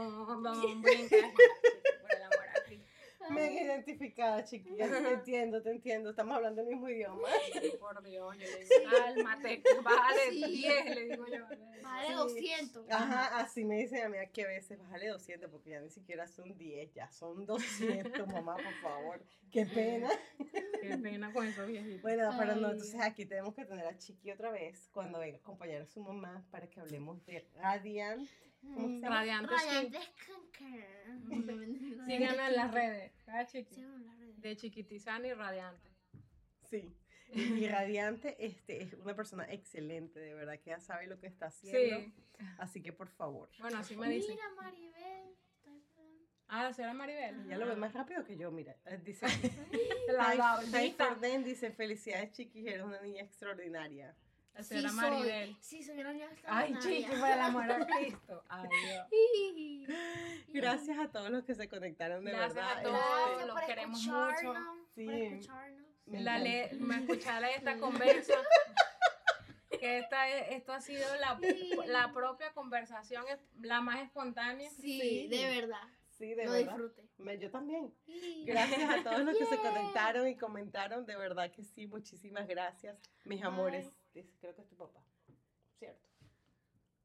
brinca. 0.81 1.31
Por 2.01 2.11
el 2.15 2.21
amor 2.23 2.47
a 2.55 2.63
Cristo. 2.65 2.85
Mega 3.29 3.61
identificada, 3.61 4.43
chiquilla. 4.43 4.87
Te 4.89 5.13
entiendo, 5.13 5.61
te 5.61 5.71
entiendo. 5.71 6.09
Estamos 6.09 6.35
hablando 6.35 6.61
el 6.61 6.67
mismo 6.67 6.89
idioma. 6.89 7.27
Por 7.79 8.03
Dios, 8.03 8.35
yo 8.37 8.39
le 8.39 8.59
digo, 8.59 8.91
cálmate, 8.91 9.63
bájale 9.83 10.31
Sí. 10.31 10.45
10, 10.45 10.95
le 10.95 11.03
digo 11.09 11.25
yo. 11.27 11.45
Vale, 11.81 12.07
Sí. 12.07 12.13
200. 12.13 12.85
Ajá, 12.89 13.39
así 13.39 13.63
me 13.65 13.77
dicen 13.77 14.03
a 14.03 14.09
mí 14.09 14.17
que 14.33 14.43
a 14.43 14.47
veces 14.47 14.79
bájale 14.79 15.07
200 15.09 15.49
porque 15.49 15.71
ya 15.71 15.81
ni 15.81 15.89
siquiera 15.89 16.27
son 16.27 16.57
10, 16.57 16.93
ya 16.93 17.11
son 17.11 17.45
200, 17.45 18.27
mamá, 18.27 18.55
por 18.55 18.73
favor. 18.81 19.21
Qué 19.51 19.65
pena. 19.65 20.09
Qué 20.81 20.97
pena 20.97 21.31
con 21.31 21.47
esos 21.47 21.67
viejitos. 21.67 22.01
Bueno, 22.01 22.29
pero 22.37 22.55
no, 22.55 22.71
entonces 22.71 22.99
aquí 22.99 23.25
tenemos 23.25 23.53
que 23.53 23.65
tener 23.65 23.85
a 23.85 23.97
Chiqui 23.97 24.31
otra 24.31 24.51
vez 24.51 24.89
cuando 24.91 25.19
venga 25.19 25.37
a 25.37 25.39
acompañar 25.41 25.81
a 25.81 25.85
su 25.85 26.01
mamá 26.01 26.43
para 26.51 26.67
que 26.67 26.79
hablemos 26.79 27.23
de 27.25 27.45
Radiant. 27.55 28.27
¿Cómo 28.73 28.87
se 28.87 28.99
llama? 28.99 29.15
Radiante 29.19 29.53
Skin. 29.57 29.67
Radiante 29.67 29.99
Skincare. 30.01 32.05
Síganos 32.05 32.47
en 32.49 32.55
las 32.55 32.71
redes. 32.73 33.11
De 34.37 34.55
chiquitizana 34.57 35.27
y 35.27 35.33
radiante. 35.33 35.89
Sí. 36.69 36.95
Y 37.33 37.67
Radiante 37.67 38.35
este, 38.45 38.83
es 38.83 38.93
una 38.93 39.15
persona 39.15 39.51
excelente, 39.51 40.19
de 40.19 40.33
verdad, 40.35 40.59
que 40.59 40.69
ya 40.69 40.79
sabe 40.79 41.07
lo 41.07 41.19
que 41.19 41.27
está 41.27 41.47
haciendo. 41.47 41.99
Sí. 41.99 42.13
Así 42.59 42.81
que 42.81 42.93
por 42.93 43.07
favor. 43.09 43.49
Bueno, 43.59 43.79
así 43.79 43.95
me 43.95 44.09
dicen. 44.09 44.35
Mira, 44.35 44.49
Maribel. 44.55 45.35
Ah, 46.47 46.71
¿será 46.73 46.93
Maribel? 46.93 47.45
Ella 47.47 47.57
lo 47.57 47.65
ve 47.65 47.75
más 47.75 47.93
rápido 47.93 48.23
que 48.23 48.37
yo, 48.37 48.51
mira. 48.51 48.75
eh, 48.85 48.99
Dice, 49.03 49.25
La 50.09 50.35
dice, 51.43 51.71
felicidades 51.71 52.31
Chiqui, 52.33 52.67
eres 52.67 52.83
una 52.83 53.01
niña 53.01 53.23
extraordinaria. 53.23 54.15
¿Será 54.61 54.89
sí 54.89 54.95
Maribel? 54.95 55.49
Soy, 55.53 55.57
sí, 55.61 55.83
soy 55.83 55.99
una 55.99 56.13
niña 56.13 56.29
Ay, 56.45 56.75
chiqui, 56.79 57.05
por 57.15 57.27
el 57.29 57.39
amor 57.39 57.71
a 57.71 57.85
Cristo. 57.87 58.43
Ay, 58.49 58.69
Dios. 59.55 59.87
Gracias 60.49 60.97
a 60.99 61.09
todos 61.11 61.29
los 61.31 61.43
que 61.43 61.55
se 61.55 61.67
conectaron, 61.67 62.23
de 62.23 62.31
Gracias 62.31 62.53
verdad. 62.55 62.77
a 62.77 62.83
todos. 62.83 62.99
Gracias 62.99 63.47
los 63.47 63.55
por 63.57 63.65
queremos 63.65 63.99
escucharnos, 63.99 64.77
Sí. 64.95 65.05
Por 65.05 65.13
escucharnos. 65.15 65.83
La 66.05 66.37
le, 66.37 66.73
me 66.73 66.97
escuchar 66.97 67.43
esta 67.45 67.77
conversa. 67.77 68.33
Que 69.79 69.97
esta 69.99 70.29
es- 70.29 70.51
esto 70.51 70.71
ha 70.71 70.79
sido 70.79 71.03
la, 71.17 71.37
la 71.87 72.13
propia 72.13 72.53
conversación, 72.53 73.25
es- 73.27 73.39
la 73.59 73.81
más 73.81 74.01
espontánea. 74.01 74.69
Sí, 74.69 75.01
Sí. 75.01 75.27
de 75.27 75.45
verdad. 75.59 75.81
Sí, 76.11 76.35
de 76.35 76.45
Lo 76.45 76.51
verdad. 76.51 76.67
disfruté. 76.67 77.09
Me- 77.17 77.37
yo 77.37 77.49
también. 77.51 77.93
Sí. 78.05 78.43
Gracias 78.47 78.89
a 78.89 79.03
todos 79.03 79.19
los 79.25 79.35
que 79.37 79.45
se 79.45 79.57
Yeah. 79.57 79.69
conectaron 79.71 80.27
y 80.29 80.37
comentaron, 80.37 81.05
de 81.05 81.17
verdad 81.17 81.51
que 81.51 81.63
sí, 81.63 81.87
muchísimas 81.87 82.47
gracias. 82.47 82.97
Mis 83.25 83.39
Bye. 83.39 83.47
amores, 83.47 83.89
dice, 84.21 84.33
creo 84.39 84.55
que 84.55 84.61
es 84.61 84.67
tu 84.67 84.75
papá. 84.75 85.03
Cierto. 85.77 86.07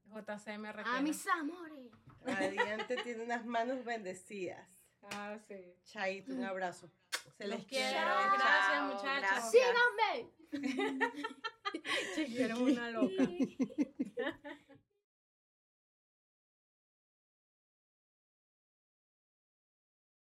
JC 0.07 0.59
me 0.59 0.69
A 0.69 1.01
mis 1.03 1.27
amores. 1.27 1.91
Radiante 2.25 2.97
tiene 3.05 3.25
unas 3.25 3.45
manos 3.45 3.85
bendecidas. 3.85 4.67
Ah, 5.13 5.39
sí. 5.47 5.75
Chaito, 5.85 6.33
un 6.33 6.45
abrazo. 6.45 6.91
Se 7.37 7.47
Los 7.47 7.59
les 7.59 7.67
quiero. 7.67 7.91
quiere. 7.91 8.05
Gracias, 8.39 8.83
muchachos. 8.85 9.51
Síganme. 9.51 10.31
Chiqui, 12.15 12.43
eres 12.43 12.59
una 12.59 12.91
loca. 12.91 13.25